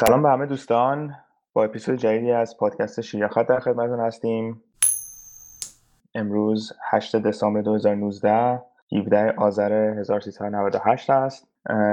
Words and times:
سلام 0.00 0.22
به 0.22 0.28
همه 0.28 0.46
دوستان 0.46 1.14
با 1.52 1.64
اپیزود 1.64 1.96
جدیدی 1.96 2.32
از 2.32 2.56
پادکست 2.56 3.00
شیراخت 3.00 3.46
در 3.46 3.60
خدمتتون 3.60 4.00
هستیم. 4.00 4.62
امروز 6.14 6.72
8 6.90 7.16
دسامبر 7.16 7.60
2019 7.60 8.62
17 9.00 9.34
آذر 9.36 9.72
1398 9.72 11.10
است. 11.10 11.48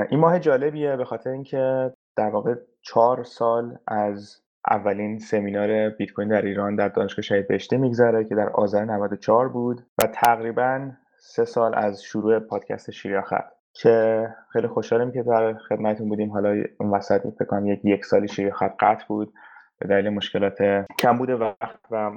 این 0.09 0.19
ماه 0.19 0.39
جالبیه 0.39 0.95
به 0.95 1.05
خاطر 1.05 1.29
اینکه 1.29 1.93
در 2.15 2.29
واقع 2.29 2.55
چهار 2.81 3.23
سال 3.23 3.77
از 3.87 4.41
اولین 4.69 5.19
سمینار 5.19 5.89
بیت 5.89 6.11
کوین 6.11 6.27
در 6.27 6.41
ایران 6.41 6.75
در 6.75 6.87
دانشگاه 6.87 7.23
شهید 7.23 7.47
بهشتی 7.47 7.77
میگذره 7.77 8.23
که 8.23 8.35
در 8.35 8.49
آذر 8.49 8.85
94 8.85 9.49
بود 9.49 9.85
و 10.03 10.07
تقریبا 10.07 10.91
سه 11.17 11.45
سال 11.45 11.75
از 11.75 12.03
شروع 12.03 12.39
پادکست 12.39 12.91
شیراخت 12.91 13.56
که 13.81 14.27
خیلی 14.53 14.67
خوشحالم 14.67 15.11
که 15.11 15.23
در 15.23 15.53
خدمتتون 15.53 16.09
بودیم. 16.09 16.31
حالا 16.31 16.63
اون 16.79 16.89
وسط 16.89 17.21
فکر 17.21 17.45
کنم 17.45 17.67
یک 17.67 17.79
یک 17.83 18.05
سالی 18.05 18.27
شیر 18.27 18.53
خط 18.53 18.75
قطع 18.79 19.05
بود. 19.07 19.33
به 19.79 19.87
دلیل 19.87 20.09
مشکلات 20.09 20.85
کم 20.99 21.17
بوده 21.17 21.35
وقت 21.35 21.79
و 21.91 22.11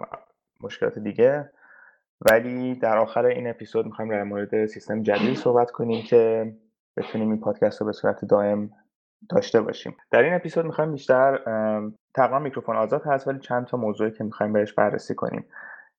مشکلات 0.60 0.98
دیگه. 0.98 1.50
ولی 2.30 2.74
در 2.74 2.98
آخر 2.98 3.24
این 3.24 3.50
اپیزود 3.50 3.86
می‌خوایم 3.86 4.10
در 4.10 4.22
مورد 4.22 4.66
سیستم 4.66 5.02
جدید 5.02 5.36
صحبت 5.36 5.70
کنیم 5.70 6.04
که 6.04 6.52
بتونیم 6.96 7.30
این 7.30 7.40
پادکست 7.40 7.80
رو 7.80 7.86
به 7.86 7.92
صورت 7.92 8.24
دائم 8.24 8.70
داشته 9.30 9.60
باشیم. 9.60 9.96
در 10.10 10.22
این 10.22 10.34
اپیزود 10.34 10.66
می‌خوایم 10.66 10.92
بیشتر 10.92 11.38
تقریبا 12.14 12.38
میکروفون 12.38 12.76
آزاد 12.76 13.02
هست 13.06 13.28
ولی 13.28 13.38
چند 13.38 13.66
تا 13.66 13.76
موضوعی 13.76 14.10
که 14.10 14.24
می‌خوایم 14.24 14.52
بهش 14.52 14.72
بررسی 14.72 15.14
کنیم. 15.14 15.44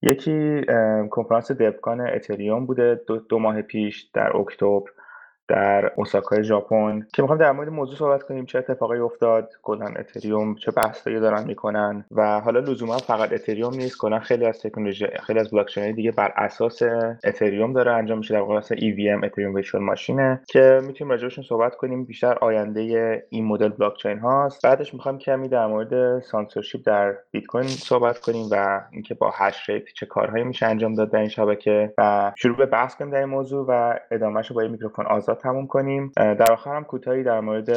یکی 0.02 0.66
کنفرانس 1.10 1.52
دبکان 1.52 2.02
اتریوم 2.02 2.66
بوده. 2.66 3.02
دو, 3.08 3.18
دو 3.18 3.40
ماه 3.40 3.62
پیش 3.62 4.02
در 4.02 4.38
اکتبر. 4.38 4.90
در 5.52 5.92
اوساکای 5.96 6.44
ژاپن. 6.44 7.08
که 7.14 7.22
می‌خوام 7.22 7.40
در 7.40 7.52
مورد 7.52 7.70
موضوع 7.70 7.96
صحبت 7.96 8.24
کنیم 8.24 8.46
چه 8.46 8.60
اتفاقی 8.60 9.00
افتاد 9.00 9.50
کلا 9.64 9.86
اتریوم 9.86 10.56
چه 10.56 10.72
بحثایی 10.72 11.20
دارن 11.20 11.44
می‌کنن 11.48 12.06
و 12.12 12.40
حالا 12.40 12.60
لزوما 12.60 12.98
فقط 12.98 13.34
اتریوم 13.34 13.74
نیست 13.74 13.98
کلا 13.98 14.20
خیلی 14.20 14.46
از 14.46 14.60
تکنولوژی 14.62 15.08
خیلی 15.28 15.40
از 15.40 15.52
بلاک 15.52 15.80
دیگه 15.80 16.12
بر 16.12 16.34
اساس 16.36 16.82
اتریوم 17.24 17.74
داره 17.74 17.92
انجام 17.92 18.18
میشه 18.18 18.34
در 18.34 18.40
واقع 18.40 18.62
EVM 18.62 19.24
Ethereum 19.24 19.54
Virtual 19.54 19.84
Machine 19.84 20.35
ه 20.35 20.42
که 20.48 20.82
می‌تونیم 20.88 21.12
راجعشون 21.12 21.44
صحبت 21.44 21.76
کنیم. 21.76 22.06
بیشتر 22.06 22.38
آینده 22.42 22.82
این 23.30 23.46
مدل 23.46 23.70
بلاک 23.70 23.98
چین 23.98 24.20
هاست. 24.20 24.66
بعدش 24.66 24.94
می‌خوام 24.94 25.18
کمی 25.18 25.48
در 25.48 25.68
مورد 25.68 26.20
سانسورشیپ 26.20 26.82
در 26.86 27.16
بیت 27.32 27.46
کوین 27.46 27.68
صحبت 27.68 28.20
کنیم 28.20 28.46
و 28.52 28.82
اینکه 28.92 29.14
با 29.14 29.34
hash 29.36 29.70
rate 29.70 29.84
چه 29.96 30.06
کارهایی 30.06 30.44
میشه 30.44 30.66
انجام 30.66 30.94
داد 30.94 31.12
در 31.12 31.20
این 31.20 31.30
شبکه. 31.30 31.94
و 31.98 32.32
شروع 32.38 32.58
به 32.58 32.66
بحث 32.66 32.96
کنیم 32.96 33.12
در 33.12 33.20
این 33.20 33.30
موضوع 33.30 33.66
و 33.70 34.00
ادامهش 34.12 34.52
با 34.52 34.62
میکروفون 34.62 35.06
آزاد 35.06 35.41
تموم 35.42 35.68
کنیم. 35.68 36.12
در 36.16 36.52
آخر 36.52 36.76
هم 36.76 36.84
کوتاهی 36.84 37.24
در 37.24 37.40
مورد 37.40 37.70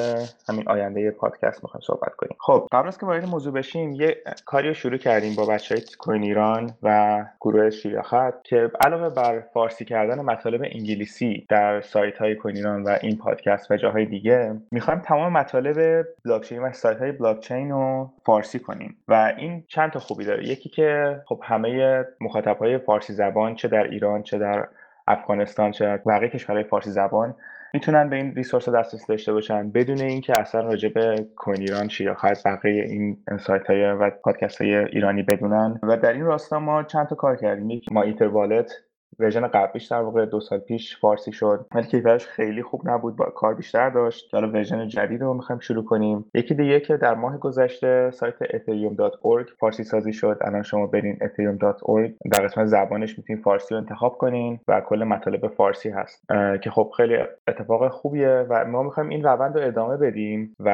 همین 0.49 0.65
آینده 0.67 1.11
پادکست 1.11 1.65
می‌خوایم 1.65 1.83
صحبت 1.87 2.15
کنیم. 2.17 2.37
خب 2.41 2.69
قبل 2.73 2.89
از 2.89 2.99
که 2.99 3.07
وارد 3.07 3.27
موضوع 3.27 3.53
بشیم 3.53 3.93
یه 3.93 4.17
کاری 4.45 4.69
رو 4.69 4.75
شروع 4.75 4.97
کردیم 4.97 5.35
با 5.35 5.47
بچه 5.47 5.75
های 5.75 5.85
کوین 5.99 6.23
ایران 6.23 6.71
و 6.83 7.25
گروه 7.41 7.71
شیراخت 7.71 8.45
که 8.45 8.71
علاوه 8.81 9.09
بر 9.09 9.41
فارسی 9.41 9.85
کردن 9.85 10.21
مطالب 10.21 10.61
انگلیسی 10.63 11.47
در 11.49 11.81
سایت 11.81 12.19
های 12.19 12.35
کوین 12.35 12.57
ایران 12.57 12.83
و 12.83 12.99
این 13.03 13.19
پادکست 13.19 13.71
و 13.71 13.77
جاهای 13.77 14.07
دیگه 14.07 14.57
می‌خوایم 14.71 15.01
تمام 15.01 15.33
مطالب 15.33 16.07
بلاکچین 16.25 16.63
و 16.63 16.73
سایت 16.73 16.99
های 16.99 17.13
بلاکچین 17.13 17.71
رو 17.71 18.11
فارسی 18.27 18.59
کنیم. 18.59 18.97
و 19.09 19.33
این 19.39 19.65
چند 19.69 19.91
تا 19.91 19.99
خوبی 19.99 20.25
داره. 20.25 20.49
یکی 20.49 20.69
که 20.69 21.21
خب 21.27 21.41
همه 21.43 22.05
مخاطب 22.21 22.57
های 22.59 22.79
فارسی 22.79 23.13
زبان 23.13 23.55
چه 23.55 23.69
در 23.69 23.85
ایران 23.85 24.23
چه 24.23 24.39
در 24.39 24.69
افغانستان 25.07 25.71
چه 25.71 25.97
بقیه 26.07 26.29
کشورهای 26.29 26.65
فارسی 26.65 26.91
زبان 26.91 27.35
می‌تونن 27.75 28.11
به 28.11 28.17
این 28.17 28.35
resource 28.35 28.69
دسترسی 28.69 29.05
داشته 29.09 29.33
باشن 29.33 29.71
بدون 29.71 30.01
اینکه 30.01 30.33
اصلا 30.41 30.61
راجع 30.61 30.89
به 30.89 31.27
کوین 31.37 31.61
ایران 31.61 31.89
شیراخت 31.89 32.47
بقیه 32.47 32.83
این 32.83 33.17
انسایت 33.29 33.67
های 33.67 33.93
و 33.93 34.11
پادکست 34.11 34.63
های 34.63 34.75
ایرانی 34.75 35.23
بدونن. 35.23 35.81
و 35.83 35.97
در 35.97 36.13
این 36.13 36.25
راستا 36.25 36.59
ما 36.59 36.83
چند 36.83 37.07
تا 37.07 37.15
کار 37.15 37.37
کردیم. 37.37 37.71
یک 37.71 37.93
MyEther 37.93 38.27
Wallet 38.27 38.73
version 39.19 39.47
قبلیش 39.47 39.87
در 39.87 40.01
واقع 40.01 40.27
دو 40.27 40.41
سال 40.41 40.59
پیش 40.59 40.99
فارسی 40.99 41.33
شد. 41.33 41.67
ولی 41.75 41.87
کیفیتش 41.87 42.27
خیلی 42.27 42.63
خوب 42.63 42.89
نبود 42.89 43.17
با 43.17 43.25
کار 43.25 43.55
بیشتر 43.55 43.91
داشت. 43.91 44.35
حالا 44.35 44.49
version 44.49 44.89
جدید 44.89 45.23
رو 45.23 45.35
می‌خوایم 45.35 45.61
شروع 45.61 45.85
کنیم. 45.85 46.25
یکی 46.35 46.55
دیگه 46.55 46.81
که 46.81 46.97
در 46.97 47.15
ماه 47.15 47.39
گذشته 47.39 48.11
سایت 48.11 48.45
ethereum.org 48.45 49.51
فارسی 49.61 49.85
سازی 49.85 50.13
شد. 50.13 50.39
الان 50.41 50.63
شما 50.63 50.87
برین 50.87 51.17
ethereum.org 51.17 52.29
در 52.33 52.45
قسمت 52.45 52.67
زبانش 52.67 53.19
می‌تونید 53.19 53.43
فارسی 53.43 53.75
رو 53.75 53.81
انتخاب 53.81 54.19
کنین 54.19 54.61
و 54.69 54.81
کل 54.81 55.05
مطالب 55.05 55.47
فارسی 55.47 55.91
هست. 55.91 56.25
که 56.63 56.71
خب 56.71 56.91
خیلی 56.97 57.17
اتفاق 57.49 57.89
خوبیه 57.89 58.47
و 58.49 58.65
ما 58.65 58.83
می‌خوایم 58.83 59.09
این 59.09 59.25
روند 59.25 59.59
رو 59.59 59.67
ادامه 59.67 59.97
بدیم 59.97 60.57
و 60.61 60.71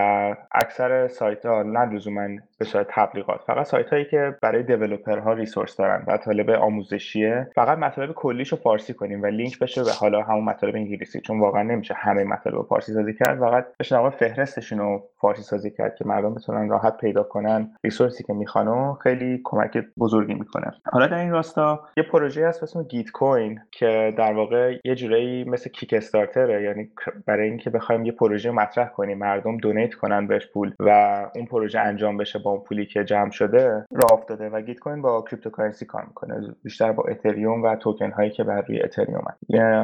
اکثر 0.52 1.08
سایت 1.08 1.46
ها 1.46 1.62
نه 1.62 1.94
لزوما 1.94 2.28
به 2.58 2.64
صورت 2.64 2.86
تبلیغات 2.90 3.40
فقط 3.46 3.66
سایت 3.66 3.90
هایی 3.90 4.04
که 4.04 4.36
برای 4.42 4.62
دیولپرها 4.62 5.32
ریسورس 5.32 5.76
دارن 5.76 6.04
و 6.06 6.12
مطالب 6.12 6.50
آموزشیه 6.50 7.48
فقط 7.54 7.78
مطالب 7.78 8.12
کلیشو 8.30 8.56
فارسی 8.56 8.94
کنیم 8.94 9.22
و 9.22 9.26
لینک 9.26 9.58
بشه 9.58 9.84
به 9.84 9.92
حالا 9.92 10.22
همون 10.22 10.44
مطالب 10.44 10.74
انگلیسی 10.74 11.20
چون 11.20 11.40
واقعا 11.40 11.62
نمیشه 11.62 11.94
همه 11.94 12.24
مطالب 12.24 12.62
فارسی 12.62 12.92
سازی 12.92 13.14
کرد 13.14 13.38
فقط 13.38 13.66
بشه 13.80 13.96
در 13.96 14.10
فهرستشون 14.10 14.78
رو 14.78 15.02
فارسی 15.20 15.42
سازی 15.42 15.70
کرد 15.70 15.94
که 15.94 16.04
مردم 16.04 16.34
بتونن 16.34 16.68
راحت 16.68 16.96
پیدا 16.96 17.22
کنن 17.22 17.70
ریسورسی 17.84 18.24
که 18.24 18.32
می‌خوان 18.32 18.68
و 18.68 18.94
خیلی 18.94 19.40
کمک 19.44 19.84
بزرگی 19.98 20.34
می‌کنه. 20.34 20.72
حالا 20.92 21.06
در 21.06 21.18
این 21.18 21.30
راستا 21.30 21.80
یه 21.96 22.02
پروژه 22.02 22.48
هست 22.48 22.62
اسم 22.62 22.82
گیت 22.82 23.10
کوین 23.10 23.60
که 23.70 24.14
در 24.18 24.32
واقع 24.32 24.76
یه 24.84 24.94
جورایی 24.94 25.44
مثل 25.44 25.70
کیک 25.70 25.94
استارتره 25.94 26.62
یعنی 26.62 26.90
برای 27.26 27.48
اینکه 27.48 27.70
بخوایم 27.70 28.04
یه 28.04 28.12
پروژه 28.12 28.50
مطرح 28.50 28.88
کنیم 28.88 29.18
مردم 29.18 29.56
donate 29.56 29.94
کنن 29.94 30.26
بهش 30.26 30.46
پول 30.46 30.72
و 30.80 30.90
اون 31.34 31.46
پروژه 31.46 31.80
انجام 31.80 32.16
بشه 32.16 32.38
با 32.38 32.50
اون 32.50 32.60
پولی 32.60 32.86
که 32.86 33.04
جمع 33.04 33.30
شده 33.30 33.84
راه 33.90 34.12
افتاده 34.12 34.48
و 34.48 34.60
Gitcoin 34.60 35.02
با 35.02 35.24
cryptocurrency 35.30 35.86
کار 35.86 36.04
می‌کنه 36.06 36.54
بیشتر 36.64 36.92
با 36.92 37.04
اتریوم 37.08 37.62
و 37.62 37.76
توکن 37.76 38.10
هایی 38.20 38.30
که 38.30 38.44
بر 38.44 38.60
روی 38.60 38.82
اتریوم 38.82 39.24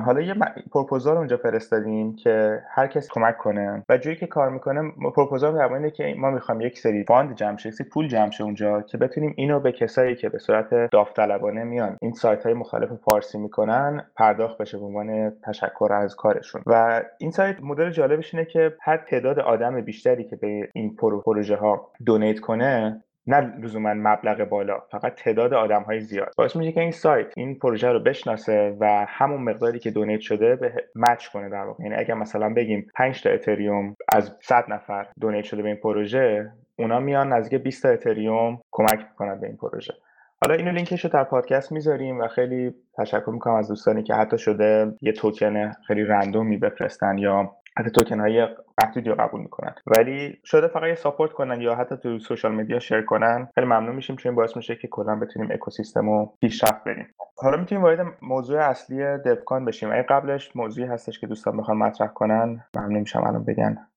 حالا 0.04 0.20
یه 0.20 0.34
پروپوزال 0.72 1.16
اونجا 1.16 1.36
فرستادیم 1.36 2.16
که 2.16 2.62
هر 2.70 2.86
کس 2.86 3.08
کمک 3.08 3.38
کنه. 3.38 3.84
و 3.88 3.98
جوری 3.98 4.16
که 4.16 4.26
کار 4.26 4.50
می‌کنه 4.50 4.92
پروپوزال 5.14 5.54
در 5.54 5.72
اینه 5.72 5.90
که 5.90 6.14
ما 6.18 6.30
می‌خوام 6.30 6.60
یک 6.60 6.78
سری 6.78 7.04
fund 7.04 7.34
جمع 7.34 7.56
شه 7.56 7.70
پول 7.92 8.08
جمع 8.08 8.30
شه 8.30 8.44
اونجا 8.44 8.82
که 8.82 8.98
بتونیم 8.98 9.34
اینو 9.36 9.60
به 9.60 9.72
کسایی 9.72 10.16
که 10.16 10.28
به 10.28 10.38
صورت 10.38 10.90
داوطلبانه 10.90 11.64
میان 11.64 11.96
این 12.00 12.12
سایت 12.12 12.44
های 12.44 12.54
مختلف 12.54 12.92
فارسی 12.92 13.38
می‌کنن 13.38 14.06
پرداخت 14.16 14.58
بشه 14.58 14.78
به 14.78 14.84
عنوان 14.84 15.32
تشکر 15.44 15.92
از 15.92 16.16
کارشون. 16.16 16.62
و 16.66 17.02
این 17.18 17.30
سایت 17.30 17.56
مدل 17.62 17.90
جالبش 17.90 18.34
اینه 18.34 18.46
که 18.46 18.74
هر 18.80 18.96
تعداد 18.96 19.38
آدم 19.38 19.80
بیشتری 19.80 20.24
که 20.24 20.36
به 20.36 20.68
این 20.74 20.96
پروژه 20.96 21.56
ها 21.56 21.90
donate 22.06 22.40
کنه 22.40 23.02
نه 23.26 23.40
لزوما 23.60 23.94
مبلغ 23.94 24.48
بالا 24.48 24.78
فقط 24.90 25.14
تعداد 25.14 25.54
آدم 25.54 25.82
های 25.82 26.00
زیاد. 26.00 26.32
باعث 26.36 26.56
میشه 26.56 26.72
که 26.72 26.80
این 26.80 26.90
سایت 26.90 27.26
این 27.36 27.58
پروژه 27.58 27.88
رو 27.88 28.00
بشناسه 28.00 28.76
و 28.80 29.06
همون 29.08 29.42
مقداری 29.42 29.78
که 29.78 29.90
donate 29.90 30.20
شده 30.20 30.56
به 30.56 30.72
match 30.94 31.26
کنه 31.28 31.48
در 31.48 31.64
واقع. 31.64 31.84
یعنی 31.84 31.96
اگر 31.96 32.14
مثلا 32.14 32.54
بگیم 32.54 32.86
5 32.94 33.22
تا 33.22 33.30
اتریوم 33.30 33.94
از 34.14 34.36
100 34.42 34.64
نفر 34.68 35.06
donate 35.20 35.44
شده 35.44 35.62
به 35.62 35.68
این 35.68 35.76
پروژه 35.76 36.50
اونا 36.78 37.00
میان 37.00 37.32
نزدیک 37.32 37.62
20 37.62 37.82
تا 37.82 37.88
اتریوم 37.88 38.60
کمک 38.72 38.98
می‌کنن 38.98 39.40
به 39.40 39.46
این 39.46 39.56
پروژه. 39.56 39.94
حالا 40.42 40.54
اینو 40.54 40.72
لینکش 40.72 41.04
رو 41.04 41.10
در 41.10 41.24
پادکست 41.24 41.72
می‌ذاریم 41.72 42.20
و 42.20 42.28
خیلی 42.28 42.74
تشکر 42.98 43.30
می‌کنم 43.30 43.54
از 43.54 43.68
دوستانی 43.68 44.02
که 44.02 44.14
حتی 44.14 44.38
شده 44.38 44.92
یه 45.00 45.12
توکن 45.12 45.72
خیلی 45.86 46.04
random 46.04 46.49
ی 46.49 46.56
بفرستن 46.56 47.18
یا 47.18 47.56
حتی 47.78 47.90
توکن 47.90 48.20
های 48.20 48.48
محدودی 48.82 49.10
رو 49.10 49.14
قبول 49.14 49.40
می‌کنن. 49.40 49.74
ولی 49.86 50.40
شده 50.44 50.68
فقط 50.68 50.88
یه 50.88 50.94
support 50.94 51.32
کنن 51.32 51.60
یا 51.60 51.74
حتی 51.74 51.96
تو 51.96 52.18
social 52.18 52.54
media 52.54 52.78
share 52.78 53.02
کنن 53.02 53.48
خیلی 53.54 53.66
ممنون 53.66 53.94
میشیم 53.94 54.16
چون 54.16 54.34
باعث 54.34 54.56
میشه 54.56 54.76
که 54.76 54.88
کلا 54.88 55.16
بتونیم 55.16 55.50
اکوسیستم 55.50 56.10
رو 56.10 56.36
پیشرفت 56.40 56.84
بریم. 56.84 57.14
حالا 57.38 57.56
می‌تونیم 57.56 57.84
وارد 57.84 58.06
موضوع 58.22 58.60
اصلی 58.60 59.18
Devcon 59.18 59.64
بشیم. 59.64 59.92
اگه 59.92 60.02
قبلش 60.02 60.56
موضوعی 60.56 60.88
هستش 60.88 61.20
که 61.20 61.26
دوستان 61.26 61.56
بخوان 61.56 61.76
مطرح 61.76 62.08
کنن 62.08 62.64
ممنون 62.76 63.00
میشم. 63.00 63.24
الان 63.24 63.44
بگن. 63.44 63.88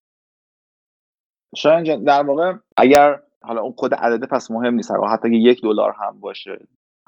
شاید 1.55 2.05
در 2.05 2.23
واقع 2.23 2.53
اگر 2.77 3.19
حالا 3.43 3.61
اون 3.61 3.73
خود 3.77 3.93
عدده 3.93 4.27
پس 4.27 4.51
مهم 4.51 4.73
نیست. 4.73 4.91
حتی 4.91 5.27
اگه 5.27 5.37
یک 5.37 5.61
دلار 5.63 5.95
هم 5.99 6.19
باشه 6.19 6.59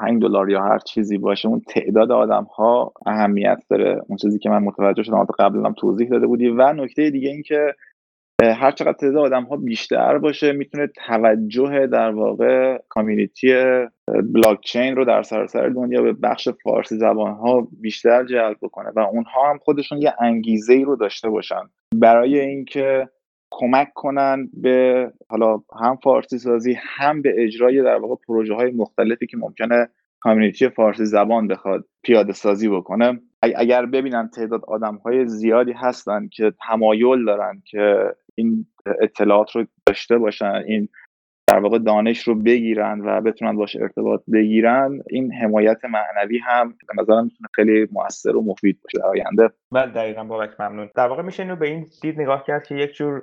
5 0.01 0.21
دلار 0.21 0.49
یا 0.49 0.63
هر 0.63 0.79
چیزی 0.79 1.17
باشه 1.17 1.47
اون 1.47 1.61
تعداد 1.67 2.11
آدم 2.11 2.43
ها 2.43 2.93
اهمیت 3.05 3.63
داره. 3.69 4.01
اون 4.07 4.17
چیزی 4.17 4.39
که 4.39 4.49
من 4.49 4.63
متوجه 4.63 5.03
شدم 5.03 5.27
قبل 5.39 5.65
هم 5.65 5.73
توضیح 5.73 6.09
داده 6.09 6.27
بودی. 6.27 6.47
و 6.47 6.73
نکته 6.73 7.09
دیگه 7.09 7.29
این 7.29 7.43
که 7.43 7.75
هر 8.43 8.71
چقدر 8.71 8.93
تعداد 8.93 9.17
آدم 9.17 9.43
ها 9.43 9.57
بیشتر 9.57 10.17
باشه 10.17 10.51
می‌تونه 10.51 10.87
توجه 11.07 11.87
در 11.87 12.11
واقع 12.11 12.77
کامیونیتی 12.89 13.53
بلاک 14.33 14.61
چین 14.61 14.95
رو 14.95 15.05
در 15.05 15.23
سراسر 15.23 15.69
دنیا 15.69 16.01
به 16.01 16.13
بخش 16.13 16.49
فارسی 16.63 16.97
زبان 16.97 17.33
ها 17.33 17.67
بیشتر 17.81 18.25
جلب 18.25 18.57
بکنه. 18.61 18.89
و 18.95 18.99
اونها 18.99 19.49
هم 19.49 19.57
خودشون 19.57 20.01
یه 20.01 20.13
انگیزه 20.19 20.73
ای 20.73 20.83
رو 20.83 20.95
داشته 20.95 21.29
باشن. 21.29 21.61
برای 21.95 22.39
اینکه 22.39 23.09
کمک 23.51 23.93
کنن 23.93 24.49
به 24.53 25.11
حالا 25.29 25.61
هم 25.81 25.95
فارسی 26.03 26.37
سازی 26.37 26.77
هم 26.79 27.21
به 27.21 27.33
اجرای 27.37 27.83
در 27.83 27.95
واقع 27.95 28.15
پروژه 28.27 28.53
های 28.53 28.71
مختلفی 28.71 29.27
که 29.27 29.37
ممکنه 29.37 29.89
کامیونیتی 30.19 30.69
فارسی 30.69 31.05
زبان 31.05 31.47
بخواد 31.47 31.85
پیاده 32.01 32.33
سازی 32.33 32.69
بکنه. 32.69 33.19
اگر 33.41 33.85
ببینن 33.85 34.29
تعداد 34.29 34.65
آدم 34.65 34.95
های 34.95 35.27
زیادی 35.27 35.71
هستن 35.71 36.27
که 36.27 36.53
تمایل 36.67 37.25
دارن 37.25 37.61
که 37.65 38.15
این 38.35 38.65
اطلاعات 39.01 39.51
رو 39.51 39.65
داشته 39.85 40.17
باشن 40.17 40.63
این 40.67 40.89
در 41.51 41.59
واقع 41.59 41.77
دانش 41.77 42.27
رو 42.27 42.35
بگیرن 42.35 43.01
و 43.01 43.21
بتونن 43.21 43.55
باش 43.55 43.75
ارتباط 43.75 44.21
بگیرن 44.33 45.01
این 45.09 45.33
حمایت 45.33 45.77
معنوی 45.85 46.37
هم 46.37 46.73
به 46.87 47.01
نظرم 47.01 47.23
می‌تونه 47.23 47.49
خیلی 47.53 47.87
موثر 47.91 48.35
و 48.35 48.41
مفید 48.41 48.79
باشه 48.83 48.97
در 48.97 49.05
آینده. 49.05 49.55
بله 49.71 49.91
دقیقا 49.91 50.23
بابک 50.23 50.61
ممنون. 50.61 50.89
در 50.95 51.07
واقع 51.07 51.21
میشه 51.21 51.43
اینو 51.43 51.55
به 51.55 51.67
این 51.67 51.85
دید 52.01 52.21
نگاه 52.21 52.43
کرد 52.43 52.67
که 52.67 52.75
یک 52.75 52.93
جور 52.93 53.21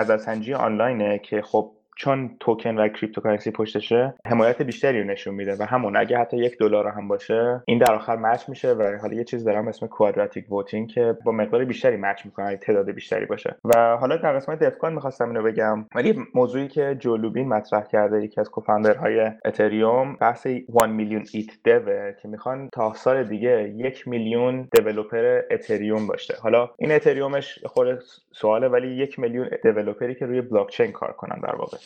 نظرسنجی 0.00 0.54
آنلاینه 0.54 1.18
که 1.18 1.42
خب 1.42 1.72
چون 2.00 2.36
توکن 2.40 2.78
و 2.78 2.88
cryptocurrency 2.88 3.50
پشتشه 3.50 4.14
حمایت 4.26 4.62
بیشتری 4.62 5.00
رو 5.02 5.06
نشون 5.06 5.34
میده 5.34 5.56
و 5.60 5.62
همون 5.62 5.96
اگه 5.96 6.18
حتی 6.18 6.36
یک 6.36 6.58
دلار 6.58 6.88
هم 6.88 7.08
باشه 7.08 7.62
این 7.66 7.78
در 7.78 7.94
آخر 7.94 8.16
match 8.16 8.48
میشه 8.48 8.72
و 8.72 8.98
حالا 9.02 9.14
یه 9.14 9.24
چیز 9.24 9.44
دارم 9.44 9.68
اسم 9.68 9.86
quadratic 9.86 10.52
voting 10.52 10.88
که 10.88 11.16
با 11.24 11.32
مقدار 11.32 11.64
بیشتری 11.64 11.96
match 11.96 12.26
می‌کنه 12.26 12.56
تعداد 12.56 12.90
بیشتری 12.90 13.26
باشه. 13.26 13.56
و 13.64 13.96
حالا 13.96 14.16
در 14.16 14.36
قسمت 14.36 14.58
Devcon 14.58 14.92
می‌خواستم 14.92 15.28
اینو 15.28 15.42
بگم. 15.42 15.86
ولی 15.94 16.18
موضوعی 16.34 16.68
که 16.68 16.96
Joe 16.98 17.17
Lubin 17.17 17.48
مطرح 17.48 17.86
کرده 17.86 18.24
یکی 18.24 18.40
از 18.40 18.50
co-founder 18.50 19.17
های 19.17 19.30
اتریوم 19.44 20.16
بحث 20.20 20.46
1 20.46 20.64
میلیون 20.88 21.24
Eth 21.32 21.50
dev 21.64 22.12
که 22.22 22.28
می‌خوان 22.28 22.68
تا 22.72 22.94
سال 22.94 23.24
دیگه 23.24 23.72
یک 23.76 24.08
میلیون 24.08 24.68
developer 24.72 25.42
اتریوم 25.50 26.06
باشه. 26.06 26.34
حالا 26.42 26.70
این 26.78 26.92
اتریومش 26.92 27.58
خود 27.64 27.98
سواله 28.32 28.68
ولی 28.68 28.88
یک 28.88 29.18
میلیون 29.18 29.48
developer 29.62 30.09
ی 30.09 30.14
که 30.14 30.26
روی 30.26 30.40
بلاک 30.40 30.70
چین 30.70 30.92
کار 30.92 31.12
کنن 31.12 31.40
در 31.40 31.56
واقع. 31.56 31.78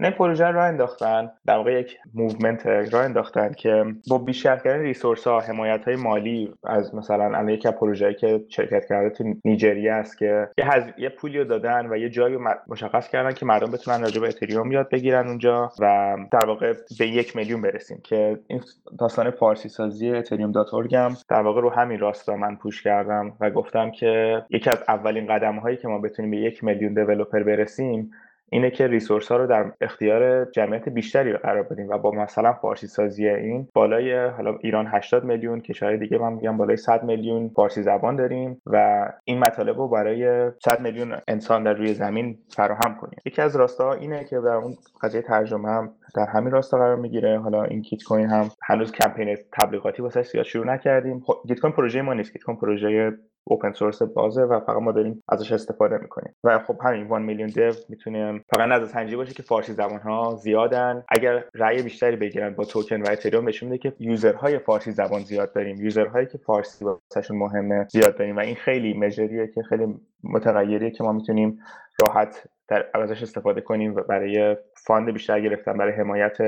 نه 0.00 0.10
پروژه 0.10 0.46
رو 0.46 0.60
انداختن 0.60 1.30
در 1.46 1.56
واقع 1.56 1.80
یک 1.80 1.98
movement 2.14 2.66
را 2.66 3.02
انداختن 3.02 3.52
که 3.52 3.84
با 4.10 4.18
بیشتر 4.18 4.56
کردن 4.56 4.80
resource 4.80 5.26
ها 5.26 5.40
حمایت 5.40 5.84
های 5.84 5.96
مالی 5.96 6.54
از 6.64 6.94
مثلا 6.94 7.24
الان 7.24 7.48
یکی 7.48 7.68
از 7.68 7.74
پروژه‌ای 7.74 8.14
که 8.14 8.44
شرکت 8.48 8.86
کرده 8.88 9.10
تو 9.10 9.34
نیجریه 9.44 9.92
است 9.92 10.18
که 10.18 10.48
یه, 10.58 10.64
هز... 10.64 10.84
یه 10.98 11.08
پولی 11.08 11.38
رو 11.38 11.44
دادن 11.44 11.86
و 11.90 11.96
یه 11.96 12.10
جایی 12.10 12.38
مشخص 12.68 13.08
کردن 13.08 13.32
که 13.32 13.46
مردم 13.46 13.70
بتونن 13.70 14.00
راجع 14.00 14.20
به 14.20 14.28
اتریوم 14.28 14.72
یاد 14.72 14.88
بگیرن 14.90 15.28
اونجا 15.28 15.72
و 15.80 16.16
در 16.32 16.46
واقع 16.46 16.74
به 16.98 17.08
یک 17.08 17.36
میلیون 17.36 17.62
برسیم 17.62 18.00
که 18.04 18.38
این 18.46 18.60
داستان 18.98 19.30
فارسی 19.30 19.68
سازی 19.68 20.10
Ethereum 20.10 20.52
dot 20.52 20.74
هم 20.92 21.16
در 21.28 21.42
واقع 21.42 21.60
رو 21.60 21.70
همین 21.70 21.98
راستا 21.98 22.36
من 22.36 22.56
push 22.56 22.82
کردم 22.82 23.32
و 23.40 23.50
گفتم 23.50 23.90
که 23.90 24.42
یکی 24.50 24.70
از 24.70 24.84
اولین 24.88 25.26
قدم 25.26 25.56
هایی 25.56 25.76
که 25.76 25.88
ما 25.88 25.98
بتونیم 25.98 26.30
به 26.30 26.36
یک 26.36 26.64
میلیون 26.64 26.94
developer 26.94 27.42
برسیم 27.42 28.10
اینه 28.52 28.70
که 28.70 28.86
resource 28.86 29.28
ها 29.28 29.36
رو 29.36 29.46
در 29.46 29.72
اختیار 29.80 30.44
جمعیت 30.44 30.88
بیشتری 30.88 31.32
قرار 31.32 31.62
بدیم 31.62 31.88
و 31.88 31.98
با 31.98 32.10
مثلا 32.10 32.52
فارسی 32.52 32.86
سازی 32.86 33.28
این 33.28 33.68
بالای 33.74 34.26
حالا 34.26 34.58
ایران 34.60 34.86
80 34.86 35.24
میلیون 35.24 35.60
کشور 35.60 35.96
دیگه 35.96 36.18
من 36.18 36.32
میگم 36.32 36.56
بالای 36.56 36.76
100 36.76 37.04
میلیون 37.04 37.48
فارسی 37.48 37.82
زبان 37.82 38.16
داریم 38.16 38.62
و 38.66 39.06
این 39.24 39.38
مطالب 39.38 39.78
رو 39.78 39.88
برای 39.88 40.50
100 40.64 40.80
میلیون 40.80 41.16
انسان 41.28 41.62
در 41.62 41.72
روی 41.72 41.94
زمین 41.94 42.38
فراهم 42.56 42.96
کنیم. 43.00 43.20
یکی 43.26 43.42
از 43.42 43.56
راستا 43.56 43.92
اینه 43.92 44.24
که 44.24 44.36
در 44.36 44.54
اون 44.54 44.74
قضیه 45.02 45.22
ترجمه 45.22 45.68
هم 45.68 45.92
در 46.14 46.26
همین 46.26 46.50
راستا 46.50 46.78
قرار 46.78 46.96
می‌گیره. 46.96 47.38
حالا 47.38 47.64
این 47.64 47.82
Gitcoin 47.82 48.26
هم 48.26 48.50
هنوز 48.62 48.92
کمپین 48.92 49.36
تبلیغاتی 49.52 50.02
واسه 50.02 50.22
زیاد 50.22 50.44
شروع 50.44 50.66
نکردیم. 50.66 51.20
خب 51.20 51.34
Gitcoin 51.48 51.72
پروژه 51.72 52.02
ما 52.02 52.14
نیست. 52.14 52.32
Gitcoin 52.32 52.58
پروژه 52.58 53.12
open 53.44 53.72
source 53.72 54.02
بازه 54.02 54.42
و 54.42 54.60
فقط 54.60 54.82
ما 54.82 54.92
داریم 54.92 55.22
ازش 55.28 55.52
استفاده 55.52 55.98
می‌کنیم. 55.98 56.34
و 56.44 56.58
خب 56.58 56.76
همین 56.84 57.06
1 57.06 57.12
میلیون 57.12 57.48
dev 57.48 57.72
می‌تونه 57.88 58.40
فقط 58.56 58.68
نظر 58.68 58.86
سنجی 58.86 59.16
باشه 59.16 59.34
که 59.34 59.42
فارسی 59.42 59.72
زبان 59.72 60.00
ها 60.00 60.36
زیادن. 60.42 61.04
اگر 61.08 61.44
رأی 61.54 61.82
بیشتری 61.82 62.16
بگیرن 62.16 62.54
با 62.54 62.64
توکن 62.64 63.02
و 63.02 63.06
اتریوم 63.10 63.48
نشون 63.48 63.68
میده 63.68 63.82
که 63.82 63.96
user 63.98 64.38
های 64.38 64.58
فارسی 64.58 64.92
زبان 64.92 65.20
زیاد 65.20 65.52
داریم. 65.52 65.76
user 65.76 66.05
هایی 66.05 66.26
که 66.26 66.38
فارسی 66.38 66.84
واسهشون 66.84 67.36
مهمه 67.36 67.86
زیاد 67.90 68.16
داریم. 68.16 68.36
و 68.36 68.40
این 68.40 68.54
خیلی 68.54 68.94
مجریه 68.94 69.46
که 69.46 69.62
خیلی 69.62 69.94
متغیریه 70.24 70.90
که 70.90 71.04
ما 71.04 71.12
می‌تونیم 71.12 71.58
راحت 72.02 72.44
در 72.68 72.86
ازش 72.94 73.22
استفاده 73.22 73.60
کنیم 73.60 73.94
برای 73.94 74.56
fund 74.86 75.12
بیشتر 75.12 75.40
گرفتن 75.40 75.78
برای 75.78 75.92
حمایت 75.92 76.38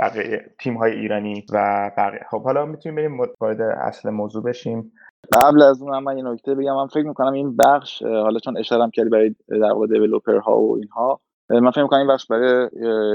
بقیه 0.00 0.44
تیم 0.60 0.74
های 0.74 0.92
ایرانی 0.92 1.46
و 1.52 1.90
بقیه. 1.96 2.20
خب 2.30 2.42
حالا 2.42 2.66
می‌تونیم 2.66 2.96
بریم 2.96 3.20
وارد 3.40 3.60
اصل 3.60 4.10
موضوع 4.10 4.42
بشیم. 4.42 4.92
قبل 5.32 5.62
از 5.62 5.82
اون 5.82 5.98
من 5.98 6.18
یه 6.18 6.24
نکته 6.24 6.54
بگم. 6.54 6.76
من 6.76 6.86
فکر 6.86 7.06
می‌کنم 7.06 7.32
این 7.32 7.56
بخش 7.56 8.02
حالا 8.02 8.38
چون 8.38 8.56
اشاره 8.58 8.90
کردی 8.90 9.08
برای 9.08 9.34
در 9.48 9.72
واقع 9.72 9.86
developer 9.86 10.36
ها 10.36 10.60
و 10.60 10.76
اینها 10.76 11.20
من 11.50 11.70
فکر 11.70 11.82
می‌کنم 11.82 11.98
این 11.98 12.08
بخش 12.08 12.26
برای 12.26 12.70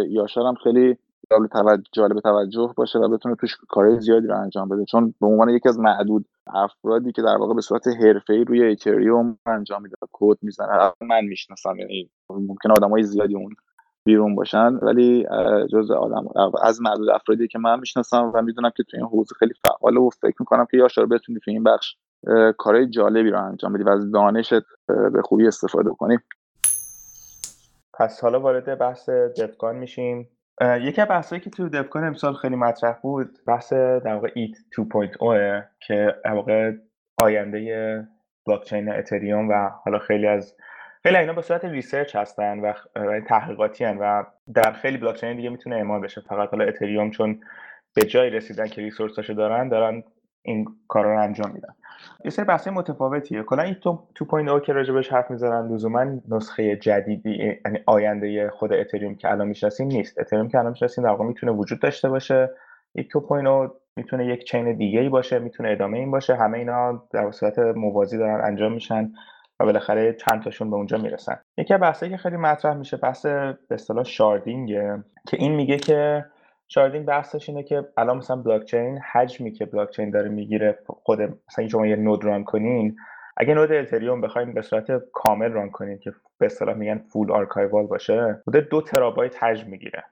یاشار 0.10 0.48
هم 0.48 0.56
خیلی 0.56 0.98
جالب 1.32 1.48
توجه, 1.48 1.84
جالب 1.92 2.20
توجه 2.20 2.74
باشه 2.78 3.00
و 3.00 3.10
بتونه 3.10 3.36
توش 3.36 3.58
کارهای 3.70 4.00
زیادی 4.00 4.28
رو 4.28 4.42
انجام 4.42 4.70
بده. 4.70 4.86
چون 4.86 5.14
به 5.22 5.28
عنوان 5.28 5.50
یکی 5.50 5.70
از 5.70 5.80
معدود 5.80 6.26
افرادی 6.48 7.12
که 7.12 7.22
در 7.22 7.38
واقع 7.38 7.54
به 7.54 7.62
صورت 7.62 7.88
حرفه‌ای 7.88 8.44
روی 8.44 8.72
اتریوم 8.72 9.38
انجام 9.46 9.82
میده 9.82 9.96
کد 10.12 10.38
می‌زنه 10.42 10.92
من 11.02 11.26
می‌شناسم 11.26 11.76
یعنی 11.80 12.10
ممکن 12.30 12.72
آدمای 12.72 13.04
زیادی 13.04 13.36
اون 13.36 13.56
بیرون 14.06 14.36
باشن 14.36 14.76
ولی 14.76 15.28
جز 15.72 15.92
آدم 15.92 16.26
از 16.64 16.82
معدود 16.82 17.10
افرادی 17.10 17.48
که 17.48 17.60
من 17.60 17.80
می‌شناسم 17.80 18.32
و 18.36 18.42
می‌دونم 18.42 18.72
که 18.78 18.84
تو 18.84 18.98
این 18.98 19.06
حوزه 19.06 19.36
خیلی 19.40 19.54
فعال 19.68 19.98
و 19.98 20.10
فکر 20.10 20.36
می‌کنم 20.40 20.66
که 20.72 20.78
یاشار 20.78 21.06
بتونی 21.06 21.40
تو 21.40 21.52
این 21.52 21.64
بخش 21.64 21.96
کارهای 22.58 22.90
جالبی 22.90 23.30
رو 23.30 23.46
انجام 23.46 23.74
بدی 23.74 23.84
و 23.84 23.90
از 23.90 24.12
دانشت 24.12 24.54
به 24.88 25.22
خوبی 25.24 25.48
استفاده 25.48 25.90
کنی. 25.90 26.18
پس 28.00 28.22
حالا 28.22 28.40
وارد 28.40 28.80
بحث 28.80 29.10
دفکان 29.10 29.76
میشیم. 29.76 30.30
یکی 30.82 31.02
از 31.02 31.08
بحثایی 31.08 31.42
که 31.42 31.50
تو 31.50 31.70
دفکان 31.70 32.04
امسال 32.04 32.34
خیلی 32.34 32.56
مطرح 32.56 33.00
بود 33.02 33.40
بحث 33.48 33.74
در 33.74 34.14
واقع 34.14 34.32
ایت 34.34 34.56
2.0 34.58 35.64
که 35.88 36.16
در 36.26 36.34
واقع 36.34 36.72
آینده 37.24 38.08
بلاکچین 38.48 38.90
اتریوم 38.90 39.50
و 39.50 39.70
حالا 39.86 40.00
خیلی 40.00 40.28
از 40.28 40.56
خیلی 41.04 41.18
اینا 41.18 41.34
به 41.34 41.42
صورت 41.42 41.66
research 41.66 42.16
هستن 42.16 42.60
و 42.60 42.74
تحقیقاتی 43.28 43.84
هن 43.84 43.98
و 43.98 44.24
در 44.54 44.72
خیلی 44.72 44.98
بلاکچین 44.98 45.36
دیگه 45.36 45.50
می‌تونه 45.50 45.76
اعمال 45.76 46.02
بشه. 46.02 46.22
فقط 46.22 46.50
حالا 46.50 46.66
اتریوم 46.66 47.12
چون 47.12 47.40
به 47.96 48.02
جایی 48.02 48.30
رسیدن 48.30 48.68
که 48.68 48.82
resource 48.82 49.20
اشو 49.20 49.34
دارن 49.34 49.70
دارن 49.70 50.04
این 50.42 50.66
کارا 50.88 51.14
رو 51.14 51.22
انجام 51.22 51.52
میدن. 51.52 51.74
یه 52.26 52.32
سری 52.32 52.46
بحث 52.46 52.68
متفاوتیه. 52.68 53.44
کلا 53.44 53.64
این 53.64 53.76
2.0 54.60 54.66
که 54.66 54.74
راجبش 54.74 55.12
حرف 55.12 55.32
می‌زنن 55.32 55.74
لزوما 55.74 56.06
نسخه 56.30 56.76
جدیدی 56.76 57.58
یعنی 57.66 57.80
آینده 57.86 58.50
خود 58.50 58.74
اتریوم 58.74 59.16
که 59.16 59.32
الان 59.32 59.48
می‌شناسیم 59.48 59.88
نیست. 59.88 60.20
اتریوم 60.20 60.48
که 60.48 60.58
الان 60.58 60.72
می‌شناسیم 60.72 61.04
در 61.04 61.10
واقع 61.10 61.26
می‌تونه 61.26 61.52
وجود 61.52 61.80
داشته 61.80 62.10
باشه. 62.10 62.50
یک 62.96 63.10
2.0 63.12 63.72
می‌تونه 63.96 64.26
یک 64.26 64.44
chain 64.44 64.74
دیگه 64.74 65.00
ای 65.00 65.10
باشه 65.10 65.40
می‌تونه 65.40 65.70
ادامه 65.70 65.98
این 65.98 66.12
باشه. 66.12 66.36
همه 66.36 66.58
اینا 66.58 67.04
در 67.12 67.32
صورت 67.32 67.60
موازی 67.60 68.18
دارن 68.18 68.46
انجام 68.46 68.74
میشن. 68.74 69.12
و 69.60 69.66
بالاخره 69.66 70.14
چند 70.14 70.44
تاشون 70.44 70.70
به 70.70 70.76
اونجا 70.76 70.98
می‌رسن. 70.98 71.38
یکی 71.58 71.74
از 71.74 71.80
بحثایی 71.80 72.12
که 72.12 72.18
خیلی 72.18 72.38
مطرح 72.38 72.74
میشه 72.74 72.98
بحث 72.98 73.26
به 73.26 73.58
اصطلاح 73.72 74.04
sharding 74.04 74.93
ه 74.93 75.04
که 75.28 75.38
این 75.38 75.56
میگه 75.56 75.78
که 75.78 76.26
sharding 76.68 77.06
بحثش 77.06 77.50
اینه 77.50 77.64
که 77.64 77.88
الان 77.98 78.18
مثلا 78.18 78.36
بلاک 78.36 78.66
چین 78.66 79.00
حجمی 79.12 79.52
که 79.52 79.66
بلاک 79.66 79.90
چین 79.90 80.10
داره 80.10 80.30
می‌گیره 80.30 80.80
خود 80.88 81.22
مثلا 81.22 81.68
شما 81.68 81.88
یه 81.88 81.96
node 81.96 82.24
run 82.24 82.44
کنین 82.44 82.96
اگه 83.38 83.54
node 83.54 83.72
اتریوم 83.72 84.22
بخواین 84.22 84.54
به 84.54 84.62
صورت 84.62 84.92
کامل 85.14 85.52
run 85.52 85.70
کنین 85.70 86.00
که 86.00 86.14
به 86.38 86.46
اصطلاح 86.46 86.76
میگن 86.76 86.98
full 86.98 87.32
archival 87.32 87.88
باشه 87.88 88.42
حدود 88.48 88.70
دو 88.70 88.82
ترابایت 88.82 89.44
حجم 89.44 89.70
می‌گیره. 89.70 90.04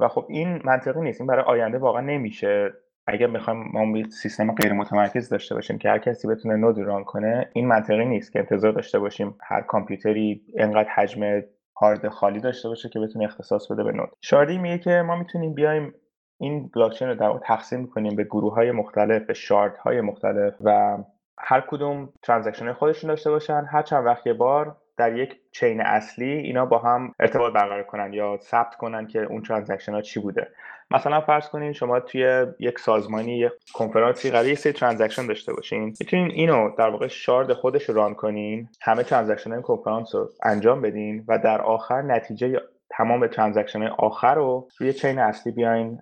و 0.00 0.08
خب 0.08 0.26
این 0.28 0.60
منطقی 0.64 1.00
نیست 1.00 1.20
این 1.20 1.28
برای 1.28 1.44
آینده 1.44 1.78
واقعا 1.78 2.00
نمیشه. 2.00 2.72
اگر 3.10 3.26
بخوایم 3.26 3.70
ما 3.72 4.08
سیستم 4.10 4.52
غیر 4.52 4.72
متمرکز 4.72 5.28
داشته 5.28 5.54
باشیم 5.54 5.78
که 5.78 5.88
هر 5.88 5.98
کسی 5.98 6.28
بتونه 6.28 6.56
node 6.56 6.78
run 6.78 7.04
کنه 7.04 7.50
این 7.52 7.66
منطقی 7.68 8.04
نیست 8.04 8.32
که 8.32 8.38
انتظار 8.38 8.72
داشته 8.72 8.98
باشیم 8.98 9.36
هر 9.40 9.60
کامپیوتری 9.60 10.42
انقدر 10.56 10.88
حجم 10.88 11.42
هارد 11.76 12.08
خالی 12.08 12.40
داشته 12.40 12.68
باشه 12.68 12.88
که 12.88 13.00
بتونه 13.00 13.24
اختصاص 13.24 13.72
بده 13.72 13.84
به 13.84 13.92
node. 13.92 14.08
Sharding 14.20 14.58
میگه 14.58 14.78
که 14.78 15.02
ما 15.06 15.16
می‌تونیم 15.16 15.54
بیایم 15.54 15.94
این 16.40 16.70
بلاکچین 16.74 17.08
رو 17.08 17.14
در 17.14 17.38
تقسیم 17.42 17.86
کنیم 17.86 18.16
به 18.16 18.24
گروه 18.24 18.54
های 18.54 18.72
مختلف 18.72 19.22
به 19.22 19.34
shard 19.34 19.76
های 19.76 20.00
مختلف 20.00 20.54
و 20.60 20.98
هر 21.38 21.60
کدوم 21.60 22.12
transaction 22.22 22.72
خودشون 22.72 23.08
داشته 23.08 23.30
باشن. 23.30 23.64
هر 23.72 23.82
چند 23.82 24.06
وقت 24.06 24.26
یه 24.26 24.32
بار 24.32 24.76
در 24.98 25.16
یک 25.16 25.36
چین 25.52 25.80
اصلی 25.80 26.32
اینا 26.32 26.66
با 26.66 26.78
هم 26.78 27.14
ارتباط 27.20 27.52
برقرار 27.52 27.82
کنن 27.82 28.12
یا 28.12 28.38
ثبت 28.42 28.74
کنن 28.74 29.06
که 29.06 29.22
اون 29.22 29.42
ترانزکشن 29.42 29.92
ها 29.92 30.02
چی 30.02 30.20
بوده. 30.20 30.48
مثلا 30.90 31.20
فرض 31.20 31.48
کنین 31.48 31.72
شما 31.72 32.00
توی 32.00 32.46
یک 32.58 32.78
سازمانی 32.78 33.38
یک 33.38 33.52
کنفرانسی 33.74 34.30
قراره 34.30 34.54
سری 34.54 34.72
transaction 34.72 35.26
داشته 35.26 35.52
باشین. 35.52 35.84
می‌تونین 35.84 36.30
اینو 36.30 36.70
در 36.78 36.88
واقع 36.88 37.06
shard 37.06 37.52
خودش 37.52 37.88
رو 37.88 37.94
run 37.94 38.14
کنین 38.14 38.68
همه 38.80 39.02
transaction 39.02 39.52
های 39.52 39.62
کنفرانس 39.62 40.14
رو 40.14 40.28
انجام 40.42 40.82
بدین 40.82 41.24
و 41.28 41.38
در 41.38 41.60
آخر 41.60 42.02
نتیجه 42.02 42.60
تمام 42.90 43.26
transaction 43.26 43.82
آخر 43.82 44.34
رو 44.34 44.68
روی 44.78 44.92
chain 44.92 45.18
اصلی 45.18 45.52
بیاین 45.52 45.98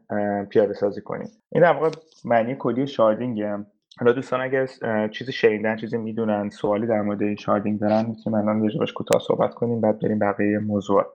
پیاده 0.50 0.73
سازی 0.73 1.00
کنین. 1.00 1.29
این 1.53 1.62
در 1.62 1.73
واقع 1.73 1.91
معنی 2.25 2.55
کلی 2.55 2.87
sharding 2.87 3.44
ه. 3.44 3.59
حالا 4.00 4.12
دوستان 4.12 4.41
اگر 4.41 4.67
چیزی 5.09 5.33
شنیدن 5.33 5.76
چیزی 5.76 5.99
می‌دونن 5.99 6.49
سوالی 6.50 6.87
در 6.87 7.03
مورد 7.03 7.23
این 7.23 7.37
sharding 7.37 7.81
دارن 7.81 8.07
می‌تونیم 8.07 8.38
الان 8.38 8.62
راجبش 8.62 8.93
کوتاه 8.93 9.23
صحبت 9.29 9.55
کنیم 9.55 9.81
بعد 9.81 10.00
بریم 10.00 10.19
بقیه 10.19 10.59
موضوعات. 10.59 11.07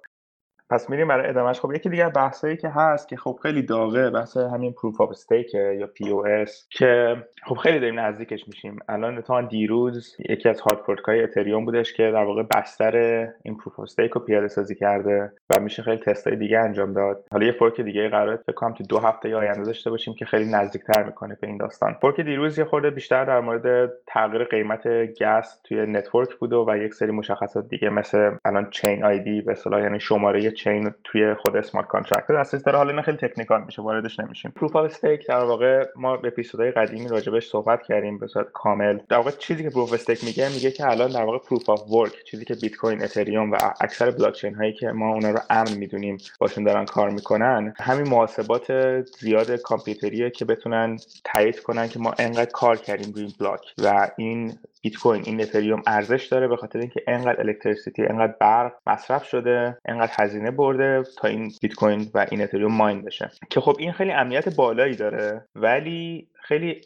پس 0.71 0.89
میریم 0.89 1.07
برای 1.07 1.29
ادامهش 1.29 1.59
خب 1.59 1.73
یکی 1.73 1.89
دیگه 1.89 2.09
بحثایی 2.09 2.57
که 2.57 2.69
هست 2.69 3.07
که 3.07 3.17
خب 3.17 3.39
خیلی 3.41 3.61
داغه 3.61 4.09
بحث 4.09 4.37
همین 4.37 4.73
proof 4.73 5.01
of 5.01 5.09
stake 5.09 5.53
یا 5.53 5.87
POS 5.87 6.67
که 6.69 7.17
خب 7.43 7.55
خیلی 7.55 7.79
داریم 7.79 7.99
نزدیکش 7.99 8.47
میشیم. 8.47 8.79
الان 8.89 9.21
تا 9.21 9.41
دیروز 9.41 10.15
یکی 10.29 10.49
از 10.49 10.61
hard 10.61 10.80
fork 10.80 10.99
های 11.07 11.23
اتریوم 11.23 11.65
بودش 11.65 11.93
که 11.93 12.03
در 12.03 12.23
واقع 12.23 12.43
بستر 12.43 12.97
این 13.43 13.57
proof 13.57 13.79
of 13.79 13.79
stake 13.79 14.11
رو 14.11 14.21
پیاده 14.21 14.47
سازی 14.47 14.75
کرده 14.75 15.31
و 15.49 15.59
میشه 15.59 15.83
خیلی 15.83 15.97
تستای 15.97 16.35
دیگه 16.35 16.59
انجام 16.59 16.93
داد. 16.93 17.25
حالا 17.31 17.45
یه 17.45 17.51
fork 17.51 17.81
دیگه 17.81 18.09
قراره 18.09 18.37
فکر 18.37 18.55
کنم 18.55 18.73
تو 18.73 18.83
دو 18.83 18.99
هفته 18.99 19.35
آینده 19.35 19.63
داشته 19.63 19.89
باشیم 19.89 20.13
که 20.13 20.25
خیلی 20.25 20.51
نزدیکتر 20.51 21.03
می‌کنه 21.03 21.37
به 21.41 21.47
این 21.47 21.57
داستان. 21.57 21.93
fork 22.01 22.21
دیروز 22.21 22.59
یه 22.59 22.65
خورده 22.65 22.89
بیشتر 22.89 23.25
در 23.25 23.39
مورد 23.39 23.91
تغییر 24.07 24.43
قیمت 24.43 24.87
gas 25.21 25.61
توی 25.63 25.85
network 25.85 26.35
بوده 26.35 26.55
و 26.55 26.77
یک 26.77 26.93
سری 26.93 27.11
مشخصات 27.11 27.67
دیگه 27.67 27.89
مثل 27.89 28.31
الان 28.45 28.69
chain 28.69 29.03
ID 29.03 29.41
به 29.41 29.51
اصطلاح 29.51 29.81
یعنی 29.81 29.99
شماره 29.99 30.51
chain 30.63 30.93
توی 31.03 31.33
خود 31.33 31.55
smart 31.55 31.87
contract 31.87 32.31
دسترسی 32.31 32.63
داره 32.63 32.77
حالا 32.77 33.01
خیلی 33.01 33.17
technical 33.17 33.63
میشه 33.63 33.81
واردش 33.81 34.19
نمیشیم. 34.19 34.51
proof 34.51 34.75
of 34.75 34.85
stake 34.85 35.27
در 35.27 35.43
واقع 35.43 35.85
ما 35.95 36.17
به 36.17 36.27
اپیزودهای 36.27 36.71
قدیمی 36.71 37.07
راجبش 37.07 37.49
صحبت 37.49 37.83
کردیم 37.83 38.17
به 38.17 38.27
صورت 38.27 38.47
کامل. 38.53 38.99
در 39.09 39.17
واقع 39.17 39.31
چیزی 39.31 39.63
که 39.63 39.69
proof 39.69 39.93
stake 39.93 40.23
میگه 40.23 40.49
میگه 40.49 40.71
که 40.71 40.87
الان 40.87 41.11
در 41.11 41.23
واقع 41.23 41.37
proof 41.37 41.69
of 41.69 41.91
work 41.91 42.23
چیزی 42.23 42.45
که 42.45 42.55
بیت 42.55 42.75
کوین 42.75 43.03
اتریوم 43.03 43.51
و 43.51 43.57
اکثر 43.81 44.11
بلاک 44.11 44.33
چین 44.33 44.55
هایی 44.55 44.73
که 44.73 44.91
ما 44.91 45.13
اونا 45.13 45.31
رو 45.31 45.39
امن 45.49 45.77
می‌دونیم 45.77 46.17
باشون 46.39 46.63
دارن 46.63 46.85
کار 46.85 47.09
می‌کنن 47.09 47.73
همین 47.79 48.09
محاسبات 48.09 48.71
زیاد 49.01 49.51
کامپیوتریه 49.51 50.29
که 50.29 50.45
بتونن 50.45 50.97
تایید 51.23 51.59
کنن 51.59 51.87
که 51.87 51.99
ما 51.99 52.13
انقدر 52.19 52.51
کار 52.51 52.77
کردیم 52.77 53.13
روی 53.13 53.23
این 53.23 53.33
block 53.39 53.61
و 53.83 54.11
این 54.17 54.53
بیت 54.81 54.97
کوین 54.97 55.23
این 55.25 55.41
اتریوم 55.41 55.81
ارزش 55.87 56.27
داره 56.31 56.47
به 56.47 56.57
خاطر 56.57 56.79
اینکه 56.79 57.03
انقدر 57.07 57.39
electricity 57.39 58.03
انقدر 58.05 58.33
برق 58.41 58.73
مصرف 58.87 59.25
شده 59.25 59.77
انقدر 59.85 60.13
هزینه 60.19 60.51
برده 60.51 61.03
تا 61.17 61.27
این 61.27 61.51
بیت 61.61 61.73
کوین 61.73 62.11
و 62.13 62.27
این 62.31 62.41
اتریوم 62.41 62.71
mine 62.71 63.01
بشه. 63.01 63.31
که 63.49 63.61
خب 63.61 63.75
این 63.79 63.91
خیلی 63.91 64.11
امنیت 64.11 64.55
بالایی 64.55 64.95
داره 64.95 65.45
ولی 65.55 66.27
خیلی 66.41 66.81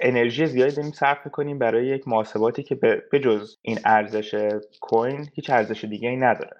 انرژی 0.00 0.46
زیادی 0.46 0.76
داریم 0.76 0.92
صرف 0.92 1.28
کنیم 1.28 1.58
برای 1.58 1.86
یک 1.86 2.08
محاسباتی 2.08 2.62
که 2.62 2.74
به 3.10 3.20
جز 3.24 3.56
این 3.62 3.78
ارزش 3.84 4.48
coin 4.80 5.28
هیچ 5.34 5.50
ارزش 5.50 5.84
دیگه 5.84 6.08
ای 6.08 6.16
نداره. 6.16 6.59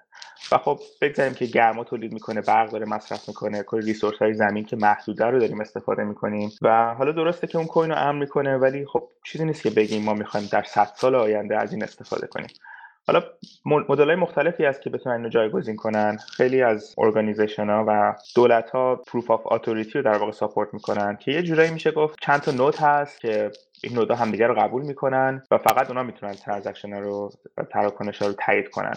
و 0.51 0.57
خب 0.57 0.79
بگذاریم 1.01 1.33
که 1.33 1.45
گرما 1.45 1.83
تولید 1.83 2.13
می‌کنه 2.13 2.41
برق 2.41 2.69
داره 2.69 2.85
مصرف 2.85 3.27
می‌کنه 3.27 3.63
کل 3.63 3.81
resource 3.81 4.17
های 4.17 4.33
زمین 4.33 4.65
که 4.65 4.75
محدوده 4.75 5.25
رو 5.25 5.39
داریم 5.39 5.61
استفاده 5.61 6.03
می‌کنیم 6.03 6.51
و 6.61 6.93
حالا 6.93 7.11
درسته 7.11 7.47
که 7.47 7.57
اون 7.57 7.67
coin 7.67 7.91
رو 7.91 7.97
امن 7.97 8.19
می‌کنه 8.19 8.57
ولی 8.57 8.85
خب 8.85 9.03
چیزی 9.23 9.45
نیست 9.45 9.63
که 9.63 9.69
بگیم 9.69 10.03
ما 10.03 10.13
می‌خوایم 10.13 10.49
در 10.51 10.63
100 10.63 10.87
سال 10.95 11.15
آینده 11.15 11.57
از 11.57 11.73
این 11.73 11.83
استفاده 11.83 12.27
کنیم. 12.27 12.47
حالا 13.07 13.23
مدل 13.65 14.05
های 14.05 14.15
مختلفی 14.15 14.65
هست 14.65 14.81
که 14.81 14.89
بتونن 14.89 15.15
اینو 15.15 15.29
جایگزین 15.29 15.75
کنن. 15.75 16.17
خیلی 16.17 16.61
از 16.61 16.95
organization 16.97 17.69
ها 17.69 17.85
و 17.87 18.15
دولت 18.35 18.69
ها 18.69 18.95
proof 18.95 19.31
of 19.31 19.51
authority 19.51 19.91
رو 19.91 20.01
در 20.01 20.17
واقع 20.17 20.31
support 20.31 20.73
می‌کنن 20.73 21.17
که 21.21 21.31
یه 21.31 21.43
جورایی 21.43 21.71
میشه 21.71 21.91
گفت 21.91 22.15
چند 22.21 22.41
تا 22.41 22.51
node 22.51 22.81
هست 22.81 23.19
که 23.19 23.51
این 23.83 23.95
node 23.95 24.11
ا 24.11 24.15
همدیگه 24.15 24.47
رو 24.47 24.53
قبول 24.53 24.81
می‌کنن 24.81 25.43
و 25.51 25.57
فقط 25.57 25.87
اونا 25.87 26.03
می‌تونن 26.03 26.33
transaction 26.33 26.93
رو 26.93 27.31
تراکنش 27.71 28.21
رو 28.21 28.33
تایید 28.33 28.69
کنن. 28.69 28.93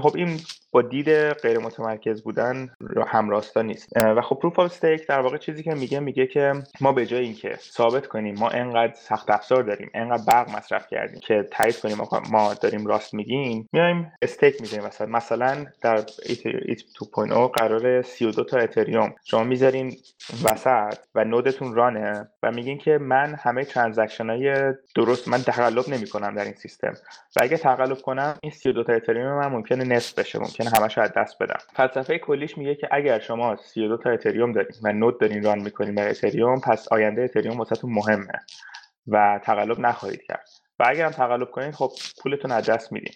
خب 0.00 0.16
این 0.16 0.40
با 0.70 0.82
دید 0.82 1.32
غیر 1.32 1.58
متمرکز 1.58 2.22
بودن 2.22 2.68
همراستا 3.06 3.62
نیست. 3.62 3.88
و 3.96 4.20
خب 4.20 4.38
proof 4.42 4.58
of 4.58 4.64
stake 4.64 5.06
در 5.06 5.20
واقع 5.20 5.36
چیزی 5.36 5.62
که 5.62 5.74
میگه 5.74 6.00
میگه 6.00 6.26
که 6.26 6.52
ما 6.80 6.92
به 6.92 7.06
جای 7.06 7.24
اینکه 7.24 7.56
ثابت 7.56 8.06
کنیم 8.06 8.34
ما 8.38 8.48
انقدر 8.48 8.94
سخت 8.94 9.30
افزار 9.30 9.62
داریم 9.62 9.90
انقدر 9.94 10.22
برق 10.28 10.56
مصرف 10.56 10.86
کردیم 10.90 11.20
که 11.20 11.48
تایید 11.52 11.80
کنیم 11.80 11.96
ما 12.30 12.54
داریم 12.54 12.86
راست 12.86 13.14
میگیم 13.14 13.68
میایم 13.72 14.12
stake 14.22 14.60
می‌ذاریم 14.60 14.86
مثلا. 14.86 15.06
مثلا 15.06 15.66
در 15.82 16.04
ETH 16.26 16.78
2.0 16.78 17.50
قرار 17.54 18.02
32 18.02 18.44
تا 18.44 18.58
اتریوم 18.58 19.14
شما 19.24 19.44
می‌ذارین 19.44 19.96
وسط 20.44 20.98
و 21.14 21.24
node 21.24 21.53
تون 21.53 21.74
run 21.74 22.14
ه 22.14 22.28
و 22.42 22.52
میگین 22.52 22.78
که 22.78 22.98
من 22.98 23.34
همه 23.34 23.64
transaction 23.64 24.30
های 24.30 24.72
درست 24.94 25.28
من 25.28 25.42
تقلب 25.42 25.88
نمی‌کنم 25.88 26.34
در 26.34 26.44
این 26.44 26.54
سیستم. 26.54 26.94
و 27.36 27.40
اگه 27.42 27.56
تقلب 27.56 27.98
کنم 27.98 28.38
این 28.42 28.52
32 28.52 28.84
تا 28.84 28.92
اتریوم 28.92 29.38
من 29.38 29.46
ممکنه 29.46 29.84
نصف 29.92 30.18
بشه 30.18 30.38
ممکنه 30.38 30.70
همش 30.70 30.98
از 30.98 31.12
دست 31.16 31.38
بدم. 31.40 31.58
فلسفه 31.74 32.18
کلیش 32.18 32.58
میگه 32.58 32.74
که 32.74 32.88
اگر 32.90 33.18
شما 33.18 33.56
32 33.56 33.96
تا 33.96 34.10
اتریوم 34.10 34.52
دارین 34.52 34.76
و 34.82 34.92
node 34.92 35.20
دارین 35.20 35.42
run 35.42 35.58
می‌کنین 35.58 35.94
بر 35.94 36.08
اتریوم 36.08 36.60
پس 36.60 36.88
آینده 36.92 37.22
اتریوم 37.22 37.58
واسهتون 37.58 37.92
مهمه 37.92 38.32
و 39.06 39.40
تقلب 39.44 39.80
نخواهید 39.80 40.22
کرد. 40.22 40.48
و 40.78 40.84
اگر 40.88 41.04
هم 41.04 41.12
تقلب 41.12 41.50
کنید 41.50 41.74
خب 41.74 41.90
پولتون 42.22 42.52
از 42.52 42.64
دست 42.70 42.92
میدین. 42.92 43.14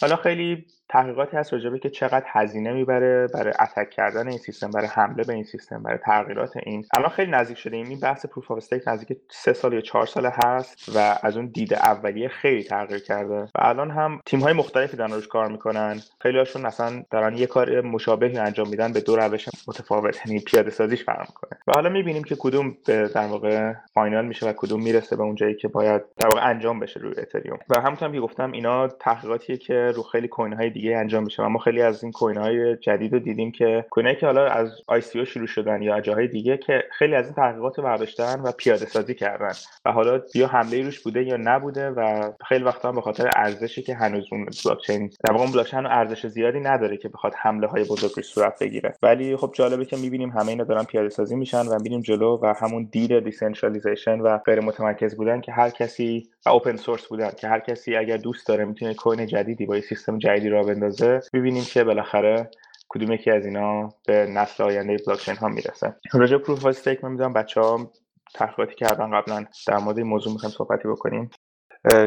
حالا 0.00 0.16
خیلی 0.16 0.66
تحقیقاتی 0.90 1.36
هست 1.36 1.52
راجبه 1.52 1.78
که 1.78 1.90
چقدر 1.90 2.24
هزینه 2.26 2.72
می‌بره 2.72 3.26
برای 3.34 3.52
attack 3.60 3.90
کردن 3.90 4.28
این 4.28 4.38
سیستم 4.38 4.70
برای 4.70 4.86
حمله 4.86 5.24
به 5.24 5.32
این 5.32 5.44
سیستم 5.44 5.82
برای 5.82 5.98
تغییرات 5.98 6.56
این. 6.56 6.84
الان 6.96 7.08
خیلی 7.10 7.30
نزدیک 7.30 7.58
شده. 7.58 7.76
این 7.76 8.00
بحث 8.00 8.26
proof 8.26 8.50
of 8.50 8.56
stake 8.56 8.82
نزدیک 8.86 9.18
سه 9.30 9.52
سال 9.52 9.72
یا 9.72 9.80
چهار 9.80 10.06
سال 10.06 10.30
هست 10.44 10.96
و 10.96 11.18
از 11.22 11.36
اون 11.36 11.46
دید 11.46 11.74
اولیه 11.74 12.28
خیلی 12.28 12.64
تغییر 12.64 13.00
کرده. 13.00 13.42
و 13.42 13.48
الان 13.54 13.90
هم 13.90 14.20
تیم 14.26 14.40
های 14.40 14.52
مختلفی 14.52 14.96
دارن 14.96 15.12
روش 15.12 15.28
کار 15.28 15.48
می‌کنن. 15.48 16.00
خیلی 16.20 16.38
هاشون 16.38 16.62
مثلا 16.62 17.02
دارن 17.10 17.36
یه 17.36 17.46
کار 17.46 17.80
مشابهی 17.80 18.38
انجام 18.38 18.68
میدن 18.68 18.92
به 18.92 19.00
دو 19.00 19.16
روش 19.16 19.48
متفاوت. 19.68 20.26
یعنی 20.26 20.40
پیاده 20.40 20.70
سازیش 20.70 21.04
فرق 21.04 21.20
می‌کنه. 21.20 21.60
و 21.66 21.72
حالا 21.74 21.88
می‌بینیم 21.88 22.24
که 22.24 22.36
کدوم 22.38 22.76
در 22.86 23.26
واقع 23.26 23.72
final 23.94 24.26
میشه 24.26 24.46
و 24.46 24.52
کدوم 24.52 24.82
می‌رسه 24.82 25.16
به 25.16 25.22
اون 25.22 25.34
جایی 25.34 25.54
که 25.54 25.68
باید 25.68 26.02
در 26.16 26.28
واقع 26.34 26.48
انجام 26.48 26.80
بشه 26.80 27.00
روی 27.00 27.14
اتریوم 27.18 27.58
و 27.68 27.80
همونطور 27.80 28.12
که 28.12 28.20
گفتم 28.20 28.52
اینا 28.52 28.88
تحقیقاتیه 28.88 29.56
که 29.56 29.92
رو 29.94 30.02
خیلی 30.02 30.28
coin 30.28 30.52
های 30.52 30.70
دیگه 30.80 30.96
انجام 30.96 31.28
و 31.38 31.48
ما 31.48 31.58
خیلی 31.58 31.82
از 31.82 32.02
این 32.02 32.12
coin 32.12 32.36
های 32.36 32.76
جدید 32.76 33.12
رو 33.12 33.18
دیدیم 33.18 33.52
که 33.52 33.84
coin 33.90 34.14
که 34.14 34.26
حالا 34.26 34.46
از 34.46 34.70
سی 35.02 35.26
شروع 35.26 35.46
شدن 35.46 35.82
یا 35.82 36.00
جاهای 36.00 36.28
دیگه 36.28 36.56
که 36.56 36.84
خیلی 36.98 37.14
از 37.14 37.24
این 37.24 37.34
تحقیقات 37.34 37.78
رو 37.78 37.84
برداشتن 37.84 38.40
و 38.40 38.52
پیاده 38.52 38.86
سازی 38.86 39.14
کردن. 39.14 39.52
و 39.84 39.92
حالا 39.92 40.20
یا 40.34 40.46
حمله 40.46 40.82
روش 40.82 41.00
بوده 41.00 41.24
یا 41.24 41.36
نبوده 41.36 41.90
و 41.90 42.32
خیلی 42.48 42.64
وقتا 42.64 42.92
به 42.92 43.00
خاطر 43.00 43.30
ارزشی 43.36 43.82
که 43.82 43.94
هنوز 43.94 44.26
اون 44.32 44.46
بلاک 44.64 44.80
چین 44.86 45.10
در 45.24 45.32
واقع 45.32 45.52
بلاک 45.52 45.66
چین 45.66 45.86
ارزش 45.86 46.26
زیادی 46.26 46.60
نداره 46.60 46.96
که 46.96 47.08
بخواد 47.08 47.32
حمله 47.36 47.66
های 47.66 47.84
بزرگی 47.84 48.22
صورت 48.22 48.58
بگیره. 48.60 48.94
ولی 49.02 49.36
خب 49.36 49.52
جالبه 49.54 49.84
که 49.84 49.96
می‌بینیم 49.96 50.30
همه 50.30 50.48
اینا 50.48 50.64
دارن 50.64 50.84
پیاده 50.84 51.08
سازی 51.08 51.36
میشن 51.36 51.66
و 51.66 51.74
می‌بینیم 51.74 52.00
جلو 52.00 52.38
و 52.42 52.54
همون 52.60 52.88
دید 52.92 53.18
decentralization 53.24 54.20
و 54.20 54.38
غیر 54.38 54.60
متمرکز 54.60 55.16
بودن 55.16 55.40
که 55.40 55.52
هر 55.52 55.70
کسی 55.70 56.28
و 56.46 56.48
open 56.48 56.76
source 56.76 57.06
بودن 57.06 57.30
که 57.30 57.48
هر 57.48 57.60
کسی 57.60 57.96
اگر 57.96 58.16
دوست 58.16 58.48
داره 58.48 58.64
می‌تونه 58.64 58.94
coin 58.94 59.26
جدیدی 59.26 59.66
با 59.66 59.80
سیستم 59.80 60.18
جدیدی 60.18 60.48
را 60.48 60.62
بندازه 60.74 61.20
ببینیم 61.32 61.64
که 61.64 61.84
بالاخره 61.84 62.50
کدوم 62.88 63.12
یکی 63.12 63.30
از 63.30 63.46
اینا 63.46 63.88
به 64.06 64.26
نسل 64.26 64.62
آینده 64.64 64.96
بلاکچین 65.06 65.36
ها 65.36 65.48
می‌رسه. 65.48 65.96
راجع 66.12 66.36
proof 66.38 66.66
stake 66.66 67.04
من 67.04 67.10
می‌دونم 67.10 67.32
بچه 67.32 67.60
ها 67.60 67.92
تحقیقاتی 68.34 68.74
کردن 68.74 69.20
قبلا 69.20 69.44
در 69.66 69.78
مورد 69.78 69.98
این 69.98 70.06
موضوع 70.06 70.32
می‌خوایم 70.32 70.54
صحبتی 70.54 70.88
بکنیم. 70.88 71.30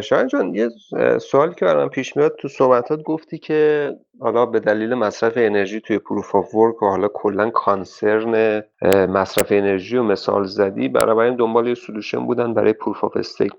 شاید 0.02 0.28
جان 0.28 0.56
یه 0.56 0.70
سوالی 1.20 1.54
که 1.54 1.66
برام 1.66 1.90
پیش 1.90 2.18
میاد 2.18 2.36
تو 2.40 2.48
صحبتات 2.48 3.04
گفتی 3.04 3.38
که 3.38 3.92
حالا 4.20 4.46
به 4.46 4.60
دلیل 4.60 4.94
مصرف 4.94 5.34
انرژی 5.36 5.82
توی 5.82 6.00
proof 6.00 6.36
of 6.36 6.56
work 6.56 6.84
و 6.84 6.86
حالا 6.86 7.08
کلا 7.08 7.50
concern 7.50 8.64
مصرف 9.10 9.48
انرژی 9.50 9.98
و 9.98 10.04
مثال 10.04 10.44
زدی 10.44 10.88
برای 10.88 11.28
این 11.28 11.36
دنبال 11.36 11.68
یه 11.68 11.76
solution 11.76 12.26
بودن 12.26 12.54
برای 12.54 12.74
proof 12.74 13.04
of 13.04 13.18
stake. 13.18 13.52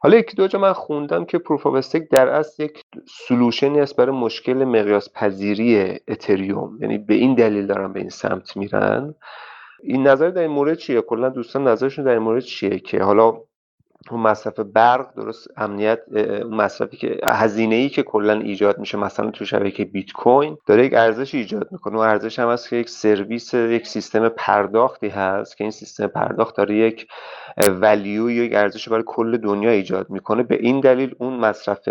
حالا 0.00 0.16
یکی 0.16 0.36
دو 0.36 0.46
جا 0.46 0.58
من 0.58 0.72
خوندم 0.72 1.24
که 1.24 1.38
proof 1.38 1.66
of 1.66 1.74
stake 1.74 2.08
در 2.08 2.28
اصل 2.28 2.62
یک 2.62 2.82
سلوشنی 3.28 3.80
است 3.80 3.96
برای 3.96 4.16
مشکل 4.16 4.64
مقیاس 4.64 5.08
پذیری 5.14 5.98
اتریوم. 6.08 6.78
یعنی 6.80 6.98
به 6.98 7.14
این 7.14 7.34
دلیل 7.34 7.66
دارن 7.66 7.92
به 7.92 8.00
این 8.00 8.10
سمت 8.10 8.56
میرن. 8.56 9.14
این 9.82 10.06
نظر 10.06 10.30
در 10.30 10.42
این 10.42 10.50
مورد 10.50 10.76
چیه؟ 10.76 11.00
کلا 11.00 11.28
دوستان 11.28 11.68
نظرشون 11.68 12.04
در 12.04 12.12
این 12.12 12.22
مورد 12.22 12.42
چیه 12.42 12.78
که 12.78 13.02
حالا 13.02 13.40
اون 14.10 14.20
مصرف 14.20 14.60
برق 14.60 15.14
درست 15.14 15.48
امنیت 15.56 16.00
اون 16.12 16.54
مصرفی 16.54 16.96
که 16.96 17.20
هزینه 17.28 17.74
ای 17.74 17.88
که 17.88 18.02
کلا 18.02 18.32
ایجاد 18.32 18.78
میشه 18.78 18.98
مثلا 18.98 19.30
تو 19.30 19.44
شبکه 19.44 19.84
بیت 19.84 20.12
کوین 20.12 20.56
داره 20.66 20.86
یک 20.86 20.94
ارزش 20.94 21.34
ایجاد 21.34 21.68
می‌کنه. 21.70 21.96
و 21.96 22.00
ارزش 22.00 22.38
هم 22.38 22.48
هست 22.48 22.68
که 22.68 22.76
یک 22.76 22.88
سرویس 22.88 23.54
یک 23.54 23.86
سیستم 23.86 24.28
پرداختی 24.28 25.08
هست 25.08 25.56
که 25.56 25.64
این 25.64 25.70
سیستم 25.70 26.06
پرداخت 26.06 26.56
داره 26.56 26.76
یک 26.76 27.08
ولیو 27.68 28.30
یک 28.30 28.54
ارزش 28.54 28.88
برای 28.88 29.04
کل 29.06 29.36
دنیا 29.36 29.70
ایجاد 29.70 30.10
می‌کنه. 30.10 30.42
به 30.42 30.56
این 30.60 30.80
دلیل 30.80 31.14
اون 31.18 31.36
مصرف 31.36 31.88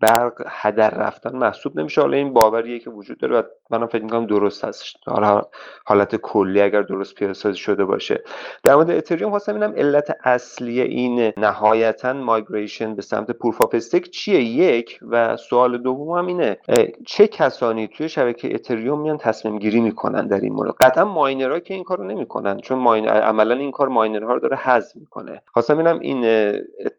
برق 0.00 0.32
هدر 0.46 0.90
رفتن 0.90 1.36
محسوب 1.36 1.78
نمیشه. 1.78 2.00
حالا 2.00 2.16
این 2.16 2.32
باوریه 2.32 2.78
که 2.78 2.90
وجود 2.90 3.18
داره 3.18 3.38
و 3.38 3.42
منم 3.70 3.86
فکر 3.86 4.02
می‌کنم 4.02 4.26
درست 4.26 4.64
هست 4.64 4.84
حالا 5.06 5.42
حالت 5.84 6.16
کلی 6.16 6.60
اگر 6.60 6.82
درست 6.82 7.14
پیاده 7.14 7.52
شده 7.52 7.84
باشه. 7.84 8.22
در 8.62 8.74
مورد 8.74 8.90
اتریوم 8.90 9.30
خواستم 9.30 9.54
اینم 9.54 9.72
علت 9.76 10.16
اصلی 10.24 10.80
این 10.80 11.32
نهایتا 11.48 12.12
migration 12.12 12.94
به 12.94 13.02
سمت 13.02 13.30
proof 13.30 13.62
of 13.62 13.74
stake 13.74 14.10
چیه؟ 14.10 14.42
یک. 14.42 14.98
و 15.08 15.36
سوال 15.36 15.78
دوم 15.78 16.18
هم 16.18 16.26
اینه 16.26 16.58
چه 17.06 17.28
کسانی 17.28 17.88
توی 17.88 18.08
شبکه 18.08 18.54
اتریوم 18.54 19.00
میان 19.00 19.18
تصمیم 19.18 19.58
گیری 19.58 19.80
می‌کنن 19.80 20.26
در 20.26 20.40
این 20.40 20.52
مورد؟ 20.52 20.74
قطعا 20.80 21.04
miner 21.04 21.51
ها 21.51 21.60
که 21.60 21.74
این 21.74 21.84
کارو 21.84 22.04
نمی‌کنن 22.04 22.60
چون 22.60 22.78
mine... 22.78 23.08
عملا 23.08 23.54
این 23.54 23.70
کار 23.70 23.88
miner 23.88 24.26
ها 24.26 24.34
رو 24.34 24.40
داره 24.40 24.56
حذف 24.56 24.96
می‌کنه. 24.96 25.42
خواستم 25.46 25.74
ببینم 25.74 25.98
این 25.98 26.52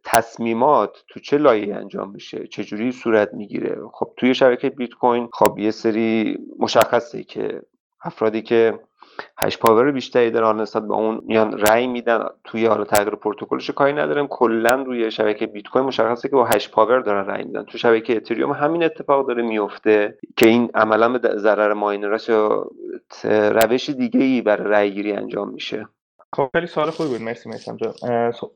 تصمیمات 0.03 1.03
تو 1.07 1.19
چه 1.19 1.37
لایه 1.37 1.75
انجام 1.75 2.11
میشه؟ 2.11 2.47
چه 2.47 2.63
جوری 2.63 2.91
صورت 2.91 3.33
می‌گیره؟ 3.33 3.77
خب 3.93 4.11
توی 4.17 4.33
شبکه 4.35 4.69
بیت 4.69 4.93
کوین 4.93 5.29
خب 5.33 5.59
یه 5.59 5.71
سری 5.71 6.37
مشخصه 6.59 7.23
که 7.23 7.61
افرادی 8.03 8.41
که 8.41 8.79
hash 9.37 9.57
power 9.57 9.91
بیشتری 9.91 10.31
دارن 10.31 10.61
نسبت 10.61 10.83
به 10.83 10.93
اون 10.93 11.21
میان 11.25 11.57
رأی 11.57 11.87
میدن. 11.87 12.25
توی 12.43 12.65
حالا 12.65 12.83
تغییر 12.83 13.15
پروتکلش 13.15 13.69
کاری 13.69 13.93
ندارم. 13.93 14.27
کلا 14.27 14.83
روی 14.83 15.11
شبکه 15.11 15.47
بیت 15.47 15.67
کوین 15.67 15.85
مشخصه 15.85 16.29
که 16.29 16.35
با 16.35 16.45
hash 16.45 16.69
power 16.69 16.99
دارن 16.99 17.25
رأی 17.27 17.43
میدن. 17.43 17.63
تو 17.63 17.77
شبکه 17.77 18.15
اتریوم 18.15 18.51
همین 18.51 18.83
اتفاق 18.83 19.27
داره 19.27 19.43
میفته 19.43 20.17
که 20.37 20.47
این 20.47 20.69
عملا 20.73 21.09
به 21.09 21.37
ضرر 21.37 21.73
ماینراست 21.73 22.29
یا 22.29 22.67
روش 23.23 23.89
دیگه 23.89 24.19
ای 24.19 24.41
برای 24.41 24.71
رأی 24.71 24.91
گیری 24.91 25.13
انجام 25.13 25.49
میشه. 25.49 25.87
خب 26.35 26.49
خیلی 26.53 26.67
سوال 26.67 26.89
خوبی 26.89 27.09
بود. 27.09 27.21
مرسی 27.21 27.49
جان 27.77 27.93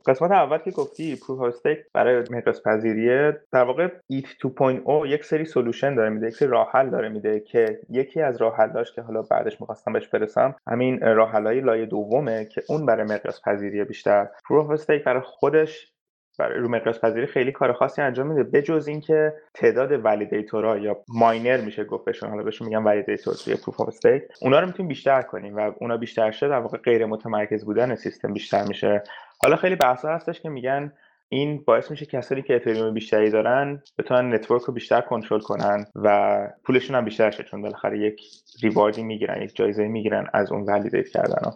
قسمت 0.07 0.31
اول 0.31 0.57
که 0.57 0.71
گفتی 0.71 1.15
proof 1.15 1.34
of 1.34 1.41
stake 1.41 1.77
برای 1.93 2.23
مقیاس 2.31 2.61
پذیریه. 2.65 3.41
در 3.51 3.63
واقع 3.63 3.87
ETH 4.07 4.25
2.0 4.25 5.07
یک 5.07 5.25
سری 5.25 5.45
solution 5.45 5.95
داره 5.95 6.09
میده 6.09 6.27
یک 6.27 6.35
سری 6.35 6.49
راه 6.49 6.71
حل 6.73 6.89
داره 6.89 7.09
میده 7.09 7.39
که 7.39 7.79
یکی 7.89 8.21
از 8.21 8.37
راه 8.41 8.55
حلاش 8.57 8.93
که 8.95 9.01
حالا 9.01 9.21
بعدش 9.21 9.61
می‌خواستم 9.61 9.93
بهش 9.93 10.07
برسم 10.07 10.55
همین 10.67 10.99
راه 11.01 11.31
حلای 11.31 11.61
لایه 11.61 11.85
دومه 11.85 12.45
که 12.45 12.63
اون 12.69 12.85
برای 12.85 13.03
مقیاس 13.03 13.41
پذیریه 13.45 13.83
بیشتر. 13.83 14.27
proof 14.49 14.64
of 14.64 14.69
stake 14.69 15.03
برای 15.03 15.21
خودش 15.25 15.92
برای 16.39 16.59
رو 16.59 16.69
مقیاس 16.69 16.99
پذیری 16.99 17.27
خیلی 17.27 17.51
کار 17.51 17.73
خاصی 17.73 18.01
انجام 18.01 18.27
میده. 18.27 18.43
بجز 18.43 18.87
اینکه 18.87 19.33
تعداد 19.53 20.05
validator 20.05 20.70
ها 20.70 20.77
یا 20.77 21.03
miner 21.07 21.61
میشه 21.61 21.83
گفت 21.83 22.05
بهشون 22.05 22.29
حالا 22.29 22.43
بهشون 22.43 22.67
میگن 22.67 22.83
validator 22.83 23.33
توی 23.33 23.55
proof 23.55 23.81
of 23.81 23.87
stake 23.87 24.23
اونا 24.41 24.59
رو 24.59 24.67
می‌تونیم 24.67 24.87
بیشتر 24.87 25.21
کنیم 25.21 25.55
و 25.55 25.71
اونا 25.79 25.97
بیشتر 25.97 26.31
شد 26.31 26.49
در 26.49 26.59
واقع 26.59 26.77
غیر 26.77 27.05
متمرکز 27.05 27.65
بودن 27.65 27.95
سیستم 27.95 28.33
بیشتر 28.33 28.63
میشه. 28.63 29.03
حالا 29.43 29.55
خیلی 29.55 29.75
بحثا 29.75 30.09
هستش 30.09 30.41
که 30.41 30.49
میگن 30.49 30.93
این 31.29 31.63
باعث 31.67 31.91
میشه 31.91 32.05
کسانی 32.05 32.41
که 32.41 32.55
اتریوم 32.55 32.93
بیشتری 32.93 33.29
دارن 33.29 33.81
بتونن 33.97 34.33
network 34.33 34.61
رو 34.61 34.73
بیشتر 34.73 35.01
کنترل 35.01 35.39
کنن 35.39 35.85
و 35.95 36.37
پولشون 36.63 36.95
هم 36.95 37.05
بیشتر 37.05 37.31
شه 37.31 37.43
چون 37.43 37.61
بالاخره 37.61 37.99
یک 37.99 38.21
reward 38.63 38.98
ی 38.98 39.03
می‌گیرن 39.03 39.41
یک 39.41 39.55
جایزه 39.55 39.87
می‌گیرن 39.87 40.27
از 40.33 40.51
اون 40.51 40.63
validate 40.63 41.07
کردن 41.07 41.51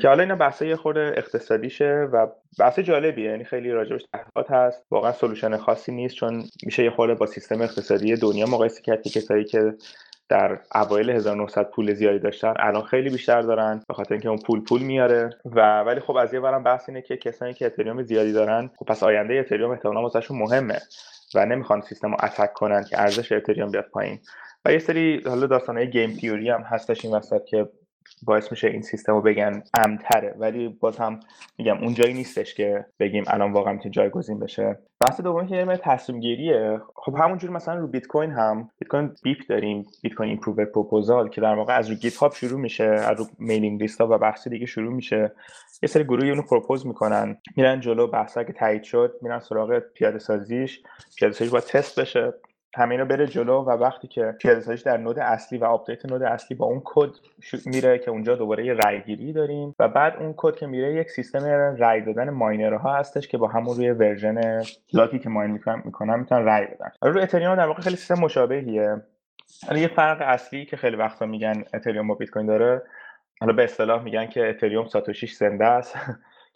که 0.00 0.08
حالا 0.08 0.22
اینا 0.22 0.36
بحث 0.36 0.62
یه 0.62 0.76
خورده 0.76 1.14
اقتصادیشه 1.16 2.08
و 2.12 2.26
بحث 2.58 2.78
جالبیه. 2.78 3.30
یعنی 3.30 3.44
خیلی 3.44 3.70
راجبش 3.70 4.02
تحقیقات 4.12 4.50
هست. 4.50 4.86
واقعا 4.90 5.12
solution 5.12 5.56
خاصی 5.56 5.92
نیست 5.92 6.14
چون 6.14 6.44
میشه 6.62 6.84
یه 6.84 6.90
خورده 6.90 7.14
با 7.14 7.26
سیستم 7.26 7.62
اقتصادی 7.62 8.16
دنیا 8.16 8.46
مقایسه 8.46 8.82
کرد 8.82 9.02
که 9.02 9.10
کسایی 9.10 9.44
که 9.44 9.74
در 10.28 10.60
اوایل 10.74 11.10
1900 11.10 11.70
پول 11.70 11.94
زیادی 11.94 12.18
داشتن 12.18 12.54
الان 12.56 12.82
خیلی 12.82 13.10
بیشتر 13.10 13.42
دارن 13.42 13.82
به 13.88 13.94
خاطر 13.94 14.14
اینکه 14.14 14.28
اون 14.28 14.38
پول 14.38 14.60
پول 14.60 14.82
میاره. 14.82 15.30
و 15.44 15.80
ولی 15.80 16.00
خب 16.00 16.16
از 16.16 16.34
یه 16.34 16.40
ورم 16.40 16.62
بحث 16.62 16.88
اینه 16.88 17.02
که 17.02 17.16
کسانی 17.16 17.54
که 17.54 17.66
اتریوم 17.66 18.02
زیادی 18.02 18.32
دارن 18.32 18.70
خب 18.76 18.86
پس 18.86 19.02
آینده 19.02 19.34
اتریوم 19.34 19.70
احتمالاً 19.70 20.02
واسهشون 20.02 20.38
مهمه 20.38 20.78
و 21.34 21.46
نمی‌خوان 21.46 21.80
سیستم 21.80 22.10
رو 22.10 22.16
attack 22.22 22.52
کنن 22.52 22.84
که 22.84 23.00
ارزش 23.00 23.32
اتریوم 23.32 23.70
بیاد 23.70 23.84
پایین. 23.92 24.18
و 24.64 24.72
یه 24.72 24.78
سری 24.78 25.22
حالا 25.26 25.46
داستانهای 25.46 25.90
game 25.90 26.12
theory 26.12 26.50
هم 26.50 26.62
هستش 26.62 27.04
این 27.04 27.14
وسط 27.14 27.44
که 27.44 27.68
باعث 28.22 28.50
میشه 28.50 28.68
این 28.68 28.82
سیستم 28.82 29.12
رو 29.12 29.22
بگن 29.22 29.62
امن‌تره. 29.74 30.34
ولی 30.38 30.68
باز 30.68 30.96
هم 30.96 31.20
میگم 31.58 31.78
اون 31.78 31.94
جایی 31.94 32.14
نیستش 32.14 32.54
که 32.54 32.86
بگیم 33.00 33.24
الان 33.26 33.52
واقعا 33.52 33.72
می‌تونه 33.72 33.90
جایگزین 33.92 34.38
بشه. 34.38 34.78
بحث 35.00 35.20
دومی 35.20 35.48
که 35.48 35.78
تصمیم 35.82 36.20
گیریه 36.20 36.80
خب 36.94 37.14
همونجور 37.18 37.50
مثلا 37.50 37.74
رو 37.74 37.86
بیت 37.86 38.06
کوین 38.06 38.30
هم 38.30 38.70
بیت 38.78 38.88
کوین 38.88 39.10
BIP 39.22 39.38
داریم 39.48 39.86
Bitcoin 40.02 40.28
improvement 40.28 40.64
proposal 40.64 41.28
که 41.28 41.40
در 41.40 41.54
واقع 41.54 41.76
از 41.78 41.90
رو 41.90 41.96
گیت 41.96 42.16
هاب 42.16 42.32
شروع 42.32 42.60
میشه 42.60 42.84
از 42.84 43.18
رو 43.18 43.26
mailing 43.38 43.80
list 43.80 44.00
ها 44.00 44.08
و 44.10 44.18
بحث 44.18 44.48
دیگه 44.48 44.66
شروع 44.66 44.92
میشه. 44.92 45.32
یه 45.82 45.88
سری 45.88 46.04
گروهی 46.04 46.30
اونو 46.30 46.42
propose 46.42 46.86
می‌کنن. 46.86 47.36
میرن 47.56 47.80
جلو 47.80 48.06
بحثا 48.06 48.44
که 48.44 48.52
تایید 48.52 48.82
شد 48.82 49.14
میرن 49.22 49.38
سراغ 49.38 49.78
پیاده 49.78 50.18
سازیش 50.18 50.82
پیاده 51.16 51.34
سازیش 51.34 51.52
باید 51.52 51.64
تست 51.64 52.00
بشه. 52.00 52.32
همه 52.76 52.90
اینا 52.90 53.04
بره 53.04 53.26
جلو 53.26 53.62
و 53.62 53.70
وقتی 53.70 54.08
که 54.08 54.34
پیاده 54.40 54.74
در 54.74 54.96
node 54.96 55.18
اصلی 55.18 55.58
و 55.58 55.64
update 55.64 56.06
node 56.06 56.22
اصلی 56.22 56.56
با 56.56 56.66
اون 56.66 56.82
کد 56.84 57.10
میره 57.66 57.98
که 57.98 58.10
اونجا 58.10 58.36
دوباره 58.36 58.66
یه 58.66 58.72
رای 58.72 59.02
گیری 59.02 59.32
داریم 59.32 59.74
و 59.78 59.88
بعد 59.88 60.16
اون 60.16 60.34
کد 60.36 60.56
که 60.56 60.66
میره 60.66 60.94
یک 60.94 61.10
سیستم 61.10 61.44
رای 61.78 62.00
دادن 62.00 62.30
miner 62.30 62.83
ها 62.83 62.94
هستش 62.94 63.28
که 63.28 63.38
با 63.38 63.48
همون 63.48 63.76
روی 63.76 63.90
version 63.90 64.62
بلاکی 64.92 65.18
که 65.18 65.28
mine 65.28 65.50
می‌کنن 65.50 65.82
می‌کنن 65.84 66.18
می‌تونن 66.18 66.44
رای 66.44 66.66
بدن. 66.66 66.90
روی 67.02 67.22
اتریوم 67.22 67.54
در 67.54 67.66
واقع 67.66 67.82
خیلی 67.82 67.96
سیستم 67.96 68.20
مشابهیه. 68.20 69.02
حالا 69.66 69.78
یه 69.78 69.88
فرق 69.88 70.18
اصلی 70.20 70.64
که 70.64 70.76
خیلی 70.76 70.96
وقتا 70.96 71.26
میگن 71.26 71.64
اتریوم 71.74 72.08
با 72.08 72.14
بیت 72.14 72.30
کوین 72.30 72.46
داره 72.46 72.82
حالا 73.40 73.52
به 73.52 73.64
اصطلاح 73.64 74.02
میگن 74.02 74.26
که 74.26 74.48
اتریوم 74.48 74.86
ساتوشیش 74.86 75.32
زنده 75.32 75.64
است. 75.64 75.96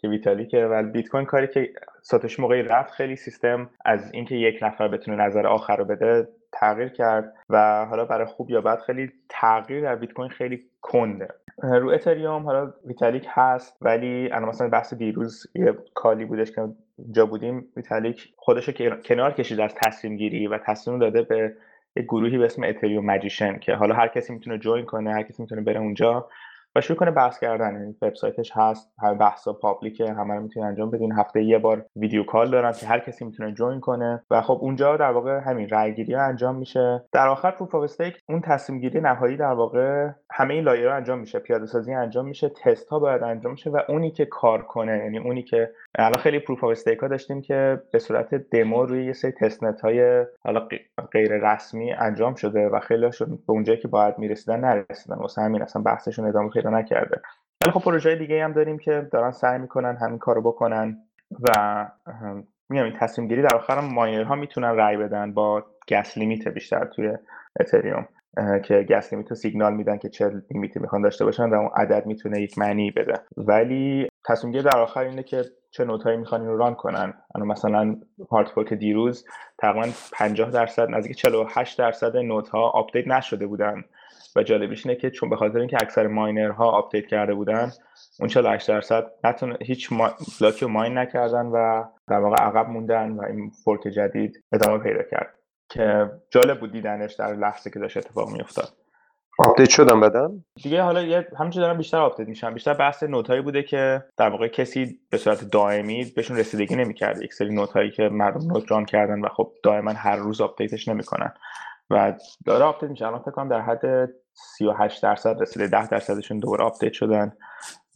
که 0.03 0.09
ویتالیکه 0.09 0.67
و 0.67 0.83
بیت 0.83 1.09
کوین 1.09 1.25
کاری 1.25 1.47
که 1.47 1.73
ساتوشی 2.03 2.43
موقعی 2.43 2.62
رفت 2.62 2.93
خیلی 2.93 3.17
سیستم 3.17 3.71
از 3.85 4.12
اینکه 4.15 4.35
یک 4.35 4.59
نفر 4.62 4.88
بتونه 4.88 5.25
نظر 5.25 5.47
آخر 5.47 5.77
رو 5.77 5.85
بده 5.85 6.29
تغییر 6.53 6.88
کرد 6.88 7.35
و 7.51 7.87
حالا 7.87 8.05
برای 8.05 8.27
خوب 8.27 8.51
یا 8.51 8.61
بد 8.61 8.79
خیلی 8.79 9.12
تغییر 9.29 9.83
در 9.83 9.97
بیت 9.97 10.12
کوین 10.12 10.29
خیلی 10.29 10.65
کنده. 10.81 11.29
رو 11.62 11.91
اتریوم 11.91 12.43
حالا 12.43 12.73
ویتالیک 12.87 13.27
هست 13.29 13.77
ولی 13.81 14.31
الان 14.33 14.49
مثلا 14.49 14.69
بحث 14.69 14.95
دیروز 14.95 15.47
یه 15.55 15.75
call 15.94 16.18
ی 16.18 16.25
بودش 16.25 16.53
که 16.53 16.69
جا 17.11 17.27
بودیم 17.27 17.67
ویتالیک 17.77 18.33
خودش 18.37 18.71
کنار 19.05 19.33
کشید 19.33 19.61
از 19.61 19.75
تصمیم 19.75 20.17
گیری 20.17 20.47
و 20.47 20.59
تصمیم 20.59 20.99
داده 20.99 21.23
به 21.23 21.55
یک 21.97 22.05
گروهی 22.05 22.38
به 22.38 22.45
اسم 22.45 22.62
Ethereum 22.64 23.05
Magicians 23.07 23.59
که 23.59 23.75
حالا 23.75 23.95
هر 23.95 24.09
کسی 24.09 24.33
می‌تونه 24.33 24.59
join 24.59 24.85
کنه 24.85 25.12
هر 25.12 25.23
کسی 25.23 25.43
می‌تونه 25.43 25.62
بره 25.62 25.81
اونجا. 25.81 26.29
و 26.76 26.80
شروع 26.80 26.98
کنه 26.98 27.11
بحث 27.11 27.38
کردن. 27.38 27.72
یعنی 27.72 27.96
وبسایتش 28.02 28.52
هست 28.54 28.92
هر 29.02 29.14
بحثا 29.14 29.52
public 29.53 30.04
ه 30.04 30.12
همه 30.12 30.35
رو 30.35 30.42
می‌تونید 30.42 30.68
انجام 30.68 30.90
بدین 30.90 31.12
هفته 31.12 31.42
یه 31.42 31.58
بار 31.58 31.87
video 31.96 32.25
call 32.25 32.51
دارن 32.50 32.72
که 32.72 32.87
هر 32.87 32.98
کسی 32.98 33.24
می‌تونه 33.24 33.52
join 33.53 33.81
کنه. 33.80 34.22
و 34.30 34.40
خب 34.42 34.58
اونجا 34.61 34.96
در 34.96 35.11
واقع 35.11 35.38
همین 35.38 35.68
رای 35.68 35.94
گیری 35.94 36.14
انجام 36.14 36.56
میشه. 36.56 37.04
در 37.12 37.28
آخر 37.28 37.50
proof 37.51 37.75
of 37.75 38.01
اون 38.28 38.40
تصمیم 38.40 38.80
گیری 38.80 39.00
نهایی 39.00 39.37
در 39.37 39.52
واقع 39.52 40.08
همه 40.30 40.54
این 40.54 40.64
لایه 40.64 40.90
انجام 40.90 41.18
میشه. 41.18 41.38
پیاده 41.38 41.66
سازی 41.66 41.94
انجام 41.94 42.26
میشه 42.26 42.48
تست 42.48 42.88
ها 42.88 42.98
باید 42.98 43.22
انجام 43.22 43.52
میشه 43.52 43.70
و 43.70 43.80
اونی 43.88 44.11
که 44.11 44.24
کار 44.24 44.62
کنه 44.62 44.98
یعنی 44.98 45.18
اونی 45.18 45.42
که 45.42 45.70
الان 45.98 46.18
خیلی 46.18 46.38
proof 46.38 46.64
of 46.64 46.79
ها 47.02 47.08
داشتیم 47.08 47.42
که 47.42 47.82
به 47.92 47.98
صورت 47.98 48.35
دمو 48.35 48.87
روی 48.87 49.04
یه 49.04 49.12
سری 49.12 49.32
testnet 49.33 49.81
های 49.80 50.26
حالا 50.44 50.68
غیر 51.12 51.52
رسمی 51.52 51.92
انجام 51.92 52.35
شده 52.35 52.68
و 52.68 52.80
خیلی 52.80 53.06
به 53.20 53.37
اونجایی 53.46 53.78
که 53.78 53.88
باید 53.88 54.18
می‌رسیدن 54.18 54.61
نرسیدن. 54.61 55.16
واسه 55.16 55.42
همین 55.42 55.62
اصلا 55.62 55.82
بحثشون 55.82 56.28
ادامه 56.28 56.50
پیدا 56.62 56.79
نکرده. 56.79 57.20
ولی 57.62 57.72
خب 57.72 57.81
پروژه 57.81 58.16
دیگه 58.16 58.44
هم 58.44 58.53
داریم 58.53 58.79
که 58.79 59.09
دارن 59.12 59.31
سعی 59.31 59.59
می‌کنن 59.59 59.96
همین 59.96 60.18
کارو 60.18 60.42
بکنن 60.42 60.96
و 61.40 61.87
میگم 62.68 62.85
این 62.85 62.96
تصمیم 63.01 63.29
گیری 63.29 63.42
در 63.42 63.57
آخر 63.57 63.81
miner 63.81 64.26
ها 64.26 64.35
می‌تونن 64.35 64.77
رای 64.77 64.96
بدن 64.96 65.35
با 65.35 65.64
gas 65.90 66.18
limit 66.18 66.48
بیشتر 66.48 66.85
توی 66.85 67.12
اتریوم 67.61 68.09
که 68.64 68.87
gas 68.90 69.12
limit 69.12 69.31
رو 69.31 69.37
سیگنال 69.37 69.75
میدن 69.75 69.98
که 69.98 70.09
چه 70.09 70.31
limit 70.51 70.76
ی 70.76 70.81
می‌خوان 70.81 71.03
داشته 71.03 71.25
باشن 71.25 71.51
و 71.51 71.55
اون 71.55 71.70
عدد 71.77 72.07
می‌تونه 72.07 72.40
یک 72.40 72.59
معنی 72.59 72.90
بده. 72.90 73.14
ولی 73.37 74.09
تصمیم 74.29 74.53
گیری 74.53 74.64
در 74.64 74.79
آخر 74.79 75.01
اینه 75.01 75.22
که 75.22 75.44
چه 75.70 75.85
node 75.85 76.06
ایی 76.06 76.16
می‌خوان 76.16 76.46
رو 76.46 76.57
run 76.57 76.75
کنن. 76.75 77.14
مثلا 77.35 77.96
هارت 78.31 78.75
دیروز 78.75 79.27
تقریبا 79.59 79.88
50 80.12 80.51
درصد 80.51 80.90
نزدیک 80.90 81.16
48 81.16 81.79
درصد 81.79 82.16
node 82.16 82.48
ها 82.48 82.68
update 82.68 83.09
نشده 83.09 83.46
بودن. 83.46 83.85
و 84.37 84.42
جالبیش 84.42 84.87
اینه 84.87 84.99
که 84.99 85.11
چون 85.11 85.31
به 85.31 85.37
خاطر 85.37 85.59
اینکه 85.59 85.77
اکثر 85.83 86.07
miner 86.07 86.70
ها 86.70 86.76
update 86.76 87.07
کرده 87.07 87.35
بودن 87.35 87.73
اون 88.21 88.29
48 88.29 88.68
درصد 88.68 89.07
نوده 89.25 89.57
هیچ 89.62 89.92
ما... 89.92 90.11
بلاکی 90.40 90.64
رو 90.64 90.71
mine 90.70 90.98
نکردن 90.99 91.47
و 91.47 91.85
در 92.09 92.18
واقع 92.18 92.37
عقب 92.37 92.68
موندن 92.68 93.11
و 93.11 93.25
این 93.25 93.51
fork 93.64 93.88
جدید 93.88 94.45
ادامه 94.53 94.79
پیدا 94.79 95.03
کرد. 95.03 95.35
که 95.68 96.11
جالب 96.31 96.61
بود 96.61 96.73
دیدنش 96.73 97.14
در 97.14 97.35
لحظه 97.35 97.71
که 97.71 97.79
داشت 97.79 97.97
اتفاق 97.97 98.31
میافتاد. 98.31 98.68
update 99.38 99.70
شدن 99.71 100.01
بدن؟ 100.01 100.45
دیگه 100.62 100.83
حالا 100.83 101.03
یه 101.03 101.29
همینجوری 101.38 101.66
دارن 101.66 101.79
بیشتر 101.79 102.01
update 102.01 102.29
میشن. 102.29 102.55
بیشتر 102.55 102.75
بحث 102.75 103.03
node 103.03 103.28
ایی 103.28 103.40
بوده 103.40 103.62
که 103.62 104.05
در 104.16 104.31
واقع 104.31 104.49
کسی 104.49 104.99
به 105.11 105.18
صورت 105.18 105.51
دائمی 105.51 106.12
بهشون 106.16 106.37
رسیدگی 106.37 106.77
نمی‌کرد. 106.77 107.23
یک 107.23 107.35
سری 107.35 107.55
node 107.55 107.79
ایی 107.79 107.90
که 107.90 108.03
مردم 108.03 108.53
node 108.53 108.70
run 108.70 108.85
کردن 108.85 109.21
و 109.21 109.29
خب 109.29 109.53
دائما 109.62 109.90
هر 109.90 110.16
روز 110.16 110.40
update 110.40 110.77
ش 110.77 110.88
نمی‌کنن. 110.88 111.35
و 111.90 112.14
داره 112.47 112.64
update 112.64 112.90
میشه. 112.90 113.07
الان 113.07 113.21
فکر 113.21 113.31
کنم 113.31 113.49
در 113.49 113.61
حد 113.61 114.11
38 114.35 115.03
درصد 115.03 115.40
رسیده 115.40 115.66
10 115.66 115.88
درصدشون 115.88 116.38
دوباره 116.38 116.64
update 116.64 116.92
شدن 116.92 117.33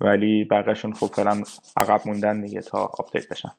ولی 0.00 0.44
بقیهشون 0.44 0.92
خب 0.92 1.06
فعلا 1.06 1.42
عقب 1.76 2.00
موندن 2.06 2.40
دیگه 2.40 2.60
تا 2.60 2.78
update 2.78 3.28
بشن. 3.28 3.50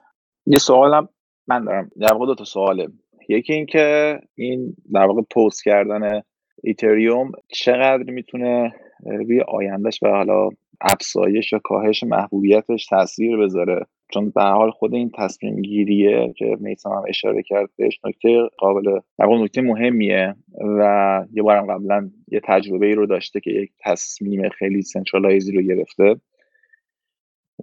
یه 0.45 0.57
سوالم 0.57 1.09
من 1.47 1.65
دارم. 1.65 1.91
در 2.01 2.13
واقع 2.13 2.25
دو 2.25 2.35
تا 2.35 2.43
سواله. 2.43 2.87
یکی 3.29 3.53
اینکه 3.53 4.19
این 4.35 4.75
در 4.93 5.05
واقع 5.05 5.21
fast 5.21 5.63
کردن 5.63 6.21
ایتریوم 6.63 7.31
چقدر 7.47 8.11
می‌تونه 8.11 8.73
روی 9.05 9.41
آیندهش 9.41 10.03
و 10.03 10.07
حالا 10.07 10.49
افزایش 10.81 11.53
یا 11.53 11.59
کاهش 11.63 12.03
محبوبیتش 12.03 12.85
تاثیر 12.85 13.37
بذاره؟ 13.37 13.85
چون 14.13 14.29
به 14.29 14.41
حال 14.41 14.71
خود 14.71 14.93
این 14.93 15.11
تصمیم 15.15 15.61
گیریه 15.61 16.33
که 16.37 16.57
میسان 16.59 16.97
هم 16.97 17.03
اشاره 17.07 17.43
کرد 17.43 17.69
بهش 17.75 17.99
نکته 18.05 18.49
قابل 18.57 18.99
نکته 19.19 19.61
مهمیه 19.61 20.35
و 20.61 21.25
یه 21.33 21.43
بارم 21.43 21.65
قبلا 21.65 22.09
یه 22.27 22.41
تجربه 22.43 22.85
ای 22.85 22.95
رو 22.95 23.05
داشته 23.05 23.39
که 23.39 23.51
یک 23.51 23.71
تصمیم 23.79 24.49
خیلی 24.49 24.81
centralized 24.81 25.46
ی 25.46 25.51
رو 25.51 25.61
گرفته. 25.61 26.15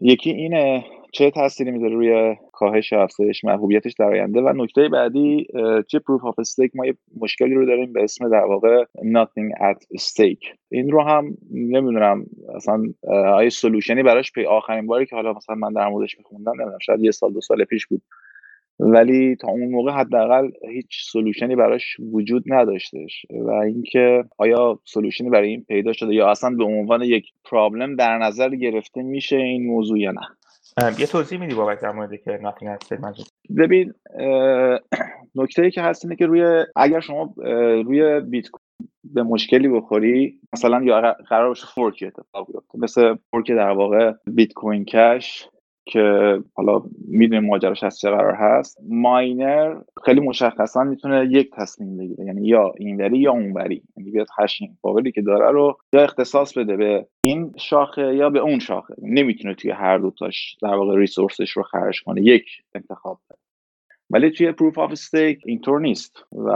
یکی 0.00 0.30
اینه 0.30 0.84
چه 1.14 1.30
تأثیری 1.30 1.70
می‌ذاره 1.70 1.94
روی 1.94 2.36
کاهش 2.52 2.92
افزایش 2.92 3.44
محبوبیتش 3.44 3.92
در 3.92 4.04
آینده؟ 4.04 4.40
و 4.40 4.52
نکته 4.56 4.88
بعدی 4.88 5.46
چه 5.88 5.98
proof 5.98 6.24
of 6.24 6.38
stake 6.38 6.70
ما 6.74 6.86
یه 6.86 6.94
مشکلی 7.20 7.54
رو 7.54 7.66
داریم 7.66 7.92
به 7.92 8.04
اسم 8.04 8.28
در 8.28 8.44
واقع 8.44 8.84
nothing 8.84 9.58
at 9.60 10.00
stake. 10.00 10.56
این 10.70 10.90
رو 10.90 11.02
هم 11.02 11.36
نمی‌دونم 11.52 12.26
اصلا 12.54 12.82
آیا 13.34 13.50
solution 13.50 13.97
ی 13.97 14.02
براش 14.02 14.32
پی 14.32 14.44
آخرین 14.44 14.86
باری 14.86 15.06
که 15.06 15.16
حالا 15.16 15.32
مثلا 15.32 15.56
من 15.56 15.72
در 15.72 15.88
موردش 15.88 16.18
میخوندم 16.18 16.52
نمی‌دونم 16.52 16.78
شاید 16.78 17.04
یه 17.04 17.10
سال 17.10 17.32
دو 17.32 17.40
سال 17.40 17.64
پیش 17.64 17.86
بود. 17.86 18.02
ولی 18.80 19.36
تا 19.36 19.48
اون 19.48 19.70
موقع 19.70 19.92
حداقل 19.92 20.50
هیچ 20.70 21.10
solution 21.12 21.51
ی 21.51 21.56
براش 21.56 21.96
وجود 22.12 22.44
نداشتش. 22.46 23.26
و 23.30 23.50
اینکه 23.50 24.24
آیا 24.38 24.80
solution 24.84 25.25
ی 25.25 25.30
برای 25.30 25.48
این 25.48 25.64
پیدا 25.68 25.92
شده 25.92 26.14
یا 26.14 26.30
اصلا 26.30 26.50
به 26.50 26.64
عنوان 26.64 27.02
یک 27.02 27.26
problem 27.44 27.96
در 27.96 28.18
نظر 28.18 28.48
گرفته 28.48 29.02
میشه 29.02 29.36
این 29.36 29.66
موضوع 29.66 30.00
یا 30.00 30.10
نه. 30.10 30.20
یه 30.98 31.06
توضیح 31.06 31.40
میدی 31.40 31.54
بابت 31.54 31.80
در 31.80 31.92
مورد 31.92 32.16
که 32.16 32.38
nothing 32.42 32.78
ببین 33.56 33.94
نکته 35.34 35.62
ای 35.62 35.70
که 35.70 35.82
هست 35.82 36.04
اینه 36.04 36.16
که 36.16 36.26
روی 36.26 36.64
اگر 36.76 37.00
شما 37.00 37.34
روی 37.84 38.20
بیت 38.20 38.48
کوین 38.48 38.90
به 39.04 39.22
مشکلی 39.22 39.68
بخوری 39.68 40.40
مثلا 40.52 40.82
یا 40.82 41.14
قرار 41.28 41.48
باشه 41.48 41.66
fork 41.66 41.98
ی 41.98 42.06
اتفاق 42.06 42.46
بیفته 42.46 42.78
مثل 42.78 43.14
fork 43.30 43.50
در 43.50 43.70
واقع 43.70 44.12
Bitcoin 44.26 44.84
Cash 44.84 45.48
که 45.86 46.38
حالا 46.54 46.82
می‌دونیم 47.08 47.44
ماجراش 47.44 47.82
از 47.82 47.98
چه 47.98 48.10
قرار 48.10 48.34
هست. 48.34 48.78
miner 48.88 49.76
خیلی 50.04 50.20
مشخصا 50.20 50.84
می‌تونه 50.84 51.28
یک 51.30 51.50
تصمیم 51.52 51.96
بگیره 51.96 52.24
یعنی 52.24 52.48
یا 52.48 52.72
اینوری 52.78 53.18
یا 53.18 53.32
اونوری. 53.32 53.82
یعنی 53.96 54.10
بیاد 54.10 54.26
hashing 54.38 54.70
power 54.82 55.07
ی 55.07 55.12
که 55.12 55.22
داره 55.22 55.50
رو 55.50 55.78
یا 55.92 56.02
اختصاص 56.02 56.58
بده 56.58 56.76
به 56.76 57.06
این 57.20 57.52
شاخه 57.56 58.14
یا 58.16 58.30
به 58.30 58.38
اون 58.38 58.58
شاخه. 58.58 58.94
نمی‌تونه 59.02 59.54
توی 59.54 59.70
هر 59.70 59.98
دوتاش 59.98 60.56
در 60.62 60.74
واقع 60.74 60.96
resource 60.96 61.40
ش 61.40 61.50
رو 61.50 61.62
خرج 61.62 62.02
کنه. 62.02 62.22
یک 62.22 62.44
انتخاب 62.74 63.20
بده 63.30 63.38
ولی 64.14 64.30
توی 64.30 64.52
proof 64.52 64.78
of 64.78 64.90
stake 64.90 65.42
اینطور 65.46 65.80
نیست. 65.80 66.24
و 66.32 66.50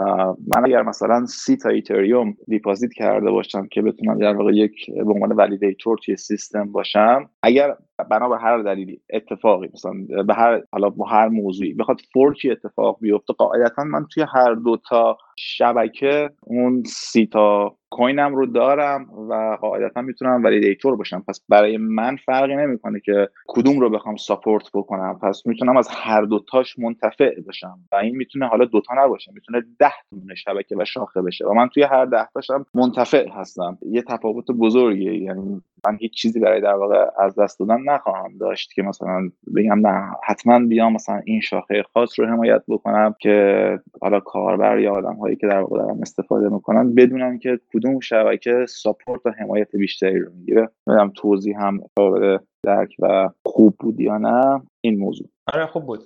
من 0.56 0.64
اگر 0.64 0.82
مثلا 0.82 1.26
سی 1.26 1.56
تا 1.56 1.68
اتریوم 1.68 2.36
deposit 2.48 2.92
کرده 2.92 3.30
باشم 3.30 3.66
که 3.66 3.82
بتونم 3.82 4.18
در 4.18 4.36
واقع 4.36 4.52
یک 4.52 4.90
به 4.90 5.12
عنوان 5.12 5.32
validator 5.32 5.98
توی 6.04 6.16
سیستم 6.16 6.72
باشم 6.72 7.30
اگر 7.42 7.76
بنا 8.10 8.28
به 8.28 8.38
هر 8.38 8.58
دلیلی 8.58 9.00
اتفاقی 9.12 9.68
مثلا 9.74 9.92
به 10.26 10.34
هر 10.34 10.62
حالا 10.72 10.90
با 10.90 11.06
هر 11.06 11.28
موضوعی 11.28 11.74
بخواد 11.74 12.00
فورکی 12.12 12.50
اتفاق 12.50 12.98
بیفته 13.00 13.32
قاعدتا 13.32 13.84
من 13.84 14.06
توی 14.14 14.24
هر 14.34 14.54
دو 14.54 14.76
تا 14.88 15.16
شبکه 15.38 16.30
اون 16.40 16.82
سی 16.86 17.26
تا 17.26 17.76
کوینم 17.90 18.34
رو 18.34 18.46
دارم 18.46 19.10
و 19.30 19.58
قاعدتا 19.60 20.02
می‌تونم 20.02 20.44
ولیدیتور 20.44 20.96
باشم. 20.96 21.24
پس 21.28 21.40
برای 21.48 21.76
من 21.76 22.16
فرقی 22.16 22.56
نمی‌کنه 22.56 23.00
که 23.00 23.28
کدوم 23.46 23.80
رو 23.80 23.90
بخوام 23.90 24.16
ساپورت 24.16 24.70
بکنم. 24.74 25.18
پس 25.22 25.42
می‌تونم 25.46 25.76
از 25.76 25.88
هر 25.92 26.22
دوتاش 26.22 26.78
منتفع 26.78 27.40
بشم 27.48 27.78
و 27.92 27.96
این 27.96 28.16
می‌تونه 28.16 28.46
حالا 28.46 28.64
دوتا 28.64 28.94
نباشه 29.04 29.32
می‌تونه 29.34 29.62
ده 29.78 29.92
تا 30.28 30.34
شبکه 30.34 30.76
و 30.78 30.84
شاخه 30.84 31.22
بشه 31.22 31.46
و 31.46 31.52
من 31.52 31.68
توی 31.68 31.82
هر 31.82 32.04
ده 32.04 32.28
تاشم 32.34 32.66
منتفع 32.74 33.28
هستم. 33.28 33.78
یه 33.90 34.02
تفاوت 34.02 34.50
بزرگیه 34.50 35.22
یعنی 35.22 35.62
من 35.86 35.96
هیچ 36.00 36.12
چیزی 36.12 36.40
برای 36.40 36.60
در 36.60 36.74
واقع 36.74 37.06
از 37.18 37.34
دست 37.38 37.58
دادن 37.60 37.80
نخواهم 37.80 38.38
داشت 38.40 38.72
که 38.72 38.82
مثلا 38.82 39.30
بگم 39.56 39.86
نه 39.86 40.10
حتما 40.24 40.58
بیام 40.58 40.92
مثلا 40.92 41.20
این 41.24 41.40
شاخه 41.40 41.82
خاص 41.94 42.20
رو 42.20 42.26
حمایت 42.26 42.62
بکنم 42.68 43.14
که 43.20 43.80
حالا 44.00 44.20
کاربر 44.20 44.78
یا 44.78 44.94
آدم 44.94 45.16
هایی 45.16 45.36
که 45.36 45.46
در 45.46 45.60
واقع 45.60 45.78
دارن 45.78 45.98
استفاده 46.02 46.48
می‌کنن 46.48 46.94
بدونم 46.94 47.38
که 47.38 47.60
کدوم 47.74 48.00
شبکه 48.00 48.66
ساپورت 48.68 49.26
و 49.26 49.30
حمایت 49.30 49.76
بیشتری 49.76 50.18
رو 50.18 50.32
می‌گیره. 50.32 50.68
بدم 50.86 51.12
توضیح 51.16 51.60
هم 51.60 51.80
قابل 51.96 52.38
درک 52.62 52.94
و 52.98 53.30
خوب 53.44 53.76
بود 53.80 54.00
یا 54.00 54.18
نه 54.18 54.62
این 54.80 54.98
موضوع. 54.98 55.28
آره 55.52 55.66
خوب 55.66 55.86
بود. 55.86 56.00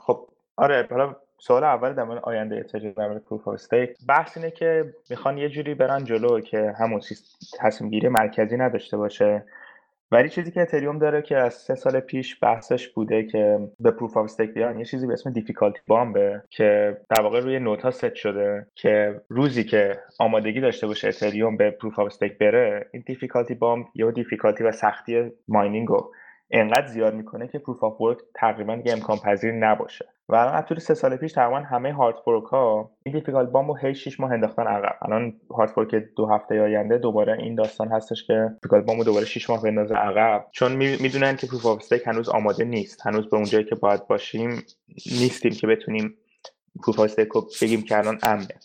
خب 0.00 0.28
آره 0.56 0.86
حالا 0.90 1.16
سوال 1.38 1.64
اول 1.64 1.92
در 1.92 2.04
مورد 2.04 2.22
آینده 2.22 2.56
اتجاه 2.56 2.92
در 2.92 3.08
مورد 3.08 3.22
پروف 3.22 3.48
بحث 4.08 4.36
اینه 4.36 4.50
که 4.50 4.94
می‌خوان 5.10 5.38
یه 5.38 5.48
جوری 5.48 5.74
برن 5.74 6.04
جلو 6.04 6.40
که 6.40 6.74
همون 6.78 7.00
تصمیم 7.58 7.90
گیری 7.90 8.08
مرکزی 8.08 8.56
نداشته 8.56 8.96
باشه. 8.96 9.44
ولی 10.10 10.28
چیزی 10.28 10.50
که 10.50 10.60
اتریوم 10.60 10.98
داره 10.98 11.22
که 11.22 11.36
از 11.36 11.54
سه 11.54 11.74
سال 11.74 12.00
پیش 12.00 12.38
بحثش 12.42 12.88
بوده 12.88 13.24
که 13.24 13.58
به 13.80 13.90
proof 13.90 14.16
of 14.16 14.24
stake 14.24 14.54
بیان 14.54 14.78
یه 14.78 14.84
چیزی 14.84 15.06
به 15.06 15.12
اسم 15.12 15.30
difficulty 15.30 15.80
bomb 15.86 16.31
ه 16.31 16.42
که 16.50 16.96
در 17.10 17.22
واقع 17.22 17.40
روی 17.40 17.58
نوتا 17.58 17.90
ست 17.90 18.14
شده 18.14 18.66
که 18.74 19.20
روزی 19.28 19.64
که 19.64 20.00
آمادگی 20.18 20.60
داشته 20.60 20.86
باشه 20.86 21.08
اتریوم 21.08 21.56
به 21.56 21.70
proof 21.70 21.98
of 21.98 22.06
stake 22.06 22.38
بره 22.38 22.88
این 22.92 23.04
difficulty 23.06 23.54
bomb 23.54 23.86
یا 23.94 24.10
difficulty 24.10 24.64
و 24.64 24.72
سختی 24.72 25.32
mining 25.48 25.88
رو 25.88 26.12
انقدر 26.50 26.86
زیاد 26.86 27.14
می‌کنه 27.14 27.48
که 27.48 27.58
proof 27.58 27.84
of 27.84 28.00
work 28.00 28.18
تقریبا 28.34 28.76
دیگه 28.76 28.92
امکان 28.92 29.18
پذیر 29.18 29.52
نباشه. 29.52 30.08
و 30.28 30.34
الان 30.34 30.62
طول 30.62 30.78
سه 30.78 30.94
سال 30.94 31.16
پیش 31.16 31.32
تقریبا 31.32 31.60
همه 31.60 31.92
hard 31.92 32.16
fork 32.24 32.44
ها 32.44 32.90
این 33.02 33.14
difficulty 33.14 33.48
bomb 33.48 33.76
هی 33.80 33.94
6 33.94 34.20
ماه 34.20 34.32
انداختن 34.32 34.66
عقب. 34.66 34.98
الان 35.02 35.40
hard 35.50 35.70
fork 35.70 35.94
دو 36.16 36.26
هفته 36.26 36.62
آینده 36.62 36.98
دوباره 36.98 37.32
این 37.32 37.54
داستان 37.54 37.88
هستش 37.88 38.26
که 38.26 38.50
difficulty 38.62 38.84
bomb 38.84 39.04
دوباره 39.04 39.24
6 39.24 39.50
ماه 39.50 39.62
بندازه 39.62 39.94
عقب. 39.94 40.46
چون 40.52 40.72
می‌دونن 40.76 41.36
که 41.36 41.46
proof 41.46 41.66
of 41.66 41.92
هنوز 42.06 42.28
آماده 42.28 42.64
نیست. 42.64 43.06
هنوز 43.06 43.30
به 43.30 43.36
اونجایی 43.36 43.64
که 43.64 43.74
باید 43.74 44.06
باشیم 44.06 44.50
نیستیم 45.06 45.52
که 45.52 45.66
بتونیم 45.66 46.16
proof 46.84 47.00
of 47.00 47.62
بگیم 47.62 47.82
که 47.82 47.98
الان 47.98 48.18
امنه. 48.22 48.58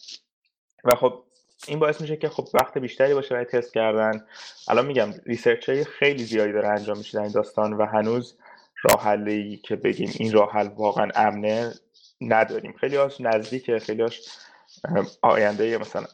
و 0.83 0.95
خب 0.95 1.23
این 1.67 1.79
باعث 1.79 2.01
میشه 2.01 2.17
که 2.17 2.29
خب 2.29 2.47
وقت 2.53 2.77
بیشتری 2.77 3.13
باشه 3.13 3.29
برای 3.29 3.45
تست 3.45 3.73
کردن. 3.73 4.23
الان 4.67 4.85
میگم 4.85 5.13
research 5.25 5.69
های 5.69 5.83
خیلی 5.83 6.23
زیادی 6.23 6.51
داره 6.51 6.67
انجام 6.67 6.97
میشه 6.97 7.17
در 7.17 7.23
این 7.23 7.31
داستان 7.31 7.73
و 7.73 7.85
هنوز 7.85 8.37
راه 8.83 9.17
که 9.63 9.75
بگیم 9.75 10.11
این 10.19 10.31
راه 10.31 10.51
حل 10.51 10.67
واقعا 10.67 11.09
امنه 11.15 11.73
نداریم. 12.21 12.73
خیلی 12.79 12.95
هاش 12.95 13.21
نزدیکه 13.21 13.79
خیلی 13.79 14.01
هاش 14.01 14.21
آینده 15.21 15.77
مثلا 15.77 16.05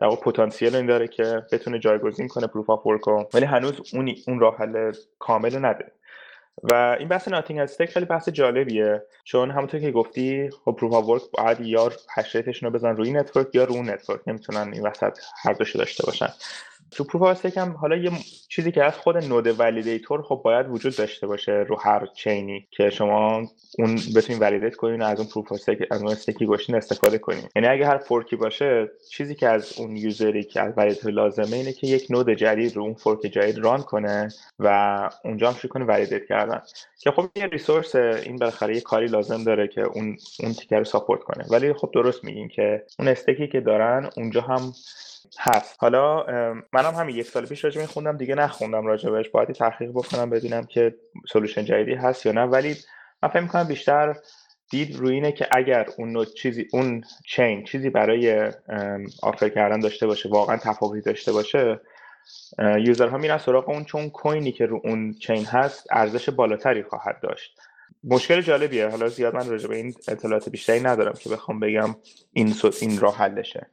در 0.00 0.08
پتانسیل 0.08 0.76
این 0.76 0.86
داره 0.86 1.08
که 1.08 1.42
بتونه 1.52 1.78
جایگزین 1.78 2.28
کنه 2.28 2.46
proof 2.46 2.70
of 2.70 2.86
ولی 3.34 3.44
هنوز 3.44 3.94
اون 3.94 4.14
اون 4.26 4.40
راه 4.40 4.56
حل 4.56 4.92
کامل 5.18 5.56
نداره. 5.56 5.92
و 6.62 6.96
این 6.98 7.08
بحث 7.08 7.28
ناتینگ 7.28 7.58
استیک 7.58 7.90
خیلی 7.90 8.06
بحث 8.06 8.28
جالبیه. 8.28 9.02
چون 9.24 9.50
همونطور 9.50 9.80
که 9.80 9.90
گفتی 9.90 10.50
خب 10.64 10.72
پروف 10.72 10.92
ورک 11.08 11.22
باید 11.32 11.60
یا 11.60 11.92
هش 12.16 12.36
رو 12.62 12.70
بزن 12.70 12.96
روی 12.96 13.12
نتورک 13.12 13.54
یا 13.54 13.64
روی 13.64 13.80
نتورک 13.80 14.20
نمی‌تونن 14.26 14.70
این 14.72 14.86
وسط 14.86 15.18
هر 15.42 15.52
داشته 15.78 16.06
باشن. 16.06 16.28
تو 16.90 17.04
پروف 17.04 17.46
هم 17.58 17.72
حالا 17.72 17.96
یه 17.96 18.10
چیزی 18.48 18.72
که 18.72 18.84
از 18.84 18.96
خود 18.96 19.16
نود 19.16 19.60
ولیدیتور 19.60 20.22
خب 20.22 20.40
باید 20.44 20.68
وجود 20.68 20.96
داشته 20.96 21.26
باشه 21.26 21.52
رو 21.52 21.76
هر 21.80 22.06
چینی 22.06 22.66
که 22.70 22.90
شما 22.90 23.42
اون 23.78 23.94
بتونید 24.16 24.42
ولیدیت 24.42 24.76
کنین 24.76 25.02
از 25.02 25.20
اون 25.20 25.28
پروف 25.28 25.52
از 25.90 26.02
اون 26.02 26.12
استیکی 26.12 26.46
گوشین 26.46 26.74
استفاده 26.74 27.18
کنین 27.18 27.44
یعنی 27.56 27.68
اگه 27.68 27.86
هر 27.86 27.98
فورکی 27.98 28.36
باشه 28.36 28.90
چیزی 29.10 29.34
که 29.34 29.48
از 29.48 29.78
اون 29.78 29.96
یوزری 29.96 30.44
که 30.44 30.60
از 30.60 30.72
ولیدیتور 30.76 31.12
لازمه 31.12 31.56
اینه 31.56 31.72
که 31.72 31.86
یک 31.86 32.06
نود 32.10 32.30
جدید 32.30 32.76
رو 32.76 32.82
اون 32.82 32.94
فورک 32.94 33.20
جدید 33.20 33.58
ران 33.58 33.82
کنه 33.82 34.28
و 34.58 35.10
اونجا 35.24 35.50
هم 35.50 35.54
شروع 35.54 35.72
کنه 35.72 35.84
validate 35.84 36.26
کردن. 36.26 36.62
که 37.00 37.10
خب 37.10 37.28
یه 37.36 37.46
resource 37.46 37.94
این 37.96 38.36
بالاخره 38.36 38.74
یه 38.74 38.80
کاری 38.80 39.06
لازم 39.06 39.44
داره 39.44 39.68
که 39.68 39.80
اون 39.80 40.16
اون 40.40 40.52
ticker 40.52 40.78
رو 40.78 40.84
support 40.84 41.20
کنه. 41.20 41.44
ولی 41.50 41.72
خب 41.72 41.90
درست 41.94 42.24
میگین 42.24 42.48
که 42.48 42.82
اون 42.98 43.08
stake 43.08 43.41
ی 43.41 43.48
که 43.48 43.60
دارن 43.60 44.10
اونجا 44.16 44.40
هم 44.40 44.72
هست. 45.40 45.76
حالا 45.78 46.24
منم 46.72 46.94
همین 46.94 47.16
یک 47.16 47.26
سال 47.26 47.46
پیش 47.46 47.64
راجع 47.64 47.86
خوندم 47.86 48.16
دیگه 48.16 48.34
نخوندم 48.34 48.86
راجبش 48.86 49.28
باید 49.28 49.52
تحقیق 49.52 49.90
بکنم 49.90 50.30
ببینم 50.30 50.64
که 50.64 50.94
solution 51.32 51.64
جدیدی 51.64 51.94
هست 51.94 52.26
یا 52.26 52.32
نه. 52.32 52.44
ولی 52.44 52.76
من 53.22 53.28
فکر 53.28 53.40
می‌کنم 53.40 53.64
بیشتر 53.64 54.16
دید 54.70 54.96
روی 54.96 55.14
اینه 55.14 55.32
که 55.32 55.48
اگر 55.50 55.86
اون 55.98 56.24
چیزی 56.24 56.66
اون 56.72 57.04
chain 57.26 57.64
چیزی 57.64 57.90
برای 57.90 58.52
offer 59.22 59.48
کردن 59.48 59.80
داشته 59.80 60.06
باشه 60.06 60.28
واقعا 60.28 60.56
تفاوتی 60.56 61.00
داشته 61.00 61.32
باشه 61.32 61.80
user 62.58 63.06
ها 63.06 63.18
میرن 63.18 63.38
سراغ 63.38 63.68
اون 63.68 63.84
چون 63.84 64.10
کوینی 64.10 64.52
که 64.52 64.66
رو 64.66 64.80
اون 64.84 65.12
chain 65.12 65.44
هست 65.44 65.86
ارزش 65.90 66.30
بالاتری 66.30 66.82
خواهد 66.82 67.20
داشت. 67.22 67.58
مشکل 68.04 68.40
جالبیه. 68.40 68.88
حالا 68.88 69.08
زیاد 69.08 69.34
من 69.34 69.48
راجع 69.50 69.68
به 69.68 69.76
این 69.76 69.94
اطلاعات 70.08 70.48
بیشتری 70.48 70.80
ندارم 70.80 71.14
که 71.20 71.30
بخوام 71.30 71.60
بگم 71.60 71.96
این 72.32 72.54
این 72.80 72.98
راه 72.98 73.16
حلشه. 73.16 73.70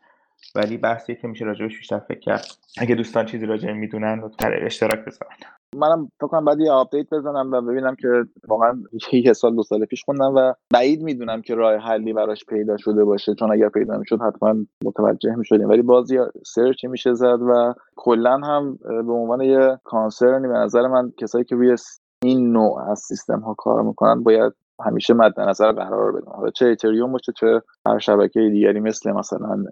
ولی 0.55 0.77
بحثی 0.77 1.15
که 1.15 1.27
میشه 1.27 1.45
راجبش 1.45 1.77
بیشتر 1.77 1.99
فکر 1.99 2.19
کرد. 2.19 2.45
اگه 2.77 2.95
دوستان 2.95 3.25
چیزی 3.25 3.45
راجع 3.45 3.71
می‌دونن 3.71 4.19
لطفا 4.23 4.47
اشتراک 4.47 5.05
بذارن. 5.05 5.35
منم 5.75 6.11
فکر 6.19 6.27
کنم 6.27 6.45
بعد 6.45 6.59
یه 6.59 6.71
update 6.71 7.09
بزنم 7.09 7.51
و 7.51 7.61
ببینم 7.61 7.95
که 7.95 8.07
واقعا 8.47 8.83
یه 9.13 9.33
سال 9.33 9.55
دو 9.55 9.63
سال 9.63 9.85
پیش 9.85 10.03
خوندم 10.03 10.33
و 10.35 10.53
بعید 10.73 11.01
می‌دونم 11.01 11.41
که 11.41 11.55
راه 11.55 11.75
حلی 11.75 12.13
براش 12.13 12.45
پیدا 12.45 12.77
شده 12.77 13.03
باشه. 13.03 13.33
چون 13.33 13.51
اگر 13.51 13.69
پیدا 13.69 13.97
می‌شد 13.97 14.21
حتما 14.21 14.55
متوجه 14.85 15.35
می‌شدیم. 15.35 15.69
ولی 15.69 15.81
بازی 15.81 16.19
سرچی 16.45 16.87
میشه 16.87 17.13
زد 17.13 17.39
و 17.41 17.73
کلا 17.95 18.37
هم 18.37 18.77
به 18.85 19.13
عنوان 19.13 19.41
یه 19.41 19.79
کانسرنی 19.83 20.47
به 20.47 20.53
نظر 20.53 20.87
من 20.87 21.11
کسایی 21.17 21.45
که 21.45 21.55
روی 21.55 21.75
این 22.23 22.51
نوع 22.51 22.91
از 22.91 22.99
سیستم 22.99 23.39
ها 23.39 23.53
کار 23.53 23.81
می‌کنن 23.81 24.23
باید 24.23 24.53
همیشه 24.85 25.13
مد 25.13 25.39
نظر 25.39 25.71
قرار 25.71 26.11
بدم. 26.11 26.31
حالا 26.31 26.49
چه 26.49 26.65
اتریوم 26.65 27.11
باشه 27.11 27.31
چه 27.31 27.61
هر 27.85 27.99
شبکه 27.99 28.39
دیگری 28.39 28.79
مثل 28.79 29.11
مثلا 29.11 29.63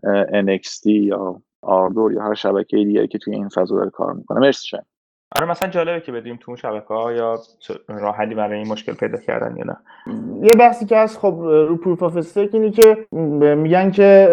NXT 0.45 0.85
یا 0.85 1.41
آردور 1.61 2.13
یا 2.13 2.21
هر 2.21 2.33
شبکه 2.33 2.77
دیگری 2.77 3.07
که 3.07 3.17
توی 3.17 3.35
این 3.35 3.49
فضا 3.49 3.75
داره 3.75 3.89
کار 3.89 4.13
می‌کنه. 4.13 4.39
مرسی 4.39 4.77
آره 5.39 5.49
مثلا 5.49 5.69
جالبه 5.69 6.01
که 6.01 6.11
بدیم 6.11 6.39
تو 6.41 6.55
شبکه 6.55 6.87
ها 6.87 7.11
یا 7.11 7.39
راه 7.87 8.15
حلی 8.15 8.35
برای 8.35 8.57
این 8.57 8.67
مشکل 8.67 8.93
پیدا 8.93 9.17
کردن 9.17 9.57
یا 9.57 9.63
نه. 9.65 9.77
یه 10.41 10.55
بحثی 10.55 10.85
که 10.85 10.97
هست 10.97 11.19
خب 11.19 11.39
رو 11.43 11.77
proof 11.77 12.03
of 12.03 12.17
stake 12.17 12.55
اینه 12.55 12.71
که 12.71 13.07
میگن 13.55 13.91
که 13.91 14.29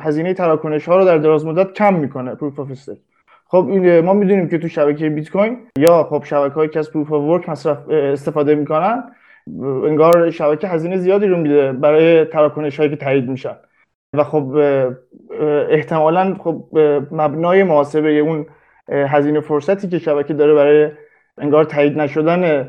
هزینه 0.00 0.34
تراکنش 0.34 0.88
ها 0.88 0.96
رو 0.96 1.04
در 1.04 1.18
دراز 1.18 1.46
مدت 1.46 1.72
کم 1.72 1.94
می‌کنه 1.94 2.34
proof 2.34 2.60
of 2.60 2.70
stake 2.70 2.98
خب 3.46 3.66
این 3.68 4.00
ما 4.00 4.12
می‌دونیم 4.12 4.48
که 4.48 4.58
تو 4.58 4.68
شبکه 4.68 5.08
بیت 5.10 5.30
کوین 5.30 5.58
یا 5.78 6.04
خب 6.04 6.24
شبکه 6.24 6.54
هایی 6.54 6.70
که 6.70 6.78
از 6.78 6.92
proof 6.92 7.12
of 7.12 7.22
work 7.22 7.48
مصرف 7.48 7.88
استفاده 7.88 8.54
می‌کنن 8.54 9.04
انگار 9.84 10.30
شبکه 10.30 10.68
هزینه 10.68 10.96
زیادی 10.96 11.26
رو 11.26 11.36
میده 11.36 11.72
برای 11.72 12.24
تراکنش 12.24 12.76
هایی 12.76 12.90
که 12.90 12.96
تایید 12.96 13.28
میشن. 13.28 13.56
و 14.14 14.24
خب 14.24 14.56
احتمالا 15.70 16.36
خب 16.38 16.64
مبنای 17.10 17.62
محاسبه 17.62 18.18
اون 18.18 18.46
هزینه 18.88 19.40
فرصتی 19.40 19.88
که 19.88 19.98
شبکه 19.98 20.34
داره 20.34 20.54
برای 20.54 20.90
انگار 21.38 21.64
تایید 21.64 21.98
نشدن 21.98 22.68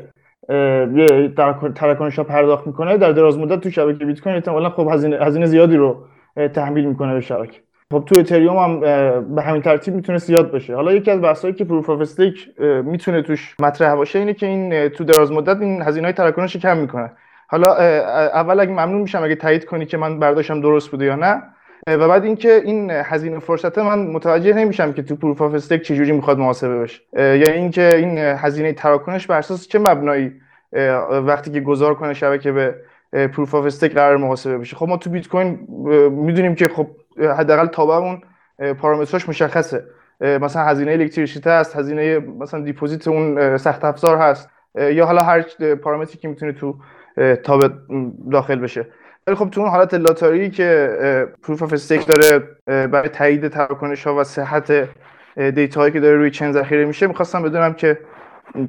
تراکنش 1.76 2.18
ها 2.18 2.24
پرداخت 2.24 2.66
می‌کنه 2.66 2.96
در 2.96 3.12
دراز 3.12 3.38
مدت 3.38 3.60
تو 3.60 3.70
شبکه 3.70 4.04
بیت 4.04 4.20
کوین 4.20 4.34
احتمالا 4.34 4.70
خب 4.70 4.88
هزینه 4.92 5.16
هزینه 5.16 5.46
زیادی 5.46 5.76
رو 5.76 6.04
تحمیل 6.54 6.84
می‌کنه 6.84 7.14
به 7.14 7.20
شبکه. 7.20 7.60
خب 7.92 8.02
تو 8.06 8.14
اتریوم 8.16 8.56
هم 8.56 8.80
به 9.34 9.42
همین 9.42 9.62
ترتیب 9.62 9.94
می‌تونه 9.94 10.18
زیاد 10.18 10.52
بشه 10.52 10.74
حالا 10.74 10.92
یکی 10.92 11.10
از 11.10 11.20
بحثایی 11.20 11.54
که 11.54 11.64
proof 11.64 11.90
of 11.90 12.00
stake 12.00 12.48
می‌تونه 12.84 13.22
توش 13.22 13.56
مطرح 13.60 13.94
باشه 13.94 14.18
اینه 14.18 14.34
که 14.34 14.46
این 14.46 14.88
تو 14.88 15.04
دراز 15.04 15.32
مدت 15.32 15.60
این 15.60 15.82
هزینه 15.82 16.06
های 16.06 16.12
تراکنش 16.12 16.56
کم 16.56 16.76
می‌کنه. 16.76 17.12
حالا 17.46 17.76
اول 18.34 18.60
اگه 18.60 18.70
ممنون 18.70 19.00
میشم 19.00 19.22
اگه 19.22 19.34
تایید 19.34 19.64
کنی 19.64 19.86
که 19.86 19.96
من 19.96 20.18
برداشتم 20.18 20.60
درست 20.60 20.90
بوده 20.90 21.04
یا 21.04 21.16
نه. 21.16 21.42
و 21.86 22.08
بعد 22.08 22.24
اینکه 22.24 22.62
این 22.64 22.90
هزینه 22.90 23.38
فرصت 23.38 23.78
من 23.78 23.98
متوجه 23.98 24.52
نمیشم 24.52 24.92
که 24.92 25.02
تو 25.02 25.16
proof 25.16 25.42
of 25.42 25.54
stake 25.54 25.82
چجوری 25.82 26.12
می‌خواد 26.12 26.38
محاسبه 26.38 26.78
بشه. 26.78 27.00
یا 27.16 27.52
اینکه 27.52 27.96
این 27.96 28.18
هزینه 28.18 28.72
تراکنش 28.72 29.26
بر 29.26 29.38
اساس 29.38 29.68
چه 29.68 29.78
مبنایی 29.78 30.32
وقتی 31.10 31.50
که 31.50 31.60
گذار 31.60 31.94
کنه 31.94 32.14
شبکه 32.14 32.52
به 32.52 32.74
proof 33.12 33.54
of 33.54 33.64
stake 33.64 33.94
قرار 33.94 34.16
محاسبه 34.16 34.58
بشه. 34.58 34.76
خب 34.76 34.88
ما 34.88 34.96
تو 34.96 35.10
بیت 35.10 35.28
کوین 35.28 35.58
می‌دونیم 36.10 36.54
که 36.54 36.68
خب 36.68 36.86
حداقل 37.20 37.66
تابعمون 37.66 38.20
پارامترش 38.80 39.28
مشخصه. 39.28 39.84
مثلا 40.20 40.62
هزینه 40.62 40.92
الکتریسیته 40.92 41.50
هست 41.50 41.76
هزینه 41.76 42.18
مثلا 42.18 42.60
deposit 42.60 43.08
اون 43.08 43.56
سخت 43.56 43.84
افزار 43.84 44.16
هست. 44.16 44.50
یا 44.74 45.06
حالا 45.06 45.22
هر 45.22 45.42
پارامتری 45.74 46.18
که 46.18 46.28
می‌تونه 46.28 46.52
تو 46.52 46.78
تابع 47.42 47.68
داخل 48.32 48.58
بشه. 48.58 48.86
خب 49.34 49.50
تو 49.50 49.60
اون 49.60 49.70
حالت 49.70 49.94
لاتاری 49.94 50.50
که 50.50 50.98
proof 51.42 51.62
of 51.62 51.72
stake 51.72 52.06
داره 52.06 52.38
برای 52.66 53.08
تایید 53.08 53.48
تراکنش 53.48 54.06
ها 54.06 54.16
و 54.16 54.24
صحت 54.24 54.88
data 55.54 55.80
هایی 55.80 55.92
که 55.92 56.00
داره 56.00 56.16
روی 56.16 56.30
chain 56.30 56.52
ذخیره 56.52 56.84
میشه 56.84 57.06
می‌خواستم 57.06 57.42
بدونم 57.42 57.74
که 57.74 57.98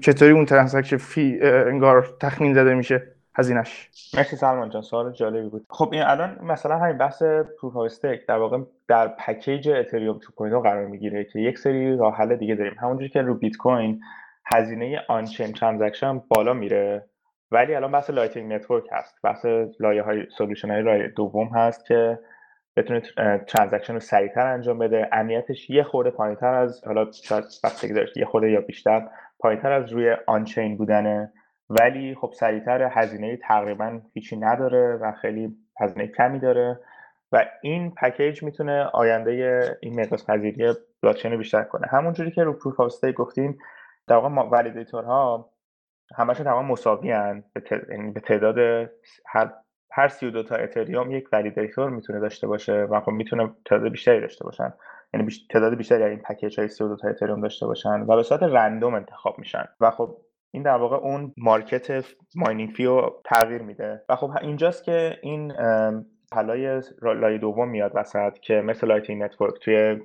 چطوری 0.01 0.31
اون 0.31 0.45
transaction 0.45 0.97
fee 0.97 1.39
انگار 1.41 2.07
تخمین 2.19 2.53
زده 2.53 2.73
میشه. 2.73 3.18
هزینش 3.35 3.89
مرسی 4.13 4.35
سلمان 4.35 4.69
جان 4.69 4.81
سوال 4.81 5.11
جالبی 5.11 5.49
بود. 5.49 5.65
خب 5.69 5.89
این 5.93 6.03
الان 6.03 6.39
مثلا 6.41 6.77
همین 6.77 6.97
بحث 6.97 7.23
proof 7.61 7.77
stake 7.77 8.25
در 8.27 8.37
واقع 8.37 8.57
در 8.87 9.07
پکیج 9.07 9.69
اتریوم 9.69 10.19
2.0 10.19 10.63
قرار 10.63 10.85
می‌گیره 10.85 11.23
که 11.23 11.39
یک 11.39 11.57
سری 11.57 11.97
راه 11.97 12.15
حل 12.15 12.35
دیگه 12.35 12.55
داریم. 12.55 12.75
همونجوری 12.81 13.09
که 13.09 13.21
رو 13.21 13.35
بیت 13.35 13.57
کوین 13.57 14.01
هزینه 14.45 15.01
on-chain 15.07 15.51
transaction 15.51 16.19
بالا 16.19 16.53
میره 16.53 17.05
ولی 17.51 17.75
الان 17.75 17.91
بحث 17.91 18.09
Lightning 18.09 18.53
Network 18.53 18.83
هست. 18.91 19.15
بحث 19.23 19.45
لایه 19.79 20.03
های 20.03 20.25
solution 20.37 20.71
های 20.71 20.81
لایه 20.81 21.07
دوم 21.07 21.47
هست 21.47 21.85
که 21.85 22.19
بتونه 22.77 23.01
transaction 23.47 23.93
رو 23.93 23.99
سریعتر 23.99 24.47
انجام 24.47 24.79
بده. 24.79 25.09
امنیتش 25.11 25.69
یه 25.69 25.83
خورده 25.83 26.11
پایینتر 26.11 26.53
از 26.53 26.83
حالا 26.85 27.11
شاید 27.11 27.43
بستگی 27.43 27.93
داشت 27.93 28.17
یه 28.17 28.25
خورده 28.25 28.51
یا 28.51 28.61
بیشتر 28.61 29.07
پایینتر 29.39 29.71
از 29.71 29.93
روی 29.93 30.15
on-chain 30.27 30.77
بودنه. 30.77 31.33
ولی 31.69 32.15
خب 32.15 32.31
سریعتر 32.33 32.89
هزینه 32.91 33.37
تقریبا 33.37 34.01
هیچی 34.13 34.37
نداره 34.37 34.99
و 35.01 35.11
خیلی 35.11 35.57
هزینه 35.79 36.07
کمی 36.07 36.39
داره 36.39 36.79
و 37.31 37.45
این 37.61 37.91
پکیج 37.91 38.43
می‌تونه 38.43 38.83
آینده 38.83 39.63
این 39.81 39.99
مقیاس 39.99 40.29
پذیری 40.29 40.73
بلاکچین 41.01 41.31
رو 41.31 41.37
بیشتر 41.37 41.63
کنه 41.63 41.87
همونجوری 41.87 42.31
که 42.31 42.43
رو 42.43 42.53
proof 42.53 42.79
of 42.79 43.05
گفتیم 43.05 43.57
در 44.07 44.15
واقع 44.15 44.27
validator 44.27 45.37
ها 45.37 45.49
همشون 46.15 46.45
تمام 46.45 46.65
مساوی 46.65 47.11
هن. 47.11 47.43
یعنی 47.89 48.11
به 48.11 48.19
تعداد 48.19 48.57
هر 49.25 49.53
هر 49.91 50.07
32 50.07 50.43
تا 50.43 50.55
اتریوم 50.55 51.11
یک 51.11 51.29
validator 51.31 51.89
می‌تونه 51.89 52.19
داشته 52.19 52.47
باشه 52.47 52.73
و 52.73 52.99
خب 52.99 53.11
می‌تونه 53.11 53.51
تعداد 53.65 53.91
بیشتری 53.91 54.21
داشته 54.21 54.45
باشن 54.45 54.73
یعنی. 55.13 55.27
تعداد 55.49 55.75
بیشتری 55.75 56.03
این 56.03 56.19
پکیج 56.19 56.59
های 56.59 56.67
32 56.67 56.95
تا 56.95 57.07
اتریوم 57.07 57.41
داشته 57.41 57.65
باشن 57.65 58.01
و 58.01 58.15
به 58.15 58.23
صورت 58.23 58.43
رندوم 58.43 58.93
انتخاب 58.93 59.39
میشن 59.39 59.65
و 59.79 59.91
خب 59.91 60.17
این 60.51 60.63
در 60.63 60.77
واقع 60.77 60.95
اون 60.95 61.33
market 61.37 62.05
mining 62.35 62.69
fee 62.69 62.85
رو 62.85 63.21
تغییر 63.25 63.61
میده. 63.61 64.01
و 64.09 64.15
خب 64.15 64.31
اینجاست 64.41 64.83
که 64.83 65.17
این 65.23 65.51
راهحلای 66.33 66.81
لایه 67.01 67.37
دوم 67.37 67.69
میاد 67.69 67.91
وسط 67.95 68.33
که 68.39 68.53
مثل 68.53 68.87
Lightning 68.87 69.23
Network 69.23 69.53
توی 69.61 69.99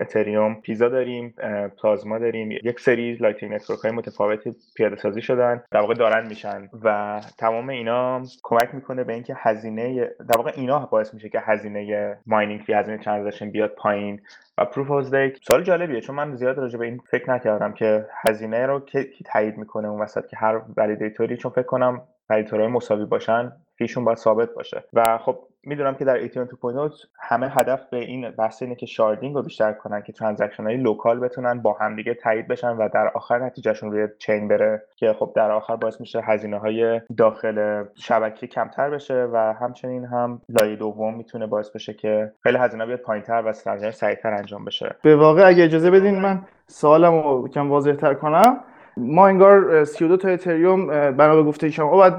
اتریوم 0.00 0.54
پیزا 0.54 0.88
داریم 0.88 1.34
Plasma 1.82 2.18
داریم. 2.18 2.50
یک 2.50 2.80
سری 2.80 3.14
Lightning 3.14 3.52
Network 3.52 3.80
های 3.80 3.92
متفاوتی 3.92 4.52
پیاده 4.76 4.96
سازی 4.96 5.22
شدن 5.22 5.62
در 5.70 5.80
واقع 5.80 5.94
دارن 5.94 6.26
میشن 6.26 6.68
و 6.82 7.20
تمام 7.38 7.68
اینا 7.68 8.22
کمک 8.42 8.74
می‌کنه 8.74 9.04
به 9.04 9.12
اینکه 9.12 9.34
هزینه 9.38 10.10
در 10.28 10.36
واقع 10.36 10.52
اینا 10.56 10.78
باعث 10.86 11.14
میشه 11.14 11.28
که 11.28 11.40
هزینه 11.40 12.16
mining 12.26 12.60
fee 12.60 12.72
هزینه 12.72 12.98
transaction 12.98 13.50
بیاد 13.50 13.70
پایین 13.70 14.20
و 14.58 14.64
proof 14.64 14.90
of 14.90 15.04
سوال 15.42 15.62
جالبیه 15.62 16.00
چون 16.00 16.16
من 16.16 16.36
زیاد 16.36 16.58
راجع 16.58 16.78
به 16.78 16.84
این 16.84 17.00
فکر 17.10 17.30
نکردم 17.30 17.72
که 17.72 18.06
هزینه 18.26 18.66
رو 18.66 18.80
کی 18.80 19.24
تایید 19.24 19.58
می‌کنه 19.58 19.88
اون 19.88 20.00
وسط 20.00 20.26
که 20.26 20.36
هر 20.36 20.62
validator 20.76 21.30
ی 21.30 21.36
چون 21.36 21.50
فکر 21.50 21.62
کنم 21.62 22.02
validator 22.30 22.61
های 22.61 22.68
مساوی 22.68 23.04
باشن 23.04 23.52
fee 23.78 23.89
شون 23.89 24.04
باید 24.04 24.18
ثابت 24.18 24.54
باشه. 24.54 24.84
و 24.92 25.18
خب 25.18 25.38
می‌دونم 25.66 25.94
که 25.94 26.04
در 26.04 26.14
ایتریوم 26.14 26.48
2.0 26.48 27.06
همه 27.20 27.48
هدف 27.48 27.80
به 27.90 27.96
این 27.96 28.30
بحث 28.30 28.62
اینه 28.62 28.74
که 28.74 28.86
sharding 28.86 29.34
رو 29.34 29.42
بیشتر 29.42 29.72
کنن 29.72 30.02
که 30.02 30.12
transaction 30.12 30.64
های 30.64 30.76
local 30.76 31.20
بتونن 31.20 31.62
با 31.62 31.72
همدیگه 31.72 32.14
تایید 32.14 32.48
بشن 32.48 32.76
و 32.76 32.88
در 32.88 33.08
آخر 33.14 33.38
نتیجهشون 33.38 33.92
روی 33.92 34.08
chain 34.18 34.48
بره 34.48 34.82
که 34.96 35.12
خب 35.12 35.32
در 35.36 35.50
آخر 35.50 35.76
باعث 35.76 36.00
میشه 36.00 36.20
هزینه 36.20 36.58
های 36.58 37.00
داخل 37.16 37.84
شبکه 37.94 38.46
کمتر 38.46 38.90
بشه 38.90 39.28
و 39.32 39.54
همچنین 39.60 40.04
هم 40.04 40.40
لایه 40.48 40.76
دوم 40.76 41.14
می‌تونه 41.14 41.46
باعث 41.46 41.70
بشه 41.70 41.94
که 41.94 42.32
خیلی 42.42 42.58
هزینه 42.58 42.86
بیاد 42.86 43.00
پایینتر 43.00 43.42
و 43.46 43.52
transaction 43.52 43.90
سریعتر 43.90 44.34
انجام 44.34 44.64
بشه. 44.64 44.96
به 45.02 45.16
واقع 45.16 45.48
اگه 45.48 45.64
اجازه 45.64 45.90
بدین 45.90 46.20
من 46.20 46.42
سوالمو 46.66 47.48
کم 47.48 47.70
واضح 47.70 47.92
تر 47.92 48.14
کنم. 48.14 48.60
ما 48.96 49.28
انگار 49.28 49.84
32 49.84 50.16
تا 50.16 50.28
اتریوم 50.28 50.86
بنا 51.10 51.36
به 51.36 51.42
گفته 51.42 51.70
شما. 51.70 51.90
باید 51.90 52.14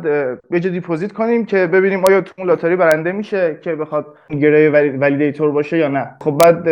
یه 0.51 0.59
deposit 0.59 1.11
کنیم 1.11 1.45
که 1.45 1.67
ببینیم 1.67 2.05
آیا 2.05 2.21
تو 2.21 2.33
اون 2.37 2.47
لاتاری 2.47 2.75
برنده 2.75 3.11
میشه 3.11 3.59
که 3.61 3.75
بخواد 3.75 4.05
گره 4.29 4.69
validator 4.97 5.51
باشه 5.51 5.77
یا 5.77 5.87
نه. 5.87 6.15
خب 6.21 6.31
بعد 6.31 6.67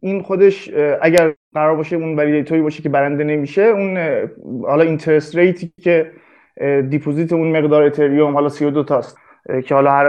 این 0.00 0.22
خودش 0.22 0.70
اگر 1.02 1.34
قرار 1.54 1.76
باشه 1.76 1.96
اون 1.96 2.16
validator 2.16 2.57
ی 2.57 2.62
باشه 2.62 2.82
که 2.82 2.88
برنده 2.88 3.24
نمیشه 3.24 3.62
اون 3.62 3.98
حالا 4.66 4.82
interest 4.82 5.36
rate 5.36 5.65
ی 5.65 5.72
که 5.82 6.10
deposit 6.88 7.32
اون 7.32 7.56
مقدار 7.56 7.82
اتریوم 7.82 8.34
حالا 8.34 8.48
32 8.48 8.82
تاست. 8.84 9.18
که 9.66 9.74
حالا 9.74 9.90
هر 9.90 10.06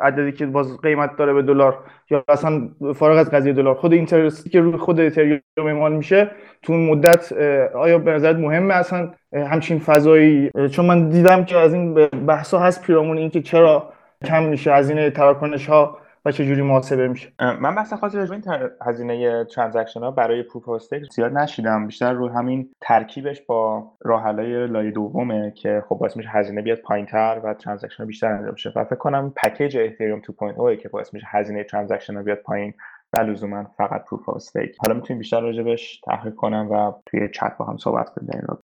عددی 0.00 0.32
که 0.32 0.46
باز 0.46 0.80
قیمت 0.80 1.16
داره 1.16 1.32
به 1.32 1.42
دلار 1.42 1.78
یا 2.10 2.24
اصلا 2.28 2.68
فارغ 2.94 3.18
از 3.18 3.30
قضیه 3.30 3.52
دلار. 3.52 3.74
خود 3.74 3.92
interest 3.92 4.44
ی 4.44 4.50
که 4.50 4.60
روی 4.60 4.76
خود 4.76 5.00
اتریوم 5.00 5.40
اعمال 5.58 5.92
میشه 5.92 6.30
تو 6.62 6.72
اون 6.72 6.86
مدت 6.86 7.32
آیا 7.74 7.98
به 7.98 8.12
نظرت 8.12 8.36
مهمه 8.36 8.74
اصلا 8.74 9.10
همچین 9.32 9.78
فضایی؟ 9.78 10.50
چون 10.72 10.86
من 10.86 11.08
دیدم 11.08 11.44
که 11.44 11.56
از 11.58 11.74
این 11.74 11.94
بحث 12.26 12.54
ها 12.54 12.60
هست 12.60 12.82
پیرامون 12.82 13.18
اینکه 13.18 13.42
چرا 13.42 13.92
کم 14.24 14.42
میشه 14.42 14.72
هزینه 14.72 15.10
تراکنش 15.10 15.66
ها 15.68 15.98
و 16.26 16.30
چه 16.30 16.44
جوری 16.44 16.62
محاسبه 16.62 17.08
میشه؟ 17.08 17.32
من 17.40 17.74
بحث 17.74 17.92
خاصی 17.92 18.16
راجع 18.16 18.32
این 18.32 18.42
هزینه 18.82 19.44
transaction 19.44 20.00
ها 20.00 20.10
برای 20.10 20.42
proof 20.42 20.82
زیاد 21.12 21.32
نشیدم. 21.32 21.86
بیشتر 21.86 22.12
رو 22.12 22.28
همین 22.28 22.70
ترکیبش 22.80 23.42
با 23.42 23.92
راه‌حلای 24.04 24.66
لایه 24.66 24.90
دومه 24.90 25.50
که 25.50 25.82
خب 25.88 25.96
باعث 25.96 26.16
میشه 26.16 26.28
هزینه 26.28 26.62
بیاد 26.62 26.78
پایینتر 26.78 27.40
و 27.44 27.54
transaction 27.54 28.06
بیشتر 28.06 28.32
انجام 28.32 28.52
بشه. 28.52 28.70
فکر 28.70 28.94
کنم 28.94 29.32
پکیج 29.36 29.76
اتریوم 29.76 30.22
2.0 30.74 30.82
که 30.82 30.88
باعث 30.88 31.14
میشه 31.14 31.26
هزینه 31.30 31.64
transaction 31.64 32.22
بیاد 32.22 32.38
پایین 32.38 32.74
لزوما 33.22 33.64
فقط 33.78 34.04
proof 34.04 34.21
of 34.21 34.28
stake 34.28 34.76
حالا 34.78 34.94
می‌تونیم 34.94 35.18
بیشتر 35.18 35.40
راجبش 35.40 36.00
تحقیق 36.00 36.34
کنم 36.34 36.68
و 36.70 36.92
توی 37.06 37.28
چت 37.28 37.56
با 37.58 37.64
هم 37.64 37.76
صحبت 37.76 38.08
کنیم 38.08 38.28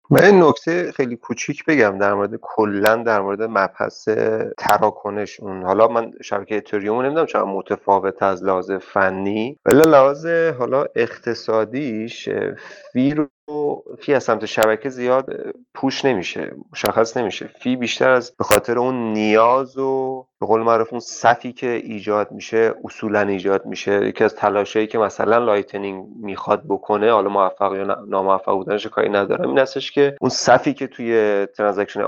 من 0.10 0.24
این 0.24 0.44
نکته 0.44 0.92
خیلی 0.92 1.16
کوچیک 1.16 1.66
بگم 1.66 1.98
در 1.98 2.14
مورد 2.14 2.36
کلا 2.42 2.96
در 2.96 3.22
مورد 3.22 3.42
مبحث 3.42 4.10
تراکنش 4.58 5.40
اون. 5.40 5.64
حالا 5.64 5.88
من 5.88 6.12
شبکه 6.22 6.58
اتریوم 6.58 7.02
نمی‌دونم 7.02 7.26
چرا 7.26 7.46
متفاوت 7.46 8.24
از 8.24 8.44
لحاظ 8.44 8.72
فنی 8.72 9.58
ولی 9.66 9.82
لحاظ 9.82 10.26
حالا 10.60 10.86
اقتصادیش 10.96 12.30
fee 12.94 13.14
رو 13.14 13.28
fee 14.00 14.14
از 14.14 14.24
سمت 14.24 14.46
شبکه 14.46 14.90
زیاد 14.90 15.26
push 15.74 16.06
نمیشه 16.06 16.52
مشخص 16.72 17.18
نمیشه. 17.18 17.50
fee 17.60 17.76
بیشتر 17.76 18.10
از 18.10 18.32
به 18.38 18.44
خاطر 18.44 18.80
اون 18.80 19.14
نیاز 19.14 19.78
و 19.78 20.26
به 20.42 20.46
قول 20.46 20.62
معروف 20.62 20.88
اون 20.92 21.00
صفی 21.00 21.54
که 21.54 21.68
ایجاد 21.68 22.32
میشه 22.32 22.74
اصولا 22.84 23.20
ایجاد 23.20 23.66
میشه. 23.66 24.08
یکی 24.08 24.24
از 24.24 24.36
تلاشایی 24.36 24.88
که 24.88 24.98
مثلا 24.98 25.38
Lightning 25.38 26.06
می‌خواد 26.22 26.64
بکنه 26.70 27.12
حالا 27.12 27.30
موفق 27.30 27.76
یا 27.76 27.84
ناموفق 28.08 28.52
بودنش 28.52 28.88
کاری 28.88 29.10
ندارم. 29.10 29.50
این 29.50 29.60
هستش 29.60 29.92
که 29.98 30.16
اون 30.22 30.30
صفی 30.30 30.74
که 30.74 30.88
توی 30.88 31.46
transaction 31.46 32.02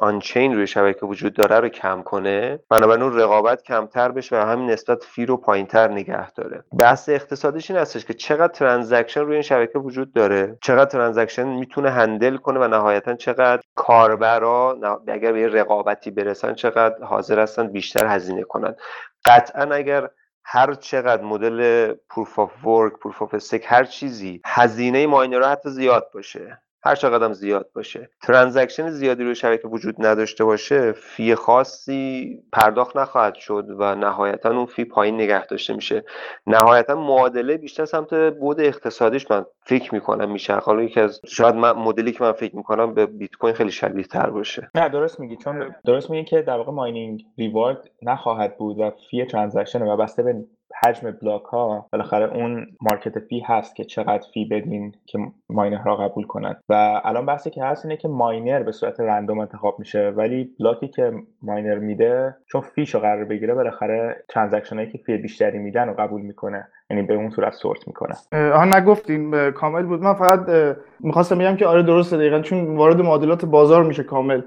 on-chain 0.00 0.54
روی 0.54 0.66
شبکه 0.66 1.06
وجود 1.06 1.34
داره 1.34 1.60
رو 1.60 1.68
کم 1.68 2.02
کنه 2.02 2.58
بنابراین 2.70 3.02
اون 3.02 3.20
رقابت 3.20 3.62
کمتر 3.62 4.08
بشه 4.12 4.36
و 4.36 4.46
همین 4.46 4.70
نسبت 4.70 5.04
fee 5.04 5.26
رو 5.26 5.36
پایینتر 5.36 5.88
نگه 5.88 6.30
داره. 6.30 6.64
بحث 6.78 7.08
اقتصادیش 7.08 7.70
این 7.70 7.80
هستش 7.80 8.04
که 8.04 8.14
چقدر 8.14 8.52
transaction 8.52 9.20
روی 9.20 9.32
این 9.32 9.42
شبکه 9.42 9.78
وجود 9.78 10.12
داره 10.12 10.58
چقدر 10.62 10.90
transaction 10.90 11.48
می‌تونه 11.48 11.90
handle 11.90 12.36
کنه 12.36 12.60
و 12.60 12.68
نهایتا 12.68 13.14
چقدر 13.14 13.62
کاربرا 13.74 14.78
اگر 15.08 15.32
به 15.32 15.48
رقابتی 15.48 16.10
برسن 16.10 16.54
چقدر 16.54 17.04
حاضر 17.04 17.40
هستن 17.40 17.68
بیشتر 17.68 18.06
هزینه 18.06 18.42
کنند 18.42 18.76
قطعا 19.24 19.62
اگر 19.62 20.08
هر 20.44 20.74
چقدر 20.74 21.22
مدل 21.22 21.92
proof 22.10 22.38
of 22.38 22.66
work 22.66 22.92
proof 22.92 23.22
of 23.22 23.34
stake 23.34 23.64
هر 23.66 23.84
چیزی 23.84 24.40
هزینه 24.46 25.06
miner 25.06 25.42
حتی 25.42 25.70
زیاد 25.70 26.10
باشه. 26.14 26.60
هر 26.84 26.94
چقدر 26.94 27.32
زیاد 27.32 27.70
باشه. 27.74 28.10
transaction 28.22 28.90
زیادی 28.90 29.24
روی 29.24 29.34
شبکه 29.34 29.68
وجود 29.68 30.06
نداشته 30.06 30.44
باشه 30.44 30.92
fee 30.92 31.34
خاصی 31.34 32.38
پرداخت 32.52 32.96
نخواهد 32.96 33.34
شد 33.34 33.66
و 33.78 33.94
نهایتا 33.94 34.50
اون 34.50 34.66
fee 34.66 34.84
پایین 34.84 35.14
نگه 35.14 35.46
داشته 35.46 35.74
میشه. 35.74 36.04
نهایتا 36.46 36.94
معادله 36.94 37.56
بیشتر 37.56 37.84
سمت 37.84 38.14
بعد 38.14 38.60
اقتصادیش 38.60 39.30
من 39.30 39.46
فکر 39.60 39.94
می‌کنم 39.94 40.30
میشه. 40.30 40.54
حالا 40.54 40.82
یکی 40.82 41.00
از 41.00 41.20
شاید 41.26 41.54
من 41.54 41.72
مدلی 41.72 42.12
که 42.12 42.24
من 42.24 42.32
فکر 42.32 42.56
می‌کنم 42.56 42.94
به 42.94 43.06
بیت 43.06 43.36
کوین 43.36 43.54
خیلی 43.54 43.70
شبیه 43.70 44.04
تر 44.04 44.30
باشه. 44.30 44.70
نه 44.74 44.88
درست 44.88 45.20
میگی. 45.20 45.36
چون 45.36 45.74
درست 45.84 46.10
میگی 46.10 46.24
که 46.24 46.42
در 46.42 46.56
واقع 46.56 46.72
mining 46.72 47.24
reward 47.38 47.90
نخواهد 48.02 48.58
بود 48.58 48.78
و 48.78 48.90
fee 49.10 49.24
transaction 49.24 49.82
و 49.82 49.96
بسته 49.96 50.22
به 50.22 50.34
حجم 50.82 51.10
بلاک 51.10 51.42
ها 51.42 51.86
بالاخره 51.92 52.36
اون 52.36 52.66
market 52.80 53.18
fee 53.18 53.40
هست 53.40 53.76
که 53.76 53.84
چقدر 53.84 54.26
fee 54.34 54.44
بدین 54.44 54.94
که 55.06 55.18
miner 55.50 55.82
را 55.84 55.96
قبول 55.96 56.26
کنند 56.26 56.60
و 56.68 57.00
الان 57.04 57.26
بحثی 57.26 57.50
که 57.50 57.64
هست 57.64 57.84
اینه 57.84 57.96
که 57.96 58.08
miner 58.08 58.62
به 58.62 58.72
صورت 58.72 59.00
رندوم 59.00 59.38
انتخاب 59.38 59.78
میشه. 59.78 60.08
ولی 60.08 60.54
بلاکی 60.60 60.88
که 60.88 61.12
miner 61.42 61.78
میده 61.78 62.36
چون 62.46 62.60
fee 62.60 62.80
ش 62.80 62.94
رو 62.94 63.00
قرار 63.00 63.24
بگیره 63.24 63.54
بالاخره 63.54 64.24
transaction 64.28 64.90
که 64.90 64.98
fee 64.98 65.16
بیشتری 65.16 65.58
میدن 65.58 65.88
رو 65.88 65.94
قبول 65.94 66.22
می‌کنه. 66.22 66.68
یعنی 66.90 67.02
به 67.02 67.14
اون 67.14 67.30
صورت 67.30 67.52
sort 67.52 67.88
می‌کنه. 67.88 68.14
آها 68.32 68.64
نگفتین 68.64 69.50
کامل 69.50 69.82
بود. 69.82 70.02
من 70.02 70.14
فقط 70.14 70.76
می‌خواستم 71.00 71.38
بگم 71.38 71.56
که 71.56 71.66
آره 71.66 71.82
درسته 71.82 72.16
دقیقا 72.16 72.40
چون 72.40 72.76
وارد 72.76 73.00
معادلات 73.00 73.44
بازار 73.44 73.84
میشه 73.84 74.02
کامل. 74.02 74.42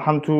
هم 0.00 0.18
تو 0.18 0.32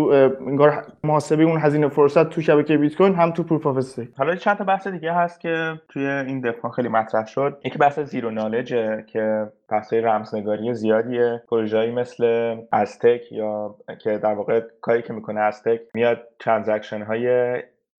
انگار 0.46 0.84
محاسبه 1.04 1.44
اون 1.44 1.61
هزینه 1.61 1.88
فرصت 1.88 2.30
تو 2.30 2.40
شبکه 2.40 2.76
بیت 2.76 2.96
کوین 2.96 3.14
هم 3.14 3.30
تو 3.30 3.42
proof 3.42 3.66
of 3.66 3.98
حالا 4.18 4.37
چند 4.37 4.56
تا 4.56 4.64
بحث 4.64 4.88
دیگه 4.88 5.12
هست 5.12 5.40
که 5.40 5.80
توی 5.88 6.06
این 6.06 6.40
دفعه 6.40 6.70
خیلی 6.70 6.88
مطرح 6.88 7.26
شد. 7.26 7.58
یکی 7.64 7.78
بحث 7.78 7.98
zero 7.98 8.31
knowledge 8.31 8.97
ه 8.97 9.04
که 9.06 9.46
بحث 9.70 9.92
رمزنگاری 9.92 10.74
زیادیه. 10.74 11.42
پروژه‌ای 11.50 11.90
مثل 11.90 12.56
Aztec 12.72 13.33
یا 13.32 13.74
که 14.02 14.18
در 14.18 14.34
واقع 14.34 14.61
کاری 14.80 15.02
که 15.02 15.12
می‌کنه 15.12 15.40
Aztec 15.40 15.81
میاد 15.94 16.18
transaction 16.38 17.02
های 17.02 17.54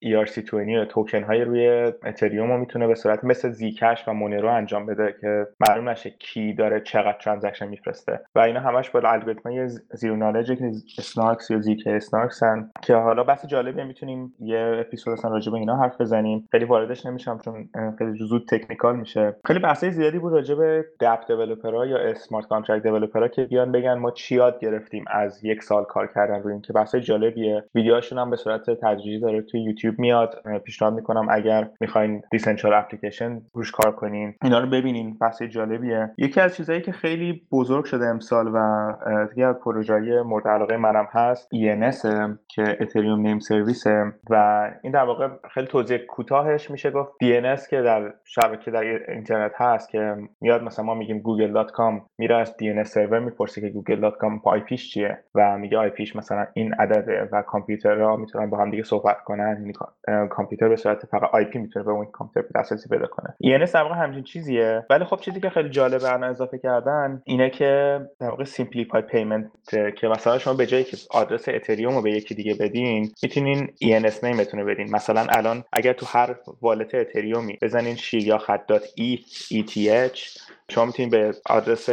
ERC20 0.06 0.54
یا 0.54 0.86
توکن 0.86 1.24
های 1.24 1.42
روی 1.42 1.68
اتریوم 2.06 2.52
رو 2.52 2.58
می‌تونه 2.58 2.88
به 2.88 2.96
صورت 2.96 3.24
مثل 3.24 3.50
Zcash 3.50 4.04
و 4.08 4.14
Monero 4.14 4.50
انجام 4.50 4.86
بده 4.86 5.16
که 5.22 5.48
معلوم 5.70 5.90
نشه 5.90 6.10
کی 6.10 6.54
داره 6.54 6.82
چقدر 6.82 7.18
transaction 7.22 7.68
میفرسته. 7.68 8.20
و 8.36 8.40
اینا 8.40 8.60
همش 8.60 8.90
با 8.90 9.00
الگوریتم 9.00 9.50
های 9.50 9.68
zero 9.94 10.16
knowledge 10.16 10.58
که 10.58 10.72
SNARKs 10.98 11.52
یا 11.52 11.60
zk-SNARKs 11.60 12.44
هن 12.44 12.72
که 12.82 12.96
حالا 12.96 13.24
بحث 13.24 13.46
جالبی 13.46 13.84
می‌تونیم 13.84 14.34
یه 14.40 14.78
اپیزود 14.80 15.14
اصلا 15.14 15.32
راجع 15.32 15.52
به 15.52 15.58
اینا 15.58 15.76
حرف 15.78 16.02
بزنیم. 16.02 16.48
خیلی 16.52 16.66
واردش 16.66 17.06
نمیشم 17.06 17.38
چون 17.46 17.70
خیلی 17.98 18.18
زود 18.18 18.48
technical 18.50 18.96
میشه. 18.96 19.36
خیلی 19.46 19.60
بحث 19.60 19.86
زیادی 19.86 20.20
بود 20.20 20.34
راجع 20.34 20.56
به 20.56 20.86
dapp 21.00 21.28
developer 21.28 21.80
ها 21.80 21.86
یا 21.86 21.98
smart 21.98 22.48
contract 22.48 22.84
developer 22.84 23.23
ها 23.23 23.28
که 23.28 23.44
بیان 23.44 23.72
بگن 23.72 23.94
ما 23.94 24.12
چی 24.12 24.36
یاد 24.36 24.60
گرفتیم 24.60 25.06
از 25.08 25.44
یک 25.44 25.64
سال 25.64 25.84
کار 25.84 26.08
کردن 26.16 26.44
روی 26.44 26.54
این 26.54 26.62
که 26.62 26.74
بحث 26.74 26.96
جالبیه. 26.96 27.64
ویدیوهاشون 27.76 28.20
هم 28.20 28.30
به 28.30 28.36
صورت 28.36 28.70
تدریجی 28.70 29.20
داره 29.20 29.42
توی 29.42 29.62
یوتیوب 29.62 29.89
یوتیوب 29.90 30.00
میاد 30.00 30.42
پیشنهاد 30.66 30.94
می‌کنم 30.94 31.28
اگر 31.30 31.70
می‌خواین 31.82 32.22
decentralized 32.32 32.74
application 32.74 33.42
روش 33.54 33.72
کار 33.72 33.92
کنین 33.96 34.36
اینا 34.44 34.60
رو 34.60 34.70
ببینین 34.70 35.18
بحث 35.18 35.42
جالبیه. 35.42 36.12
یکی 36.18 36.42
از 36.42 36.56
چیزهایی 36.56 36.82
که 36.82 36.92
خیلی 36.92 37.42
بزرگ 37.52 37.86
شده 37.86 38.06
امسال 38.06 38.52
و 38.54 38.94
دیگه 39.30 39.46
از 39.46 39.56
پروژه 39.56 40.22
مورد 40.22 40.48
علاقه 40.48 40.78
منم 40.78 41.08
هست 41.12 41.50
ENS 41.56 42.08
که 42.48 42.78
اتریوم 42.80 43.20
name 43.20 43.40
service 43.40 43.84
و 44.30 44.66
این 44.84 44.92
در 44.92 45.04
واقع 45.04 45.28
خیلی 45.54 45.68
توضیح 45.68 45.98
کوتاهش 45.98 46.72
میشه 46.72 46.92
گفت 46.92 47.12
DNS 47.24 47.70
که 47.70 47.82
در 47.82 48.14
شبکه 48.24 48.72
در 48.72 49.12
اینترنت 49.12 49.52
هست 49.56 49.90
که 49.90 50.16
میاد 50.42 50.64
مثلا 50.64 50.86
ما 50.86 50.94
میگیم 50.94 51.24
google.com 51.24 52.02
میره 52.18 52.36
از 52.36 52.56
DNS 52.62 52.84
سرور 52.84 53.20
می‌پرسه 53.20 53.62
که 53.62 53.74
google.com 53.80 54.42
IP 54.44 54.60
ش 54.60 54.94
چیه 54.94 55.18
و 55.36 55.58
میگه 55.58 55.78
IP 55.78 55.90
ش 55.90 56.16
مثلا 56.16 56.48
این 56.54 56.74
عدده 56.74 57.30
و 57.32 57.42
کامپیوترها 57.42 58.16
می‌تونن 58.16 58.50
با 58.50 58.58
هم 58.58 58.72
دیگه 58.72 58.84
صحبت 58.84 59.24
کنن 59.24 59.56
یعنی 59.60 59.74
کامپیوتر 60.30 60.70
به 60.70 60.76
صورت 60.76 61.06
فقط 61.06 61.30
IP 61.34 61.60
می‌تونه 61.60 61.86
به 61.86 61.92
اون 61.92 62.06
کامپیوتر 62.06 62.50
دسترسی 62.60 62.90
پیدا 62.90 63.08
کنه. 63.08 63.36
ENS 63.44 63.72
در 63.72 63.84
واقع 63.84 63.96
همچین 63.96 64.24
چیزیه. 64.24 64.86
ولی 64.90 65.06
خب 65.06 65.20
چیزی 65.20 65.40
که 65.40 65.50
خیلی 65.50 65.70
جالبه 65.70 66.14
الان 66.14 66.24
اضافه 66.24 66.58
کردن 66.58 67.22
اینه 67.26 67.50
که 67.50 68.02
در 68.20 68.30
واقع 68.30 68.44
simplified 68.44 69.06
payment 69.06 69.52
که 69.98 70.08
مثلا 70.08 70.38
شما 70.38 70.54
به 70.54 70.66
جایی 70.66 70.84
که 70.84 70.98
آدرس 71.12 71.50
اتریوم 71.50 71.96
رو 71.96 72.02
به 72.02 72.12
یکی 72.12 72.36
دیگه 72.36 72.56
بدین 72.60 73.12
می‌تونین 73.24 73.68
ENS 73.68 74.24
name 74.24 74.48
تون 74.48 74.66
بدین. 74.66 74.92
مثلا 74.92 75.26
الان 75.30 75.64
اگر 75.74 75.94
تو 75.94 76.06
هر 76.10 76.36
wallet 76.62 76.96
اتریومی 76.96 77.58
بزنین 77.62 77.96
شیر 77.96 78.29
یا 78.29 78.38
خط 78.38 78.66
dot 78.68 79.20
ETH 79.54 80.20
شما 80.70 80.86
می‌تونید 80.86 81.12
به 81.12 81.34
آدرس 81.46 81.90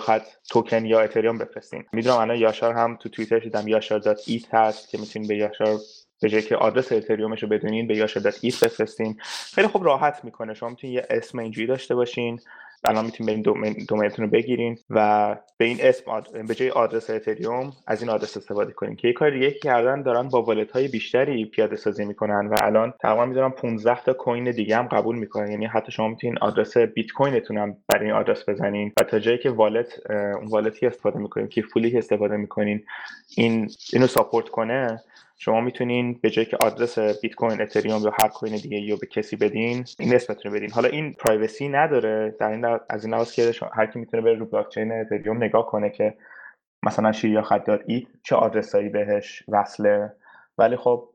خط 0.00 0.22
توکن 0.50 0.84
یا 0.84 1.00
اتریوم 1.00 1.38
بفرستین. 1.38 1.84
می‌دونم 1.92 2.16
الان 2.16 2.36
یاشار 2.36 2.74
هم 2.74 2.96
تو 2.96 3.08
توییتر 3.08 3.38
دیدم 3.38 3.68
یاشار 3.68 3.98
dot 3.98 4.20
ETH 4.26 4.54
هست 4.54 4.90
که 4.90 4.98
می‌تونید 4.98 5.28
به 5.28 5.36
یاشار 5.36 5.78
به 6.22 6.28
جای 6.28 6.42
که 6.42 6.56
آدرس 6.56 6.92
اتریومش 6.92 7.42
رو 7.42 7.48
بدونین 7.48 7.86
به 7.86 7.96
یاشار 7.96 8.22
dot 8.22 8.38
ETH 8.42 8.64
بفرستین. 8.64 9.16
خیلی 9.54 9.68
خوب 9.68 9.84
راحت 9.84 10.24
می‌کنه. 10.24 10.54
شما 10.54 10.68
می‌تونید 10.68 10.96
یه 10.96 11.06
اسم 11.10 11.38
اینجوری 11.38 11.66
داشته 11.66 11.94
باشین. 11.94 12.40
الان 12.84 13.04
می‌تونید 13.04 13.44
برین 13.44 13.76
domain 13.88 14.12
تون 14.12 14.24
رو 14.24 14.30
بگیرین 14.30 14.78
و 14.90 15.36
به 15.58 15.64
این 15.64 15.78
اسم 15.80 16.10
آد... 16.10 16.46
به 16.48 16.54
جای 16.54 16.70
آدرس 16.70 17.10
اتریوم 17.10 17.72
از 17.86 18.02
این 18.02 18.10
آدرس 18.10 18.36
استفاده 18.36 18.72
کنین 18.72 18.96
که 18.96 19.08
یه 19.08 19.14
کار 19.14 19.30
دیگه 19.30 19.50
کردن 19.50 20.02
دارن 20.02 20.28
با 20.28 20.42
wallet 20.42 20.70
های 20.70 20.88
بیشتری 20.88 21.44
پیاده 21.44 21.76
سازی 21.76 22.04
می‌کنن 22.04 22.46
و 22.46 22.54
الان 22.62 22.94
تقریبا 23.02 23.24
می‌ذارن 23.24 23.50
15 23.50 24.02
تا 24.04 24.12
coin 24.12 24.50
دیگه 24.50 24.76
هم 24.76 24.88
قبول 24.88 25.16
می‌کنن. 25.18 25.50
یعنی 25.50 25.66
حتی 25.66 25.92
شما 25.92 26.08
می‌تونین 26.08 26.38
آدرس 26.38 26.76
بیت 26.76 27.12
کوینتون 27.12 27.58
هم 27.58 27.76
برای 27.88 28.04
این 28.04 28.14
آدرس 28.14 28.48
بزنین 28.48 28.92
و 29.00 29.04
تا 29.04 29.18
جایی 29.18 29.38
که 29.38 29.50
wallet 29.50 30.10
اون 30.10 30.46
wallet 30.46 30.80
ی 30.80 30.86
استفاده 30.86 31.18
می‌کنین 31.18 31.48
که 31.48 31.62
fully 31.62 31.98
استفاده 31.98 32.36
می‌کنین 32.36 32.84
این 33.36 33.70
اینو 33.92 34.06
support 34.06 34.48
کنه 34.48 35.02
شما 35.38 35.60
می‌تونین 35.60 36.18
به 36.22 36.30
جای 36.30 36.44
که 36.44 36.56
آدرس 36.56 36.98
بیت 36.98 37.34
کوین 37.34 37.60
اتریوم 37.60 38.02
یا 38.02 38.12
هر 38.22 38.28
coin 38.28 38.56
دیگه 38.56 38.78
یا 38.78 38.96
به 39.00 39.06
کسی 39.06 39.36
بدین 39.36 39.84
این 39.98 40.14
اسمتون 40.14 40.52
بدین. 40.52 40.70
حالا 40.70 40.88
این 40.88 41.12
privacy 41.12 41.68
نداره 41.68 42.36
در 42.40 42.50
این 42.50 42.64
از 42.90 43.04
این 43.04 43.14
لحاظ 43.14 43.32
که 43.32 43.52
هر 43.72 43.86
کی 43.86 43.98
می‌تونه 43.98 44.22
بره 44.22 44.34
رو 44.34 44.46
بلاک 44.46 44.68
چین 44.68 44.92
اتریوم 44.92 45.44
نگاه 45.44 45.66
کنه 45.66 45.90
که 45.90 46.14
مثلا 46.82 47.12
شیر 47.12 47.36
یا 47.36 47.42
خط 47.42 47.68
ETH 47.86 48.06
چه 48.22 48.36
آدرسایی 48.36 48.88
بهش 48.88 49.42
وصله. 49.48 50.12
ولی 50.58 50.76
خب 50.76 51.08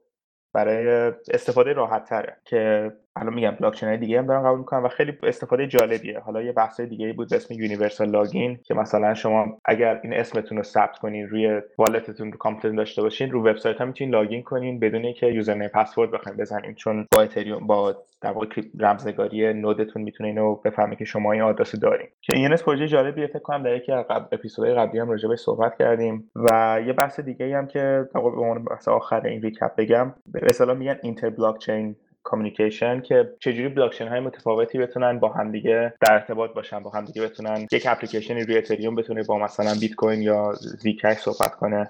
برای 0.54 1.14
استفاده 1.34 1.74
راحت 1.74 2.06
تره 2.06 2.38
که 2.46 2.92
الان 3.16 3.34
میگم 3.34 3.52
بلاک 3.52 3.74
چین 3.74 3.96
دیگه 3.96 4.20
هم 4.20 4.26
دارن 4.26 4.44
قبول 4.44 4.60
می‌کنن 4.60 4.84
و 4.84 4.88
خیلی 4.88 5.14
استفاده 5.24 5.68
جالبیه. 5.68 6.20
حالا 6.20 6.42
یه 6.42 6.52
بحث 6.52 6.82
دیگه 6.82 7.14
بود 7.14 7.30
به 7.30 7.36
اسم 7.36 7.54
universal 7.54 8.10
login 8.10 8.60
که 8.64 8.74
مثلا 8.74 9.14
شما 9.14 9.58
اگر 9.66 10.00
این 10.04 10.14
اسمتون 10.14 10.58
رو 10.58 10.64
ثبت 10.64 10.98
کنین 10.98 11.28
روی 11.28 11.62
wallet 11.78 12.14
تون 12.14 12.32
رو 12.32 12.38
کامپیوتر 12.38 12.78
داشته 12.78 13.02
باشین 13.02 13.32
رو 13.32 13.50
وبسایت 13.50 13.82
هم 13.82 13.88
می‌تونین 13.88 14.14
login 14.14 14.44
کنین 14.44 14.80
بدون 14.80 15.06
اینکه 15.06 15.28
username 15.28 15.68
password 15.68 16.12
بخواین 16.12 16.38
بزنین. 16.38 16.76
چون 16.76 17.08
با 17.16 17.22
اتریوم 17.22 17.68
با 17.68 17.96
در 18.22 18.32
واقع 18.32 18.48
رمزنگاری 18.80 19.54
node 19.54 19.81
تون 19.81 20.02
می‌تونه 20.02 20.30
اینو 20.30 20.56
بفهمه 20.56 20.96
که 20.96 21.06
شما 21.06 21.32
این 21.32 21.42
آدرس 21.42 21.76
دارین. 21.76 22.08
که 22.22 22.38
این 22.38 22.56
پروژه 22.56 22.88
جالبیه 22.88 23.28
فکر 23.28 23.40
کنم 23.40 23.64
در 23.64 23.76
یکی 23.76 23.92
از 23.92 24.06
اپیزودهای 24.32 24.76
قبلی 24.76 25.00
هم 25.00 25.10
راجع 25.10 25.36
صحبت 25.36 25.78
کردیم. 25.80 26.32
و 26.36 26.80
یه 26.88 26.94
بحث 26.94 27.20
دیگه 27.20 27.58
هم 27.58 27.68
که 27.68 28.06
به 28.14 28.20
عنوان 28.20 28.64
بحث 28.64 28.88
آخر 28.88 29.28
این 29.28 29.42
recap 29.42 29.76
بگم 29.78 30.14
به 30.34 30.40
اصطلاح 30.44 30.78
میگن 30.78 30.98
inter 31.04 31.30
blockchain 31.30 31.96
communication 32.24 33.02
که 33.02 33.34
چجوری 33.40 33.70
بلاکچین 33.70 34.08
های 34.08 34.20
متفاوتی 34.20 34.78
بتونن 34.78 35.20
با 35.20 35.30
همدیگه 35.30 35.94
در 36.02 36.14
ارتباط 36.14 36.54
باشن 36.54 36.80
با 36.80 36.90
همدیگه 36.90 37.22
بتونن 37.22 37.68
یک 37.72 37.88
اپلیکیشنی 37.88 38.44
روی 38.44 38.58
اتریوم 38.58 38.96
بتونه 38.96 39.24
با 39.24 39.38
مثلا 39.38 39.74
بیت 39.80 39.96
کوین 39.96 40.22
یا 40.22 40.54
Zcash 40.54 41.18
صحبت 41.18 41.56
کنه. 41.56 41.88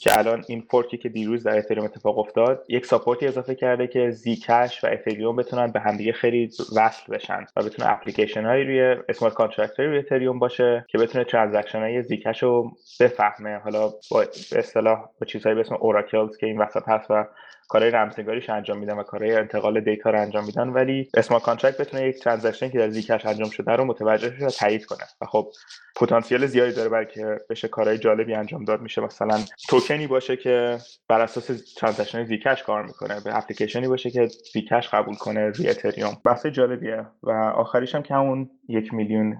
که 0.00 0.18
الان 0.18 0.44
این 0.48 0.60
fork 0.70 0.91
ی 0.91 0.96
که 0.96 1.08
دیروز 1.08 1.42
در 1.42 1.58
اتریوم 1.58 1.84
اتفاق 1.84 2.18
افتاد 2.18 2.64
یک 2.68 2.86
support 2.86 3.21
ی 3.21 3.26
اضافه 3.26 3.54
کرده 3.54 3.86
که 3.86 4.10
Zcash 4.10 4.84
و 4.84 4.86
اتریوم 4.86 5.36
بتونن 5.36 5.72
به 5.72 5.80
همدیگه 5.80 6.12
خیلی 6.12 6.50
وصل 6.76 7.12
بشن 7.12 7.46
و 7.56 7.62
بتونه 7.62 7.92
اپلیکیشن 7.92 8.44
هایی 8.44 8.64
روی 8.64 8.96
smart 9.08 9.34
contract 9.34 9.80
روی 9.80 9.98
اتریوم 9.98 10.38
باشه 10.38 10.84
که 10.88 10.98
بتونه 10.98 11.24
transaction 11.24 11.80
های 11.80 12.02
Zcash 12.02 12.42
رو 12.42 12.72
بفهمه. 13.00 13.58
حالا 13.58 13.88
با 14.10 14.20
اصطلاح 14.56 14.98
با 15.20 15.26
چیزهایی 15.26 15.54
به 15.54 15.60
اسم 15.60 15.74
oracles 15.74 16.36
که 16.36 16.46
این 16.46 16.58
وسط 16.58 16.82
هست 16.88 17.10
و 17.10 17.24
کارهای 17.68 17.90
رمزنگاریش 17.90 18.50
انجام 18.50 18.78
میدن 18.78 18.98
و 18.98 19.02
کارهای 19.02 19.36
انتقال 19.64 19.80
data 19.80 20.10
رو 20.10 20.20
انجام 20.20 20.44
میدن 20.44 20.68
ولی 20.68 21.08
smart 21.14 21.42
contract 21.42 21.80
بتونه 21.80 22.08
یک 22.08 22.18
transaction 22.18 22.70
که 22.70 22.78
در 22.78 22.88
Zcash 22.88 23.26
انجام 23.26 23.50
شده 23.50 23.72
رو 23.72 23.84
متوجه 23.84 24.38
شه 24.38 24.46
و 24.46 24.50
تایید 24.50 24.84
کنه. 24.84 25.04
و 25.20 25.26
خب 25.26 25.48
پتانسیل 25.96 26.46
زیادی 26.46 26.72
داره 26.72 26.88
برای 26.88 27.06
که 27.06 27.38
بشه 27.50 27.68
کارهای 27.68 27.98
جالبی 27.98 28.34
انجام 28.34 28.64
داد. 28.64 28.80
میشه 28.80 29.00
مثلا 29.00 29.40
توکنی 29.68 30.06
باشه 30.06 30.36
که 30.36 30.78
بر 31.08 31.20
اساس 31.20 31.74
transaction 31.76 32.24
Zcash 32.24 32.62
کار 32.62 32.82
می‌کنه. 32.86 33.20
به 33.24 33.38
اپلیکیشنی 33.38 33.88
باشه 33.88 34.10
که 34.10 34.28
Zcash 34.52 34.88
قبول 34.88 35.14
کنه 35.14 35.48
روی 35.48 35.68
اتریوم. 35.68 36.16
بحث 36.24 36.46
جالبیه. 36.46 37.06
و 37.22 37.30
آخریش 37.56 37.94
هم 37.94 38.02
که 38.02 38.14
همون 38.14 38.50
یک 38.68 38.94
میلیون 38.94 39.36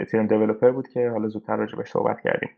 اتریوم 0.00 0.26
دیولپر 0.26 0.70
بود 0.70 0.88
که 0.88 1.08
حالا 1.08 1.28
زودتر 1.28 1.56
راجع 1.56 1.76
بهش 1.76 1.88
صحبت 1.88 2.16
کردیم. 2.24 2.50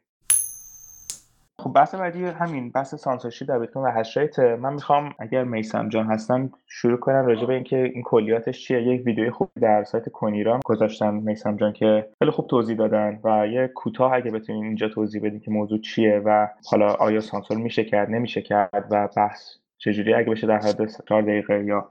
خب 1.60 1.72
بحث 1.72 1.94
بعدی 1.94 2.24
همین 2.24 2.70
بحث 2.70 2.94
سانسورشیپ 2.94 3.48
در 3.48 3.58
بیت 3.58 3.76
و 3.76 3.86
هش 3.86 4.18
من 4.38 4.72
می‌خوام 4.72 5.14
اگر 5.18 5.44
میسم 5.44 5.88
جان 5.88 6.06
هستن 6.06 6.50
شروع 6.66 6.96
کنم 6.96 7.26
راجع 7.26 7.46
به 7.46 7.54
اینکه 7.54 7.76
این 7.76 8.02
کلیاتش 8.02 8.64
چیه. 8.64 8.82
یک 8.82 9.06
ویدیوی 9.06 9.30
خوب 9.30 9.50
در 9.60 9.84
سایت 9.84 10.08
کنیران 10.08 10.60
گذاشتن 10.64 11.14
میسم 11.14 11.56
جان 11.56 11.72
که 11.72 12.06
خیلی 12.18 12.30
خوب 12.30 12.46
توضیح 12.46 12.76
دادن 12.76 13.20
و 13.24 13.46
یه 13.46 13.68
کوتاه 13.74 14.12
اگه 14.12 14.30
بتونین 14.30 14.64
اینجا 14.64 14.88
توضیح 14.88 15.22
بدین 15.22 15.40
که 15.40 15.50
موضوع 15.50 15.78
چیه 15.78 16.22
و 16.24 16.46
حالا 16.70 16.92
آیا 16.92 17.20
سانسور 17.20 17.56
میشه 17.56 17.84
کرد 17.84 18.10
نمیشه 18.10 18.42
کرد 18.42 18.86
و 18.90 19.08
بحث 19.16 19.56
چجوری 19.78 20.14
اگه 20.14 20.30
بشه 20.30 20.46
در 20.46 20.58
حد 20.58 20.86
4 21.08 21.22
دقیقه 21.22 21.64
یا 21.64 21.88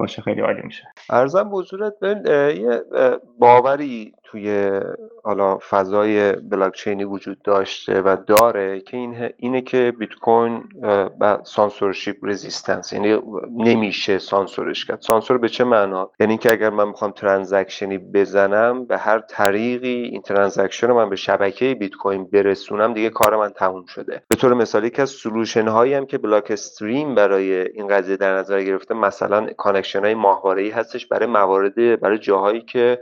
باشه 0.00 0.22
خیلی 0.22 0.40
عالی 0.40 0.62
میشه. 0.62 0.82
عرضم 1.10 1.50
به 1.50 1.65
حضورت 1.65 2.02
یه 2.02 2.82
باوری 3.38 4.14
توی 4.24 4.80
حالا 5.24 5.58
فضای 5.70 6.32
بلاکچینی 6.32 7.04
وجود 7.04 7.42
داشته 7.42 8.00
و 8.00 8.16
داره 8.26 8.80
که 8.80 8.96
این 8.96 9.30
اینه 9.36 9.60
که 9.60 9.92
بیت 9.98 10.14
کوین 10.14 10.62
سانسورشیپ 11.44 12.16
رزिस्टنس 12.22 12.92
یعنی 12.92 13.18
نمیشه 13.56 14.18
سانسورش 14.18 14.84
کرد. 14.84 15.00
سانسور 15.00 15.38
به 15.38 15.48
چه 15.48 15.64
معنا؟ 15.64 16.10
یعنی 16.20 16.38
که 16.38 16.52
اگر 16.52 16.70
من 16.70 16.88
می‌خوام 16.88 17.10
transaction 17.10 17.91
ی 17.91 17.98
بزنم 17.98 18.84
به 18.84 18.98
هر 18.98 19.18
طریقی 19.18 20.02
این 20.12 20.22
transaction 20.22 20.86
رو 20.86 20.94
من 20.94 21.10
به 21.10 21.16
شبکه 21.16 21.74
بیت 21.74 21.94
کوین 21.94 22.24
برسونم 22.24 22.94
دیگه 22.94 23.10
کار 23.10 23.36
من 23.36 23.48
تموم 23.50 23.86
شده. 23.86 24.22
به 24.28 24.36
طور 24.36 24.54
مثالی 24.54 24.90
که 24.90 25.02
از 25.02 25.10
solution 25.10 25.68
هایی 25.68 25.94
هم 25.94 26.06
که 26.06 26.18
Blockstream 26.18 27.14
برای 27.14 27.68
این 27.68 27.88
قضیه 27.88 28.16
در 28.16 28.34
نظر 28.34 28.62
گرفته 28.62 28.94
مثلا 28.94 29.46
connection 29.56 29.89
های 29.96 30.14
ماهواره 30.14 30.72
هستش 30.74 31.06
برای 31.06 31.26
موارد 31.26 32.00
برای 32.00 32.18
جاهایی 32.18 32.60
که 32.60 33.00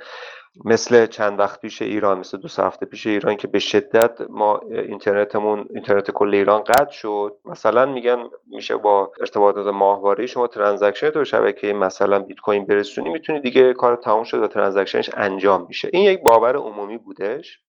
مثل 0.65 1.07
چند 1.07 1.39
وقت 1.39 1.61
پیش 1.61 1.83
ایران 1.83 2.19
مثل 2.19 2.39
دو 2.39 2.49
هفته 2.59 2.87
پیش 2.87 3.07
ایران 3.07 3.37
که 3.37 3.49
به 3.49 3.59
شدت 3.59 4.21
ما 4.31 4.61
اینترنتمون 4.71 5.67
اینترنت 5.75 6.11
کل 6.11 6.35
ایران 6.35 6.65
قطع 6.65 6.91
شد. 6.91 7.37
مثلا 7.45 7.87
میگن 7.87 8.19
میشه 8.47 8.77
با 8.77 9.13
ارتباطات 9.21 9.67
ماهواره 9.67 10.27
شما 10.27 10.47
transaction 10.47 11.11
تو 11.11 11.25
شبکه 11.25 11.73
مثلا 11.73 12.19
بیت 12.19 12.41
کوین 12.41 12.67
برسونی 12.67 13.11
می‌تونی 13.11 13.41
دیگه 13.41 13.75
کار 13.75 13.97
تموم 13.97 14.25
شد 14.25 14.43
و 14.43 14.47
transaction 14.47 15.01
ش 15.01 15.11
انجام 15.17 15.67
میشه. 15.69 15.89
این 15.93 16.05
یک 16.05 16.23
باور 16.23 16.57
عمومی 16.57 16.99
بودش. 16.99 17.61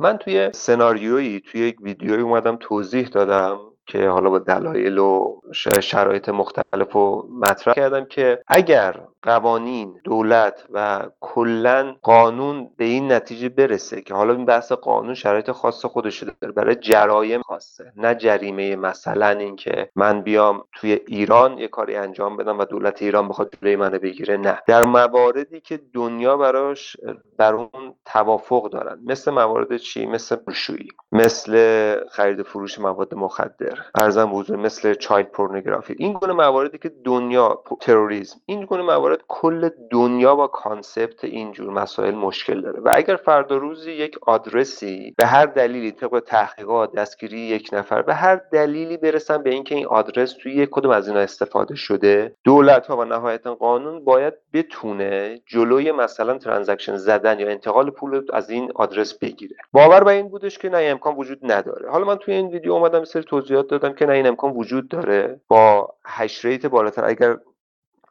من 0.00 0.16
توی 0.16 0.50
سناریویی 0.52 1.40
توی 1.40 1.60
یک 1.60 1.76
ویدیویی 1.80 2.22
اومدم 2.22 2.56
توضیح 2.60 3.08
دادم. 3.08 3.58
که 3.90 4.08
حالا 4.08 4.30
با 4.30 4.38
دلایل 4.38 4.98
و 4.98 5.40
شرایط 5.80 6.28
مختلف 6.28 6.96
و 6.96 7.28
مطرح 7.30 7.74
کردم 7.74 8.04
که 8.04 8.42
اگر 8.46 9.00
قوانین 9.22 10.00
دولت 10.04 10.64
و 10.72 11.08
کلا 11.20 11.94
قانون 12.02 12.70
به 12.76 12.84
این 12.84 13.12
نتیجه 13.12 13.48
برسه 13.48 14.02
که 14.02 14.14
حالا 14.14 14.34
این 14.34 14.44
بحث 14.44 14.72
قانون 14.72 15.14
شرایط 15.14 15.50
خاص 15.50 15.84
خودش 15.84 16.22
داره. 16.22 16.52
برای 16.52 16.74
جرایم 16.74 17.42
خاصه 17.42 17.92
نه 17.96 18.14
جرمی 18.14 18.76
مثلا 18.76 19.28
اینکه 19.28 19.90
من 19.96 20.22
بیام 20.22 20.64
توی 20.74 21.00
ایران 21.06 21.58
یه 21.58 21.68
کاری 21.68 21.96
انجام 21.96 22.36
بدم 22.36 22.58
و 22.58 22.64
دولت 22.64 23.02
ایران 23.02 23.28
بخواد 23.28 23.54
جلوی 23.60 23.76
منو 23.76 23.98
بگیره. 23.98 24.36
نه. 24.36 24.58
در 24.66 24.84
مواردی 24.84 25.60
که 25.60 25.80
دنیا 25.94 26.36
براش 26.36 26.96
در 27.38 27.54
اون 27.54 27.94
توافق 28.04 28.70
دارن. 28.70 28.98
مثل 29.04 29.30
موارد 29.30 29.76
چی؟ 29.76 30.06
مثل 30.06 30.36
پولشویی 30.36 30.88
مثل 31.12 31.94
خرید 32.10 32.42
فروش 32.42 32.78
مواد 32.78 33.14
مخدر 33.14 33.78
عرضم 33.94 34.18
به 34.18 34.30
حضور 34.34 34.56
مثل 34.56 34.94
child 34.94 35.30
pornography 35.30 35.94
این 35.98 36.12
گونه 36.12 36.32
مواردی 36.32 36.78
که 36.78 36.92
دنیا 37.04 37.62
تروریسم 37.80 38.40
این 38.46 38.64
گونه 38.64 38.82
موارد 38.82 39.09
کل 39.28 39.70
دنیا 39.90 40.34
با 40.34 40.46
concept 40.46 41.24
اینجور 41.24 41.70
مسائل 41.70 42.14
مشکل 42.14 42.60
داره. 42.60 42.80
و 42.80 42.90
اگر 42.94 43.16
فردا 43.16 43.56
روزی 43.56 43.92
یک 43.92 44.18
آدرسی 44.26 45.14
به 45.16 45.26
هر 45.26 45.46
دلیلی 45.46 45.92
طبق 45.92 46.22
تحقیقات 46.26 46.92
دستگیری 46.92 47.38
یک 47.38 47.70
نفر 47.72 48.02
به 48.02 48.14
هر 48.14 48.36
دلیلی 48.52 48.96
برسن 48.96 49.42
به 49.42 49.50
اینکه 49.50 49.74
این 49.74 49.86
آدرس 49.86 50.32
توی 50.32 50.52
یک 50.52 50.68
کدوم 50.72 50.90
از 50.90 51.08
اینا 51.08 51.20
استفاده 51.20 51.74
شده 51.74 52.34
دولت 52.44 52.86
ها 52.86 52.96
و 52.96 53.04
نهایتا 53.04 53.54
قانون 53.54 54.04
باید 54.04 54.34
بتونه 54.52 55.40
جلوی 55.46 55.92
مثلا 55.92 56.38
transaction 56.38 56.96
زدن 56.96 57.40
یا 57.40 57.48
انتقال 57.48 57.90
پول 57.90 58.26
از 58.32 58.50
این 58.50 58.72
آدرس 58.74 59.18
بگیره. 59.18 59.56
باور 59.72 60.04
بر 60.04 60.12
این 60.12 60.28
بودش 60.28 60.58
که 60.58 60.68
نه 60.68 60.78
امکان 60.78 61.16
وجود 61.16 61.38
نداره. 61.42 61.90
حالا 61.90 62.04
من 62.04 62.16
توی 62.16 62.34
این 62.34 62.48
ویدیو 62.48 62.72
اومدم 62.72 63.04
سری 63.04 63.22
توضیحات 63.22 63.68
دادم 63.68 63.92
که 63.92 64.06
نه 64.06 64.12
این 64.12 64.26
امکان 64.26 64.50
وجود 64.50 64.88
داره. 64.88 65.40
با 65.48 65.94
hash 66.04 66.44
rate 66.44 66.66
بالاتر 66.66 67.04
اگر 67.04 67.36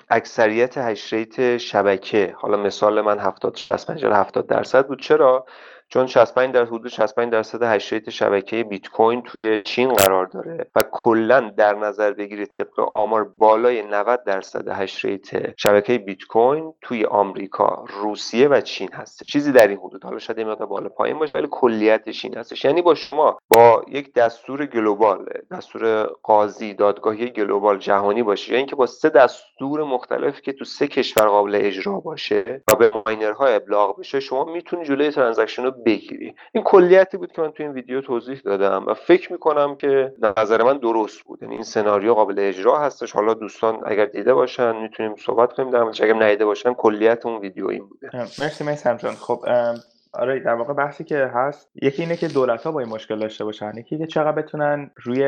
اکثریت 0.10 0.78
hash 0.78 1.14
rate 1.14 1.58
شبکه 1.58 2.34
حالا 2.38 2.58
مثال 2.58 3.02
من 3.02 3.20
70 3.20 3.56
65 3.56 4.06
70 4.06 4.48
درصد 4.48 4.88
بود. 4.88 5.02
چرا؟ 5.02 5.46
چون 5.92 6.08
65 6.08 6.54
در 6.54 6.66
حدود 6.66 6.88
65 6.88 7.32
درصد 7.32 7.64
hash 7.64 7.94
rate 7.94 8.10
شبکه 8.10 8.64
بیت 8.64 8.88
کوین 8.88 9.22
توی 9.22 9.62
چین 9.62 9.94
قرار 9.94 10.26
داره 10.26 10.68
و 10.76 10.84
کلا 10.92 11.52
در 11.58 11.76
نظر 11.76 12.12
بگیرید 12.12 12.52
طبق 12.58 12.98
آمار 12.98 13.34
بالای 13.38 13.82
90 13.82 14.24
درصد 14.24 14.68
hash 14.68 15.06
rate 15.06 15.60
شبکه 15.60 15.98
بیت 15.98 16.24
کوین 16.24 16.74
توی 16.82 17.06
آمریکا، 17.06 17.86
روسیه 18.02 18.48
و 18.48 18.62
چین 18.62 18.90
هست. 18.94 19.24
چیزی 19.24 19.52
در 19.52 19.68
این 19.68 19.78
حدود 19.78 20.04
حالا 20.04 20.20
شاید 20.20 20.40
مقدار 20.40 20.68
بالا 20.68 20.90
پایین 20.90 21.20
باشه 21.20 21.32
ولی 21.36 21.48
کلیتش 21.52 22.26
این 22.26 22.38
هستش 22.38 22.66
یعنی 22.66 22.82
با 22.82 22.96
شما 22.96 23.38
با 23.50 23.86
یک 23.88 24.14
دستور 24.14 24.66
global 24.66 25.26
دستور 25.52 26.04
قاضی 26.24 26.74
دادگاهی 26.74 27.30
global 27.30 27.78
جهانی 27.80 28.24
باشه 28.24 28.52
یا 28.52 28.58
اینکه 28.58 28.76
با 28.76 28.86
سه 28.86 29.10
دستور 29.10 29.84
مختلف 29.84 30.42
که 30.42 30.54
تو 30.54 30.66
سه 30.66 30.88
کشور 30.88 31.28
قابل 31.28 31.56
اجرا 31.56 32.00
باشه 32.00 32.64
و 32.72 32.76
به 32.76 32.92
miner 33.06 33.39
ها 33.39 33.46
ابلاغ 33.46 34.00
بشه 34.00 34.20
شما 34.20 34.46
می‌تونید 34.46 34.88
جلوی 34.88 35.12
transaction 35.12 35.70
بگیری. 35.86 36.36
این 36.52 36.64
کلیتی 36.64 37.18
بود 37.18 37.32
که 37.32 37.42
من 37.42 37.52
تو 37.52 37.64
این 37.64 37.72
ویدیو 37.72 38.02
توضیح 38.02 38.40
دادم 38.46 38.86
و 38.88 38.94
فکر 38.94 39.32
می‌کنم 39.32 39.76
که 39.76 40.14
نظر 40.38 40.64
من 40.64 40.78
درست 40.78 41.22
بود. 41.22 41.40
یعنی 41.42 41.54
این 41.56 41.64
سناریو 41.64 42.14
قابل 42.14 42.36
اجرا 42.38 42.80
هستش. 42.80 43.12
حالا 43.12 43.34
دوستان 43.34 43.82
اگر 43.86 44.06
دیده 44.06 44.34
باشن 44.34 44.76
می‌تونیم 44.76 45.16
صحبت 45.16 45.54
کنیم 45.54 45.72
در 45.72 45.80
اگر 45.80 46.14
ندیده 46.14 46.46
باشن 46.46 46.74
کلیت 46.74 47.26
اون 47.26 47.42
ویدیو 47.42 47.68
این 47.68 47.88
بوده. 47.88 48.10
مرسی 48.16 48.64
میسم 48.64 48.98
جان 48.98 49.14
خب 49.14 49.46
آره 50.14 50.40
در 50.40 50.54
واقع 50.54 50.74
بحثی 50.74 51.04
که 51.04 51.32
هست 51.34 51.72
یکی 51.82 52.02
اینه 52.02 52.16
که 52.16 52.28
دولت 52.28 52.64
ها 52.64 52.72
با 52.72 52.80
این 52.80 52.90
مشکل 52.90 53.20
داشته 53.20 53.44
باشن. 53.46 53.72
یکی 53.78 53.98
که 53.98 54.08
چقدر 54.08 54.32
بتونن 54.32 54.92
روی 55.04 55.24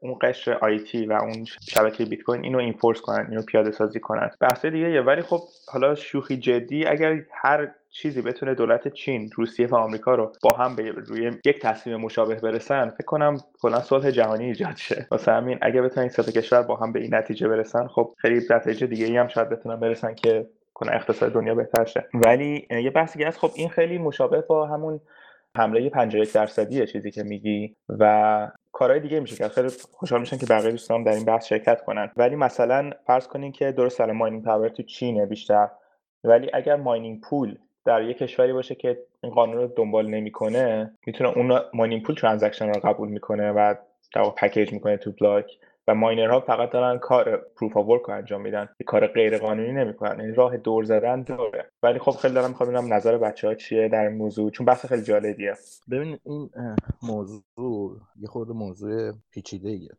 اون 0.00 0.18
قشر 0.22 0.52
آیتی 0.52 1.06
و 1.06 1.12
اون 1.12 1.44
شبکه 1.44 2.04
بیت 2.04 2.22
کوین 2.22 2.44
اینو 2.44 2.58
اینفورس 2.58 3.00
کنن 3.00 3.26
اینو 3.30 3.42
پیاده 3.42 3.70
سازی 3.70 4.00
کنن. 4.00 4.30
بحث 4.40 4.66
دیگه 4.66 4.90
یه 4.90 5.00
ولی 5.00 5.22
خب 5.22 5.40
حالا 5.68 5.94
شوخی 5.94 6.36
جدی 6.36 6.86
اگر 6.86 7.22
هر 7.32 7.70
چیزی 7.90 8.22
بتونه 8.22 8.54
دولت 8.54 8.88
چین 8.88 9.30
روسیه 9.34 9.66
و 9.66 9.74
آمریکا 9.74 10.14
رو 10.14 10.32
با 10.42 10.56
هم 10.56 10.76
به 10.76 10.90
روی 10.90 11.30
یک 11.44 11.60
تصمیم 11.60 11.96
مشابه 11.96 12.34
برسن 12.34 12.90
فکر 12.90 13.04
کنم 13.04 13.36
کلا 13.60 13.80
صلح 13.80 14.10
جهانی 14.10 14.44
ایجاد 14.44 14.76
شه. 14.76 15.06
واسه 15.10 15.32
همین 15.32 15.58
اگه 15.62 15.82
بتونن 15.82 16.02
این 16.02 16.08
سه 16.08 16.32
کشور 16.32 16.62
با 16.62 16.76
هم 16.76 16.92
به 16.92 17.00
این 17.00 17.14
نتیجه 17.14 17.48
برسن 17.48 17.86
خب 17.86 18.14
خیلی 18.18 18.40
نتیجه 18.50 18.86
دیگه 18.86 19.06
ای 19.06 19.16
هم 19.16 19.28
شاید 19.28 19.48
بتونن 19.48 19.80
برسن 19.80 20.14
که 20.14 20.46
کنه 20.84 20.94
اقتصاد 20.94 21.32
دنیا 21.32 21.54
بهتر 21.54 21.84
شه 21.84 22.08
ولی 22.14 22.66
یه 22.70 22.90
بحثی 22.90 23.24
هست 23.24 23.38
خب 23.38 23.50
این 23.54 23.68
خیلی 23.68 23.98
مشابه 23.98 24.40
با 24.40 24.66
همون 24.66 25.00
حمله 25.56 25.90
51 25.90 26.32
درصدیه 26.32 26.86
چیزی 26.86 27.10
که 27.10 27.22
میگی 27.22 27.76
و 27.88 28.50
کارهای 28.72 29.00
دیگه 29.00 29.20
میشه 29.20 29.36
که 29.36 29.48
خیلی 29.48 29.68
خوشحال 29.92 30.20
میشن 30.20 30.36
که 30.36 30.46
بقیه 30.46 30.70
دوستان 30.70 31.02
در 31.02 31.12
این 31.12 31.24
بحث 31.24 31.46
شرکت 31.46 31.84
کنن. 31.84 32.10
ولی 32.16 32.36
مثلا 32.36 32.90
فرض 33.06 33.26
کنین 33.26 33.52
که 33.52 33.72
درست 33.72 33.98
سر 33.98 34.12
mining 34.12 34.44
power 34.44 34.68
تو 34.68 34.82
چینه 34.82 35.26
بیشتر. 35.26 35.68
ولی 36.24 36.50
اگر 36.52 36.76
mining 36.76 37.20
pool 37.20 37.58
در 37.84 38.02
یک 38.02 38.18
کشوری 38.18 38.52
باشه 38.52 38.74
که 38.74 38.98
این 39.22 39.32
قانون 39.32 39.56
رو 39.56 39.66
دنبال 39.66 40.06
نمی‌کنه 40.06 40.92
می‌تونه 41.06 41.30
اون 41.30 41.60
mining 41.74 42.02
pool 42.02 42.14
transaction 42.14 42.68
رو 42.68 42.80
قبول 42.84 43.08
می‌کنه 43.08 43.52
و 43.52 43.74
در 44.14 44.22
package 44.24 44.72
می‌کنه 44.72 44.96
تو 44.96 45.12
block. 45.20 45.58
و 45.88 45.94
miner 45.94 46.32
ها 46.32 46.40
فقط 46.40 46.70
دارن 46.70 46.98
کار 46.98 47.36
proof 47.36 47.76
of 47.76 47.86
work 47.86 48.08
انجام 48.08 48.40
میدن 48.40 48.68
کار 48.86 49.06
غیر 49.06 49.38
قانونی 49.38 49.72
نمی‌کنن 49.72 50.20
یعنی 50.20 50.32
راه 50.32 50.56
دور 50.56 50.84
زدن 50.84 51.22
داره 51.22 51.70
ولی 51.82 51.98
خب 51.98 52.10
خیلی 52.10 52.34
دارم 52.34 52.48
می‌خوام 52.48 52.94
نظر 52.94 53.18
بچه 53.18 53.48
ها 53.48 53.54
چیه 53.54 53.88
در 53.88 54.06
این 54.06 54.16
موضوع 54.16 54.50
چون 54.50 54.66
بحث 54.66 54.86
خیلی 54.86 55.02
جالبیه 55.02 55.54
ببین 55.90 56.18
این 56.24 56.50
موضوع 57.02 57.42
یه 58.20 58.28
خورده 58.28 58.52
موضوع 58.52 59.12
پیچیده 59.30 59.68
ایه. 59.68 59.90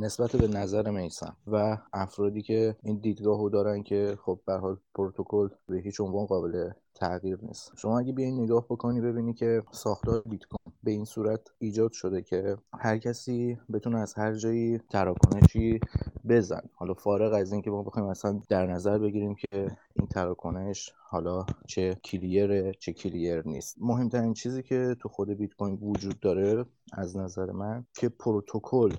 نسبت 0.00 0.36
به 0.36 0.48
نظر 0.48 0.90
میسم 0.90 1.36
و 1.46 1.76
افرادی 1.92 2.42
که 2.42 2.76
این 2.82 3.00
دیدگاهو 3.00 3.48
دارن 3.50 3.82
که 3.82 4.16
خب 4.24 4.40
به 4.46 4.52
حال 4.52 4.76
پروتکل 4.94 5.48
به 5.68 5.80
هیچ 5.80 6.00
عنوان 6.00 6.26
قابل 6.26 6.70
تغییر 6.94 7.38
نیست. 7.42 7.72
شما 7.76 7.98
اگه 7.98 8.12
بیاین 8.12 8.40
نگاه 8.40 8.64
بکنی 8.64 9.00
ببینی 9.00 9.34
که 9.34 9.62
ساختار 9.70 10.22
بیت 10.26 10.44
کوین 10.44 10.74
به 10.84 10.90
این 10.90 11.04
صورت 11.04 11.40
ایجاد 11.58 11.92
شده 11.92 12.22
که 12.22 12.56
هر 12.78 12.98
کسی 12.98 13.58
بتونه 13.72 13.98
از 13.98 14.14
هر 14.14 14.34
جایی 14.34 14.78
تراکنشی 14.78 15.80
بزن. 16.28 16.62
حالا 16.74 16.94
فارغ 16.94 17.32
از 17.32 17.52
اینکه 17.52 17.70
ما 17.70 17.82
بخوایم 17.82 18.08
مثلا 18.08 18.40
در 18.48 18.66
نظر 18.66 18.98
بگیریم 18.98 19.34
که 19.34 19.76
این 19.94 20.06
تراکنش 20.06 20.92
حالا 21.08 21.46
چه 21.66 21.94
کلیره 22.04 22.72
چه 22.78 22.92
کلیر 22.92 23.48
نیست. 23.48 23.76
مهمترین 23.80 24.34
چیزی 24.34 24.62
که 24.62 24.96
تو 25.00 25.08
خود 25.08 25.30
بیت 25.30 25.54
کوین 25.54 25.78
وجود 25.82 26.20
داره 26.20 26.64
از 26.92 27.16
نظر 27.16 27.50
من 27.50 27.86
که 27.94 28.08
پروتکل 28.08 28.92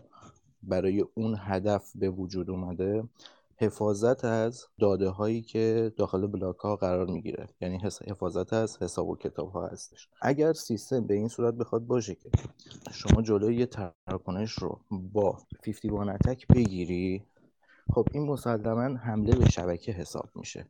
برای 0.64 1.06
اون 1.16 1.36
هدف 1.40 1.92
به 1.96 2.10
وجود 2.10 2.50
اومده 2.50 3.04
حفاظت 3.58 4.26
از 4.26 4.66
داده 4.80 5.10
هایی 5.10 5.42
که 5.42 5.94
داخل 5.98 6.28
بلاک 6.28 6.58
ها 6.58 6.76
قرار 6.76 7.08
می‌گیره. 7.08 7.50
یعنی 7.62 7.80
حفاظت 8.08 8.54
از 8.54 8.82
حساب 8.82 9.10
و 9.10 9.16
کتاب 9.16 9.52
ها 9.52 9.68
هستش. 9.68 10.10
اگر 10.22 10.54
سیستم 10.54 11.08
به 11.08 11.14
این 11.14 11.28
صورت 11.28 11.54
بخواد 11.54 11.86
باشه 11.86 12.16
که 12.16 12.30
شما 12.92 13.22
جلوی 13.22 13.56
یه 13.56 13.66
تراکنش 13.66 14.52
رو 14.52 14.80
با 14.92 15.38
51 15.64 16.10
اتک 16.10 16.48
بگیری 16.48 17.24
خب 17.94 18.08
این 18.12 18.26
مسلما 18.26 18.98
حمله 18.98 19.36
به 19.36 19.50
شبکه 19.50 19.92
حساب 19.92 20.30
میشه. 20.36 20.66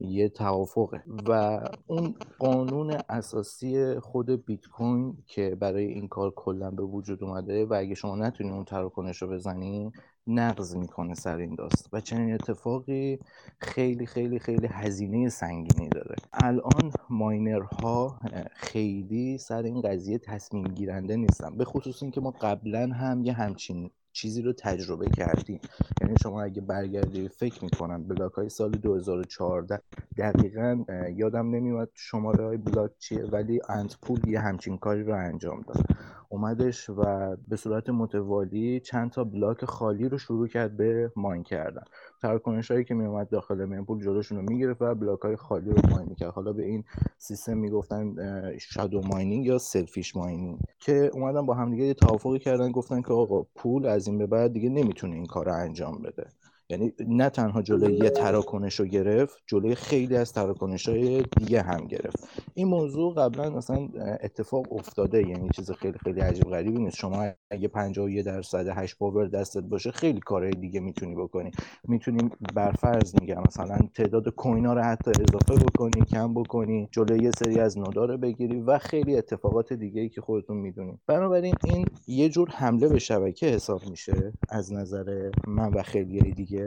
یه 0.00 0.28
توافقه. 0.28 1.02
و 1.28 1.60
اون 1.86 2.14
قانون 2.38 2.98
اساسی 3.08 4.00
خود 4.00 4.44
بیت 4.44 4.66
کوین 4.66 5.16
که 5.26 5.54
برای 5.60 5.84
این 5.84 6.08
کار 6.08 6.30
کلا 6.30 6.70
به 6.70 6.82
وجود 6.82 7.24
اومده 7.24 7.66
و 7.66 7.74
اگه 7.74 7.94
شما 7.94 8.16
نتونید 8.16 8.52
اون 8.52 8.64
تراکنش 8.64 9.22
رو 9.22 9.28
بزنی 9.28 9.92
نقض 10.28 10.76
می‌کنه 10.76 11.14
سر 11.14 11.36
این 11.36 11.54
داست 11.54 11.88
و 11.92 12.00
چنین 12.00 12.34
اتفاقی 12.34 13.18
خیلی 13.58 14.06
خیلی 14.06 14.38
خیلی 14.38 14.66
هزینه 14.66 15.28
سنگینی 15.28 15.88
داره. 15.88 16.16
الان 16.32 16.92
ماینرها 17.10 18.20
خیلی 18.54 19.38
سر 19.38 19.62
این 19.62 19.80
قضیه 19.80 20.18
تصمیم 20.18 20.64
گیرنده 20.64 21.16
نیستن. 21.16 21.56
به 21.56 21.64
خصوص 21.64 22.02
اینکه 22.02 22.20
ما 22.20 22.30
قبلا 22.30 22.86
هم 22.86 23.24
یه 23.24 23.32
همچین 23.32 23.90
چیزی 24.12 24.42
رو 24.42 24.52
تجربه 24.52 25.10
کردیم. 25.10 25.60
یعنی 26.00 26.14
شما 26.22 26.42
اگه 26.42 26.60
برگردی 26.60 27.28
فکر 27.28 27.64
می‌کنم 27.64 28.04
بلاک 28.04 28.32
های 28.32 28.48
سال 28.48 28.70
2014 28.70 29.80
دقیقا 30.18 30.84
یادم 31.16 31.50
نمیاد 31.50 31.90
شماره 31.94 32.44
های 32.44 32.56
block 32.56 32.90
چیه 32.98 33.24
ولی 33.24 33.60
انتپول 33.68 34.28
یه 34.28 34.40
همچین 34.40 34.78
کاری 34.78 35.02
رو 35.02 35.14
انجام 35.14 35.64
داد. 35.68 35.84
اومدش 36.28 36.90
و 36.90 37.36
به 37.48 37.56
صورت 37.56 37.88
متوالی 37.88 38.80
چند 38.80 39.10
تا 39.10 39.24
block 39.24 39.64
خالی 39.64 40.08
رو 40.08 40.18
شروع 40.18 40.48
کرد 40.48 40.76
به 40.76 41.12
mine 41.16 41.42
کردن. 41.42 41.82
تراکنش 42.22 42.70
هایی 42.70 42.84
که 42.84 42.94
میومد 42.94 43.28
داخل 43.28 43.64
mempool 43.64 44.04
جلوشون 44.04 44.38
رو 44.38 44.44
می‌گرفت 44.44 44.82
و 44.82 44.94
block 44.94 45.20
های 45.20 45.36
خالی 45.36 45.70
رو 45.70 45.90
mine 45.90 46.08
می‌کرد. 46.08 46.30
حالا 46.30 46.52
به 46.52 46.64
این 46.64 46.84
سیستم 47.18 47.58
می‌گفتن 47.58 48.14
shadow 48.58 49.02
mining 49.02 49.46
یا 49.46 49.58
selfish 49.58 50.16
mining 50.16 50.58
که 50.78 51.10
اومدن 51.14 51.46
با 51.46 51.54
همدیگه 51.54 51.84
یه 51.84 51.94
توافقی 51.94 52.38
کردن 52.38 52.72
گفتن 52.72 53.02
که 53.02 53.12
آقا 53.12 53.42
pool 53.54 53.86
از 53.86 54.06
این 54.06 54.18
به 54.18 54.26
بعد 54.26 54.52
دیگه 54.52 54.68
نمی‌تونه 54.68 55.14
این 55.14 55.26
کار 55.26 55.46
رو 55.46 55.54
انجام 55.54 56.02
بده. 56.02 56.26
یعنی 56.70 56.92
نه 57.08 57.30
تنها 57.30 57.62
جلوی 57.62 57.94
یه 57.94 58.10
تراکنش 58.10 58.80
رو 58.80 58.86
گرفت 58.86 59.42
جلوی 59.46 59.74
خیلی 59.74 60.16
از 60.16 60.32
تراکنش 60.32 60.88
های 60.88 61.22
دیگه 61.38 61.62
هم 61.62 61.86
گرفت. 61.86 62.28
این 62.54 62.68
موضوع 62.68 63.14
قبلا 63.14 63.50
مثلا 63.50 63.88
اتفاق 64.22 64.72
افتاده 64.72 65.28
یعنی 65.28 65.48
چیز 65.56 65.70
خیلی 65.70 65.98
خیلی 65.98 66.20
عجیب 66.20 66.44
غریبی 66.44 66.78
نیست. 66.78 66.96
شما 66.96 67.26
اگه 67.50 67.68
51 67.68 68.24
درصد 68.24 68.68
hash 68.68 68.96
power 68.96 69.28
دستت 69.28 69.62
باشه 69.62 69.90
خیلی 69.90 70.20
کارهای 70.20 70.52
دیگه 70.52 70.80
می‌تونی 70.80 71.14
بکنی. 71.14 71.50
می‌تونیم 71.88 72.30
برفرض 72.54 73.14
میگم 73.20 73.42
مثلا 73.48 73.78
تعداد 73.94 74.28
coin 74.28 74.65
ا 74.65 74.74
رو 74.74 74.82
حتی 74.82 75.10
اضافه 75.10 75.64
بکنی 75.64 76.04
کم 76.04 76.34
بکنی 76.34 76.88
جلوی 76.92 77.24
یه 77.24 77.30
سری 77.30 77.60
از 77.60 77.78
node 77.78 77.99
ا 77.99 78.04
رو 78.04 78.18
بگیری 78.18 78.60
و 78.60 78.78
خیلی 78.78 79.16
اتفاقات 79.16 79.72
دیگه 79.72 80.00
ای 80.00 80.08
که 80.08 80.20
خودتون 80.20 80.56
می‌دونید 80.56 80.98
بنابراین 81.06 81.54
این 81.64 81.86
یه 82.06 82.28
جور 82.28 82.48
حمله 82.50 82.88
به 82.88 82.98
شبکه 82.98 83.46
حساب 83.46 83.80
میشه 83.90 84.32
از 84.48 84.72
نظر 84.72 85.30
من 85.46 85.74
و 85.74 85.82
خیلی 85.82 86.32
دیگه. 86.32 86.57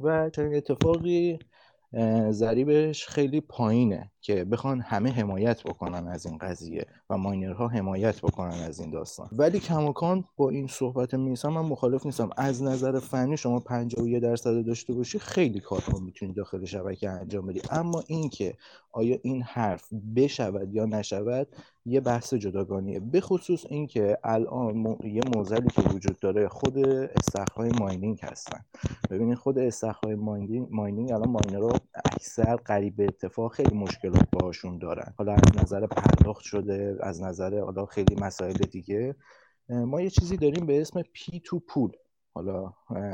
و 0.00 0.30
چنین 0.30 0.54
اتفاقی 0.54 1.38
ضریبش 2.30 3.06
خیلی 3.06 3.40
پایینه 3.40 4.10
که 4.20 4.44
بخوان 4.44 4.80
همه 4.80 5.10
حمایت 5.10 5.62
بکنن 5.62 6.08
از 6.08 6.26
این 6.26 6.38
قضیه 6.38 6.86
و 7.10 7.16
ماینرها 7.16 7.68
حمایت 7.68 8.20
بکنن 8.20 8.54
از 8.54 8.80
این 8.80 8.90
داستان. 8.90 9.28
ولی 9.32 9.60
کماکان 9.60 10.24
با 10.36 10.50
این 10.50 10.66
صحبت 10.66 11.14
میسم 11.14 11.48
من 11.48 11.60
مخالف 11.60 12.06
نیستم. 12.06 12.30
از 12.36 12.62
نظر 12.62 12.98
فنی 12.98 13.36
شما 13.36 13.60
51 13.60 14.22
درصد 14.22 14.64
داشته 14.66 14.92
باشی 14.92 15.18
خیلی 15.18 15.60
کارها 15.60 15.98
می‌تونی 15.98 16.32
داخل 16.32 16.64
شبکه 16.64 17.10
انجام 17.10 17.46
بدی. 17.46 17.62
اما 17.70 18.02
اینکه 18.06 18.54
آیا 18.92 19.18
این 19.22 19.42
حرف 19.42 19.88
بشود 20.16 20.74
یا 20.74 20.84
نشود 20.84 21.48
یه 21.84 22.00
بحث 22.00 22.34
جداگانیه. 22.34 23.00
به 23.00 23.20
خصوص 23.20 23.64
اینکه 23.68 24.18
الان 24.24 24.96
یه 25.04 25.20
موزلی 25.34 25.68
که 25.68 25.82
وجود 25.82 26.18
داره 26.18 26.48
خود 26.48 26.78
استخرهای 26.88 27.70
ماینینگ 27.70 28.20
هستن. 28.22 28.60
ببینید 29.10 29.38
خود 29.38 29.58
استخرهای 29.58 30.14
mining 30.14 30.68
mining 30.70 31.12
الان 31.12 31.28
miner 31.30 31.72
ها 31.72 31.80
اکثر 32.04 32.56
قریب 32.56 32.96
به 32.96 33.04
اتفاق 33.04 33.52
خیلی 33.52 33.76
مشکلات 33.76 34.28
باهاشون 34.32 34.78
دارن. 34.78 35.14
حالا 35.18 35.32
از 35.32 35.62
نظر 35.62 35.86
پرداخت 35.86 36.42
شده 36.42 36.98
از 37.00 37.22
نظر 37.22 37.60
حالا 37.60 37.86
خیلی 37.86 38.14
مسائل 38.14 38.52
دیگه 38.52 39.14
ما 39.68 40.00
یه 40.00 40.10
چیزی 40.10 40.36
داریم 40.36 40.66
به 40.66 40.80
اسم 40.80 41.02
P2Pool 41.02 41.92
حالا 42.34 42.72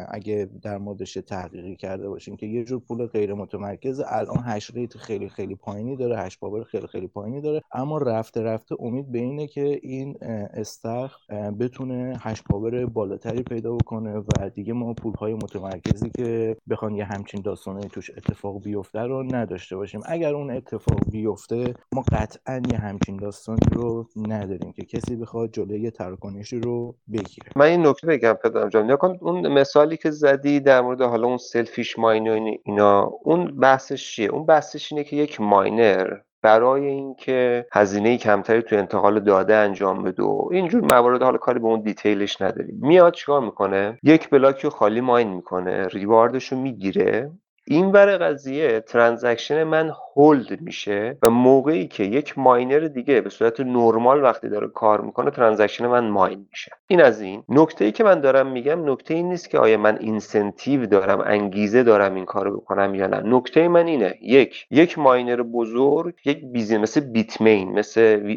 اگه 0.09 0.51
در 0.63 0.79
موردش 0.79 1.15
تحقیقی 1.15 1.77
کرده 1.77 2.09
باشیم 2.09 2.37
که 2.37 2.47
یه 2.47 2.65
جور 2.65 2.81
pool 2.81 3.07
غیر 3.07 3.35
متمرکز 3.35 4.03
الان 4.07 4.43
hash 4.45 4.71
rate 4.75 4.97
خیلی 4.97 5.29
خیلی 5.29 5.55
پایینی 5.55 5.97
داره 5.97 6.19
hash 6.19 6.39
power 6.39 6.65
خیلی 6.65 6.87
خیلی 6.87 7.07
پایینی 7.07 7.41
داره. 7.41 7.63
اما 7.73 7.99
رفته 7.99 8.43
رفته 8.43 8.77
امید 8.81 9.13
به 9.13 9.19
اینه 9.19 9.47
که 9.47 9.81
این 9.83 10.17
استخ 10.55 11.31
بتونه 11.61 12.17
hash 12.21 12.43
power 12.43 12.87
بالاتری 12.87 13.43
پیدا 13.43 13.77
بکنه 13.77 14.19
و 14.19 14.51
دیگه 14.55 14.73
ما 14.73 14.95
pool 14.95 15.15
های 15.15 15.35
متمرکزی 15.35 16.11
که 16.11 16.57
بخوان 16.71 16.95
یه 16.95 17.05
همچین 17.05 17.43
داستانه 17.43 17.81
توش 17.81 18.11
اتفاق 18.11 18.63
بیفته 18.63 19.01
رو 19.01 19.23
نداشته 19.35 19.77
باشیم. 19.77 20.01
اگر 20.07 20.35
اون 20.35 20.51
اتفاق 20.51 21.01
بیفته 21.11 21.75
ما 21.93 22.05
قطعا 22.13 22.63
یه 22.73 22.79
همچین 22.79 23.17
داستانی 23.17 23.67
رو 23.73 24.09
نداریم 24.17 24.73
که 24.73 24.85
کسی 24.85 25.17
بخواد 25.17 25.53
جلوی 25.53 25.91
تراکنشی 25.91 26.61
رو 26.61 26.95
بگیره. 27.13 27.51
من 27.57 27.67
این 27.67 27.87
نکته 27.87 28.07
بگم 28.07 28.33
پدرام 28.33 28.69
جان. 28.69 28.87
اون 29.21 29.49
مثالی 29.49 29.97
که 29.97 30.11
زدی 30.11 30.61
در 30.61 30.81
مورد 30.81 31.03
حالا 31.03 31.27
اون 31.27 31.37
selfish 31.37 31.99
mine 31.99 32.29
و 32.29 32.57
اینا 32.65 33.03
اون 33.23 33.61
بحثش 33.61 34.13
چیه؟ 34.13 34.29
اون 34.29 34.47
بحثش 34.47 34.93
اینه 34.93 35.05
که 35.05 35.17
یک 35.17 35.41
miner 35.41 36.17
برای 36.43 36.87
اینکه 36.87 37.67
هزینه 37.73 38.19
کمتری 38.19 38.63
تو 38.63 38.77
انتقال 38.77 39.21
داده 39.21 39.55
انجام 39.55 40.03
بده 40.03 40.23
و 40.23 40.49
اینجور 40.53 40.83
موارد 40.93 41.23
حالا 41.23 41.39
کاری 41.39 41.59
به 41.59 41.67
اون 41.67 41.81
detail 41.81 42.27
ش 42.27 42.43
نداریم. 42.43 42.79
میاد 42.83 43.13
چیکار 43.13 43.41
می‌کنه؟ 43.41 43.99
یک 44.03 44.31
block 44.31 44.61
رو 44.61 44.71
خالی 44.71 45.01
mine 45.01 45.29
می‌کنه 45.29 45.87
reward 45.87 46.36
ش 46.36 46.53
رو 46.53 46.59
می‌گیره 46.59 47.31
این 47.69 47.87
ور 47.87 48.17
قضیه 48.17 48.81
transaction 48.81 49.65
من 49.65 49.93
hold 50.17 50.61
میشه 50.61 51.19
و 51.23 51.31
موقعی 51.31 51.87
که 51.87 52.05
یک 52.05 52.39
miner 52.39 52.79
دیگه 52.79 53.21
به 53.21 53.31
صورت 53.31 53.61
نرمال 53.61 54.23
وقتی 54.23 54.49
داره 54.49 54.69
کار 54.69 55.01
می‌کنه 55.01 55.31
transaction 55.31 55.87
من 55.87 56.09
mine 56.09 56.47
میشه. 56.51 56.73
این 56.87 57.03
از 57.03 57.21
این. 57.21 57.43
نکته 57.49 57.85
ای 57.85 57.93
که 57.93 58.05
من 58.05 58.21
دارم 58.21 58.47
میگم 58.47 58.91
نکته 58.91 59.15
این 59.15 59.29
نیست 59.29 59.51
که 59.51 59.59
آیا 59.59 59.79
من 59.79 59.99
incentive 60.01 60.87
دارم 60.87 61.21
انگیزه 61.21 61.83
دارم 61.83 62.15
این 62.15 62.25
کارو 62.25 62.57
بکنم 62.57 62.95
یا 62.95 63.07
نه. 63.07 63.21
نکته 63.25 63.69
من 63.69 63.87
اینه. 63.87 64.15
یک 64.23 64.67
یک 64.71 64.99
miner 64.99 65.43
بزرگ 65.43 66.15
یک 66.25 66.45
business 66.45 66.83
مثل 66.83 67.01
Bitmain 67.01 67.73
مثل 67.73 68.37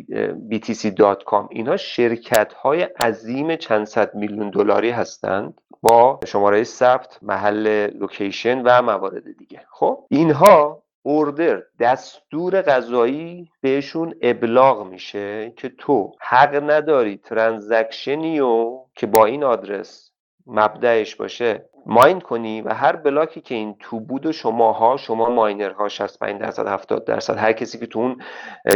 BTC.com 0.52 1.48
اینها 1.50 1.78
شرکت 1.78 2.54
های 2.54 2.82
عظیم 2.82 3.56
چند 3.56 3.86
صد 3.86 4.16
میلیون 4.16 4.50
دلاری 4.50 4.90
هستند. 4.90 5.54
با 5.82 6.20
شماره 6.28 6.64
ثبت 6.64 7.20
محل 7.22 7.88
location 7.98 8.62
و 8.62 8.82
موارد 8.82 9.38
دیگه. 9.38 9.62
خب 9.72 10.06
اینها 10.10 10.84
order 11.04 11.64
دستور 11.80 12.62
قضایی 12.62 13.52
بهشون 13.62 14.16
ابلاغ 14.22 14.88
میشه 14.88 15.54
که 15.58 15.70
تو 15.70 16.12
حق 16.20 16.70
نداری 16.70 17.18
transaction 17.18 18.29
ی 18.29 18.40
و 18.40 18.80
که 18.96 19.08
با 19.08 19.26
این 19.26 19.44
آدرس 19.44 20.12
مبدأش 20.48 21.16
باشه 21.16 21.70
mine 21.86 22.22
کنی 22.22 22.62
و 22.62 22.74
هر 22.74 22.96
block 22.96 23.34
ی 23.34 23.42
که 23.42 23.56
این 23.56 23.76
تو 23.80 24.00
بود 24.00 24.26
و 24.26 24.32
شماها 24.32 24.98
شما 24.98 25.30
miner 25.30 25.80
ها 25.80 25.90
65 25.90 26.42
درصد 26.42 26.68
70 26.68 27.06
درصد 27.06 27.38
هر 27.38 27.54
کسی 27.54 27.80
که 27.80 27.86
تو 27.86 28.00
اون 28.00 28.22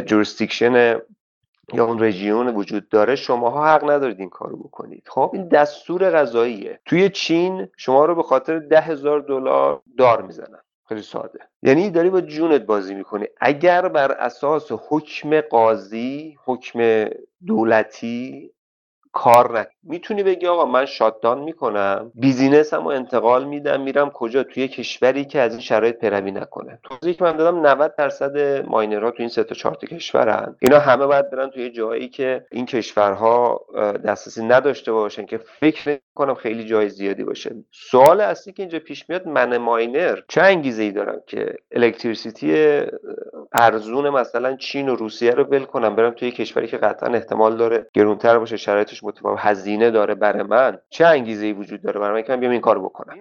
jurisdiction 0.06 1.00
یا 1.74 1.86
اون 1.86 2.04
region 2.04 2.48
وجود 2.48 2.90
داره 2.90 3.16
شماها 3.16 3.68
حق 3.68 3.90
ندارید 3.90 4.20
این 4.20 4.30
کارو 4.30 4.58
بکنید. 4.58 5.04
خب 5.08 5.32
این 5.34 5.48
دستور 5.48 6.10
قضاییه. 6.10 6.80
توی 6.86 7.10
چین 7.10 7.68
شما 7.78 8.06
رو 8.06 8.16
به 8.16 8.24
خاطر 8.24 8.60
ده 8.60 8.82
هزار 8.82 9.20
دلار 9.20 9.82
دار 9.98 10.22
می‌زنن. 10.22 10.60
خیلی 10.90 11.02
ساده. 11.02 11.40
یعنی 11.62 11.90
داری 11.90 12.10
با 12.10 12.22
جونت 12.22 12.62
بازی 12.62 12.96
می‌کنی. 12.96 13.26
اگر 13.42 13.88
بر 13.88 14.12
اساس 14.12 14.72
حکم 14.72 15.42
قاضی 15.42 16.38
حکم 16.46 17.06
دولتی 17.46 18.52
کار 19.12 19.60
نکن 19.60 19.73
می‌تونی 19.84 20.24
بگی 20.24 20.48
آقا 20.48 20.66
من 20.66 20.86
شاتدان 20.86 21.40
می‌کنم 21.40 22.12
بیزینسم 22.16 22.84
رو 22.84 22.88
انتقال 22.88 23.46
میدم 23.46 23.82
میرم 23.82 24.10
کجا؟ 24.10 24.44
توی 24.44 24.68
کشوری 24.68 25.26
که 25.26 25.40
از 25.40 25.52
این 25.52 25.62
شرایط 25.62 25.96
پیروی 25.96 26.32
نکنه. 26.32 26.80
توضیحی 26.84 27.14
که 27.14 27.24
من 27.24 27.38
دادم 27.38 27.68
90 27.68 27.96
درصد 27.96 28.66
ماینرها 28.68 29.12
تو 29.12 29.18
این 29.20 29.30
سه 29.30 29.44
تا 29.44 29.56
چهار 29.56 29.76
کشورن. 29.76 30.56
اینا 30.60 30.80
همه 30.80 31.06
باید 31.06 31.30
برن 31.30 31.50
توی 31.50 31.70
جایی 31.70 32.10
که 32.10 32.46
این 32.52 32.66
کشورها 32.66 33.66
دسترسی 34.06 34.46
نداشته 34.46 34.92
باشن 34.92 35.26
که 35.26 35.38
فکر 35.38 36.00
کنم 36.16 36.34
خیلی 36.34 36.66
جای 36.66 36.90
زیادی 36.90 37.24
باشه. 37.24 37.56
سوال 37.72 38.22
اصلی 38.22 38.54
که 38.54 38.64
اینجا 38.64 38.80
پیش 38.80 39.10
میاد 39.10 39.28
من 39.28 39.58
ماینر 39.58 40.20
چه 40.28 40.42
انگیزه 40.42 40.84
ای 40.84 40.92
دارم 40.92 41.22
که 41.28 41.56
الکتریسیتی 41.72 42.82
ارزون 43.54 44.10
مثلا 44.10 44.56
چین 44.56 44.90
و 44.90 44.96
روسیه 44.96 45.32
رو 45.32 45.44
ول 45.44 45.64
کنم 45.64 45.96
برم 45.96 46.12
توی 46.12 46.32
کشوری 46.32 46.68
که 46.68 46.78
قطعا 46.78 47.14
احتمال 47.14 47.58
داره 47.58 47.88
گرونتر 47.94 48.38
باشه 48.38 48.58
شرایطش 48.58 49.04
متفاوت 49.04 49.40
داره 49.78 50.16
برای 50.16 50.44
من 50.44 50.78
چه 50.90 51.06
انگیزه 51.06 51.46
ای 51.46 51.54
وجود 51.54 51.82
داره 51.82 52.00
برای 52.00 52.14
من؟ 52.14 52.22
که 52.22 52.34
من 52.34 52.40
بیام 52.40 52.52
این 52.52 52.62
کارو 52.62 52.82
بکنم. 52.82 53.16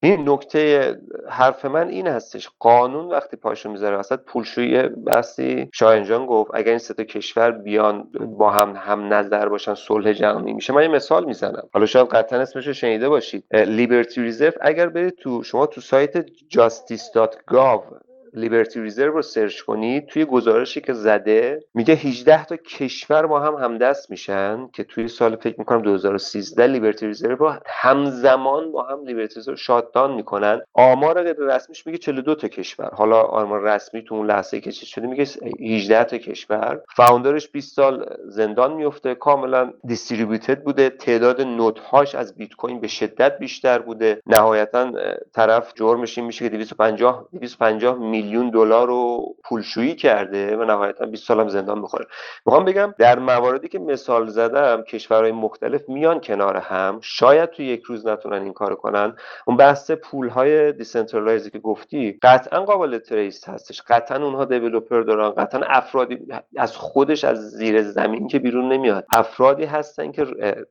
این 0.00 0.28
نکته 0.28 0.94
حرف 1.28 1.64
من 1.64 1.88
این 1.88 2.06
هستش. 2.06 2.50
قانون 2.58 3.08
وقتی 3.08 3.36
پاشو 3.36 3.70
می‌ذاره 3.70 3.96
وسط 3.96 4.20
پولشویی 4.20 4.82
بحثی. 4.82 5.70
شاهنجان 5.74 6.26
گفت 6.26 6.50
اگر 6.54 6.68
این 6.68 6.78
سه 6.78 6.94
کشور 6.94 7.50
بیان 7.50 8.08
با 8.38 8.50
هم 8.50 8.76
هم 8.76 9.12
نظر 9.14 9.48
باشن 9.48 9.74
صلح 9.74 10.12
جهانی 10.12 10.52
میشه. 10.52 10.72
من 10.72 10.82
یه 10.82 10.88
مثال 10.88 11.24
می‌زنم. 11.24 11.68
حالا 11.72 11.86
شاید 11.86 12.06
قطعا 12.06 12.40
اسمش 12.40 12.66
رو 12.66 12.72
شنیده 12.72 13.08
باشید. 13.08 13.44
لیبرتی 13.56 14.22
ریزرو 14.22 14.52
اگر 14.60 14.88
برید 14.88 15.14
تو 15.14 15.42
شما 15.42 15.66
تو 15.66 15.80
سایت 15.80 16.26
justice.gov 16.26 18.05
Liberty 18.36 18.80
Reserve 18.80 19.12
رو 19.12 19.22
search 19.22 19.60
کنید 19.60 20.06
توی 20.06 20.24
گزارشی 20.24 20.80
که 20.80 20.92
زده 20.92 21.64
میگه 21.74 21.94
18 21.94 22.44
تا 22.44 22.56
کشور 22.56 23.26
با 23.26 23.40
هم 23.40 23.54
همدست 23.54 24.10
میشن 24.10 24.68
که 24.72 24.84
توی 24.84 25.08
سال 25.08 25.36
فکر 25.36 25.54
می‌کنم 25.58 25.82
2013 25.82 26.66
Liberty 26.66 27.06
Reserve 27.06 27.36
رو 27.36 27.52
همزمان 27.66 28.72
با 28.72 28.82
هم 28.82 29.04
Liberty 29.06 29.34
Reserve 29.34 29.56
shutdown 29.56 30.14
می‌کنن. 30.14 30.60
آمار 30.74 31.22
غیر 31.22 31.36
رسمیش 31.38 31.86
میگه 31.86 31.98
42 31.98 32.34
تا 32.34 32.48
کشور. 32.48 32.90
حالا 32.94 33.22
آمار 33.22 33.62
رسمی 33.62 34.04
تو 34.04 34.14
اون 34.14 34.26
لحظه 34.26 34.60
که 34.60 34.72
چیز 34.72 34.88
شده 34.88 35.06
میگه 35.06 35.24
18 35.60 36.04
تا 36.04 36.18
کشور. 36.18 36.80
founder 36.96 37.36
ش 37.36 37.48
20 37.48 37.76
سال 37.76 38.16
زندان 38.28 38.72
میفته 38.72 39.14
کاملا 39.14 39.72
distributed 39.84 40.62
بوده. 40.62 40.90
تعداد 40.90 41.40
node 41.40 41.82
هاش 41.82 42.14
از 42.14 42.36
بیت 42.36 42.54
کوین 42.54 42.80
به 42.80 42.88
شدت 42.88 43.38
بیشتر 43.38 43.78
بوده. 43.78 44.20
نهایتا 44.26 44.92
طرف 45.34 45.72
جرمش 45.74 46.18
این 46.18 46.26
میشه 46.26 46.44
که 46.44 46.48
250 46.48 47.28
250 47.32 47.98
میلیون 47.98 48.25
دلار 48.34 48.86
رو 48.86 49.34
پولشویی 49.44 49.94
کرده 49.94 50.56
و 50.56 50.64
نهایتا 50.64 51.06
20 51.06 51.26
سالم 51.26 51.48
زندان 51.48 51.82
بخوره 51.82 52.06
می‌خوام 52.46 52.64
بگم 52.64 52.94
در 52.98 53.18
مواردی 53.18 53.68
که 53.68 53.78
مثال 53.78 54.28
زدم 54.28 54.82
کشورهای 54.82 55.32
مختلف 55.32 55.88
میان 55.88 56.20
کنار 56.20 56.56
هم 56.56 56.98
شاید 57.02 57.50
تو 57.50 57.62
یک 57.62 57.82
روز 57.82 58.06
نتونن 58.06 58.42
این 58.42 58.52
کار 58.52 58.74
کنن. 58.74 59.16
اون 59.46 59.56
بحث 59.56 59.90
pool 59.90 60.28
های 60.28 60.72
decentralize 60.72 61.44
ی 61.44 61.50
که 61.50 61.58
گفتی 61.58 62.18
قطعا 62.22 62.64
قابل 62.64 62.98
trace 62.98 63.48
هستش. 63.48 63.82
قطعا 63.82 64.24
اونها 64.24 64.44
developer 64.44 65.00
دارن 65.00 65.30
قطعا 65.30 65.60
افرادی 65.60 66.18
از 66.56 66.76
خودش 66.76 67.24
از 67.24 67.50
زیر 67.50 67.82
زمین 67.82 68.28
که 68.28 68.38
بیرون 68.38 68.72
نمیاد. 68.72 69.06
افرادی 69.12 69.64
هستن 69.64 70.12
که 70.12 70.26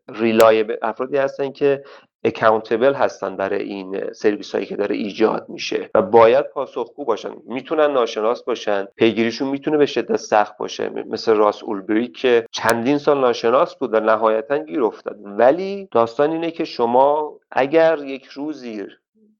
reliable 0.09 0.75
افرادی 0.81 1.17
هستن 1.17 1.51
که 1.51 1.83
accountable 2.25 2.93
هستن 2.93 3.35
برای 3.35 3.63
این 3.63 4.13
سرویس 4.13 4.55
هایی 4.55 4.65
که 4.67 4.75
داره 4.75 4.95
ایجاد 4.95 5.45
میشه. 5.49 5.89
و 5.95 6.01
باید 6.01 6.45
پاسخگو 6.45 7.05
باشن. 7.05 7.31
می‌تونن 7.45 7.91
ناشناس 7.91 8.43
باشن. 8.43 8.85
پیگیریشون 8.95 9.47
می‌تونه 9.47 9.77
به 9.77 9.85
شدت 9.85 10.15
سخت 10.15 10.57
باشه. 10.57 10.89
مثل 10.89 11.35
راس 11.35 11.63
اولبریکت 11.63 12.07
که 12.07 12.45
چندین 12.51 12.97
سال 12.97 13.21
ناشناس 13.21 13.75
بود 13.75 13.93
و 13.93 13.99
نهایتا 13.99 14.57
گیر 14.57 14.83
افتاد. 14.83 15.15
ولی 15.25 15.87
داستان 15.91 16.31
اینه 16.31 16.51
که 16.51 16.65
شما 16.65 17.39
اگر 17.51 17.97
یک 18.05 18.25
روزی 18.25 18.85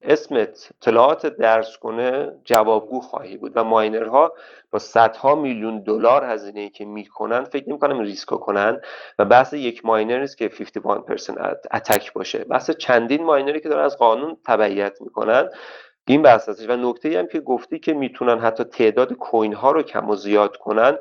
اسمت 0.07 0.69
اطلاعات 0.81 1.25
درز 1.25 1.77
کنه 1.77 2.31
جوابگو 2.43 3.01
خواهی 3.01 3.37
بود 3.37 3.51
و 3.55 3.63
miner 3.63 4.22
ها 4.22 4.33
با 4.71 4.79
صدها 4.79 5.35
میلیون 5.35 5.79
دلار 5.83 6.23
هزینه 6.23 6.59
ای 6.59 6.69
که 6.69 6.85
می‌کنن 6.85 7.43
فکر 7.43 7.69
نمی‌کنم 7.69 7.99
ریسکو 7.99 8.37
کنن 8.37 8.81
و 9.19 9.25
بحث 9.25 9.53
یک 9.53 9.85
miner 9.85 10.19
نیست 10.19 10.37
که 10.37 10.49
51% 10.49 11.57
attack 11.71 12.13
باشه. 12.13 12.39
بحث 12.39 12.71
چندین 12.71 13.23
miner 13.23 13.53
ی 13.53 13.59
که 13.59 13.69
دارن 13.69 13.85
از 13.85 13.97
قانون 13.97 14.37
تبعیت 14.45 15.01
می‌کنن 15.01 15.49
این 16.07 16.21
بحث 16.21 16.49
هستش. 16.49 16.69
و 16.69 16.75
نکته 16.75 17.19
هم 17.19 17.27
که 17.27 17.39
گفتی 17.39 17.79
که 17.79 17.93
می‌تونن 17.93 18.39
حتی 18.39 18.63
تعداد 18.63 19.13
coin 19.13 19.53
ها 19.53 19.71
رو 19.71 19.81
کم 19.83 20.09
و 20.09 20.15
زیاد 20.15 20.57
کنن 20.57 20.97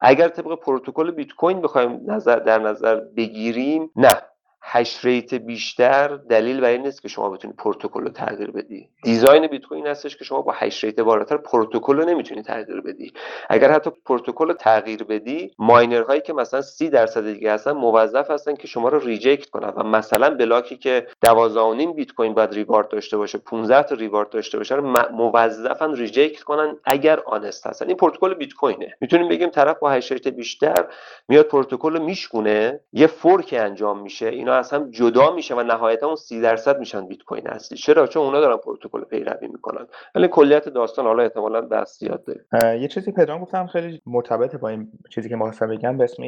اگر 0.00 0.28
طبق 0.28 0.54
پروتکل 0.58 1.10
بیت 1.10 1.32
کوین 1.32 1.60
بخوایم 1.60 2.00
نظر 2.06 2.36
در 2.36 2.58
نظر 2.58 2.96
بگیریم 3.16 3.90
نه. 3.96 4.22
hash 4.68 5.04
rate 5.04 5.34
بیشتر 5.34 6.08
دلیل 6.08 6.60
بر 6.60 6.68
این 6.68 6.82
نیست 6.82 7.02
که 7.02 7.08
شما 7.08 7.30
بتونی 7.30 7.54
پروتکل 7.58 8.00
رو 8.00 8.08
تغییر 8.08 8.50
بدی. 8.50 8.88
design 9.02 9.46
بیت 9.46 9.64
کوین 9.64 9.86
هستش 9.86 10.16
که 10.16 10.24
شما 10.24 10.42
با 10.42 10.52
hash 10.52 10.84
rate 10.84 11.00
بالاتر 11.00 11.36
پروتکل 11.36 11.96
رو 11.96 12.04
نمی‌تونی 12.04 12.42
تغییر 12.42 12.80
بدی. 12.80 13.12
اگر 13.50 13.72
حتی 13.72 13.90
پروتکل 14.06 14.48
رو 14.48 14.54
تغییر 14.54 15.04
بدی 15.04 15.54
miner 15.58 15.97
هایی 15.97 16.20
که 16.20 16.32
مثلا 16.32 16.60
30 16.62 16.90
درصد 16.90 17.32
دیگه 17.32 17.52
هستن 17.52 17.72
موظف 17.72 18.30
هستن 18.30 18.54
که 18.54 18.66
شما 18.68 18.88
رو 18.88 18.98
reject 18.98 19.50
کنن. 19.50 19.68
و 19.68 19.82
مثلا 19.82 20.30
بلاکی 20.30 20.76
که 20.76 21.06
12.5 21.26 21.94
بیت 21.96 22.12
کوین 22.12 22.34
باید 22.34 22.54
reward 22.54 22.88
داشته 22.88 23.16
باشه 23.16 23.38
15 23.38 23.82
تا 23.82 23.94
reward 23.94 24.30
داشته 24.30 24.58
باشه 24.58 24.74
رو 24.74 24.94
موظفن 25.12 25.94
reject 25.94 26.42
کنن 26.42 26.76
اگر 26.84 27.20
honest 27.20 27.66
هستن. 27.66 27.86
این 27.88 27.96
پروتکل 27.96 28.34
بیت 28.34 28.52
کوینه 28.52 28.96
می‌تونیم 29.00 29.28
بگیم 29.28 29.48
طرف 29.48 29.78
با 29.78 29.90
hash 29.90 30.12
rate 30.12 30.28
بیشتر 30.28 30.86
میاد 31.28 31.46
پروتکل 31.46 31.96
رو 31.96 32.04
میشکونه 32.04 32.80
یه 32.92 33.06
fork 33.06 33.54
انجام 33.58 34.02
میشه 34.02 34.26
اینا 34.26 34.55
از 34.56 34.72
هم 34.72 34.90
جدا 34.90 35.34
میشه 35.34 35.54
و 35.54 35.62
نهایتا 35.62 36.06
اون 36.06 36.16
30 36.16 36.40
درصد 36.40 36.78
میشن 36.78 37.06
بیت 37.06 37.22
کوین 37.22 37.48
اصلی. 37.48 37.78
چرا؟ 37.78 38.06
چون 38.06 38.22
اونا 38.22 38.40
دارن 38.40 38.56
پروتکل 38.56 39.04
پیروی 39.04 39.48
می‌کنن. 39.48 39.86
ولی 40.14 40.28
کلیت 40.28 40.68
داستان 40.68 41.04
حالا 41.04 41.22
احتمالاً 41.22 41.60
بحث 41.60 41.98
زیاد 41.98 42.24
داره. 42.24 42.80
یه 42.80 42.88
چیزی 42.88 43.12
پدرام 43.12 43.40
گفتم 43.40 43.66
خیلی 43.66 44.02
مرتبط 44.06 44.56
با 44.56 44.68
این 44.68 44.88
چیزی 45.10 45.28
که 45.28 45.36
خواستم 45.36 45.68
بگم 45.68 45.98
به 45.98 46.04
اسم 46.04 46.22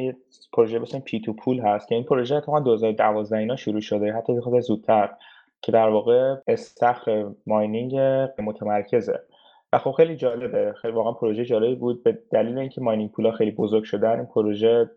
پروژه 0.53 0.79
به 0.79 0.83
اسم 0.83 0.99
پی 0.99 1.21
تو 1.21 1.33
پول 1.33 1.59
هست 1.59 1.87
که 1.87 1.95
این 1.95 2.03
پروژه 2.03 2.35
اتفاقا 2.35 2.59
2012 2.59 3.37
اینا 3.37 3.55
شروع 3.55 3.81
شده. 3.81 4.13
حتی 4.13 4.39
خود 4.39 4.59
زودتر 4.59 5.09
که 5.61 5.71
در 5.71 5.89
واقع 5.89 6.35
استخر 6.47 7.25
ماینینگ 7.47 7.95
متمرکزه. 8.39 9.19
و 9.73 9.77
خب 9.77 9.91
خیلی 9.91 10.15
جالبه. 10.15 10.73
خیلی 10.81 10.93
واقعا 10.93 11.11
پروژه 11.11 11.45
جالبی 11.45 11.75
بود. 11.75 12.03
به 12.03 12.19
دلیل 12.31 12.57
اینکه 12.57 12.81
ماینینگ 12.81 13.11
پولا 13.11 13.31
خیلی 13.31 13.51
بزرگ 13.51 13.83
شدن 13.83 14.15
این 14.15 14.25
پروژه 14.25 14.91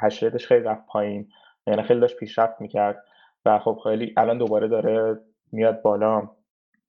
هشتش 0.00 0.46
خیلی 0.46 0.64
رفت 0.64 0.86
پایین. 0.86 1.28
یعنی 1.66 1.82
خیلی 1.82 2.00
داشت 2.00 2.16
پیشرفت 2.16 2.60
می‌کرد 2.60 3.04
و 3.44 3.58
خب 3.58 3.80
خیلی 3.84 4.14
الان 4.16 4.38
دوباره 4.38 4.68
داره 4.68 5.20
میاد 5.52 5.82
بالا. 5.82 6.28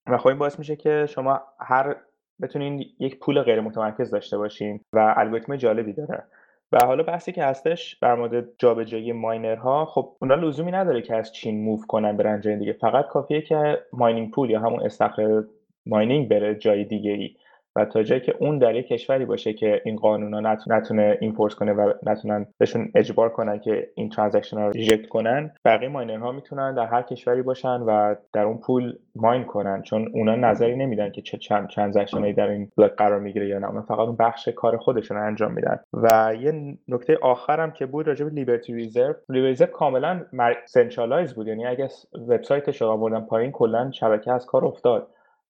و 0.07 0.17
خب 0.17 0.27
این 0.27 0.37
باعث 0.37 0.59
میشه 0.59 0.75
که 0.75 1.05
شما 1.09 1.41
هر 1.59 1.95
بتونین 2.41 2.85
یک 2.99 3.19
پول 3.19 3.41
غیر 3.41 3.61
متمرکز 3.61 4.11
داشته 4.11 4.37
باشین 4.37 4.79
و 4.93 5.13
الگوریتم 5.17 5.55
جالبی 5.55 5.93
داره. 5.93 6.23
و 6.71 6.77
حالا 6.85 7.03
بحثی 7.03 7.31
که 7.31 7.43
هستش 7.43 7.97
در 8.01 8.15
مورد 8.15 8.45
جابجایی 8.57 9.11
miner 9.11 9.73
ها 9.73 9.85
خب 9.85 10.15
اونا 10.21 10.35
لزومی 10.35 10.71
نداره 10.71 11.01
که 11.01 11.15
از 11.15 11.33
چین 11.33 11.63
move 11.63 11.85
کنن 11.87 12.17
برن 12.17 12.41
جای 12.41 12.57
دیگه. 12.57 12.73
فقط 12.73 13.07
کافیه 13.07 13.41
که 13.41 13.85
mining 13.93 14.31
pool 14.31 14.49
یا 14.49 14.59
همون 14.59 14.83
استخر 14.85 15.43
mining 15.85 16.29
بره 16.29 16.55
جای 16.55 16.83
دیگه 16.83 17.11
ای 17.11 17.35
و 17.75 17.85
تا 17.85 18.03
جایی 18.03 18.21
که 18.21 18.35
اون 18.39 18.57
در 18.57 18.75
یک 18.75 18.87
کشوری 18.87 19.25
باشه 19.25 19.53
که 19.53 19.81
این 19.85 19.95
قانونا 19.95 20.55
نتونه 20.67 21.17
enforce 21.21 21.55
کنه 21.55 21.73
و 21.73 21.93
نتونن 22.03 22.45
بهشون 22.57 22.91
اجبار 22.95 23.29
کنن 23.29 23.59
که 23.59 23.89
این 23.95 24.09
transaction 24.09 24.57
رو 24.57 24.71
reject 24.71 25.07
کنن 25.07 25.51
بقیه 25.65 25.89
miner 25.89 26.24
ها 26.24 26.31
می‌تونن 26.31 26.75
در 26.75 26.85
هر 26.85 27.01
کشوری 27.01 27.41
باشن 27.41 27.81
و 27.81 28.15
در 28.33 28.43
اون 28.43 28.57
pool 28.57 28.97
mine 29.15 29.43
کنن. 29.43 29.81
چون 29.81 30.11
اونا 30.13 30.35
نظری 30.35 30.75
نمیدن 30.75 31.11
که 31.11 31.21
چه 31.21 31.37
چند 31.37 31.69
transaction 31.69 32.28
ی 32.28 32.33
در 32.33 32.47
این 32.47 32.71
بلاک 32.77 32.95
قرار 32.95 33.19
می‌گیره 33.19 33.47
یا 33.47 33.59
نه. 33.59 33.67
اونا 33.67 33.81
فقط 33.81 33.99
اون 33.99 34.15
بخش 34.15 34.49
کار 34.49 34.77
خودشون 34.77 35.17
انجام 35.17 35.51
میدن. 35.51 35.79
و 35.93 36.35
یه 36.41 36.77
نکته 36.87 37.17
آخرم 37.21 37.71
که 37.71 37.85
بود 37.85 38.07
راجع 38.07 38.25
به 38.25 38.31
لیبرتی 38.31 38.73
ریزرو 38.73 39.15
لیبرتی 39.29 39.65
کاملا 39.65 40.21
centralize 40.65 41.33
بود. 41.33 41.47
یعنی 41.47 41.65
اگه 41.65 41.87
وبسایتش 42.27 42.81
رو 42.81 42.87
آوردن 42.87 43.21
پایین 43.21 43.51
کلا 43.51 43.91
شبکه 43.91 44.31
از 44.31 44.45
کار 44.45 44.65
افتاد. 44.65 45.07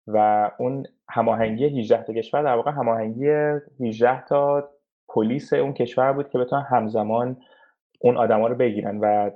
و 0.07 0.51
اون 0.59 0.83
هماهنگی 1.11 1.79
18 1.79 2.03
تا 2.03 2.13
کشور 2.13 2.43
در 2.43 2.55
واقع 2.55 2.71
هماهنگی 2.71 3.29
18 3.79 4.25
تا 4.25 4.69
پلیس 5.09 5.53
اون 5.53 5.73
کشور 5.73 6.13
بود 6.13 6.29
که 6.29 6.37
بتونن 6.37 6.61
همزمان 6.61 7.37
اون 7.99 8.17
آدما 8.17 8.47
رو 8.47 8.55
بگیرن 8.55 8.99
و 9.01 9.31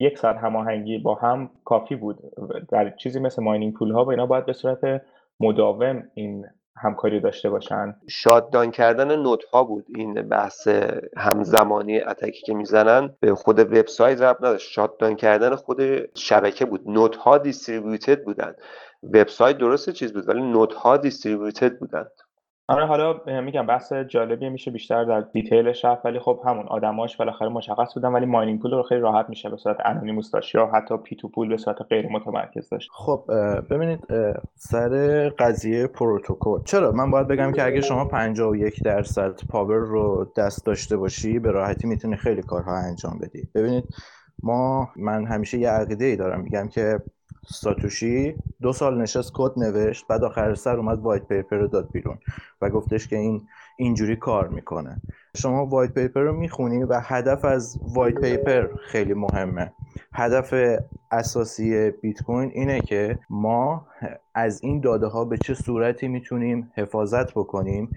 یک 0.00 0.18
ساعت 0.18 0.36
هماهنگی 0.36 0.98
با 0.98 1.14
هم 1.14 1.50
کافی 1.64 1.96
بود. 1.96 2.18
در 2.68 2.90
چیزی 2.90 3.20
مثل 3.20 3.42
mining 3.42 3.74
pool 3.74 3.90
ها 3.90 4.04
و 4.04 4.10
اینا 4.10 4.26
باید 4.26 4.46
به 4.46 4.52
صورت 4.52 5.02
مداوم 5.40 6.02
این 6.14 6.46
همکاری 6.76 7.20
داشته 7.20 7.50
باشن. 7.50 7.96
shutdown 8.08 8.70
کردن 8.70 9.16
node 9.16 9.54
ها 9.54 9.64
بود 9.64 9.86
این 9.96 10.14
بحث 10.14 10.68
همزمانی 11.16 12.00
attack 12.00 12.36
ی 12.36 12.42
که 12.46 12.54
می‌زنن. 12.54 13.14
به 13.20 13.34
خود 13.34 13.58
وبسایت 13.58 14.20
ربط 14.20 14.36
نداشت. 14.36 14.70
shutdown 14.70 15.16
کردن 15.16 15.54
خود 15.54 15.80
شبکه 16.18 16.64
بود. 16.64 16.82
node 16.86 17.38
ها 17.38 17.45
distributed 17.45 18.24
بودن. 18.24 18.54
وبسایت 19.02 19.58
درست 19.58 19.90
چیز 19.90 20.12
بود 20.12 20.28
ولی 20.28 20.42
node 20.42 20.96
ها 20.96 21.03
distributed 21.03 21.78
بودند. 21.78 22.10
آره 22.68 22.86
حالا 22.86 23.20
میگم 23.40 23.66
بحث 23.66 23.92
جالبی 23.92 24.48
میشه 24.48 24.70
بیشتر 24.70 25.04
در 25.04 25.20
detail 25.20 25.68
ش 25.68 25.84
رفت 25.84 26.06
ولی 26.06 26.18
خب 26.18 26.40
همون 26.46 26.68
آدماش 26.68 27.16
بالاخره 27.16 27.48
مشخص 27.48 27.94
بودن 27.94 28.08
ولی 28.08 28.26
mining 28.26 28.60
pool 28.60 28.70
رو 28.70 28.82
خیلی 28.82 29.00
راحت 29.00 29.28
میشه 29.28 29.50
به 29.50 29.56
صورت 29.56 29.76
anonymous 29.84 30.30
داشت 30.30 30.54
یا 30.54 30.66
حتی 30.66 30.96
پی 30.96 31.16
تو 31.16 31.28
پول 31.28 31.48
به 31.48 31.56
صورت 31.56 31.82
غیر 31.82 32.08
متمرکز 32.08 32.68
داشت. 32.68 32.90
خب 32.92 33.24
ببینید 33.70 34.00
سر 34.54 35.28
قضیه 35.38 35.86
پروتکل 35.86 36.62
چرا؟ 36.64 36.92
من 36.92 37.10
باید 37.10 37.28
بگم 37.28 37.52
که 37.52 37.66
اگه 37.66 37.80
شما 37.80 38.04
51 38.04 38.82
درصد 38.82 39.40
power 39.48 39.78
رو 39.78 40.32
دست 40.36 40.66
داشته 40.66 40.96
باشی 40.96 41.38
به 41.38 41.50
راحتی 41.50 41.86
می‌تونی 41.86 42.16
خیلی 42.16 42.42
کارها 42.42 42.76
انجام 42.76 43.18
بدی. 43.22 43.48
ببینید 43.54 43.84
ما 44.42 44.88
من 44.96 45.26
همیشه 45.26 45.58
یه 45.58 45.70
عقیده 45.70 46.04
ای 46.04 46.16
دارم. 46.16 46.40
میگم 46.40 46.68
که 46.68 47.00
ساتوشی 47.46 48.34
دو 48.62 48.72
سال 48.72 49.00
نشست 49.00 49.32
کد 49.34 49.58
نوشت 49.58 50.06
بعد 50.06 50.24
آخر 50.24 50.54
سر 50.54 50.76
اومد 50.76 50.98
white 50.98 51.28
paper 51.28 51.56
رو 51.56 51.66
داد 51.66 51.90
بیرون 51.92 52.18
و 52.60 52.70
گفتش 52.70 53.08
که 53.08 53.16
این 53.16 53.46
اینجوری 53.78 54.16
کار 54.16 54.48
می‌کنه. 54.48 55.02
شما 55.36 55.66
white 55.66 55.94
paper 55.94 56.20
رو 56.20 56.32
می‌خونی 56.32 56.82
و 56.82 57.00
هدف 57.02 57.44
از 57.44 57.78
white 57.94 58.20
paper 58.20 58.68
خیلی 58.76 59.14
مهمه. 59.14 59.72
هدف 60.12 60.54
اساسی 61.10 61.90
بیت 61.90 62.22
کوین 62.22 62.50
اینه 62.54 62.80
که 62.80 63.18
ما 63.30 63.86
از 64.34 64.62
این 64.62 64.80
داده 64.80 65.06
ها 65.06 65.24
به 65.24 65.38
چه 65.38 65.54
صورتی 65.54 66.08
می‌تونیم 66.08 66.72
حفاظت 66.76 67.30
بکنیم 67.30 67.90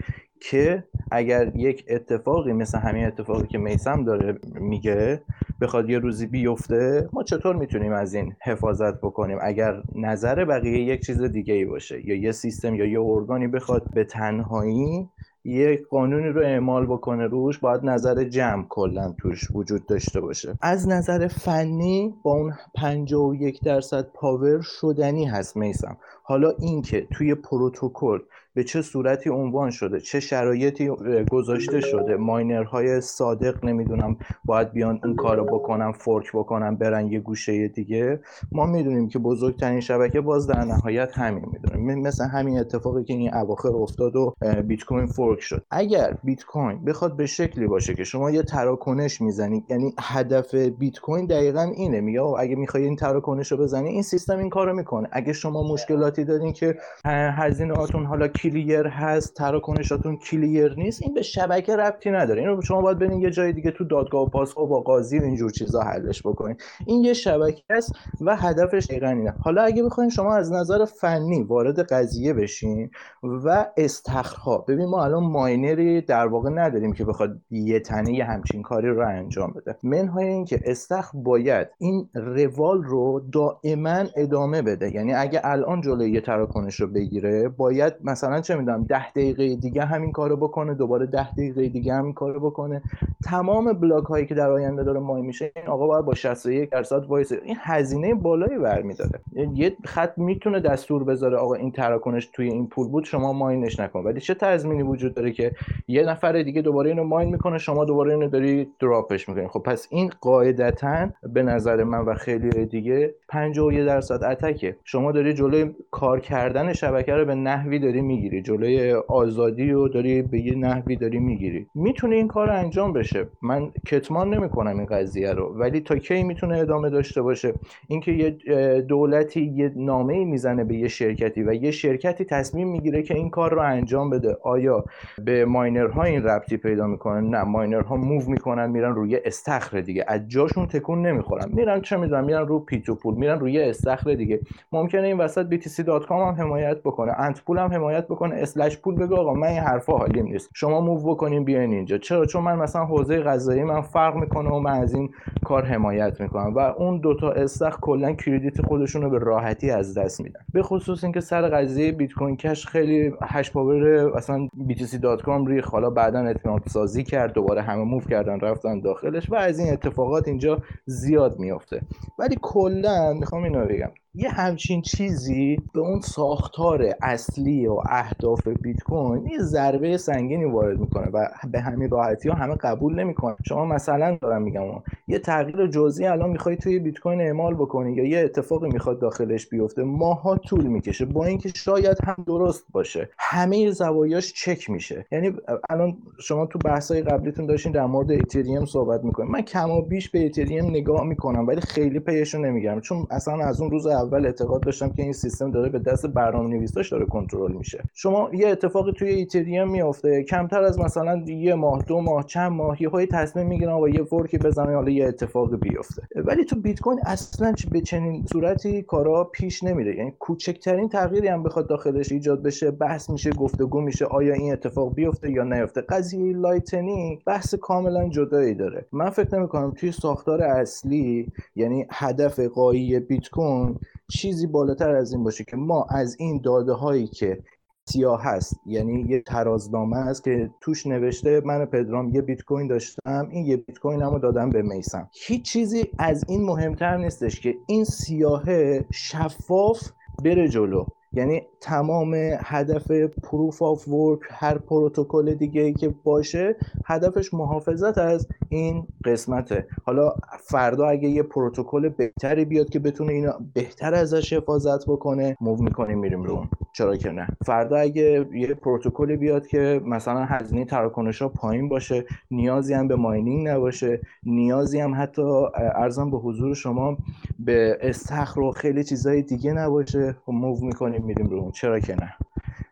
که 0.50 0.84
اگر 1.12 1.52
یک 1.56 1.86
اتفاقی 1.90 2.54
مثل 2.54 2.78
همین 2.78 3.06
اتفاقی 3.06 3.48
که 3.48 3.58
میسم 3.58 4.04
داره 4.04 4.40
میگه 4.44 5.22
بخواد 5.62 5.90
یه 5.90 6.00
روزی 6.00 6.28
بیفته 6.28 7.10
ما 7.14 7.24
چطور 7.24 7.56
می‌تونیم 7.56 7.94
از 7.94 8.14
این 8.14 8.36
حفاظت 8.44 8.98
بکنیم؟ 8.98 9.38
اگر 9.42 9.82
نظر 9.96 10.46
بقیه 10.46 10.80
یک 10.80 11.06
چیز 11.06 11.22
دیگه 11.22 11.54
ای 11.54 11.66
باشه 11.66 12.08
یا 12.08 12.16
یه 12.16 12.32
سیستم 12.32 12.76
یا 12.76 12.86
یه 12.86 13.02
ارگانی 13.02 13.48
بخواد 13.48 13.94
به 13.94 14.04
تنهایی 14.04 15.10
یک 15.46 15.88
قانونی 15.88 16.30
رو 16.30 16.42
اعمال 16.42 16.86
بکنه 16.86 17.28
روش 17.28 17.60
باید 17.60 17.82
نظر 17.84 18.24
جمع 18.24 18.66
کلا 18.70 19.16
توش 19.22 19.52
وجود 19.54 19.86
داشته 19.86 20.22
باشه. 20.22 20.58
از 20.62 20.88
نظر 20.88 21.28
فنی 21.28 22.14
با 22.24 22.34
اون 22.34 22.54
51 22.76 23.62
درصد 23.62 24.08
پاور 24.14 24.62
شدنی 24.62 25.26
هست 25.26 25.58
میسم. 25.58 25.98
حالا 26.24 26.54
اینکه 26.60 27.08
توی 27.14 27.36
پروتکل 27.36 28.20
به 28.56 28.64
چه 28.64 28.82
صورتی 28.82 29.30
عنوان 29.30 29.72
شده؟ 29.72 30.00
چه 30.00 30.20
شرایطی 30.20 30.90
گذاشته 31.32 31.82
شده؟ 31.82 32.16
miner 32.16 32.77
های 32.77 33.02
صادق 33.02 33.66
نمی‌دونم 33.66 34.18
باید 34.46 34.72
بیان 34.72 35.00
اون 35.04 35.16
کارو 35.16 35.46
بکنن 35.46 35.92
fork 35.92 36.32
بکنن 36.34 36.76
برن 36.76 37.08
یه 37.08 37.20
گوشه 37.20 37.68
دیگه. 37.68 38.20
ما 38.52 38.66
می‌دونیم 38.66 39.08
که 39.08 39.20
بزرگترین 39.20 39.80
شبکه 39.80 40.22
باز 40.22 40.48
در 40.48 40.66
نهایت 40.66 41.18
همین 41.18 41.46
می‌دونیم 41.54 42.02
مثل 42.02 42.26
همین 42.26 42.60
اتفاقی 42.60 43.04
که 43.04 43.14
این 43.14 43.34
اواخر 43.34 43.70
افتاد 43.70 44.16
و 44.16 44.36
بیت 44.68 44.84
کوین 44.84 45.06
fork 45.06 45.40
شد. 45.40 45.64
اگر 45.72 46.18
بیت 46.24 46.44
کوین 46.44 46.86
بخواد 46.86 47.18
به 47.18 47.26
شکلی 47.26 47.68
باشه 47.68 47.94
که 47.96 48.04
شما 48.04 48.32
یه 48.32 48.44
تراکنش 48.44 49.22
می‌زنید 49.22 49.64
یعنی 49.70 49.94
هدف 50.00 50.56
بیت 50.56 51.00
کوین 51.00 51.26
دقیقا 51.26 51.62
اینه. 51.62 52.02
میگه 52.02 52.22
اگه 52.22 52.56
می‌خوای 52.56 52.84
این 52.84 52.96
تراکنش 52.96 53.52
رو 53.52 53.58
بزنی 53.58 53.90
این 53.90 54.02
سیستم 54.02 54.38
این 54.38 54.50
کارو 54.50 54.74
می‌کنه. 54.74 55.10
اگه 55.12 55.34
شما 55.34 55.64
مشکلاتی 55.64 56.24
دارین 56.24 56.54
که 56.54 56.78
هزینه 57.06 57.74
هاتون 57.74 58.06
حالا 58.06 58.28
کلیر 58.46 58.88
هست 58.88 59.34
تراکنشاتون 59.34 60.18
کلیر 60.18 60.76
نیست 60.78 61.04
این 61.04 61.14
به 61.14 61.22
شبکه 61.22 61.76
ربطی 61.76 62.12
نداره. 62.12 62.42
اینو 62.42 62.62
شما 62.62 62.82
باید 62.82 63.00
برین 63.00 63.22
یه 63.22 63.32
جای 63.32 63.54
دیگه 63.54 63.72
تو 63.72 63.84
دادگاه 63.84 64.22
و 64.22 64.30
پاسخ 64.30 64.68
با 64.68 64.82
قاضی 64.82 65.20
و 65.20 65.24
اینجور 65.24 65.52
چیزا 65.52 65.82
حلش 65.82 66.22
بکنین. 66.22 66.56
این 66.86 67.04
یه 67.04 67.14
شبکه 67.14 67.64
است 67.70 67.92
و 68.22 68.36
هدفش 68.36 68.86
دقیقا 68.86 69.08
اینه 69.08 69.34
حالا 69.44 69.64
اگه 69.64 69.84
بخواین 69.84 70.10
شما 70.10 70.36
از 70.36 70.52
نظر 70.52 70.86
فنی 70.86 71.44
وارد 71.44 71.80
قضیه 71.80 72.34
بشین 72.34 72.90
و 73.24 73.66
استخرها 73.78 74.58
ببین 74.58 74.86
ما 74.86 75.04
الان 75.04 75.24
ماینری 75.24 76.02
در 76.02 76.28
واقع 76.28 76.50
نداریم 76.50 76.94
که 76.94 77.06
بخواد 77.06 77.42
یه 77.52 77.80
تنه 77.80 78.24
همچین 78.24 78.62
کاری 78.62 78.90
رو 78.90 79.08
انجام 79.08 79.52
بده. 79.52 79.76
منهای 79.84 80.28
اینکه 80.28 80.60
استخر 80.66 81.18
باید 81.18 81.68
این 81.78 82.10
روال 82.14 82.84
رو 82.84 83.22
دائما 83.32 84.04
ادامه 84.16 84.62
بده. 84.62 84.96
یعنی 84.96 85.14
اگه 85.14 85.42
الان 85.44 85.82
جلوی 85.82 86.12
یه 86.12 86.22
تراکنش 86.22 86.80
رو 86.80 86.88
بگیره 86.88 87.50
باید 87.50 87.94
مثلا 88.04 88.35
چه 88.42 88.56
می‌دونم 88.56 88.84
ده 88.84 89.12
دقیقه 89.12 89.56
دیگه 89.56 89.86
همین 89.86 90.12
کارو 90.12 90.38
بکنه 90.38 90.74
دوباره 90.74 91.06
ده 91.06 91.32
دقیقه 91.32 91.70
دیگه 91.70 91.94
همین 91.94 92.14
کارو 92.14 92.40
بکنه. 92.40 92.82
تمام 93.26 93.74
بلاک 93.74 94.04
هایی 94.04 94.26
که 94.26 94.36
در 94.36 94.52
آینده 94.52 94.84
داره 94.84 95.00
mine 95.00 95.22
میشه 95.22 95.52
این 95.56 95.68
آقا 95.68 95.88
باید 95.88 96.06
با 96.06 96.14
61 96.14 96.70
درصد 96.70 97.06
وایس. 97.06 97.32
این 97.32 97.56
هزینه 97.60 98.14
بالایی 98.14 98.58
برمیداره. 98.58 99.20
یه 99.54 99.76
خط 99.86 100.18
می‌تونه 100.18 100.60
دستور 100.60 101.04
بذاره 101.04 101.38
آقا 101.38 101.54
این 101.54 101.72
تراکنش 101.72 102.30
توی 102.34 102.50
این 102.50 102.68
pool 102.68 102.88
بود 102.88 103.04
شما 103.04 103.34
mine 103.34 103.64
ش 103.64 103.80
نکن. 103.80 104.04
ولی 104.04 104.20
چه 104.20 104.34
تضمینی 104.34 104.84
وجود 104.84 105.14
داره 105.14 105.32
که 105.32 105.52
یه 105.88 106.04
نفر 106.04 106.42
دیگه 106.42 106.62
دوباره 106.62 106.90
اینو 106.90 107.04
mine 107.04 107.30
می‌کنه 107.30 107.58
شما 107.58 107.86
دوباره 107.86 108.14
اینو 108.14 108.30
داری 108.30 108.68
drop 108.80 109.13
ش 109.13 109.30
می‌کنی؟ 109.30 109.48
خب 109.48 109.60
پس 109.60 109.88
این 109.90 110.12
قاعدتا 110.22 111.08
به 111.34 111.44
نظر 111.44 111.84
من 111.84 112.00
و 112.00 112.14
خیلی 112.14 112.66
دیگه 112.66 113.14
51 113.30 113.86
درصد 113.86 114.24
attack 114.24 114.63
ه. 114.63 114.76
شما 114.84 115.12
داری 115.12 115.34
جلوی 115.34 115.76
کار 115.92 116.20
کردن 116.20 116.74
شبکه 116.74 117.14
رو 117.16 117.26
به 117.26 117.36
نحوی 117.36 117.80
داری 117.80 118.02
می‌گیری 118.02 118.25
جلوی 118.30 118.94
آزادی 119.08 119.72
رو 119.72 119.88
داری 119.88 120.22
به 120.22 120.40
یه 120.40 120.56
نحوی 120.56 120.96
داری 120.96 121.20
می‌گیری. 121.20 121.68
می‌تونه 121.76 122.16
این 122.16 122.28
کار 122.28 122.50
انجام 122.50 122.94
بشه. 122.94 123.28
من 123.42 123.72
کتمان 123.88 124.34
نمی‌کنم 124.34 124.78
این 124.78 124.86
قضیه 124.86 125.34
رو 125.34 125.56
ولی 125.60 125.80
تا 125.80 125.98
کی 125.98 126.24
می‌تونه 126.24 126.58
ادامه 126.58 126.90
داشته 126.90 127.22
باشه؟ 127.22 127.54
اینکه 127.88 128.12
یه 128.12 128.38
دولتی 128.82 129.42
یه 129.42 129.72
نامه 129.76 130.26
می‌زنه 130.26 130.64
به 130.64 130.76
یه 130.76 130.88
شرکتی 130.88 131.44
و 131.44 131.54
یه 131.54 131.72
شرکتی 131.72 132.26
تصمیم 132.26 132.68
می‌گیره 132.68 133.04
که 133.04 133.14
این 133.16 133.30
کار 133.30 133.54
رو 133.54 133.62
انجام 133.62 134.10
بده. 134.10 134.38
آیا 134.44 134.84
به 135.26 135.46
ماینرها 135.46 136.04
این 136.04 136.24
ربطی 136.24 136.58
پیدا 136.58 136.88
می‌کنه؟ 136.88 137.22
نه 137.22 137.44
ماینرها 137.44 137.96
موو 137.96 138.30
می‌کنن 138.30 138.70
میرن 138.70 138.96
روی 138.96 139.16
استخر 139.26 139.82
دیگه. 139.82 140.06
از 140.08 140.22
جاشون 140.28 140.66
تکون 140.68 141.08
نمی‌خورن. 141.08 141.46
میرن 141.54 141.82
چه 141.82 141.98
می‌دونم 141.98 142.24
میرن 142.24 142.48
رو 142.48 142.60
پیتو 142.60 142.96
پول 142.96 143.16
میرن 143.16 143.40
روی 143.40 143.60
استخر 143.60 144.14
دیگه. 144.14 144.40
ممکنه 144.72 145.08
این 145.08 145.18
وسط 145.18 145.46
btc.com 145.54 146.12
هم 146.12 146.36
حمایت 146.40 146.80
بکنه. 146.80 147.20
انت 147.20 147.44
پول 147.44 147.58
هم 147.58 147.74
حمایت 147.74 148.06
بکنه 148.06 148.15
اسلش 148.24 148.78
پول 148.78 148.96
بگه 148.96 149.16
آقا 149.16 149.34
من 149.34 149.48
این 149.48 149.60
حرفا 149.60 149.98
حالیم 149.98 150.26
نیست. 150.26 150.50
شما 150.54 150.82
موو 150.82 151.16
بکنین 151.16 151.44
بیاین 151.44 151.74
اینجا. 151.74 151.98
چرا؟ 151.98 152.26
چون 152.26 152.44
من 152.44 152.56
مثلا 152.56 152.86
حوزه 152.86 153.22
غذایی 153.22 153.64
من 153.64 153.82
فرق 153.82 154.16
می‌کنه 154.16 154.50
و 154.50 154.60
من 154.60 154.72
از 154.72 154.94
این 154.94 155.10
کار 155.46 155.66
حمایت 155.66 156.22
می‌کنم 156.22 156.54
و 156.54 156.60
اون 156.60 156.98
دوتا 157.00 157.32
استخر 157.32 157.80
کلا 157.80 158.14
credit 158.14 158.62
خودشون 158.62 159.02
رو 159.02 159.10
به 159.10 159.20
راحتی 159.20 159.72
از 159.72 159.98
دست 159.98 160.22
میدن. 160.22 160.40
به 160.54 160.64
خصوص 160.64 161.04
اینکه 161.04 161.20
سر 161.20 161.50
قضیه 161.50 161.92
بیت 161.92 162.14
کوین 162.14 162.38
کش 162.38 162.68
خیلی 162.68 163.14
hash 163.22 163.52
power 163.52 164.18
اصلا 164.18 164.48
btc.com 164.70 165.48
ریخ 165.48 165.70
حالا 165.70 165.90
بعدا 165.90 166.20
اطمینان 166.20 166.62
سازی 166.68 167.04
کرد 167.04 167.34
دوباره 167.34 167.62
همه 167.62 167.84
move 167.84 168.02
کردن 168.02 168.40
رفتن 168.40 168.80
داخلش 168.80 169.32
و 169.32 169.36
از 169.36 169.60
این 169.60 169.74
اتفاقات 169.74 170.28
اینجا 170.28 170.60
زیاد 170.86 171.40
میافته. 171.40 171.82
ولی 172.20 172.38
کلا 172.42 173.14
می‌خوام 173.14 173.44
اینو 173.44 173.66
بگم 173.66 173.92
یه 174.18 174.30
همچین 174.30 174.82
چیزی 174.82 175.58
به 175.74 175.80
اون 175.80 176.00
ساختار 176.02 176.96
اصلی 177.02 177.68
و 177.68 177.78
اهداف 177.90 178.48
بیت 178.48 178.84
کوین 178.84 179.28
یه 179.28 179.40
ضربه 179.40 179.98
سنگینی 179.98 180.46
وارد 180.46 180.80
می‌کنه 180.80 181.08
و 181.08 181.28
به 181.52 181.60
همین 181.60 181.90
راحتی 181.90 182.30
ها 182.30 182.36
همه 182.36 182.56
قبول 182.56 183.00
نمی‌کنن 183.00 183.36
شما 183.48 183.66
مثلا 183.66 184.18
دارم 184.22 184.42
میگم 184.42 184.64
یه 185.08 185.20
تغییر 185.20 185.68
جزئی 185.68 186.06
الان 186.06 186.30
می‌خوای 186.30 186.56
توی 186.56 186.80
بیت 186.80 187.00
کوین 187.00 187.22
اعمال 187.22 187.54
بکنی 187.54 187.94
یا 187.94 188.06
یه 188.06 188.20
اتفاقی 188.20 188.70
می‌خواد 188.70 189.00
داخلش 189.00 189.48
بیفته 189.48 189.84
ماه‌ها 189.84 190.38
طول 190.38 190.68
می‌کشه 190.68 191.06
با 191.06 191.26
اینکه 191.26 191.50
شاید 191.56 191.98
هم 192.04 192.24
درست 192.28 192.66
باشه. 192.72 193.10
همه 193.18 193.72
زوایاش 193.72 194.34
چک 194.34 194.70
میشه. 194.70 195.06
یعنی 195.12 195.34
الان 195.70 195.98
شما 196.20 196.46
تو 196.46 196.60
بحثای 196.60 197.02
قبلیتون 197.02 197.46
داشتین 197.46 197.72
در 197.72 197.86
مورد 197.86 198.12
اتریوم 198.12 198.66
صحبت 198.66 199.04
می‌کنین. 199.04 199.32
من 199.32 199.42
کم 199.42 199.72
و 199.72 199.82
بیش 199.82 200.10
به 200.10 200.26
اتریوم 200.26 200.70
نگاه 200.70 201.04
می‌کنم 201.04 201.48
ولی 201.48 201.62
خیلی 201.62 202.00
پیشو 202.00 202.46
نمی‌گیرم. 202.46 202.82
چون 202.82 203.08
اصلا 203.10 203.46
از 203.46 203.62
اون 203.62 203.72
روز 203.72 203.88
اول 204.06 204.26
اعتقاد 204.26 204.62
داشتم 204.62 204.90
که 204.90 205.04
این 205.04 205.14
سیستم 205.14 205.52
داره 205.52 205.70
به 205.70 205.80
دست 205.80 206.06
برنامه 206.06 206.50
نویساش 206.50 206.92
داره 206.92 207.06
کنترل 207.06 207.52
میشه. 207.52 207.84
شما 207.94 208.30
یه 208.34 208.48
اتفاقی 208.48 208.92
توی 208.92 209.10
اتریوم 209.10 209.72
میافته 209.72 210.24
کمتر 210.24 210.64
از 210.64 210.80
مثلا 210.80 211.24
یه 211.28 211.56
ماه 211.56 211.84
دو 211.88 212.02
ماه 212.02 212.26
چند 212.26 212.52
ماهی 212.52 212.86
های 212.86 213.06
تصمیم 213.08 213.48
می‌گیرن 213.48 213.74
و 213.74 213.88
یه 213.88 214.04
fork 214.04 214.31
ی 214.31 214.38
بزنن 214.38 214.74
حالا 214.74 214.90
یه 214.90 215.08
اتفاق 215.08 215.56
بیفته. 215.56 216.02
ولی 216.16 216.46
تو 216.46 216.56
بیت 216.56 216.80
کوین 216.80 217.00
اصلا 217.06 217.54
به 217.72 217.82
چنین 217.82 218.26
صورتی 218.34 218.82
کارا 218.82 219.24
پیش 219.24 219.64
نمیره. 219.64 219.96
یعنی 219.96 220.14
کوچکترین 220.20 220.90
تغییری 220.90 221.28
هم 221.28 221.44
بخواد 221.44 221.68
داخلش 221.68 222.12
ایجاد 222.12 222.44
بشه 222.44 222.72
بحث 222.72 223.10
میشه 223.10 223.30
گفتگو 223.30 223.82
میشه 223.82 224.06
آیا 224.06 224.34
این 224.34 224.54
اتفاق 224.54 224.94
بیفته 224.94 225.32
یا 225.32 225.44
نیفته. 225.44 225.82
قضیه 225.82 226.34
لایتنینگ 226.34 227.24
بحث 227.26 227.56
کاملا 227.56 228.10
جدایی 228.10 228.54
داره. 228.54 228.86
من 228.92 229.10
فکر 229.10 229.38
نمی 229.38 229.48
کنم 229.48 229.72
توی 229.72 229.92
ساختار 229.92 230.42
اصلی 230.42 231.28
یعنی 231.56 231.86
هدف 231.92 232.40
غایی 232.40 233.00
بیت 233.00 233.30
کوین 233.30 233.80
چیزی 234.12 234.48
بالاتر 234.48 234.96
از 234.96 235.14
این 235.14 235.24
باشه 235.24 235.44
که 235.44 235.58
ما 235.58 235.88
از 235.90 236.16
این 236.20 236.42
داده 236.44 236.74
هایی 236.74 237.08
که 237.08 237.44
سیاه 237.88 238.24
هست 238.24 238.60
یعنی 238.66 239.06
یه 239.10 239.22
ترازنامه 239.22 239.98
است 239.98 240.24
که 240.24 240.50
توش 240.62 240.88
نوشته 240.88 241.42
من 241.46 241.66
پدرام 241.66 242.16
یه 242.16 242.22
بیت 242.22 242.42
کوین 242.42 242.68
داشتم 242.68 243.28
این 243.32 243.46
یه 243.46 243.58
بیت 243.58 243.80
کوین 243.80 244.02
رو 244.02 244.20
دادم 244.20 244.50
به 244.50 244.62
میسم 244.62 245.10
هیچ 245.14 245.42
چیزی 245.42 245.84
از 246.00 246.26
این 246.28 246.46
مهمتر 246.46 246.98
نیستش 246.98 247.40
که 247.40 247.56
این 247.68 247.84
سیاهه 247.84 248.86
شفاف 248.94 249.82
بره 250.24 250.48
جلو. 250.48 250.86
یعنی 251.14 251.42
تمام 251.66 252.14
هدف 252.40 252.92
proof 253.24 253.62
of 253.62 253.88
work 253.88 254.20
هر 254.32 254.58
پروتکل 254.58 255.34
دیگه 255.34 255.62
ای 255.62 255.74
که 255.74 255.94
باشه 256.04 256.56
هدفش 256.86 257.34
محافظت 257.34 257.98
از 257.98 258.28
این 258.50 258.88
قسمته. 259.06 259.68
حالا 259.84 260.14
فردا 260.40 260.88
اگه 260.88 261.10
یه 261.10 261.24
پروتکل 261.24 261.90
بهتری 261.90 262.46
بیاد 262.46 262.70
که 262.70 262.80
بتونه 262.80 263.14
اینا 263.14 263.34
بهتر 263.54 263.94
ازش 263.94 264.34
حفاظت 264.34 264.86
بکنه 264.86 265.38
move 265.42 265.64
می‌کنیم 265.64 266.00
میریم 266.00 266.24
رو 266.24 266.46
چرا 266.74 266.96
که 266.96 267.10
نه. 267.12 267.28
فردا 267.46 267.78
اگه 267.78 268.26
یه 268.34 268.48
پروتکلی 268.54 269.18
بیاد 269.18 269.48
که 269.48 269.82
مثلا 269.86 270.26
هزینه 270.26 270.66
تراکنش 270.66 271.22
ها 271.22 271.30
پایین 271.30 271.70
باشه 271.70 272.06
نیازی 272.32 272.74
هم 272.74 272.88
به 272.88 272.96
mining 272.96 273.48
نباشه 273.48 274.02
نیازی 274.24 274.80
هم 274.80 274.96
حتی 274.96 275.22
عرضم 275.56 276.12
به 276.12 276.18
حضور 276.18 276.56
شما 276.56 276.98
به 277.40 277.78
استخر 277.82 278.40
و 278.40 278.52
خیلی 278.52 278.84
چیزای 278.84 279.22
دیگه 279.22 279.54
نباشه 279.54 280.16
موو 280.28 280.66
می‌کنیم 280.66 281.04
میریم 281.06 281.30
رو 281.30 281.52
چرا 281.56 281.80
که 281.80 281.96
نه؟ 281.96 282.14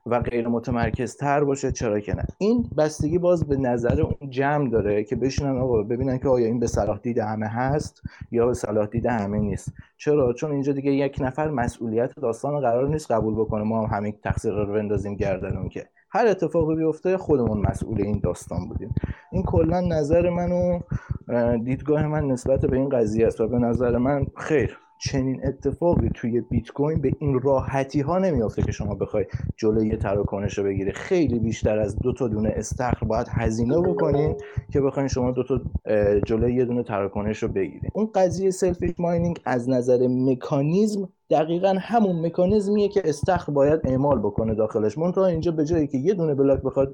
و 0.06 0.20
غیر 0.20 0.48
متمرکز 0.48 1.16
تر 1.16 1.44
باشه 1.44 1.72
چرا 1.72 2.00
که 2.00 2.16
نه؟ 2.16 2.26
این 2.38 2.70
بستگی 2.78 3.18
باز 3.18 3.48
به 3.48 3.58
نظر 3.58 4.02
اون 4.02 4.30
جمع 4.30 4.70
داره 4.70 5.04
که 5.04 5.16
بشینن 5.16 5.58
آقا 5.58 5.84
ببینن 5.84 6.18
که 6.18 6.28
آیا 6.28 6.48
این 6.48 6.60
به 6.60 6.68
صلاح 6.68 6.98
دید 6.98 7.18
همه 7.18 7.48
هست 7.48 8.02
یا 8.32 8.48
به 8.48 8.54
صلاح 8.54 8.86
دید 8.86 9.06
همه 9.06 9.40
نیست. 9.40 9.74
چرا؟ 9.98 10.34
چون 10.34 10.52
اینجا 10.52 10.74
دیگه 10.74 10.92
یک 10.92 11.18
نفر 11.22 11.50
مسئولیت 11.50 12.16
داستان 12.16 12.60
قرار 12.60 12.90
نیست 12.90 13.12
قبول 13.12 13.36
بکنه. 13.36 13.64
ما 13.64 13.88
هم 13.88 13.98
همین 13.98 14.14
تقصیر 14.24 14.52
رو 14.52 14.74
بندازیم 14.74 15.16
گردن 15.16 15.58
اون 15.58 15.70
که. 15.70 15.90
هر 16.10 16.28
اتفاقی 16.28 16.76
بیفته 16.76 17.18
خودمون 17.18 17.58
مسئول 17.58 18.02
این 18.02 18.20
داستان 18.24 18.68
بودیم. 18.68 18.96
این 19.32 19.44
کلا 19.44 19.82
نظر 19.82 20.30
من 20.30 20.52
و 20.52 20.80
دیدگاه 21.58 22.08
من 22.08 22.28
نسبت 22.28 22.66
به 22.66 22.78
این 22.78 22.90
قضیه 22.90 23.28
است 23.28 23.42
و 23.42 23.48
به 23.48 23.60
نظر 23.60 23.98
من 23.98 24.26
خیر. 24.38 24.78
چنین 25.06 25.41
اتفاقی 25.47 26.10
توی 26.14 26.41
بیت 26.41 26.72
کوین 26.72 27.01
به 27.01 27.12
این 27.20 27.39
راحتی 27.39 28.01
ها 28.01 28.20
نمیافته 28.20 28.62
که 28.62 28.72
شما 28.72 28.95
بخوای 28.95 29.26
جلوی 29.58 29.88
یه 29.88 29.97
تراکنش 29.97 30.58
رو 30.58 30.64
بگیری. 30.64 30.91
خیلی 30.91 31.39
بیشتر 31.39 31.80
از 31.80 31.99
دو 32.01 32.14
تا 32.14 32.28
دونه 32.28 32.54
استخر 32.56 33.06
باید 33.06 33.28
هزینه 33.30 33.82
بکنین 33.82 34.36
که 34.72 34.82
بخواین 34.82 35.08
شما 35.08 35.32
دو 35.32 35.43
تا 35.43 35.62
جلوی 36.26 36.56
یه 36.56 36.66
دونه 36.66 36.84
تراکنش 36.84 37.43
رو 37.43 37.49
بگیرید 37.49 37.91
اون 37.95 38.10
قضیه 38.16 38.51
سلفیش 38.51 38.91
ماینینگ 38.97 39.39
از 39.45 39.70
نظر 39.70 40.08
مکانیزم 40.08 41.10
دقیقا 41.30 41.76
همون 41.82 42.26
مکانیزمیه 42.26 42.90
که 42.90 43.02
استخر 43.06 43.52
باید 43.52 43.82
اعمال 43.84 44.20
بکنه 44.20 44.56
داخلش. 44.56 44.98
منتها 44.98 45.26
اینجا 45.26 45.52
به 45.52 45.66
جایی 45.66 45.88
که 45.88 45.98
یه 45.98 46.14
دونه 46.14 46.36
بلاک 46.36 46.62
بخواد 46.62 46.94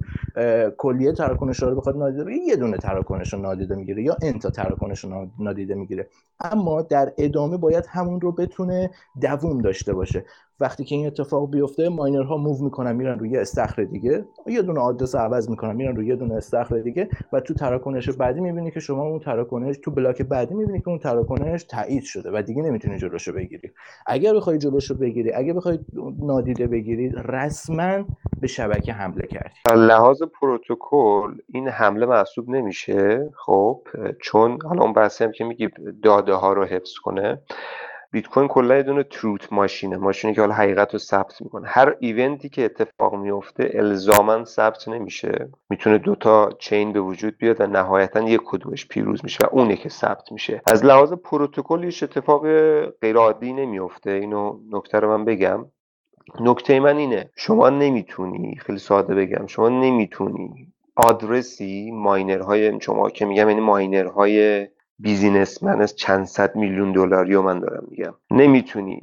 کلیه 0.77 1.11
تراکنش 1.11 1.63
رو 1.63 1.75
بخواد 1.75 1.97
نادیده 1.97 2.23
بگیره 2.23 2.45
یه 2.47 2.55
دونه 2.55 2.77
تراکنش 2.77 3.33
رو 3.33 3.39
نادیده 3.39 3.75
می‌گیره 3.75 4.03
یا 4.03 4.17
انتا 4.21 4.49
تراکنش 4.49 5.03
رو 5.03 5.27
نادیده 5.39 5.75
می‌گیره. 5.75 6.09
اما 6.39 6.81
در 6.81 7.13
ادامه 7.17 7.57
باید 7.57 7.85
همون 7.89 8.21
رو 8.21 8.31
بتونه 8.31 8.91
دووم 9.21 9.61
داشته 9.61 9.93
باشه. 9.93 10.25
وقتی 10.61 10.83
که 10.83 10.95
این 10.95 11.07
اتفاق 11.07 11.51
بیفته 11.51 11.89
ماینرها 11.89 12.37
موو 12.37 12.63
می‌کنن 12.63 12.95
میرن 12.95 13.19
روی 13.19 13.37
استخر 13.37 13.83
دیگه. 13.83 14.25
یه 14.47 14.61
دونه 14.61 14.79
آدرس 14.79 15.15
عوض 15.15 15.49
می‌کنن 15.49 15.75
میرن 15.75 15.95
روی 15.95 16.07
یه 16.07 16.15
دونه 16.15 16.35
استخر 16.35 16.79
دیگه 16.79 17.09
و 17.33 17.39
تو 17.39 17.53
تراکنش 17.53 18.09
بعدی 18.09 18.41
می‌بینی 18.41 18.71
که 18.71 18.79
شما 18.79 19.03
اون 19.03 19.19
تراکنش 19.19 19.75
تو 19.83 19.91
بلاک 19.91 20.21
بعدی 20.21 20.55
می‌بینی 20.55 20.79
که 20.79 20.89
اون 20.89 20.99
تراکنش 20.99 21.63
تایید 21.63 22.03
شده 22.03 22.31
و 22.33 22.41
دیگه 22.41 22.61
نمی‌تونی 22.61 22.97
جلوشو 22.97 23.33
بگیری. 23.33 23.71
اگر 24.07 24.33
بخوای 24.33 24.57
جلوشو 24.57 24.95
بگیری 24.97 25.33
اگه 25.33 25.53
بخوای 25.53 25.79
نادیده 26.19 26.67
بگیری 26.67 27.11
رسما 27.25 28.05
به 28.41 28.47
شبکه 28.47 28.93
حمله 28.93 29.27
کردی. 29.27 29.55
لحاظ 29.75 30.23
پروتکل 30.41 31.33
این 31.47 31.67
حمله 31.67 32.05
محسوب 32.05 32.49
نمیشه 32.49 33.29
خب؟ 33.45 33.81
چون 34.21 34.57
حالا 34.63 34.83
اون 34.83 34.93
بحثی 34.93 35.23
هم 35.23 35.31
که 35.31 35.43
میگی 35.43 35.69
داده 36.03 36.33
ها 36.33 36.53
رو 36.53 36.65
حفظ 36.65 36.93
کنه. 37.03 37.41
بیت 38.11 38.27
کوین 38.27 38.47
کلا 38.47 38.75
یه 38.75 38.83
دونه 38.83 39.03
تروت 39.03 39.53
ماشینه. 39.53 39.97
ماشینی 39.97 40.33
که 40.33 40.41
حالا 40.41 40.53
حقیقت 40.53 40.93
رو 40.93 40.99
ثبت 40.99 41.41
می‌کنه. 41.41 41.67
هر 41.67 41.95
ایونتی 41.99 42.49
که 42.49 42.65
اتفاق 42.65 43.15
میفته 43.15 43.71
الزاما 43.73 44.45
ثبت 44.45 44.87
نمیشه. 44.87 45.49
می‌تونه 45.69 45.97
دوتا 45.97 46.49
چین 46.59 46.93
به 46.93 46.99
وجود 46.99 47.37
بیاد 47.37 47.61
و 47.61 47.67
نهایتا 47.67 48.21
یک 48.21 48.41
کدومش 48.45 48.87
پیروز 48.87 49.19
میشه 49.23 49.39
و 49.43 49.47
اونه 49.51 49.75
که 49.75 49.89
ثبت 49.89 50.31
میشه. 50.31 50.61
از 50.67 50.85
لحاظ 50.85 51.13
پروتکل 51.13 51.83
هیچ 51.83 52.03
اتفاق 52.03 52.41
غیر 52.89 53.17
عادی 53.17 53.53
نمیفته 53.53 54.11
اینو 54.11 54.59
نکته 54.71 54.99
رو 54.99 55.17
من 55.17 55.25
بگم. 55.25 55.65
نکته 56.39 56.79
من 56.79 56.97
اینه 56.97 57.29
شما 57.35 57.69
نمی‌تونی 57.69 58.55
خیلی 58.55 58.79
ساده 58.79 59.15
بگم 59.15 59.47
شما 59.47 59.69
نمی‌تونی 59.69 60.67
آدرسی 60.95 61.91
ماینرهای 61.91 62.81
شما 62.81 63.09
که 63.09 63.25
میگم 63.25 63.49
یعنی 63.49 63.61
ماینرهای 63.61 64.67
بیزینسمن 64.99 65.85
چند 65.85 66.25
صد 66.25 66.55
میلیون 66.55 66.91
دلاری 66.91 67.35
و 67.35 67.41
من 67.41 67.59
دارم 67.59 67.83
میگم. 67.89 68.13
نمی‌تونی 68.31 69.01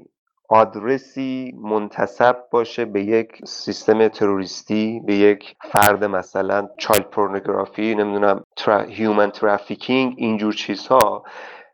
آدرسی 0.48 1.54
منتصب 1.62 2.36
باشه 2.50 2.84
به 2.84 3.02
یک 3.02 3.28
سیستم 3.46 4.08
تروریستی 4.08 5.02
به 5.06 5.14
یک 5.14 5.56
فرد 5.72 6.04
مثلا 6.04 6.68
چایلد 6.78 7.10
پورنوگرافی 7.10 7.94
نمی‌دونم 7.94 8.44
human 8.88 9.30
trafficking 9.30 10.14
اینجور 10.16 10.52
چیزها. 10.52 11.22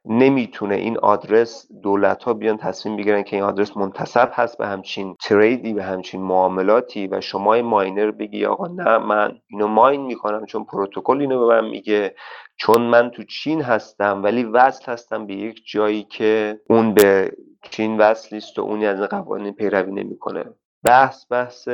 نمی‌تونه 0.05 0.75
این 0.75 0.99
آدرس 0.99 1.67
دولت 1.83 2.25
ها 2.25 2.35
بیان 2.35 2.57
تصمیم 2.57 2.97
بگیرن 2.97 3.23
که 3.23 3.37
این 3.37 3.45
آدرس 3.45 3.77
منتسب 3.77 4.31
هست 4.33 4.59
به 4.59 4.67
همچین 4.67 5.17
trade 5.25 5.66
ی 5.66 5.75
به 5.75 5.85
همچین 5.85 6.23
معاملاتی 6.23 7.07
و 7.07 7.21
شما 7.21 7.63
miner 7.63 8.11
بگی 8.11 8.45
آقا 8.47 8.67
نه 8.67 8.99
من 8.99 9.33
اینو 9.51 9.67
mine 9.67 10.01
می‌کنم 10.01 10.47
چون 10.47 10.65
پروتکل 10.65 11.21
اینو 11.21 11.47
به 11.47 11.47
من 11.47 11.69
میگه. 11.69 12.15
چون 12.57 12.83
من 12.83 13.11
تو 13.11 13.23
چین 13.25 13.63
هستم 13.63 14.23
ولی 14.23 14.45
وصل 14.45 14.93
هستم 14.93 15.27
به 15.27 15.35
یک 15.35 15.63
جایی 15.67 16.03
که 16.03 16.61
اون 16.71 16.95
به 16.95 17.33
چین 17.71 17.99
وصل 17.99 18.37
است 18.37 18.59
و 18.59 18.63
اونی 18.63 18.87
از 18.87 19.01
قوانین 19.01 19.53
پیروی 19.53 19.93
نمی‌کنه. 19.93 20.45
بحث 20.85 21.25
بحث 21.31 21.69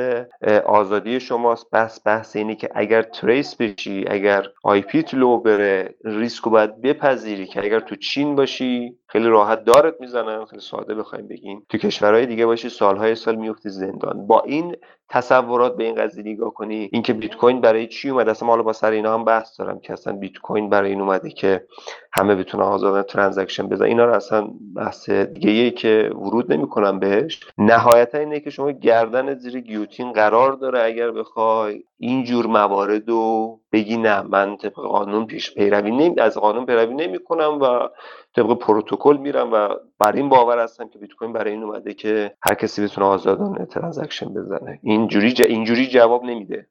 آزادی 0.65 1.19
شماست. 1.19 1.71
بحث 1.71 1.99
بحث 2.05 2.35
اینه 2.35 2.55
که 2.55 2.69
اگر 2.75 3.01
trace 3.01 3.55
بشی 3.55 4.05
اگر 4.07 4.43
IP 4.63 5.05
لو 5.13 5.37
بره 5.37 5.95
ریسک 6.05 6.43
رو 6.43 6.51
باید 6.51 6.81
بپذیری 6.81 7.47
که 7.47 7.63
اگر 7.63 7.79
تو 7.79 7.95
چین 7.95 8.35
باشی 8.35 8.97
خیلی 9.07 9.27
راحت 9.27 9.63
دارت 9.63 9.93
می‌زنن 9.99 10.45
خیلی 10.45 10.61
ساده 10.61 10.95
بخوایم 10.95 11.27
بگیم. 11.27 11.65
تو 11.69 11.77
کشورهای 11.77 12.25
دیگه 12.25 12.45
باشی 12.45 12.69
سالهای 12.69 13.15
سال 13.15 13.35
میفتی 13.35 13.69
زندان. 13.69 14.27
با 14.27 14.41
این 14.41 14.75
تصورات 15.11 15.77
به 15.77 15.83
این 15.83 15.95
قضیه 15.95 16.23
نگاه 16.23 16.53
کنی 16.53 16.89
اینکه 16.91 17.13
بیت 17.13 17.35
کوین 17.35 17.61
برای 17.61 17.87
چی 17.87 18.09
اومده؟ 18.09 18.31
اصلا 18.31 18.49
حالا 18.49 18.63
با 18.63 18.73
سر 18.73 18.91
اینا 18.91 19.13
هم 19.13 19.25
بحث 19.25 19.59
دارم 19.59 19.79
که 19.79 19.93
اصلا 19.93 20.13
بیت 20.13 20.37
کوین 20.37 20.69
برای 20.69 20.89
این 20.89 21.01
اومده 21.01 21.29
که 21.29 21.65
همه 22.13 22.35
بتونن 22.35 22.63
آزاد 22.63 23.05
transaction 23.05 23.67
بزنن 23.67 23.85
اینا 23.85 24.05
رو 24.05 24.13
اصلا 24.13 24.47
بحث 24.75 25.09
دیگه 25.09 25.71
که 25.71 26.11
ورود 26.15 26.53
نمی‌کنم 26.53 26.99
بهش. 26.99 27.39
نهایتا 27.57 28.17
اینه 28.17 28.39
که 28.39 28.49
شما 28.49 28.71
گردن 28.99 29.33
زیر 29.35 29.59
گیوتین 29.59 30.11
قرار 30.11 30.53
داره 30.53 30.83
اگر 30.83 31.11
بخوای 31.11 31.83
اینجور 31.97 32.45
موارد 32.47 33.09
رو 33.09 33.59
بگی 33.71 33.97
نه 33.97 34.21
من 34.21 34.57
طبق 34.57 34.73
قانون 34.73 35.25
پیش 35.25 35.53
پیروی 35.53 35.91
نمی 35.91 36.19
از 36.19 36.37
قانون 36.37 36.65
پیروی 36.65 36.93
نمی 36.93 37.19
کنم 37.19 37.59
و 37.61 37.89
طبق 38.35 38.53
پروتکل 38.57 39.17
میرم 39.17 39.53
و 39.53 39.69
بر 39.99 40.11
این 40.11 40.29
باور 40.29 40.63
هستم 40.63 40.89
که 40.89 40.99
بیت 40.99 41.11
کوین 41.11 41.33
برای 41.33 41.51
این 41.51 41.63
اومده 41.63 41.93
که 41.93 42.35
هر 42.41 42.55
کسی 42.55 42.83
بتونه 42.83 43.07
آزادانه 43.07 43.65
transaction 43.65 44.33
بزنه. 44.33 44.79
اینجوری 44.83 45.33
ج... 45.33 45.41
اینجوری 45.41 45.87
جواب 45.87 46.23
نمیده. 46.23 46.67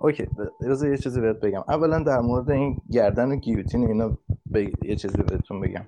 okay 0.00 0.26
بذار 0.68 0.90
یه 0.90 0.98
چیزی 0.98 1.20
بهت 1.20 1.40
بگم. 1.40 1.64
اولا 1.68 2.02
در 2.02 2.20
مورد 2.20 2.50
این 2.50 2.76
گردن 2.92 3.32
و 3.32 3.36
گیوتین 3.36 3.86
اینا 3.86 4.08
ب... 4.52 4.56
یه 4.84 4.96
چیزی 4.96 5.22
بهتون 5.22 5.60
بگم. 5.60 5.84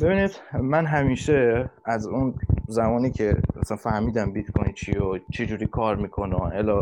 ببینید 0.00 0.30
من 0.62 0.86
همیشه 0.86 1.70
از 1.84 2.06
اون 2.06 2.34
زمانی 2.68 3.10
که 3.10 3.36
مثلا 3.56 3.76
فهمیدم 3.76 4.32
بیت 4.32 4.50
کوین 4.50 4.72
چی 4.72 4.92
و 4.92 5.18
چه 5.32 5.46
جوری 5.46 5.66
کار 5.66 5.96
می‌کنه 5.96 6.42
الا 6.42 6.80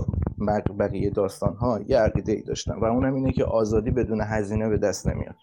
بقیه 0.78 1.10
داستان 1.10 1.54
ها 1.54 1.80
یه 1.88 1.98
عقیده 1.98 2.32
ای 2.32 2.42
داشتم 2.42 2.80
و 2.80 2.84
اونم 2.84 3.14
اینه 3.14 3.32
که 3.32 3.44
آزادی 3.44 3.90
بدون 3.90 4.20
هزینه 4.20 4.68
به 4.68 4.78
دست 4.78 5.08
نمیاد. 5.08 5.36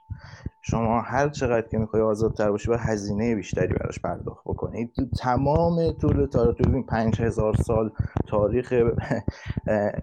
شما 0.61 1.01
هر 1.01 1.29
چقدر 1.29 1.67
که 1.67 1.77
می‌خوای 1.77 2.01
آزادتر 2.01 2.51
باشی 2.51 2.71
و 2.71 2.77
هزینه 2.77 3.35
بیشتری 3.35 3.73
براش 3.73 3.99
پرداخت 3.99 4.43
بکنید 4.45 4.91
تو 4.95 5.05
تمام 5.05 5.91
طول 5.91 6.25
تاریخ 6.25 6.57
این 6.67 6.83
پنج 6.83 7.21
هزار 7.21 7.55
سال 7.55 7.91
تاریخ 8.27 8.73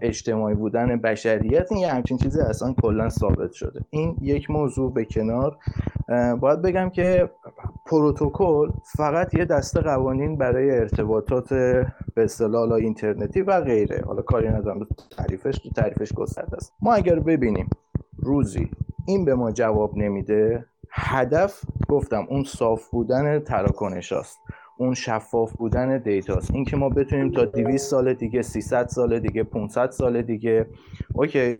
اجتماعی 0.01 0.55
بودن 0.55 1.01
بشریت 1.01 1.71
این 1.71 1.81
یه 1.81 1.93
همچین 1.93 2.17
چیزی 2.17 2.41
اصلا 2.41 2.73
کلا 2.73 3.09
ثابت 3.09 3.51
شده. 3.51 3.81
این 3.89 4.17
یک 4.21 4.49
موضوع 4.49 4.93
به 4.93 5.05
کنار. 5.05 5.57
باید 6.39 6.61
بگم 6.61 6.82
که 6.89 7.29
پروتکل 7.85 8.69
فقط 8.97 9.33
یه 9.33 9.45
دسته 9.45 9.81
قوانین 9.81 10.37
برای 10.37 10.71
ارتباطات 10.71 11.53
به 11.53 12.23
اصطلاح 12.23 12.71
اینترنتی 12.71 13.41
و 13.41 13.61
غیره. 13.61 14.03
حالا 14.05 14.21
کاری 14.21 14.49
ندارم 14.49 14.87
تعریفش 15.17 15.59
تعریفش 15.75 16.13
گسترده 16.13 16.57
است. 16.57 16.73
ما 16.81 16.93
اگر 16.93 17.19
ببینیم 17.19 17.69
روزی 18.17 18.71
این 19.07 19.25
به 19.25 19.35
ما 19.35 19.51
جواب 19.51 19.97
نمیده 19.97 20.65
هدف 20.91 21.61
گفتم 21.89 22.25
اون 22.29 22.43
صاف 22.43 22.89
بودن 22.89 23.39
تراکنش 23.39 24.11
است. 24.11 24.39
اون 24.77 24.93
شفاف 24.93 25.53
بودن 25.53 25.97
دیتاست 25.97 26.51
اینکه 26.51 26.77
ما 26.77 26.89
بتونیم 26.89 27.31
تا 27.31 27.45
200 27.45 27.89
سال 27.89 28.13
دیگه 28.13 28.41
300 28.41 28.87
سال 28.87 29.19
دیگه 29.19 29.43
500 29.43 29.89
سال 29.89 30.21
دیگه 30.21 30.65
اوکی 31.13 31.57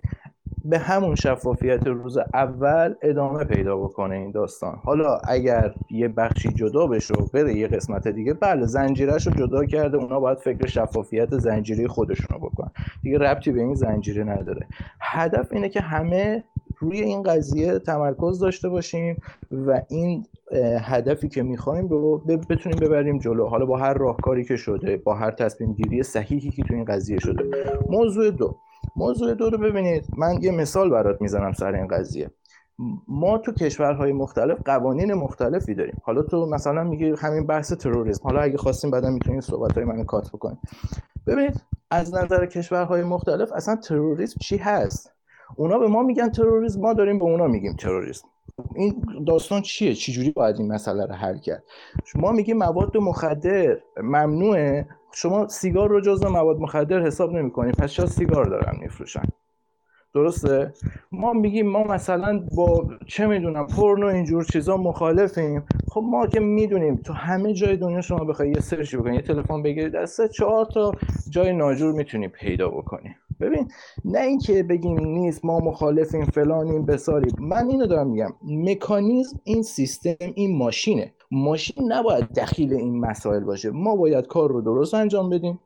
به 0.66 0.80
همون 0.80 1.16
شفافیت 1.16 1.88
روز 1.88 2.18
اول 2.34 2.93
ادامه 3.01 3.43
پیدا 3.43 3.78
بکنه 3.78 4.16
این 4.16 4.32
داستان. 4.32 4.80
حالا 4.84 5.18
اگر 5.18 5.74
یه 5.91 6.07
بخشی 6.07 6.49
جدا 6.49 6.88
بشه 6.88 7.14
و 7.14 7.26
بره 7.34 7.53
یه 7.53 7.68
قسمت 7.68 8.07
دیگه 8.07 8.34
بله 8.34 8.66
زنجیرش 8.66 9.28
رو 9.28 9.34
جدا 9.34 9.66
کرده 9.66 9.97
اونا 9.97 10.20
باید 10.20 10.38
فکر 10.38 10.68
شفافیت 10.68 11.38
زنجیره 11.38 11.88
خودشون 11.88 12.39
رو 12.39 12.49
بکنن. 12.49 12.72
دیگه 13.03 13.18
ربطی 13.18 13.51
به 13.51 13.59
این 13.59 13.76
زنجیره 13.76 14.24
نداره. 14.24 14.68
هدف 15.01 15.53
اینه 15.53 15.70
که 15.70 15.82
همه 15.82 16.43
روی 16.80 17.01
این 17.01 17.24
قضیه 17.24 17.80
تمرکز 17.80 18.39
داشته 18.39 18.70
باشیم 18.70 19.18
و 19.51 19.82
این 19.89 20.26
هدفی 20.82 21.28
که 21.30 21.43
می‌خوایم 21.43 21.88
رو 21.88 22.18
بتونیم 22.49 22.80
ببریم 22.80 23.20
جلو. 23.20 23.45
حالا 23.45 23.66
با 23.66 23.78
هر 23.78 23.93
راهکاری 23.93 24.43
که 24.43 24.55
شده 24.55 24.97
با 24.97 25.14
هر 25.14 25.32
تصمیم 25.32 25.74
گیری 25.74 26.03
صحیحی 26.03 26.49
که 26.49 26.64
تو 26.64 26.74
این 26.74 26.86
قضیه 26.86 27.20
شده. 27.20 27.43
موضوع 27.89 28.32
دو. 28.32 28.55
موضوع 28.95 29.33
دو 29.33 29.49
رو 29.49 29.57
ببینید. 29.57 30.05
من 30.17 30.41
یه 30.41 30.51
مثال 30.51 30.89
برات 30.89 31.21
می‌زنم 31.21 31.51
سر 31.51 31.73
این 31.73 31.87
قضیه. 31.87 32.31
ما 33.07 33.37
تو 33.37 33.51
کشورهای 33.51 34.13
مختلف 34.13 34.57
قوانین 34.65 35.13
مختلفی 35.13 35.75
داریم. 35.75 35.97
حالا 36.03 36.21
تو 36.21 36.45
مثلا 36.45 36.83
میگی 36.83 37.13
همین 37.17 37.47
بحث 37.47 37.73
تروریسم. 37.73 38.23
حالا 38.23 38.41
اگه 38.41 38.57
خواستیم 38.57 38.91
بعدا 38.91 39.09
می‌تونیم 39.09 39.41
صحبت 39.41 39.75
های 39.75 39.85
من 39.85 40.03
کات 40.03 40.29
بکنیم. 40.29 40.59
ببینید 41.27 41.61
از 41.91 42.13
نظر 42.15 42.45
کشورهای 42.45 43.03
مختلف 43.03 43.51
اصلا 43.51 43.75
تروریسم 43.75 44.35
چی 44.41 44.57
هست؟ 44.57 45.13
اونا 45.55 45.79
به 45.79 45.87
ما 45.87 46.03
میگن 46.03 46.29
تروریسم 46.29 46.81
ما 46.81 46.93
داریم 46.93 47.19
به 47.19 47.25
اونا 47.25 47.47
میگیم 47.47 47.75
تروریسم. 47.75 48.27
این 48.75 49.05
داستان 49.27 49.61
چیه؟ 49.61 49.93
چجوری 49.93 50.31
باید 50.31 50.59
این 50.59 50.71
مسئله 50.71 51.05
رو 51.05 51.13
حل 51.13 51.37
کرد؟ 51.37 51.63
ما 52.15 52.31
میگیم 52.31 52.57
مواد 52.57 52.97
مخدر. 52.97 53.77
ممنوعه. 53.97 54.87
شما 55.14 55.47
سیگار 55.47 55.89
رو 55.89 56.01
جزو 56.01 56.30
مواد 56.30 56.59
مخدر 56.59 56.99
حساب 56.99 57.32
نمی‌کنید 57.32 57.76
پس 57.76 57.91
چرا 57.91 58.05
سیگار 58.05 58.45
دارن 58.45 58.78
میفروشن؟ 58.82 59.24
درسته؟ 60.14 60.74
ما 61.11 61.34
میگیم 61.34 61.68
ما 61.68 61.84
مثلا 61.84 62.43
با 62.55 62.89
چه 63.07 63.28
می‌دونم 63.28 63.68
پرنو 63.68 64.07
اینجور 64.07 64.43
چیزا 64.43 64.78
مخالفیم. 64.78 65.64
خب 65.88 66.03
ما 66.05 66.28
که 66.28 66.39
می‌دونیم 66.39 66.95
تو 66.95 67.14
همه 67.14 67.53
جای 67.53 67.78
دنیا 67.78 68.01
شما 68.01 68.24
بخوای 68.26 68.49
یه 68.49 68.59
سرچی 68.59 68.97
بکنی 68.97 69.16
یه 69.16 69.22
تلفن 69.22 69.64
بگیرید 69.64 69.95
از 69.95 70.09
سه 70.09 70.28
چهار 70.28 70.66
تا 70.66 70.91
جای 71.30 71.53
ناجور 71.53 71.93
می‌تونی 71.93 72.28
پیدا 72.28 72.70
بکنی. 72.70 73.16
ببین 73.43 73.67
نه 74.05 74.19
اینکه 74.19 74.63
بگیم 74.63 74.99
نیست 74.99 75.45
ما 75.45 75.59
مخالفیم 75.59 76.25
فلانیم 76.25 76.85
بساریم. 76.85 77.35
من 77.39 77.69
اینو 77.69 77.85
دارم 77.85 78.07
میگم. 78.07 78.33
مکانیزم 78.43 79.39
این 79.43 79.63
سیستم 79.63 80.15
این 80.19 80.57
ماشینه. 80.57 81.13
ماشین 81.31 81.93
نباید 81.93 82.33
دخیل 82.33 82.73
این 82.73 82.99
مسائل 82.99 83.43
باشه. 83.43 83.69
ما 83.69 83.95
باید 83.95 84.27
کار 84.27 84.51
رو 84.51 84.61
درست 84.61 84.93
انجام 84.93 85.29
بدیم. 85.29 85.59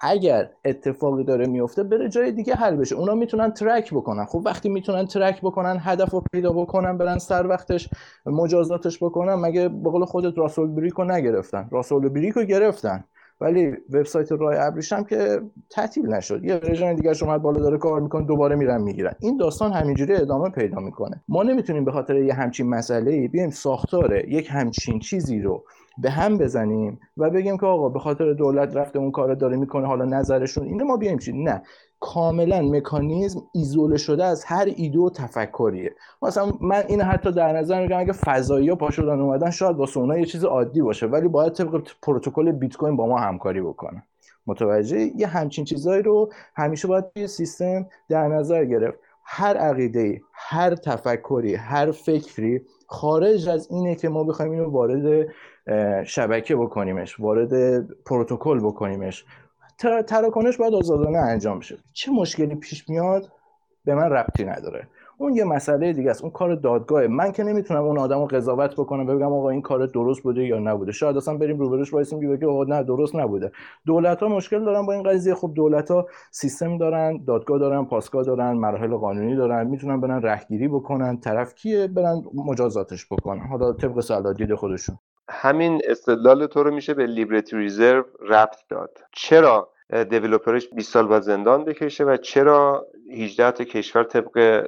اگر 0.00 0.50
اتفاقی 0.64 1.24
داره 1.24 1.46
میفته 1.46 1.82
بره 1.82 2.08
جای 2.08 2.32
دیگه 2.32 2.54
حل 2.54 2.76
بشه. 2.76 2.96
اونا 2.96 3.14
می‌تونن 3.14 3.50
ترک 3.50 3.94
بکنن. 3.94 4.24
خب 4.24 4.42
وقتی 4.44 4.68
می‌تونن 4.68 5.06
ترک 5.06 5.40
بکنن 5.40 5.76
هدف 5.80 6.10
رو 6.10 6.22
پیدا 6.32 6.52
بکنن 6.52 6.98
برن 6.98 7.18
سر 7.18 7.46
وقتش 7.46 7.88
مجازاتش 8.26 9.02
بکنن 9.02 9.34
مگه 9.34 9.68
به 9.68 9.90
قول 9.90 10.04
خودت 10.04 10.38
راسول 10.38 10.68
بریکو 10.74 11.04
نگرفتن؟ 11.04 11.68
راسول 11.70 12.08
بریکو 12.08 12.40
گرفتن. 12.40 13.04
ولی 13.44 13.76
وبسایت 13.92 14.32
رای 14.32 14.56
ابریش 14.56 14.92
هم 14.92 15.04
که 15.04 15.40
تعطیل 15.70 16.06
نشد. 16.06 16.44
یه 16.44 16.54
ورژن 16.54 16.94
دیگه 16.94 17.12
اومد 17.22 17.42
بالا 17.42 17.60
داره 17.60 17.78
کار 17.78 18.00
می‌کنه 18.00 18.26
دوباره 18.26 18.56
میرن 18.56 18.82
می‌گیرن. 18.82 19.14
این 19.20 19.36
داستان 19.36 19.72
همینجوری 19.72 20.14
ادامه 20.14 20.50
پیدا 20.50 20.80
می‌کنه. 20.80 21.22
ما 21.28 21.42
نمی‌تونیم 21.42 21.84
به 21.84 21.92
خاطر 21.92 22.16
یه 22.16 22.34
همچین 22.34 22.68
مسئله 22.68 23.12
ای 23.12 23.28
بیایم 23.28 23.50
ساختار 23.50 24.28
یک 24.28 24.48
همچین 24.50 24.98
چیزی 24.98 25.40
رو 25.40 25.64
به 25.98 26.10
هم 26.10 26.38
بزنیم 26.38 27.00
و 27.16 27.30
بگیم 27.30 27.56
که 27.58 27.66
آقا 27.66 27.88
به 27.88 27.98
خاطر 27.98 28.32
دولت 28.32 28.76
رفته 28.76 28.98
اون 28.98 29.10
کار 29.10 29.34
داره 29.34 29.56
می‌کنه 29.56 29.86
حالا 29.86 30.04
نظرشون 30.04 30.66
اینه 30.66 30.84
ما 30.84 30.96
بیایم 30.96 31.18
چی؟ 31.18 31.32
نه. 31.32 31.62
کاملا 32.00 32.62
مکانیزم 32.62 33.42
ایزوله 33.52 33.96
شده 33.96 34.24
از 34.24 34.44
هر 34.44 34.72
ایده 34.76 34.98
و 34.98 35.10
تفکریه. 35.10 35.94
مثلا 36.22 36.52
من 36.60 36.82
این 36.88 37.00
حتی 37.00 37.32
در 37.32 37.52
نظر 37.52 37.82
میگم 37.82 37.98
اگه 37.98 38.12
فضایی 38.12 38.68
ها 38.68 38.76
پا 38.76 38.90
شدن 38.90 39.20
اومدن 39.20 39.50
شاید 39.50 39.76
واسه 39.76 40.00
اونها 40.00 40.18
یه 40.18 40.24
چیز 40.24 40.44
عادی 40.44 40.82
باشه 40.82 41.06
ولی 41.06 41.28
باید 41.28 41.52
طبق 41.52 41.82
پروتکل 42.02 42.52
بیت 42.52 42.76
کوین 42.76 42.96
با 42.96 43.06
ما 43.06 43.18
همکاری 43.18 43.60
بکنه. 43.60 44.02
متوجه؟ 44.46 45.10
یه 45.16 45.26
همچین 45.26 45.64
چیزایی 45.64 46.02
رو 46.02 46.32
همیشه 46.56 46.88
باید 46.88 47.04
توی 47.14 47.26
سیستم 47.26 47.86
در 48.08 48.28
نظر 48.28 48.64
گرفت. 48.64 48.98
هر 49.24 49.56
عقیده 49.56 50.20
هر 50.32 50.74
تفکری 50.74 51.54
هر 51.54 51.90
فکری 51.90 52.62
خارج 52.86 53.48
از 53.48 53.68
اینه 53.70 53.94
که 53.94 54.08
ما 54.08 54.24
بخوایم 54.24 54.52
اینو 54.52 54.70
وارد 54.70 55.26
شبکه 56.04 56.56
بکنیمش 56.56 57.20
وارد 57.20 57.80
پروتکل 58.04 58.60
بکنیمش. 58.60 59.24
تراکنش 59.78 60.56
باید 60.56 60.74
آزادانه 60.74 61.18
انجام 61.18 61.58
بشه. 61.58 61.76
چه 61.92 62.12
مشکلی 62.12 62.54
پیش 62.54 62.90
میاد؟ 62.90 63.32
به 63.84 63.94
من 63.94 64.10
ربطی 64.10 64.44
نداره. 64.44 64.88
اون 65.18 65.36
یه 65.36 65.44
مسئله 65.44 65.92
دیگه 65.92 66.10
است. 66.10 66.22
اون 66.22 66.30
کار 66.30 66.54
دادگاهه. 66.54 67.06
من 67.06 67.32
که 67.32 67.42
نمی‌تونم 67.42 67.84
اون 67.84 67.98
آدم 67.98 68.24
قضاوت 68.24 68.72
بکنم 68.72 69.06
بگم 69.06 69.32
آقا 69.32 69.50
این 69.50 69.62
کار 69.62 69.86
درست 69.86 70.22
بوده 70.22 70.44
یا 70.44 70.58
نبوده. 70.58 70.92
شاید 70.92 71.16
اصلا 71.16 71.36
بریم 71.36 71.58
روبروش 71.58 71.94
وایسیم 71.94 72.20
بگیم 72.20 72.48
آقا 72.48 72.64
نه 72.64 72.82
درست 72.82 73.16
نبوده. 73.16 73.52
دولت 73.86 74.20
ها 74.22 74.28
مشکل 74.28 74.64
دارن 74.64 74.86
با 74.86 74.92
این 74.92 75.02
قضیه. 75.02 75.34
خب 75.34 75.52
دولت 75.54 75.90
ها 75.90 76.06
سیستم 76.30 76.78
دارن 76.78 77.24
دادگاه 77.26 77.58
دارن 77.58 77.84
پاسگاه 77.84 78.24
دارن 78.24 78.52
مراحل 78.52 78.96
قانونی 78.96 79.36
دارن. 79.36 79.66
می‌تونن 79.66 80.00
برن 80.00 80.22
رهگیری 80.22 80.68
بکنن. 80.68 81.16
طرف 81.16 81.54
کیه؟ 81.54 81.86
برن 81.86 82.22
مجازاتش 82.34 83.06
بکنن. 83.06 83.46
حالا 83.46 83.72
طبق 83.72 84.00
سلادید 84.00 84.54
خودشون. 84.54 84.98
همین 85.30 85.82
استدلال 85.84 86.46
تو 86.46 86.62
رو 86.62 86.70
میشه 86.74 86.94
به 86.94 87.06
Liberty 87.06 87.56
Reserve 87.56 88.04
ربط 88.20 88.56
داد. 88.68 88.98
چرا 89.12 89.70
developer 90.10 90.58
ش 90.58 90.68
20 90.68 90.92
سال 90.92 91.06
باید 91.06 91.22
زندان 91.22 91.64
بکشه 91.64 92.04
و 92.04 92.16
چرا 92.16 92.86
18 93.12 93.50
تا 93.50 93.64
کشور 93.64 94.04
طبق 94.04 94.66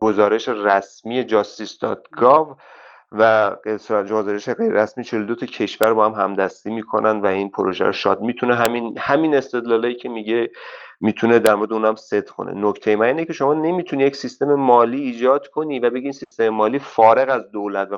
گزارش 0.00 0.48
رسمی 0.48 1.24
justice.gov 1.24 2.56
و 3.18 3.56
گزارش 3.66 4.48
غیر 4.48 4.72
رسمی 4.72 5.04
42 5.04 5.34
تا 5.34 5.46
کشور 5.46 5.94
با 5.94 6.08
هم 6.08 6.24
همدستی 6.24 6.70
می‌کنن 6.70 7.20
و 7.20 7.26
این 7.26 7.50
پروژه 7.50 7.84
رو 7.84 7.92
shut 7.92 8.06
down 8.06 8.20
می‌کنه. 8.20 8.54
همین 8.54 8.98
همین 8.98 9.34
استدلالی 9.34 9.94
که 9.94 10.08
میگه 10.08 10.50
می‌تونه 11.00 11.38
در 11.38 11.54
مورد 11.54 11.72
اونم 11.72 11.94
صدق 11.94 12.28
کنه. 12.28 12.52
نکته 12.68 12.96
من 12.96 13.06
اینه 13.06 13.24
که 13.24 13.32
شما 13.32 13.54
نمی‌تونی 13.54 14.04
یک 14.04 14.16
سیستم 14.16 14.54
مالی 14.54 15.02
ایجاد 15.02 15.48
کنی 15.48 15.78
و 15.78 15.90
بگین 15.90 16.12
سیستم 16.12 16.48
مالی 16.48 16.78
فارغ 16.78 17.28
از 17.28 17.50
دولت 17.50 17.88
و 17.92 17.96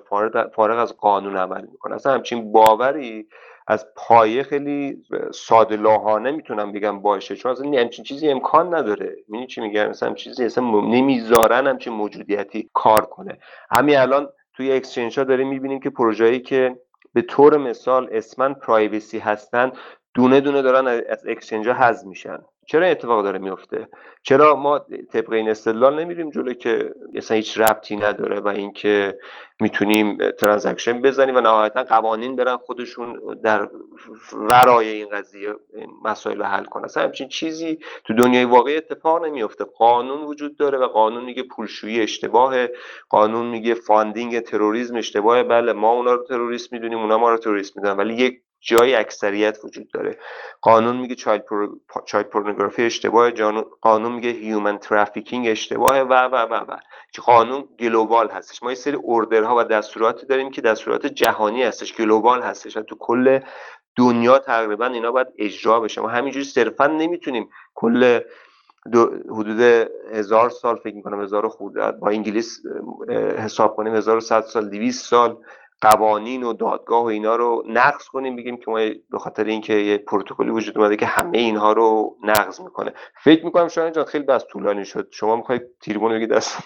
فارغ 0.55 0.79
از 0.79 0.97
قانون 0.97 1.37
عمل 1.37 1.67
می‌کنه. 1.73 1.95
اصلا 1.95 2.13
همچین 2.13 2.53
باوری 2.53 3.29
از 3.69 3.87
پایه 3.97 4.43
خیلی 4.43 5.03
ساده 5.35 5.77
لوحانه 5.77 6.31
می‌تونم 6.31 6.73
بگم 6.73 7.01
باشه 7.01 7.37
چون 7.37 7.53
اصلا 7.53 7.81
همچین 7.81 8.05
چیزی 8.05 8.29
امکان 8.29 8.75
نداره. 8.75 9.17
می‌دونی 9.29 9.47
چی 9.47 9.61
میگم؟ 9.61 9.89
مثلا 9.89 10.15
چیزی 10.15 10.45
اصلا 10.45 10.65
نمی‌ذارن 10.65 11.67
همچین 11.67 11.93
موجودیتی 11.93 12.71
کار 12.75 13.01
کنه. 13.01 13.39
همین 13.71 13.97
الان 13.99 14.29
توی 14.57 14.73
exchange 14.73 15.19
ها 15.19 15.25
داریم 15.25 15.49
می‌بینیم 15.49 15.81
که 15.81 15.91
پروژه‌ای 15.91 16.41
که 16.41 16.81
به 17.15 17.23
طور 17.23 17.57
مثال 17.57 18.09
اسماً 18.13 18.55
privacy 18.55 19.19
هستن 19.19 19.73
دونه 20.15 20.41
دونه 20.41 20.63
دارن 20.63 20.87
از 21.09 21.27
exchange 21.27 21.69
ها 21.69 21.75
حذف 21.75 22.07
میشن. 22.07 22.39
چرا 22.67 22.87
اتفاق 22.87 23.25
داره 23.25 23.39
میفته؟ 23.39 23.89
چرا 24.23 24.57
ما 24.57 24.79
طبق 25.13 25.33
این 25.33 25.49
استدلال 25.49 26.01
نمیریم 26.01 26.31
جلو 26.31 26.53
که 26.53 26.95
اصلا 27.15 27.37
هیچ 27.37 27.61
ربطی 27.61 27.97
نداره 27.97 28.41
و 28.41 28.49
اینکه 28.49 29.19
می‌تونیم 29.61 30.19
transaction 30.31 31.03
بزنیم 31.03 31.37
و 31.37 31.41
نهایتا 31.41 31.85
قوانین 31.85 32.37
برن 32.37 32.57
خودشون 32.57 33.21
در 33.43 33.69
ورای 34.33 34.89
این 34.89 35.09
قضیه 35.09 35.55
مسائل 36.05 36.43
حل 36.43 36.65
کنن. 36.65 36.85
اصلا 36.85 37.03
همچین 37.03 37.29
چیزی 37.29 37.79
تو 38.05 38.15
دنیای 38.15 38.45
واقعی 38.45 38.77
اتفاق 38.77 39.25
نمیفته. 39.25 39.65
قانون 39.65 40.25
وجود 40.25 40.57
داره 40.57 40.79
و 40.79 40.87
قانون 40.87 41.25
میگه 41.25 41.43
پولشویی 41.43 42.01
اشتباهه. 42.01 42.73
قانون 43.09 43.47
میگه 43.47 43.75
funding 43.75 44.41
تروریسم 44.41 44.97
اشتباهه. 44.97 45.43
بله 45.43 45.73
ما 45.73 45.93
اونا 45.93 46.13
رو 46.15 46.25
تروریست 46.25 46.73
می‌دونیم 46.73 46.99
اونا 46.99 47.19
ما 47.19 47.31
رو 47.31 47.37
تروریست 47.37 47.77
می‌دونن 47.77 47.97
ولی 47.97 48.15
یک 48.15 48.41
جای 48.61 48.95
اکثریت 48.95 49.59
وجود 49.65 49.91
داره. 49.91 50.19
قانون 50.61 50.97
میگه 50.97 51.15
child 51.15 51.45
pornography 52.33 52.83
اشتباه 52.83 53.31
قانون 53.81 54.13
میگه 54.13 54.31
human 54.31 54.79
trafficking 54.79 55.49
اشتباه 55.49 56.01
و 56.01 56.13
و 56.13 56.37
و 56.37 56.55
و. 56.55 56.77
که 57.13 57.23
قانون 57.23 57.69
گلوبال 57.79 58.29
هستش. 58.29 58.63
ما 58.63 58.71
یه 58.71 58.75
سری 58.75 58.97
اوردرها 58.97 59.57
و 59.57 59.65
دستوراتی 59.65 60.27
داریم 60.27 60.51
که 60.51 60.61
دستورات 60.61 61.07
جهانی 61.07 61.63
هستش 61.63 61.97
گلوبال 61.97 62.43
هستش 62.43 62.73
تو 62.73 62.97
کل 63.01 63.41
دنیا 63.97 64.39
تقریبا 64.39 64.87
اینا 64.87 65.13
باید 65.13 65.29
اجرا 65.39 65.81
بشه. 65.81 66.01
ما 66.01 66.09
همینجوری 66.09 66.45
صرفا 66.45 66.87
نمی‌تونیم 66.87 67.51
کل 67.75 68.21
حدود 69.31 69.61
هزار 70.13 70.51
سال 70.51 70.77
فکر 70.77 70.95
می‌کنم 70.95 71.23
هزار 71.23 71.49
خورده 71.49 71.91
با 71.91 72.09
انگلیس 72.09 72.63
حساب 73.39 73.77
کنیم 73.77 73.95
1100 73.95 74.41
سال 74.41 74.69
200 74.69 75.05
سال 75.05 75.37
قوانین 75.81 76.43
و 76.43 76.53
دادگاه 76.53 77.03
و 77.03 77.07
اینا 77.07 77.37
رو 77.37 77.65
نقض 77.69 78.05
کنیم 78.09 78.37
بگیم 78.37 78.57
که 78.57 78.71
ما 78.71 78.79
به 79.11 79.19
خاطر 79.19 79.45
اینکه 79.45 79.75
یه 79.75 79.99
پروتکلی 79.99 80.51
وجود 80.51 80.79
اومده 80.79 80.97
که 80.97 81.07
همه 81.07 81.39
اینها 81.39 81.73
رو 81.73 82.17
نقض 82.23 82.61
می‌کنه. 82.61 82.93
فکر 83.25 83.45
می‌کنم 83.45 83.69
شاید 83.69 83.95
جان 83.95 84.05
خیلی 84.05 84.25
بس 84.25 84.47
طولانی 84.47 84.85
شد. 84.85 85.09
شما 85.11 85.37
می‌خواید 85.37 85.63
تیربون 85.81 86.13
بگید 86.13 86.33
دست 86.33 86.59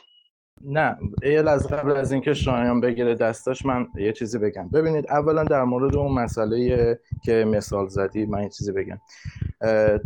نه 0.64 0.96
یه 1.22 1.48
از 1.48 1.68
قبل 1.68 1.90
از 1.90 2.12
اینکه 2.12 2.34
شایان 2.34 2.80
بگیره 2.80 3.14
دستاش 3.14 3.66
من 3.66 3.86
یه 3.96 4.12
چیزی 4.12 4.38
بگم. 4.38 4.68
ببینید 4.68 5.10
اولا 5.10 5.44
در 5.44 5.64
مورد 5.64 5.96
اون 5.96 6.12
مسئله 6.12 6.98
که 7.22 7.44
مثال 7.44 7.88
زدی 7.88 8.26
من 8.26 8.42
یه 8.42 8.48
چیزی 8.48 8.72
بگم. 8.72 9.00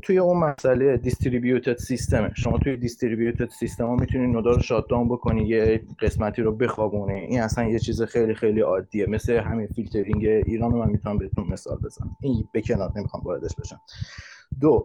توی 0.02 0.18
اون 0.18 0.38
مسئله 0.38 0.96
دیستریبیوتد 0.96 1.76
سیستمه 1.76 2.30
شما 2.34 2.58
توی 2.58 2.76
دیستریبیوتد 2.76 3.48
سیستم 3.50 3.86
ها 3.86 3.96
می‌تونی 3.96 4.26
نودا 4.26 4.50
رو 4.50 4.62
شاتدان 4.62 5.08
بکنی 5.08 5.48
یه 5.48 5.82
قسمتی 6.00 6.42
رو 6.42 6.52
بخوابونی. 6.52 7.20
این 7.20 7.40
اصلا 7.40 7.64
یه 7.64 7.78
چیز 7.78 8.02
خیلی 8.02 8.34
خیلی 8.34 8.60
عادیه 8.60 9.06
مثل 9.06 9.32
همین 9.32 9.66
فیلترینگ 9.66 10.26
ایران 10.26 10.72
من 10.72 10.90
می‌تونم 10.90 11.18
بهتون 11.18 11.46
مثال 11.48 11.78
بزنم. 11.84 12.16
این 12.20 12.48
به 12.52 12.62
کنار 12.62 12.92
نمی‌خوام 12.96 13.22
واردش 13.22 13.54
بشم. 13.54 13.80
دو 14.60 14.84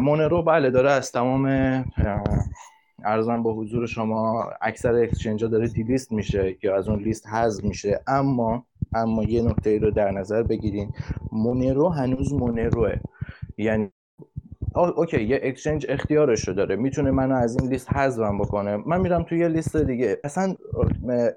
مونرو 0.00 0.42
بله 0.42 0.70
داره 0.70 0.90
از 0.90 1.12
تمام 1.12 1.46
عرضم 3.04 3.42
به 3.42 3.52
حضور 3.52 3.86
شما 3.86 4.50
اکثر 4.60 4.94
exchange 4.94 5.44
ها 5.44 5.50
داره 5.50 5.68
delist 5.68 6.12
میشه 6.12 6.56
یا 6.62 6.76
از 6.76 6.88
اون 6.88 6.98
لیست 7.02 7.26
حذف 7.28 7.64
میشه. 7.64 8.00
اما 8.06 8.64
اما 8.94 9.24
یه 9.24 9.42
نکته 9.42 9.78
رو 9.78 9.90
در 9.90 10.10
نظر 10.10 10.42
بگیرین. 10.42 10.92
مونرو 11.32 11.88
هنوز 11.88 12.32
مونروه 12.32 12.94
یعنی 13.58 13.90
okay 14.74 15.24
یه 15.24 15.40
exchange 15.42 15.86
اختیارش 15.88 16.48
رو 16.48 16.54
داره. 16.54 16.76
می‌تونه 16.76 17.10
منو 17.10 17.34
از 17.34 17.60
این 17.60 17.70
لیست 17.70 17.92
حذفم 17.92 18.38
بکنه. 18.38 18.76
من 18.76 19.00
میرم 19.00 19.22
توی 19.22 19.38
یه 19.38 19.48
لیست 19.48 19.76
دیگه. 19.76 20.20
اصلا 20.24 20.54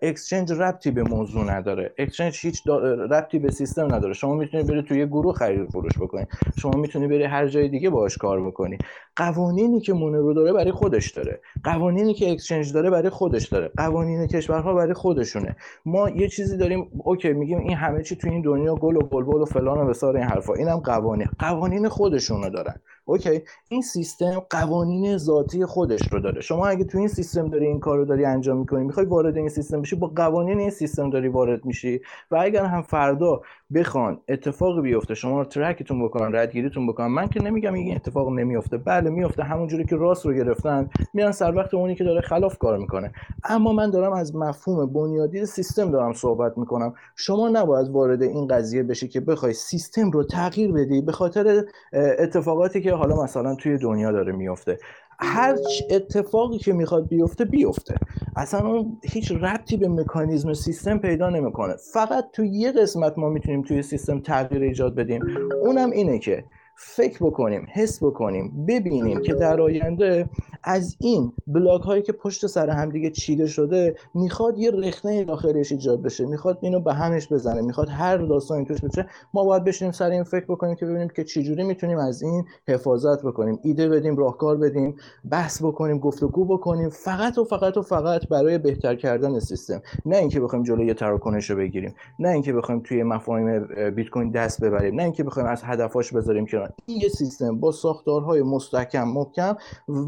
exchange 0.02 0.52
ربطی 0.52 0.92
به 0.92 1.04
موضوع 1.04 1.52
نداره. 1.52 1.94
exchange 1.98 2.40
هیچ 2.42 2.68
ربطی 3.12 3.40
به 3.40 3.52
سیستم 3.52 3.96
نداره. 3.96 4.14
شما 4.14 4.36
می‌تونی 4.36 4.64
بری 4.64 4.82
توی 4.82 5.06
گروه 5.06 5.34
خرید 5.34 5.70
فروش 5.70 5.98
بکنی. 5.98 6.26
شما 6.58 6.72
می‌تونی 6.72 7.08
بری 7.08 7.24
هر 7.24 7.48
جای 7.48 7.70
دیگه 7.70 7.90
باهاش 7.90 8.18
کار 8.18 8.48
بکنی. 8.48 8.78
قوانینی 9.16 9.80
که 9.80 9.94
مونرو 9.94 10.34
داره 10.34 10.54
برای 10.54 10.72
خودش 10.72 11.12
داره. 11.12 11.42
قوانینی 11.64 12.14
که 12.14 12.32
exchange 12.32 12.74
داره 12.74 12.90
برای 12.90 13.10
خودش 13.10 13.48
داره. 13.48 13.72
قوانین 13.78 14.28
کشورها 14.28 14.74
برای 14.74 14.94
خودشونه. 14.94 15.56
ما 15.86 16.10
یه 16.10 16.28
چیزی 16.28 16.58
داریم 16.58 16.88
okay 17.04 17.34
میگیم 17.34 17.60
این 17.60 17.78
همه 17.78 18.04
چی 18.04 18.16
تو 18.16 18.30
این 18.30 18.42
دنیا 18.42 18.76
گل 18.76 18.96
و 18.96 19.00
بلبل 19.00 19.42
و 19.42 19.46
فلان 19.46 19.78
و 19.78 19.86
بسار 19.86 20.18
این 20.18 20.26
حرفا. 20.26 20.54
اینم 20.54 20.78
قوانین. 20.78 21.28
قوانین 21.40 21.90
خودشونو 21.90 22.50
دارن. 22.50 22.76
okay؟ 23.06 23.42
این 23.70 23.82
سیستم 23.82 24.44
قوانین 24.50 25.18
ذاتی 25.18 25.66
خودش 25.66 26.02
رو 26.12 26.20
داره. 26.20 26.42
شما 26.42 26.68
اگه 26.68 26.84
تو 26.84 26.98
این 26.98 27.08
سیستم 27.08 27.50
داری 27.50 27.68
این 27.68 27.80
کار 27.80 27.98
رو 27.98 28.06
داری 28.06 28.26
انجام 28.26 28.58
می‌کنی 28.58 28.84
می‌خوای 28.84 29.06
وارد 29.06 29.38
این 29.38 29.50
سیستم 29.50 29.82
بشی 29.82 29.96
با 29.96 30.08
قوانین 30.08 30.60
این 30.60 30.70
سیستم 30.70 31.10
داری 31.10 31.28
وارد 31.28 31.66
میشی. 31.66 32.02
و 32.32 32.36
اگر 32.36 32.66
هم 32.66 32.82
فردا 32.82 33.42
بخوان 33.76 34.20
اتفاقی 34.28 34.82
بیفته 34.82 35.16
شما 35.16 35.40
رو 35.40 35.46
ترکتون 35.46 36.06
بکنن 36.06 36.36
ردگیریتون 36.36 36.88
بکنن 36.88 37.08
من 37.08 37.28
که 37.28 37.44
نمیگم 37.44 37.74
این 37.74 37.96
اتفاق 37.96 38.30
نمیفته 38.30 38.78
بله 38.78 39.03
میفته 39.10 39.44
همونجوری 39.44 39.86
که 39.86 39.96
راست 39.96 40.26
رو 40.26 40.34
گرفتن 40.34 40.90
میان 41.14 41.32
سر 41.32 41.56
وقت 41.56 41.74
اونی 41.74 41.96
که 41.96 42.04
داره 42.04 42.22
خلاف 42.22 42.58
کار 42.58 42.78
می‌کنه. 42.78 43.12
اما 43.44 43.74
من 43.74 43.90
دارم 43.90 44.14
از 44.14 44.36
مفهوم 44.36 44.94
بنیادی 44.94 45.46
سیستم 45.46 45.92
دارم 45.92 46.14
صحبت 46.14 46.58
می‌کنم. 46.58 46.94
شما 47.16 47.50
نباید 47.50 47.90
وارد 47.90 48.22
این 48.22 48.48
قضیه 48.48 48.84
بشی 48.84 49.08
که 49.08 49.20
بخوای 49.20 49.54
سیستم 49.54 50.12
رو 50.12 50.24
تغییر 50.24 50.72
بدی 50.72 51.02
به 51.02 51.12
خاطر 51.12 51.64
اتفاقاتی 51.94 52.82
که 52.82 52.94
حالا 52.94 53.24
مثلا 53.24 53.56
توی 53.56 53.78
دنیا 53.78 54.12
داره 54.12 54.32
میفته 54.32 54.78
هر 55.20 55.56
اتفاقی 55.90 56.58
که 56.58 56.74
می‌خواد 56.74 57.08
بیفته 57.08 57.46
بیفته. 57.46 57.96
اصلا 58.36 58.68
اون 58.68 58.98
هیچ 59.04 59.32
ربطی 59.32 59.78
به 59.78 59.88
مکانیزم 59.88 60.54
سیستم 60.54 60.98
پیدا 60.98 61.30
نمی‌کنه. 61.30 61.76
فقط 61.94 62.26
تو 62.34 62.44
یه 62.46 62.72
قسمت 62.72 63.18
ما 63.18 63.30
می‌تونیم 63.30 63.62
توی 63.62 63.82
سیستم 63.82 64.20
تغییر 64.20 64.64
ایجاد 64.64 64.96
بدیم. 64.96 65.24
اونم 65.62 65.92
اینه 65.92 66.20
که 66.20 66.44
فکر 66.76 67.26
بکنیم 67.26 67.68
حس 67.74 68.04
بکنیم 68.04 68.66
ببینیم 68.68 69.22
که 69.22 69.34
در 69.34 69.62
آینده 69.62 70.30
از 70.64 70.96
این 71.00 71.34
بلاک 71.48 71.82
هایی 71.82 72.02
که 72.02 72.12
پشت 72.12 72.48
سر 72.48 72.70
هم 72.70 72.90
دیگه 72.90 73.10
چیده 73.10 73.48
شده 73.48 73.96
می‌خواد 74.14 74.58
یه 74.58 74.72
رخنه 74.72 75.24
داخلش 75.24 75.72
ایجاد 75.72 76.02
بشه 76.02 76.26
می‌خواد 76.26 76.58
اینو 76.62 76.80
به 76.80 76.94
همش 76.94 77.34
بزنه 77.34 77.62
می‌خواد 77.62 77.90
هر 77.90 78.18
داستانی 78.18 78.66
توش 78.66 78.82
بشه. 78.82 79.08
ما 79.34 79.44
باید 79.44 79.64
بشینیم 79.64 79.92
سر 79.92 80.10
این 80.10 80.24
فکر 80.24 80.46
بکنیم 80.46 80.76
که 80.76 80.86
ببینیم 80.86 81.08
که 81.08 81.24
چجوری 81.24 81.64
می‌تونیم 81.64 81.98
از 81.98 82.22
این 82.22 82.46
حفاظت 82.68 83.26
بکنیم. 83.26 83.60
ایده 83.64 83.90
بدیم 83.90 84.18
راهکار 84.18 84.58
بدیم 84.58 84.96
بحث 85.32 85.64
بکنیم 85.64 86.00
گفتگو 86.00 86.46
بکنیم. 86.46 86.90
فقط 86.90 87.38
و 87.38 87.44
فقط 87.44 87.78
و 87.78 87.82
فقط 87.82 88.28
برای 88.28 88.58
بهتر 88.58 88.96
کردن 88.96 89.40
سیستم. 89.40 89.82
نه 90.06 90.18
اینکه 90.18 90.40
بخوایم 90.40 90.64
جلوی 90.64 90.94
تراکنش 90.94 91.50
رو 91.50 91.56
بگیریم 91.56 91.96
نه 92.20 92.30
اینکه 92.30 92.54
بخوایم 92.54 92.82
توی 92.82 93.04
مفاهیم 93.04 93.68
بیت 93.90 94.10
کوین 94.10 94.32
دست 94.32 94.62
ببریم 94.62 94.96
نه 94.96 95.04
اینکه 95.04 95.24
بخوایم 95.24 95.48
از 95.50 95.62
هدفاش 95.64 96.14
بذاریم 96.14 96.46
که 96.46 96.63
این 96.86 97.02
یه 97.02 97.10
سیستم 97.10 97.60
با 97.60 97.72
ساختارهای 97.72 98.42
مستحکم 98.42 99.04
محکم 99.04 99.56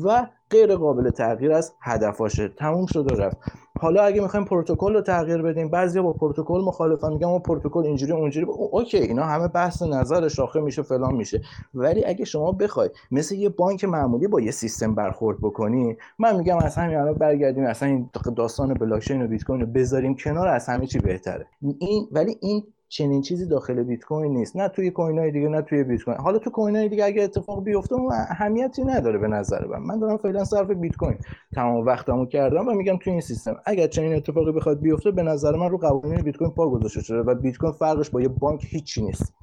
و 0.03 0.27
غیر 0.49 0.75
قابل 0.75 1.09
تغییر 1.09 1.51
از 1.51 1.73
هدفاشه 1.81 2.47
تموم 2.47 2.85
شد 2.85 3.11
و 3.11 3.15
رفت. 3.15 3.37
حالا 3.79 4.03
اگه 4.03 4.21
می‌خوایم 4.21 4.45
پروتکل 4.45 4.93
رو 4.93 5.01
تغییر 5.01 5.41
بدیم 5.41 5.69
بعضیا 5.69 6.03
با 6.03 6.13
پروتکل 6.13 6.61
مخالفن 6.61 7.13
میگن 7.13 7.27
ما 7.27 7.39
پروتکل 7.39 7.79
اینجوری 7.79 8.11
اونجوری. 8.11 8.45
okay 8.71 8.97
اینا 8.97 9.23
همه 9.23 9.47
بحث 9.47 9.81
نظر 9.81 10.27
شاخه 10.27 10.59
میشه 10.59 10.81
فلان 10.81 11.15
میشه. 11.15 11.41
ولی 11.73 12.05
اگه 12.05 12.25
شما 12.25 12.51
بخوای 12.51 12.89
مثل 13.11 13.35
یه 13.35 13.49
بانک 13.49 13.83
معمولی 13.83 14.27
با 14.27 14.41
یه 14.41 14.51
سیستم 14.51 14.95
برخورد 14.95 15.37
بکنی 15.41 15.97
من 16.19 16.37
میگم 16.37 16.57
از 16.57 16.75
همین 16.75 16.97
الان 16.97 17.13
برگردیم 17.13 17.65
اصلا 17.65 17.89
این 17.89 18.09
داستان 18.35 18.73
بلاک 18.73 19.03
چین 19.03 19.21
و 19.21 19.27
بیت 19.27 19.43
کوین 19.43 19.61
رو 19.61 19.67
بذاریم 19.67 20.15
کنار 20.15 20.47
از 20.47 20.67
همه 20.67 20.87
چی 20.87 20.99
بهتره. 20.99 21.47
این 21.79 22.07
ولی 22.11 22.37
این 22.41 22.63
چنین 22.97 23.21
چیزی 23.21 23.47
داخل 23.47 23.83
بیت 23.83 24.03
کوین 24.03 24.33
نیست. 24.33 24.55
نه 24.55 24.67
توی 24.69 24.91
coin 24.91 25.19
های 25.19 25.31
دیگه 25.31 25.47
نه 25.47 25.61
توی 25.61 25.83
بیت 25.83 26.03
کوین. 26.03 26.17
حالا 26.17 26.37
تو 26.37 26.49
coin 26.49 26.75
های 26.75 26.89
دیگه 26.89 27.05
اگه 27.05 27.23
اتفاق 27.23 27.63
بیفته 27.63 27.95
اون 27.95 28.13
اهمیتی 28.13 28.83
نداره 28.83 29.17
به 29.17 29.27
نظر 29.27 29.65
من. 29.65 29.79
من 29.79 29.99
دارم 29.99 30.17
فعلا 30.17 30.43
صرف 30.43 30.71
بیت 30.71 30.95
کوین. 30.95 31.17
تمام 31.55 31.85
وقتمو 31.85 32.25
کردم 32.25 32.67
و 32.67 32.71
میگم 32.73 32.97
توی 32.97 33.11
این 33.11 33.21
سیستم. 33.21 33.55
اگر 33.65 33.87
چنین 33.87 34.15
اتفاقی 34.15 34.51
بخواد 34.51 34.81
بیفته 34.81 35.11
به 35.11 35.23
نظر 35.23 35.55
من 35.55 35.69
رو 35.69 35.77
قوانین 35.77 36.21
بیت 36.21 36.37
کوین 36.37 36.51
پا 36.51 36.69
گذاشته 36.69 37.01
شده 37.01 37.19
و 37.19 37.35
بیت 37.35 37.57
کوین 37.57 37.71
فرقش 37.73 38.09
با 38.09 38.21
یه 38.21 38.27
بانک 38.27 38.65
هیچی 38.65 39.05
نیست. 39.05 39.33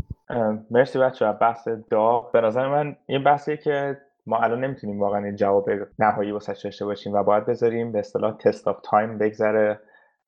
مرسی 0.71 0.99
بچه 0.99 1.33
بحث 1.41 1.69
داغ. 1.91 2.33
به 2.33 2.41
نظر 2.41 2.69
من 2.69 2.97
این 3.07 3.25
بحثیه 3.25 3.57
که 3.57 3.99
ما 4.27 4.39
الان 4.39 4.65
نمی‌تونیم 4.65 5.01
واقعا 5.01 5.33
جواب 5.33 5.71
نهایی 5.99 6.33
واسه 6.33 6.55
داشته 6.65 6.85
باشیم 6.85 7.13
و 7.13 7.23
باید 7.23 7.47
بذاریم 7.47 7.93
به 7.93 7.99
اصطلاح 7.99 8.37
test 8.37 8.69
of 8.69 8.77
time 8.85 9.19
بگذره. 9.19 9.81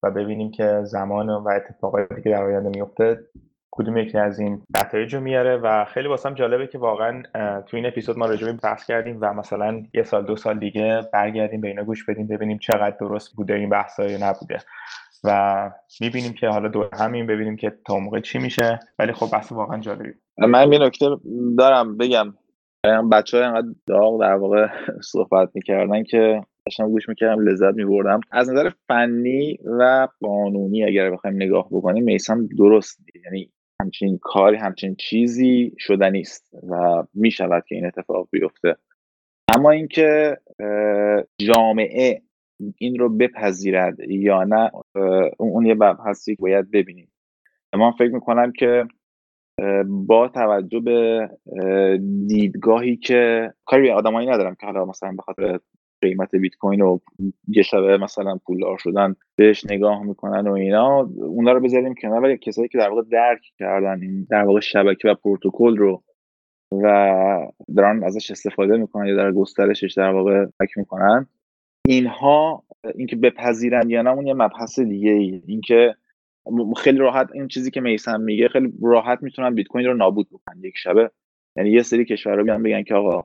و 0.04 0.10
ببینیم 0.10 0.50
که 0.50 0.80
زمان 0.84 1.30
و 1.30 1.48
اتفاقاتی 1.48 2.22
که 2.22 2.30
در 2.30 2.42
آینده 2.44 2.68
میفته 2.68 3.20
کدوم 3.70 3.96
یکی 3.96 4.18
از 4.18 4.38
این 4.38 4.62
نتایج 4.76 5.14
رو 5.14 5.20
میاره 5.20 5.56
و 5.56 5.84
خیلی 5.84 6.08
واسم 6.08 6.34
جالبه 6.34 6.66
که 6.66 6.78
واقعا 6.78 7.22
تو 7.66 7.76
این 7.76 7.86
اپیزود 7.86 8.18
ما 8.18 8.26
راجع 8.26 8.52
بحث 8.52 8.86
کردیم 8.86 9.18
و 9.20 9.32
مثلا 9.32 9.82
یه 9.94 10.02
سال 10.02 10.24
دو 10.26 10.36
سال 10.36 10.58
دیگه 10.58 11.00
برگردیم 11.12 11.60
به 11.60 11.68
اینا 11.68 11.84
گوش 11.84 12.04
بدیم 12.04 12.26
ببینیم 12.26 12.58
چقدر 12.58 12.96
درست 13.00 13.36
بوده 13.36 13.54
این 13.54 13.68
بحث 13.68 13.98
یا 13.98 14.18
نبوده 14.28 14.58
و 15.24 15.70
می‌بینیم 16.00 16.32
که 16.32 16.48
حالا 16.48 16.68
دور 16.68 16.88
همین 16.92 17.26
ببینیم 17.26 17.56
که 17.56 17.72
تا 17.86 17.98
موقع 17.98 18.20
چی 18.20 18.38
میشه. 18.38 18.80
ولی 18.98 19.12
خب 19.12 19.30
بحث 19.32 19.52
واقعا 19.52 19.80
جالبی 19.80 20.12
من 20.38 20.72
یه 20.72 20.78
نکته 20.78 21.06
دارم 21.58 21.96
بگم. 21.96 22.34
بچه 23.12 23.36
های 23.36 23.46
انقدر 23.46 23.68
داغ 23.86 24.20
در 24.20 24.34
واقع 24.34 24.66
صحبت 25.12 25.48
می‌کردن 25.54 26.04
که 26.04 26.42
داشتم 26.66 26.88
گوش 26.88 27.08
می‌کردم 27.08 27.48
لذت 27.48 27.74
میبردم. 27.74 28.20
از 28.30 28.50
نظر 28.50 28.70
فنی 28.88 29.58
و 29.64 30.08
قانونی 30.20 30.84
اگر 30.84 31.10
بخوایم 31.10 31.36
نگاه 31.36 31.68
بکنیم 31.70 32.04
میسم 32.04 32.46
درست. 32.46 33.00
یعنی 33.24 33.50
همچین 33.82 34.18
کاری 34.22 34.56
همچین 34.56 34.94
چیزی 34.94 35.72
شدنی 35.78 36.20
است 36.20 36.54
و 36.70 37.04
می‌شود 37.14 37.64
که 37.68 37.74
این 37.74 37.86
اتفاق 37.86 38.28
بیفته. 38.30 38.76
اما 39.56 39.70
اینکه 39.70 40.38
جامعه 41.38 42.22
این 42.78 42.98
رو 42.98 43.08
بپذیرد 43.08 44.00
یا 44.00 44.44
نه 44.44 44.70
اون 45.38 45.66
یه 45.66 45.76
هستی 46.06 46.36
که 46.36 46.42
باید 46.42 46.70
ببینیم. 46.70 47.12
من 47.76 47.92
فکر 47.92 48.14
می‌کنم 48.14 48.52
که 48.52 48.84
با 49.86 50.28
توجه 50.28 50.80
به 50.80 51.30
دیدگاهی 52.26 52.96
که 52.96 53.52
کاری 53.64 53.82
به 53.82 53.94
آدمایی 53.94 54.28
ندارم 54.28 54.54
که 54.54 54.66
حالا 54.66 54.84
مثلا 54.84 55.12
به 55.12 55.22
خاطر 55.22 55.60
قیمت 56.08 56.34
بیت 56.34 56.54
کوین 56.54 56.80
و 56.80 56.98
یه 57.48 57.62
شبه 57.62 57.96
مثلا 57.96 58.38
پولدار 58.46 58.78
شدن 58.78 59.16
بهش 59.36 59.66
نگاه 59.70 60.02
می‌کنن 60.02 60.48
و 60.48 60.52
اینا 60.52 61.10
اونا 61.16 61.52
رو 61.52 61.60
بذاریم 61.60 61.94
کنار. 61.94 62.22
ولی 62.22 62.38
کسایی 62.38 62.68
که 62.68 62.78
در 62.78 62.88
واقع 62.88 63.02
درک 63.12 63.42
کردن 63.58 64.02
این 64.02 64.26
در 64.30 64.42
واقع 64.42 64.60
شبکه 64.60 65.08
و 65.08 65.14
پروتکل 65.14 65.76
رو 65.76 66.02
و 66.82 67.48
دارن 67.76 68.04
ازش 68.04 68.30
استفاده 68.30 68.76
می‌کنن 68.76 69.06
یا 69.06 69.16
در 69.16 69.32
گسترشش 69.32 69.94
در 69.96 70.10
واقع 70.10 70.46
فکر 70.58 70.78
می‌کنن 70.78 71.26
اینها 71.88 72.64
اینکه 72.94 73.16
بپذیرن 73.16 73.90
یا 73.90 74.02
نه 74.02 74.10
اون 74.10 74.26
یه 74.26 74.34
مبحث 74.34 74.80
دیگه 74.80 75.10
ای 75.10 75.42
اینکه 75.46 75.94
خیلی 76.76 76.98
راحت 76.98 77.28
این 77.34 77.48
چیزی 77.48 77.70
که 77.70 77.80
میسم 77.80 78.20
میگه 78.20 78.48
خیلی 78.48 78.72
راحت 78.82 79.22
می‌تونن 79.22 79.54
بیت 79.54 79.66
کوین 79.66 79.86
رو 79.86 79.94
نابود 79.94 80.28
بکنن 80.32 80.64
یک 80.64 80.74
شبه. 80.76 81.10
یعنی 81.56 81.70
یه 81.70 81.82
سری 81.82 82.04
کشورها 82.04 82.42
بیان 82.42 82.62
بگن 82.62 82.82
که 82.82 82.94
آقا 82.94 83.22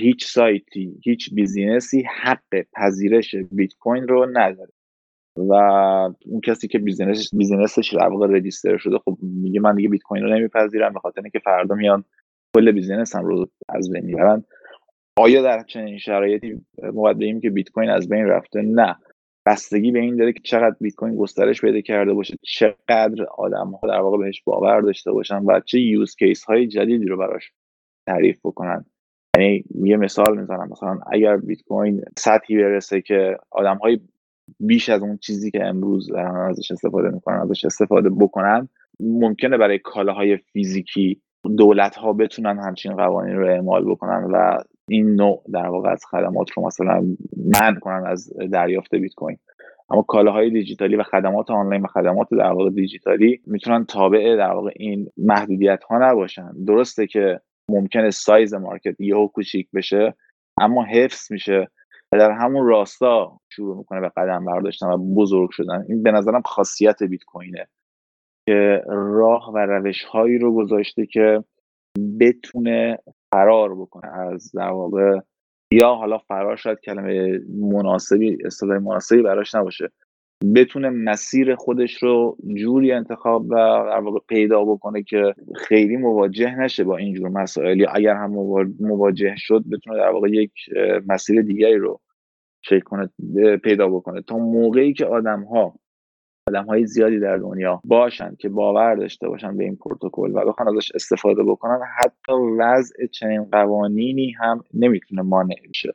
هیچ 0.00 0.26
سایتی 0.26 1.00
هیچ 1.04 1.34
business 1.34 1.94
ی 1.94 2.02
حق 2.22 2.62
پذیرش 2.74 3.34
بیت 3.52 3.74
کوین 3.74 4.08
رو 4.08 4.26
نداره. 4.32 4.72
و 5.36 5.52
اون 6.26 6.40
کسی 6.44 6.68
که 6.68 6.78
business 6.78 7.20
ش 7.20 7.30
business 7.32 7.82
ش 7.82 7.94
در 7.94 8.08
واقع 8.08 8.26
register 8.26 8.76
شده 8.76 8.98
خب 8.98 9.18
میگه 9.22 9.60
من 9.60 9.74
دیگه 9.74 9.88
بیت 9.88 10.02
کوین 10.02 10.22
رو 10.22 10.34
نمیپذیرم 10.34 10.92
به 10.92 11.00
خاطر 11.00 11.20
اینکه 11.20 11.38
فردا 11.38 11.74
میان 11.74 12.04
کل 12.54 12.72
business 12.72 13.16
هم 13.16 13.24
رو 13.24 13.46
از 13.68 13.90
بین 13.90 14.04
می‌برن. 14.04 14.44
آیا 15.16 15.42
در 15.42 15.62
چنین 15.62 15.98
شرایطی 15.98 16.60
ما 16.92 17.12
بگیم 17.12 17.40
که 17.40 17.50
بیت 17.50 17.70
کوین 17.70 17.90
از 17.90 18.08
بین 18.08 18.26
رفته؟ 18.26 18.62
نه. 18.62 18.96
بستگی 19.46 19.90
به 19.90 19.98
این 19.98 20.16
داره 20.16 20.32
که 20.32 20.40
چقدر 20.44 20.76
بیت 20.80 20.94
کوین 20.94 21.16
گسترش 21.16 21.60
پیدا 21.60 21.80
کرده 21.80 22.12
باشه 22.12 22.34
چقدر 22.42 23.24
آدم 23.38 23.70
ها 23.70 23.88
در 23.88 24.00
واقع 24.00 24.18
بهش 24.18 24.42
باور 24.42 24.80
داشته 24.80 25.12
باشن 25.12 25.42
و 25.44 25.60
چه 25.60 25.80
use 25.80 26.16
case 26.16 26.44
های 26.44 26.66
جدیدی 26.66 27.06
رو 27.06 27.16
براش 27.16 27.52
تعریف 28.06 28.38
بکنن. 28.44 28.84
یعنی 29.40 29.64
یه 29.74 29.96
مثال 29.96 30.38
می‌زنم. 30.38 30.68
مثلا 30.70 30.98
اگر 31.12 31.36
بیت 31.36 31.62
کوین 31.62 32.02
سطحی 32.18 32.56
برسه 32.56 33.00
که 33.00 33.36
آدم 33.50 33.76
های 33.76 34.00
بیش 34.60 34.88
از 34.88 35.02
اون 35.02 35.16
چیزی 35.16 35.50
که 35.50 35.66
امروز 35.66 36.08
دارن 36.08 36.50
ازش 36.50 36.70
استفاده 36.70 37.08
می‌کنن 37.10 37.40
ازش 37.40 37.64
استفاده 37.64 38.10
بکنن 38.10 38.68
ممکنه 39.00 39.58
برای 39.58 39.78
کالاهای 39.78 40.36
فیزیکی 40.36 41.20
دولت 41.58 41.96
ها 41.96 42.12
بتونن 42.12 42.58
همچین 42.58 42.96
قوانین 42.96 43.36
رو 43.36 43.46
اعمال 43.46 43.84
بکنن 43.84 44.24
و 44.32 44.58
این 44.88 45.14
نوع 45.14 45.42
در 45.52 45.66
واقع 45.66 45.90
از 45.90 46.04
خدمات 46.10 46.50
رو 46.50 46.66
مثلا 46.66 47.06
منع 47.36 47.78
کنن 47.78 48.06
از 48.06 48.32
دریافت 48.52 48.94
بیت 48.94 49.14
کوین 49.14 49.38
اما 49.90 50.02
کالاهای 50.02 50.50
دیجیتالی 50.50 50.96
و 50.96 51.02
خدمات 51.02 51.50
آنلاین 51.50 51.82
و 51.82 51.86
خدمات 51.86 52.28
در 52.30 52.52
واقع 52.52 52.70
دیجیتالی 52.70 53.40
می‌تونن 53.46 53.84
تابع 53.84 54.36
در 54.36 54.50
واقع 54.50 54.70
این 54.76 55.08
محدودیت 55.16 55.82
ها 55.84 56.10
نباشن. 56.10 56.52
درسته 56.66 57.06
که 57.06 57.40
ممکنه 57.70 58.10
سایز 58.10 58.54
مارکت 58.54 59.00
یهو 59.00 59.28
کوچیک 59.28 59.68
بشه 59.74 60.14
اما 60.60 60.84
حفظ 60.84 61.32
میشه 61.32 61.68
و 62.12 62.18
در 62.18 62.30
همون 62.30 62.66
راستا 62.66 63.40
شروع 63.48 63.76
می‌کنه 63.78 64.00
به 64.00 64.08
قدم 64.16 64.44
برداشتن 64.44 64.86
و 64.86 65.14
بزرگ 65.14 65.50
شدن. 65.50 65.84
این 65.88 66.02
به 66.02 66.10
نظرم 66.10 66.42
خاصیت 66.42 67.02
بیت 67.02 67.24
کوینه 67.24 67.68
که 68.46 68.82
راه 68.88 69.52
و 69.54 69.58
روش 69.58 70.04
هایی 70.04 70.38
رو 70.38 70.54
گذاشته 70.54 71.06
که 71.06 71.44
بتونه 72.20 72.98
فرار 73.34 73.74
بکنه 73.74 74.18
از 74.18 74.52
در 74.54 74.70
واقع 74.70 75.18
یا 75.72 75.94
حالا 75.94 76.18
فرار 76.18 76.56
شاید 76.56 76.80
کلمه 76.80 77.40
مناسبی 77.72 78.38
اصطلاح 78.44 78.78
مناسبی 78.78 79.22
براش 79.22 79.54
نباشه. 79.54 79.90
بتونه 80.54 80.90
مسیر 80.90 81.54
خودش 81.54 82.02
رو 82.02 82.36
جوری 82.54 82.92
انتخاب 82.92 83.44
و 83.44 83.54
در 83.90 84.00
واقع 84.00 84.18
پیدا 84.28 84.64
بکنه 84.64 85.02
که 85.02 85.34
خیلی 85.56 85.96
مواجه 85.96 86.54
نشه 86.54 86.84
با 86.84 86.96
اینجور 86.96 87.28
مسائل 87.28 87.80
یا 87.80 87.90
اگر 87.90 88.14
هم 88.14 88.30
مواجه 88.80 89.34
شد 89.36 89.64
بتونه 89.72 89.96
در 89.96 90.08
واقع 90.10 90.30
یک 90.30 90.52
مسیر 91.08 91.42
دیگری 91.42 91.76
رو 91.76 92.00
چک 92.62 92.82
کنه 92.84 93.10
پیدا 93.56 93.88
بکنه. 93.88 94.22
تا 94.22 94.36
موقعی 94.36 94.92
که 94.92 95.06
آدم 95.06 95.42
ها 95.42 95.74
آدم 96.48 96.64
های 96.64 96.86
زیادی 96.86 97.18
در 97.18 97.36
دنیا 97.36 97.80
باشن 97.84 98.36
که 98.38 98.48
باور 98.48 98.94
داشته 98.94 99.28
باشن 99.28 99.56
به 99.56 99.64
این 99.64 99.76
پروتکل 99.76 100.30
و 100.34 100.46
بخوان 100.46 100.76
ازش 100.76 100.92
استفاده 100.94 101.42
بکنن 101.42 101.80
حتی 101.98 102.32
وضع 102.58 103.06
چنین 103.06 103.44
قوانینی 103.44 104.30
هم 104.30 104.64
نمی‌تونه 104.74 105.22
مانع 105.22 105.56
بشه. 105.68 105.94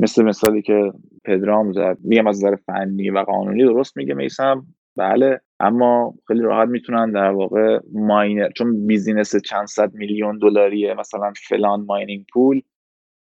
مثل 0.00 0.24
مثالی 0.24 0.62
که 0.62 0.92
پدرام 1.24 1.72
زد. 1.72 1.98
میگم 2.04 2.26
از 2.26 2.44
نظر 2.44 2.56
فنی 2.56 3.10
و 3.10 3.18
قانونی 3.18 3.62
درست 3.62 3.96
میگه 3.96 4.14
میسم؟ 4.14 4.66
بله. 4.96 5.40
اما 5.60 6.14
خیلی 6.28 6.40
راحت 6.40 6.68
می‌تونن 6.68 7.12
در 7.12 7.30
واقع 7.30 7.78
ماینر 7.92 8.50
چون 8.50 8.86
business 8.86 9.36
چند 9.36 9.66
صد 9.66 9.94
میلیون 9.94 10.38
دلاریه 10.38 10.94
مثلا 10.94 11.32
فلان 11.48 11.84
mining 11.84 12.24
pool 12.32 12.62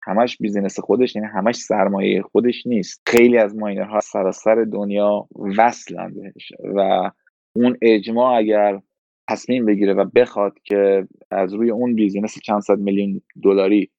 همش 0.03 0.37
business 0.41 0.81
خودش 0.81 1.17
یعنی 1.17 1.29
همش 1.29 1.57
سرمایه 1.57 2.23
خودش 2.23 2.67
نیست. 2.67 3.03
خیلی 3.07 3.39
از 3.39 3.57
ماینرها 3.57 4.01
سراسر 4.01 4.65
دنیا 4.73 5.29
وصلن 5.59 6.15
بهش 6.15 6.53
و 6.77 7.11
اون 7.57 7.77
اجماع 7.83 8.39
اگر 8.39 8.81
تصمیم 9.29 9.67
بگیره 9.67 9.95
و 9.95 10.05
بخواد 10.05 10.53
که 10.65 11.09
از 11.31 11.55
روی 11.55 11.71
اون 11.71 11.95
business 11.95 12.39
چند 12.43 12.61
صد 12.61 12.79
میلیون 12.79 13.21
دلاری 13.43 13.91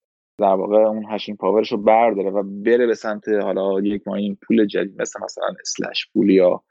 در 0.42 0.54
واقع 0.54 0.78
اون 0.78 1.06
hashing 1.10 1.36
power 1.36 1.61
ش 1.61 1.72
رو 1.72 1.78
برداره 1.78 2.30
و 2.30 2.44
بره 2.44 2.88
به 2.88 2.94
سمت 2.94 3.30
حالا 3.30 3.82
یک 3.82 4.08
mining 4.08 4.38
pool 4.48 4.66
جدید 4.66 5.02
مثل 5.02 5.20
مثلا 5.24 5.46
Slush 5.62 6.08
Pool 6.14 6.30
یا 6.30 6.64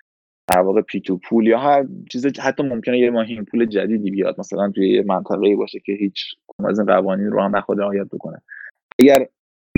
در 0.49 0.61
واقع 0.61 0.81
P2Pool 0.81 1.47
یا 1.47 1.59
هر 1.59 1.87
چیز 2.13 2.27
حتی 2.27 2.63
ممکنه 2.63 2.99
یه 2.99 3.11
mining 3.11 3.45
pool 3.45 3.67
جدیدی 3.67 4.11
بیاد 4.11 4.41
مثلا 4.41 4.71
توی 4.71 4.91
یه 4.91 5.03
منطقه 5.03 5.57
باشه 5.57 5.81
که 5.81 5.93
هیچ 5.93 6.25
از 6.69 6.79
این 6.79 6.87
قوانین 6.87 7.27
رو 7.27 7.43
هم 7.43 7.57
نخواد 7.57 7.81
رعایت 7.81 8.07
بکنه. 8.07 8.43
اگر 8.99 9.27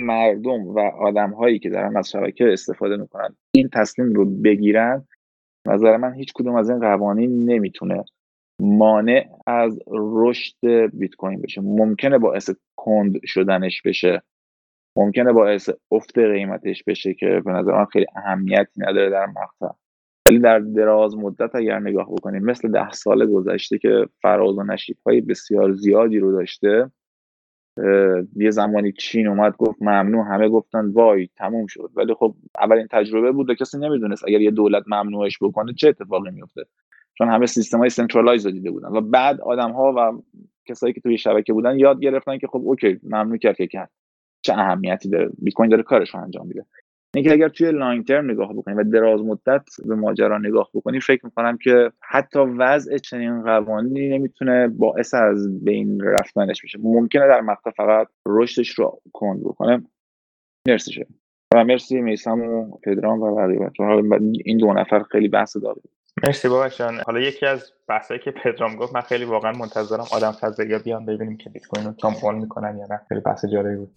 مردم 0.01 0.67
و 0.67 0.79
آدم 0.81 1.31
هایی 1.31 1.59
که 1.59 1.71
دارن 1.71 1.97
از 1.97 2.11
شبکه 2.11 2.53
استفاده 2.53 2.97
می‌کنن 2.97 3.37
این 3.55 3.69
تصمیم 3.73 4.13
رو 4.13 4.25
بگیرن 4.25 5.05
نظر 5.67 5.97
من 5.97 6.15
هیچ 6.15 6.33
کدوم 6.35 6.55
از 6.55 6.71
این 6.71 6.81
قوانین 6.81 7.51
نمی‌تونه 7.51 8.05
مانع 8.61 9.29
از 9.47 9.79
رشد 9.89 10.57
بیت 10.93 11.15
کوین 11.15 11.41
بشه. 11.41 11.61
ممکنه 11.61 12.19
باعث 12.19 12.51
کند 12.83 13.27
شدنش 13.27 13.83
بشه. 13.83 14.23
ممکنه 14.97 15.33
باعث 15.33 15.71
افت 15.91 16.19
قیمتش 16.19 16.85
بشه 16.85 17.15
که 17.15 17.43
به 17.45 17.53
نظر 17.53 17.73
من 17.73 17.85
خیلی 17.85 18.07
اهمیتی 18.17 18.81
نداره 18.81 19.11
در 19.11 19.27
مقطع. 19.27 19.75
ولی 20.29 20.39
در 20.39 20.59
دراز 20.59 21.17
مدت 21.17 21.55
اگر 21.55 21.79
نگاه 21.79 22.13
بکنیم 22.13 22.45
مثل 22.45 22.73
ده 22.73 22.91
سال 22.91 23.27
گذشته 23.27 23.79
که 23.79 24.07
فراز 24.23 24.59
و 24.59 24.63
نشیب 24.63 24.97
های 25.07 25.21
بسیار 25.21 25.73
زیادی 25.73 26.19
رو 26.19 26.33
داشته 26.33 26.91
یه 28.37 28.51
زمانی 28.51 28.93
چین 28.93 29.29
اومد 29.29 29.57
گفت 29.57 29.83
ممنوع 29.83 30.27
همه 30.27 30.49
گفتن 30.49 30.91
وای 30.91 31.29
تموم 31.37 31.67
شد. 31.67 31.91
ولی 31.97 32.15
خب 32.15 32.35
اولین 32.61 32.87
تجربه 32.91 33.33
بود 33.33 33.51
و 33.51 33.55
کسی 33.55 33.79
نمی‌دونست 33.79 34.25
اگر 34.29 34.41
یه 34.41 34.51
دولت 34.51 34.85
ممنوعش 34.87 35.39
بکنه 35.43 35.73
چه 35.75 35.89
اتفاقی 35.89 36.31
میفته 36.31 36.63
چون 37.15 37.29
همه 37.29 37.47
سیستم 37.47 37.79
های 37.79 37.91
centralize 37.91 38.47
دیده 38.47 38.71
بودن. 38.71 38.89
و 38.89 39.01
بعد 39.01 39.41
آدم 39.41 39.73
ها 39.73 39.95
و 39.97 40.23
کسایی 40.67 40.93
که 40.93 41.01
توی 41.01 41.19
شبکه 41.19 41.53
بودن 41.53 41.79
یاد 41.79 42.01
گرفتن 42.01 42.39
که 42.39 42.47
خب 42.47 42.63
okay 42.65 43.01
ممنوع 43.03 43.37
کرد 43.37 43.57
که 43.57 43.67
کرد 43.67 43.91
چه 44.43 44.53
اهمیتی 44.53 45.09
داره. 45.09 45.31
بیت 45.39 45.55
کوین 45.55 45.71
داره 45.71 45.83
کارش 45.83 46.15
رو 46.15 46.21
انجام 46.21 46.47
میده. 46.47 46.67
اینکه 47.15 47.33
اگر 47.33 47.49
توی 47.49 47.73
long 47.73 48.07
term 48.07 48.31
نگاه 48.31 48.53
بکنیم 48.53 48.77
و 48.77 48.83
دراز 48.83 49.21
مدت 49.21 49.65
به 49.85 49.95
ماجرا 49.95 50.39
نگاه 50.39 50.71
بکنیم 50.75 51.01
فکر 51.01 51.25
می‌کنم 51.25 51.59
که 51.59 51.93
حتی 52.01 52.39
وضع 52.39 52.99
چنین 52.99 53.43
قوانینی 53.43 54.09
نمی‌تونه 54.09 54.69
باعث 54.69 55.15
از 55.15 55.65
بین 55.65 56.01
رفتنش 56.01 56.63
بشه. 56.63 56.79
ممکنه 56.83 57.29
در 57.29 57.41
مقطع 57.41 57.71
فقط 57.71 58.09
رشدش 58.27 58.71
رو 58.71 59.01
کند 59.13 59.41
بکنه. 59.41 59.83
مرسی 60.69 61.05
و 61.55 61.65
مرسی 61.65 62.01
میسم 62.01 62.41
و 62.41 62.79
پدرام 62.83 63.23
و 63.23 63.35
بقیه 63.35 63.71
این 64.45 64.59
دو 64.59 64.73
نفر 64.73 65.03
خیلی 65.03 65.29
بحث 65.29 65.57
داره 65.57 65.81
مرسی 66.27 66.49
بابک 66.49 66.77
جان. 66.77 67.01
حالا 67.07 67.21
یکی 67.21 67.47
از 67.47 67.73
بحثایی 67.89 68.21
که 68.21 68.31
پدرام 68.31 68.77
گفت 68.77 68.95
من 68.95 69.01
خیلی 69.01 69.25
واقعا 69.25 69.53
منتظرم 69.53 70.05
آدم 70.13 70.33
فضایی 70.33 70.79
بیان 70.79 71.07
ببینیم 71.07 71.37
که 71.37 71.51
بیت 71.51 71.67
کوین 71.67 71.87
رو 71.87 71.93
تامپول 71.93 72.35
می‌کنن 72.35 72.79
یا 72.79 72.87
نه. 72.91 73.01
خیلی 73.09 73.21
بحث 73.21 73.45
جالبی 73.45 73.77
بود. 73.77 73.93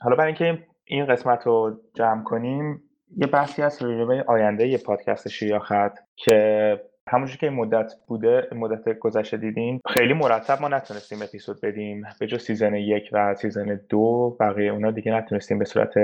حالا 0.00 0.16
برای 0.16 0.26
اینکه 0.26 0.66
این 0.84 1.06
قسمت 1.06 1.46
رو 1.46 1.80
جمع 1.94 2.22
کنیم 2.22 2.82
یه 3.16 3.26
بحثی 3.26 3.62
از 3.62 3.82
راجبه 3.82 4.24
آینده 4.28 4.68
یه 4.68 4.78
پادکست 4.78 5.28
شیاخت 5.28 5.92
که 6.16 6.80
همونجور 7.08 7.36
که 7.36 7.46
این 7.46 7.56
مدت 7.56 7.92
بوده 8.06 8.48
مدت 8.52 8.98
گذشته 8.98 9.36
دیدین 9.36 9.80
خیلی 9.88 10.14
مرتب 10.14 10.60
ما 10.60 10.68
نتونستیم 10.68 11.22
اپیزود 11.22 11.60
بدیم. 11.62 12.02
به 12.20 12.26
جز 12.26 12.42
سیزن 12.42 12.74
یک 12.74 13.10
و 13.12 13.34
سیزن 13.34 13.80
دو 13.88 14.36
بقیه 14.40 14.72
اونا 14.72 14.90
دیگه 14.90 15.12
نتونستیم 15.12 15.58
به 15.58 15.64
صورت 15.64 15.94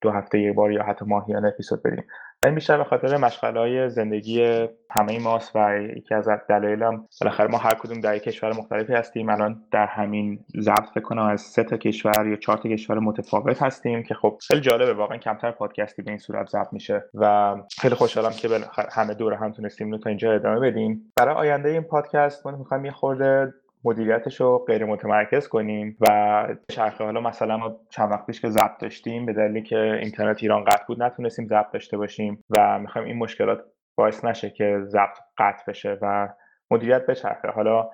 دو 0.00 0.10
هفته 0.10 0.40
یه 0.40 0.52
بار 0.52 0.72
یا 0.72 0.82
حتی 0.82 1.04
ماهیانه 1.04 1.48
اپیزود 1.48 1.82
بدیم. 1.82 2.04
این 2.46 2.54
بیشتر 2.54 2.78
به 2.78 2.84
خاطر 2.84 3.16
مشغله 3.16 3.60
های 3.60 3.90
زندگی 3.90 4.68
همه 4.90 5.18
ماست 5.18 5.50
و 5.54 5.82
یکی 5.96 6.14
از 6.14 6.28
دلایلم 6.48 7.08
بالاخره 7.20 7.50
ما 7.50 7.58
هر 7.58 7.74
کدوم 7.74 8.00
در 8.00 8.18
کشور 8.18 8.52
مختلفی 8.52 8.92
هستیم. 8.92 9.28
الان 9.28 9.62
در 9.70 9.86
همین 9.86 10.44
ضبط 10.60 10.88
فکر 10.94 11.18
از 11.18 11.40
سه 11.40 11.64
تا 11.64 11.76
کشور 11.76 12.28
یا 12.28 12.36
چهار 12.36 12.58
تا 12.58 12.68
کشور 12.68 12.98
متفاوت 12.98 13.62
هستیم 13.62 14.02
که 14.02 14.14
خب 14.14 14.38
خیلی 14.48 14.60
جالبه 14.60 14.92
واقعا 14.92 15.18
کمتر 15.18 15.50
پادکستی 15.50 16.02
به 16.02 16.10
این 16.10 16.18
صورت 16.18 16.48
ضبط 16.48 16.72
میشه 16.72 17.04
و 17.14 17.54
خیلی 17.80 17.94
خوشحالم 17.94 18.30
که 18.30 18.48
همه 18.92 19.14
دور 19.14 19.34
هم 19.34 19.52
تونستیم 19.52 19.98
تا 19.98 20.08
اینجا 20.10 20.32
ادامه 20.32 20.60
بدیم. 20.60 21.12
برای 21.16 21.34
آینده 21.34 21.68
این 21.68 21.82
پادکست 21.82 22.46
ما 22.46 22.52
می‌خوایم 22.52 22.84
یه 22.84 22.92
خورده 22.92 23.54
مدیریتش 23.84 24.40
رو 24.40 24.58
غیر 24.58 24.84
متمرکز 24.84 25.48
کنیم 25.48 25.96
و 26.00 26.46
چرخه 26.68 27.04
حالا 27.04 27.20
مثلا 27.20 27.56
ما 27.56 27.80
چند 27.90 28.10
وقت 28.12 28.26
پیش 28.26 28.40
که 28.40 28.48
ضبط 28.48 28.78
داشتیم 28.80 29.26
به 29.26 29.32
دلیلی 29.32 29.62
که 29.62 29.78
اینترنت 29.78 30.42
ایران 30.42 30.64
قطع 30.64 30.84
بود 30.88 31.02
نتونستیم 31.02 31.46
ضبط 31.46 31.72
داشته 31.72 31.96
باشیم 31.96 32.44
و 32.50 32.78
می‌خوایم 32.78 33.08
این 33.08 33.18
مشکلات 33.18 33.64
باعث 33.98 34.24
نشه 34.24 34.50
که 34.50 34.78
ضبط 34.82 35.18
قطع 35.38 35.64
بشه 35.68 35.98
و 36.02 36.28
مدیریت 36.70 37.06
بچرخه. 37.06 37.48
حالا 37.48 37.90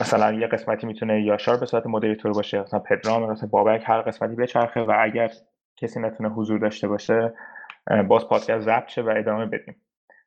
مثلا 0.00 0.32
یه 0.32 0.46
قسمتی 0.46 0.86
می‌تونه 0.86 1.22
یاشار 1.22 1.56
به 1.56 1.66
صورت 1.66 1.86
مدیریتور 1.86 2.32
باشه 2.32 2.60
مثلا 2.60 2.80
پدرام 2.80 3.30
مثلا 3.30 3.48
بابک 3.48 3.82
هر 3.86 4.02
قسمتی 4.02 4.36
بچرخه 4.36 4.80
و 4.80 4.92
اگر 4.98 5.30
کسی 5.76 6.00
نتونه 6.00 6.28
حضور 6.28 6.58
داشته 6.58 6.88
باشه 6.88 7.32
باز 8.08 8.28
پادکست 8.28 8.64
ضبط 8.64 8.88
شه 8.88 9.02
و 9.02 9.14
ادامه 9.16 9.46
بدیم. 9.46 9.76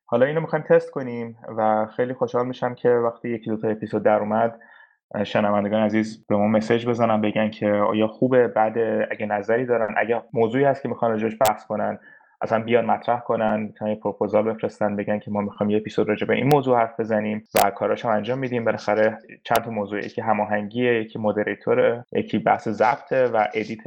حالا 0.06 0.26
اینو 0.26 0.40
می‌خوایم 0.40 0.64
تست 0.68 0.90
کنیم 0.90 1.38
و 1.56 1.86
خیلی 1.96 2.14
خوشحال 2.14 2.46
میشم 2.46 2.74
که 2.74 2.88
وقتی 2.88 3.28
یکی 3.28 3.50
دو 3.50 3.56
تا 3.56 3.68
اپیزود 3.68 4.02
در 4.02 4.18
اومد 4.18 4.60
شنوندگان 5.24 5.82
عزیز 5.82 6.26
به 6.26 6.36
ما 6.36 6.46
مسیج 6.46 6.86
بزنن 6.86 7.20
بگن 7.20 7.50
که 7.50 7.70
آیا 7.70 8.06
خوبه؟ 8.06 8.48
بعد 8.48 8.78
اگه 9.10 9.26
نظری 9.26 9.66
دارن 9.66 9.94
اگه 9.96 10.22
موضوعی 10.32 10.64
هست 10.64 10.82
که 10.82 10.88
می‌خوان 10.88 11.10
راجعش 11.10 11.36
بحث 11.40 11.66
کنن 11.66 11.98
اصلا 12.40 12.62
بیان 12.62 12.84
مطرح 12.84 13.20
کنن 13.20 13.60
می‌تونن 13.60 13.90
یه 13.90 13.96
پروپوزال 13.96 14.42
بفرستن 14.52 14.96
بگن 14.96 15.18
که 15.18 15.30
ما 15.30 15.40
می‌خوایم 15.40 15.70
یه 15.70 15.76
اپیزود 15.76 16.08
راجع 16.08 16.26
به 16.26 16.34
این 16.34 16.46
موضوع 16.52 16.78
حرف 16.78 17.00
بزنیم 17.00 17.44
و 17.54 17.70
کاراش 17.70 18.04
هم 18.04 18.10
انجام 18.10 18.38
میدیم. 18.38 18.64
بالاخره 18.64 19.18
چند 19.44 19.58
تا 19.64 19.70
موضوع 19.70 19.98
یکی 19.98 20.20
هماهنگیه 20.20 21.00
یکی 21.00 21.18
moderator 21.18 21.95
ه 21.95 22.04
یکی 22.12 22.38
بحث 22.38 22.68
ضبطه 22.68 23.26
و 23.26 23.44
edit 23.54 23.82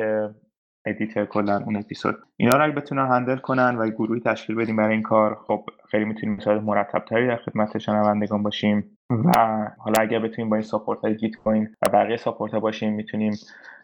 editor 0.86 1.26
کلا 1.26 1.64
اون 1.66 1.76
اپیزود. 1.76 2.16
اینا 2.38 2.58
رو 2.58 2.64
اگه 2.64 2.76
بتونن 2.76 3.08
handle 3.08 3.38
کنن 3.38 3.76
و 3.76 3.90
گروهی 3.90 4.22
تشکیل 4.22 4.56
بدیم 4.56 4.76
برای 4.76 4.94
این 4.94 5.04
کار 5.04 5.36
خب 5.48 5.66
خیلی 5.92 6.06
می‌تونیم 6.06 6.36
مثال 6.36 6.60
مرتب 6.60 7.00
تری 7.00 7.28
در 7.28 7.36
خدمت 7.36 7.78
شنوندگان 7.78 8.44
باشیم. 8.44 8.97
و 9.10 9.32
حالا 9.78 10.02
اگر 10.02 10.20
بتونیم 10.20 10.50
با 10.50 10.56
این 10.56 10.64
support 10.64 11.00
های 11.00 11.16
Gitcoin 11.16 11.76
و 11.86 11.90
بقیه 11.90 12.18
support 12.18 12.54
ها 12.54 12.60
باشیم 12.60 12.94
می‌تونیم 12.94 13.34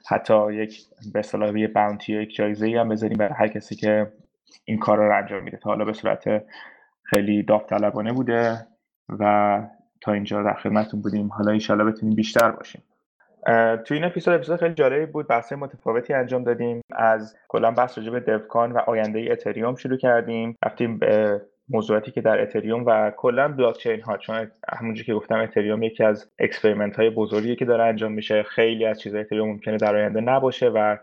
حتی 0.09 0.53
یک 0.53 0.85
به 1.13 1.19
اصطلاح 1.19 1.59
یه 1.59 1.67
bounty 1.67 2.13
یا 2.13 2.21
یک 2.21 2.35
جایزه 2.35 2.65
ای 2.65 2.75
هم 2.75 2.89
بذاریم 2.89 3.17
برای 3.17 3.33
هر 3.37 3.47
کسی 3.47 3.75
که 3.75 4.11
این 4.65 4.79
کار 4.79 4.97
رو 4.97 5.17
انجام 5.17 5.43
میده. 5.43 5.57
تا 5.57 5.69
حالا 5.69 5.85
به 5.85 5.93
صورت 5.93 6.23
خیلی 7.03 7.43
داوطلبانه 7.43 8.13
بوده 8.13 8.67
و 9.19 9.61
تا 10.01 10.13
اینجا 10.13 10.43
در 10.43 10.53
خدمتتون 10.53 11.01
بودیم. 11.01 11.27
حالا 11.27 11.51
ایشالا 11.51 11.85
بتونیم 11.85 12.15
بیشتر 12.15 12.51
باشیم. 12.51 12.83
تو 13.85 13.93
این 13.93 14.03
اپیزود 14.03 14.33
اپیزود 14.33 14.59
خیلی 14.59 14.73
جالبی 14.73 15.05
بود. 15.05 15.27
بحث 15.27 15.53
متفاوتی 15.53 16.13
انجام 16.13 16.43
دادیم. 16.43 16.81
از 16.91 17.35
کلا 17.47 17.71
بحث 17.71 17.97
راجع 17.97 18.11
به 18.11 18.19
devcon 18.37 18.75
و 18.75 18.77
آینده 18.77 19.27
اتریوم 19.31 19.75
شروع 19.75 19.97
کردیم. 19.97 20.55
رفتیم 20.65 20.99
موضوعاتی 21.69 22.11
که 22.11 22.21
در 22.21 22.41
اتریوم 22.41 22.85
و 22.85 23.11
کلا 23.17 23.47
بلاک 23.47 23.77
چین 23.77 24.01
ها 24.01 24.17
چون 24.17 24.51
همونجوری 24.73 25.05
که 25.05 25.13
گفتم 25.13 25.39
اتریوم 25.39 25.83
یکی 25.83 26.03
از 26.03 26.31
experiment 26.39 26.95
های 26.95 27.09
بزرگی 27.09 27.55
که 27.55 27.65
داره 27.65 27.83
انجام 27.83 28.11
میشه. 28.11 28.43
خیلی 28.43 28.85
از 28.85 28.99
چیزهای 28.99 29.21
اتریوم 29.21 29.49
ممکنه 29.49 29.77
در 29.77 29.95
آینده 29.95 30.21
نباشه 30.21 30.69
و 30.69 30.97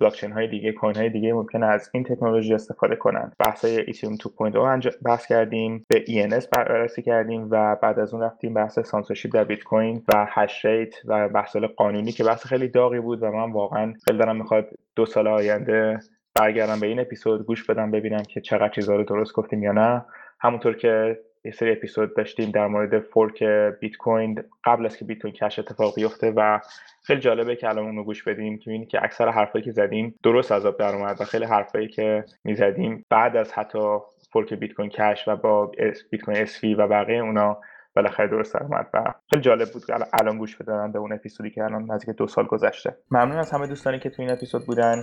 بلاکچین 0.00 0.32
های 0.32 0.48
دیگه 0.48 0.72
کوین 0.72 0.96
های 0.96 1.10
دیگه 1.10 1.32
ممکنه 1.32 1.66
از 1.66 1.90
این 1.94 2.04
تکنولوژی 2.04 2.54
استفاده 2.54 2.96
کنند 2.96 3.36
بحث 3.38 3.64
اتریوم 3.64 4.16
2.0 4.16 5.02
بحث 5.04 5.26
کردیم 5.26 5.86
به 5.88 6.04
ENS 6.04 6.48
بررسی 6.48 7.02
کردیم 7.02 7.48
و 7.50 7.76
بعد 7.82 7.98
از 7.98 8.14
اون 8.14 8.22
رفتیم 8.22 8.54
بحث 8.54 8.78
سانسورشیپ 8.78 9.34
در 9.34 9.44
بیت 9.44 9.62
کوین 9.62 10.04
و 10.14 10.26
hash 10.28 10.64
rate 10.64 10.94
و 11.04 11.28
بحث 11.28 11.56
قانونی 11.56 12.12
که 12.12 12.24
بحث 12.24 12.46
خیلی 12.46 12.68
داغی 12.68 13.00
بود 13.00 13.22
و 13.22 13.30
من 13.30 13.52
واقعا 13.52 13.94
دارم 14.06 14.36
می‌خواد 14.36 14.68
دو 14.96 15.06
سال 15.06 15.28
آینده 15.28 15.98
برگردم 16.34 16.80
به 16.80 16.86
این 16.86 17.00
اپیزود 17.00 17.46
گوش 17.46 17.64
بدم 17.64 17.90
ببینم 17.90 18.22
که 18.22 18.40
چقدر 18.40 18.68
چیزا 18.68 18.96
رو 18.96 19.04
درست 19.04 19.32
گفتیم 19.32 19.62
یا 19.62 19.72
نه. 19.72 20.04
همونطور 20.40 20.76
که 20.76 21.20
یه 21.44 21.52
سری 21.52 21.72
اپیزود 21.72 22.16
داشتیم 22.16 22.50
در 22.50 22.66
مورد 22.66 23.00
fork 23.00 23.42
بیت 23.80 23.96
کوین 23.96 24.42
قبل 24.64 24.86
از 24.86 24.96
که 24.96 25.04
بیت 25.04 25.18
کوین 25.18 25.34
کش 25.34 25.58
اتفاق 25.58 25.94
بیفته 25.94 26.32
و 26.36 26.60
خیلی 27.02 27.20
جالبه 27.20 27.56
که 27.56 27.68
الان 27.68 27.84
اونو 27.84 28.04
گوش 28.04 28.22
بدیم 28.22 28.58
که 28.58 28.70
ببینید 28.70 28.88
که 28.88 29.04
اکثر 29.04 29.28
حرفایی 29.28 29.64
که 29.64 29.70
زدیم 29.70 30.14
درست 30.22 30.52
از 30.52 30.66
آب 30.66 30.78
در 30.78 30.94
اومد 30.94 31.20
و 31.20 31.24
خیلی 31.24 31.44
حرفایی 31.44 31.88
که 31.88 32.24
می‌زدیم 32.44 33.04
بعد 33.10 33.36
از 33.36 33.52
حتی 33.52 33.98
فورک 34.32 34.54
بیت 34.54 34.72
کوین 34.72 34.90
کش 34.90 35.28
و 35.28 35.36
با 35.36 35.66
بیت 36.10 36.20
کوین 36.24 36.36
اسفی 36.36 36.74
و 36.74 36.86
بقیه 36.86 37.22
اونا 37.22 37.58
بالاخره 37.96 38.26
درست 38.26 38.54
در 38.54 38.62
اومد 38.62 38.86
و 38.94 39.14
خیلی 39.30 39.42
جالب 39.42 39.68
بود 39.72 39.84
که 39.84 39.94
الان 40.12 40.38
گوش 40.38 40.56
بدن 40.56 40.92
به 40.92 40.98
اون 40.98 41.12
اپیزودی 41.12 41.50
که 41.50 41.64
الان 41.64 41.90
نزدیک 41.90 42.16
دو 42.16 42.26
سال 42.26 42.46
گذشته. 42.46 42.96
ممنون 43.10 43.38
از 43.38 43.50
همه 43.50 43.66
دوستانی 43.66 43.98
که 43.98 44.10
تو 44.10 44.22
این 44.22 44.30
اپیزود 44.30 44.66
بودن. 44.66 45.02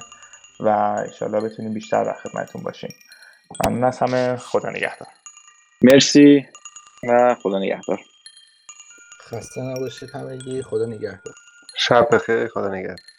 و 0.59 0.67
انشالله 1.07 1.41
بتونیم 1.41 1.73
بیشتر 1.73 2.03
در 2.03 2.13
خدمتتون 2.13 2.63
باشیم. 2.63 2.95
ممنون 3.65 3.83
از 3.83 3.99
همه. 3.99 4.37
خدا 4.37 4.69
نگهدار. 4.69 5.07
مرسی. 5.81 6.45
و 7.09 7.35
خدا 7.35 7.59
نگهدار. 7.59 7.99
خسته 9.21 9.61
نباشید 9.61 10.09
همگی. 10.09 10.63
خدا 10.63 10.85
نگهدار. 10.85 11.35
شب 11.75 12.07
بخیر. 12.11 12.47
خدا 12.47 12.67
نگهدار. 12.67 13.16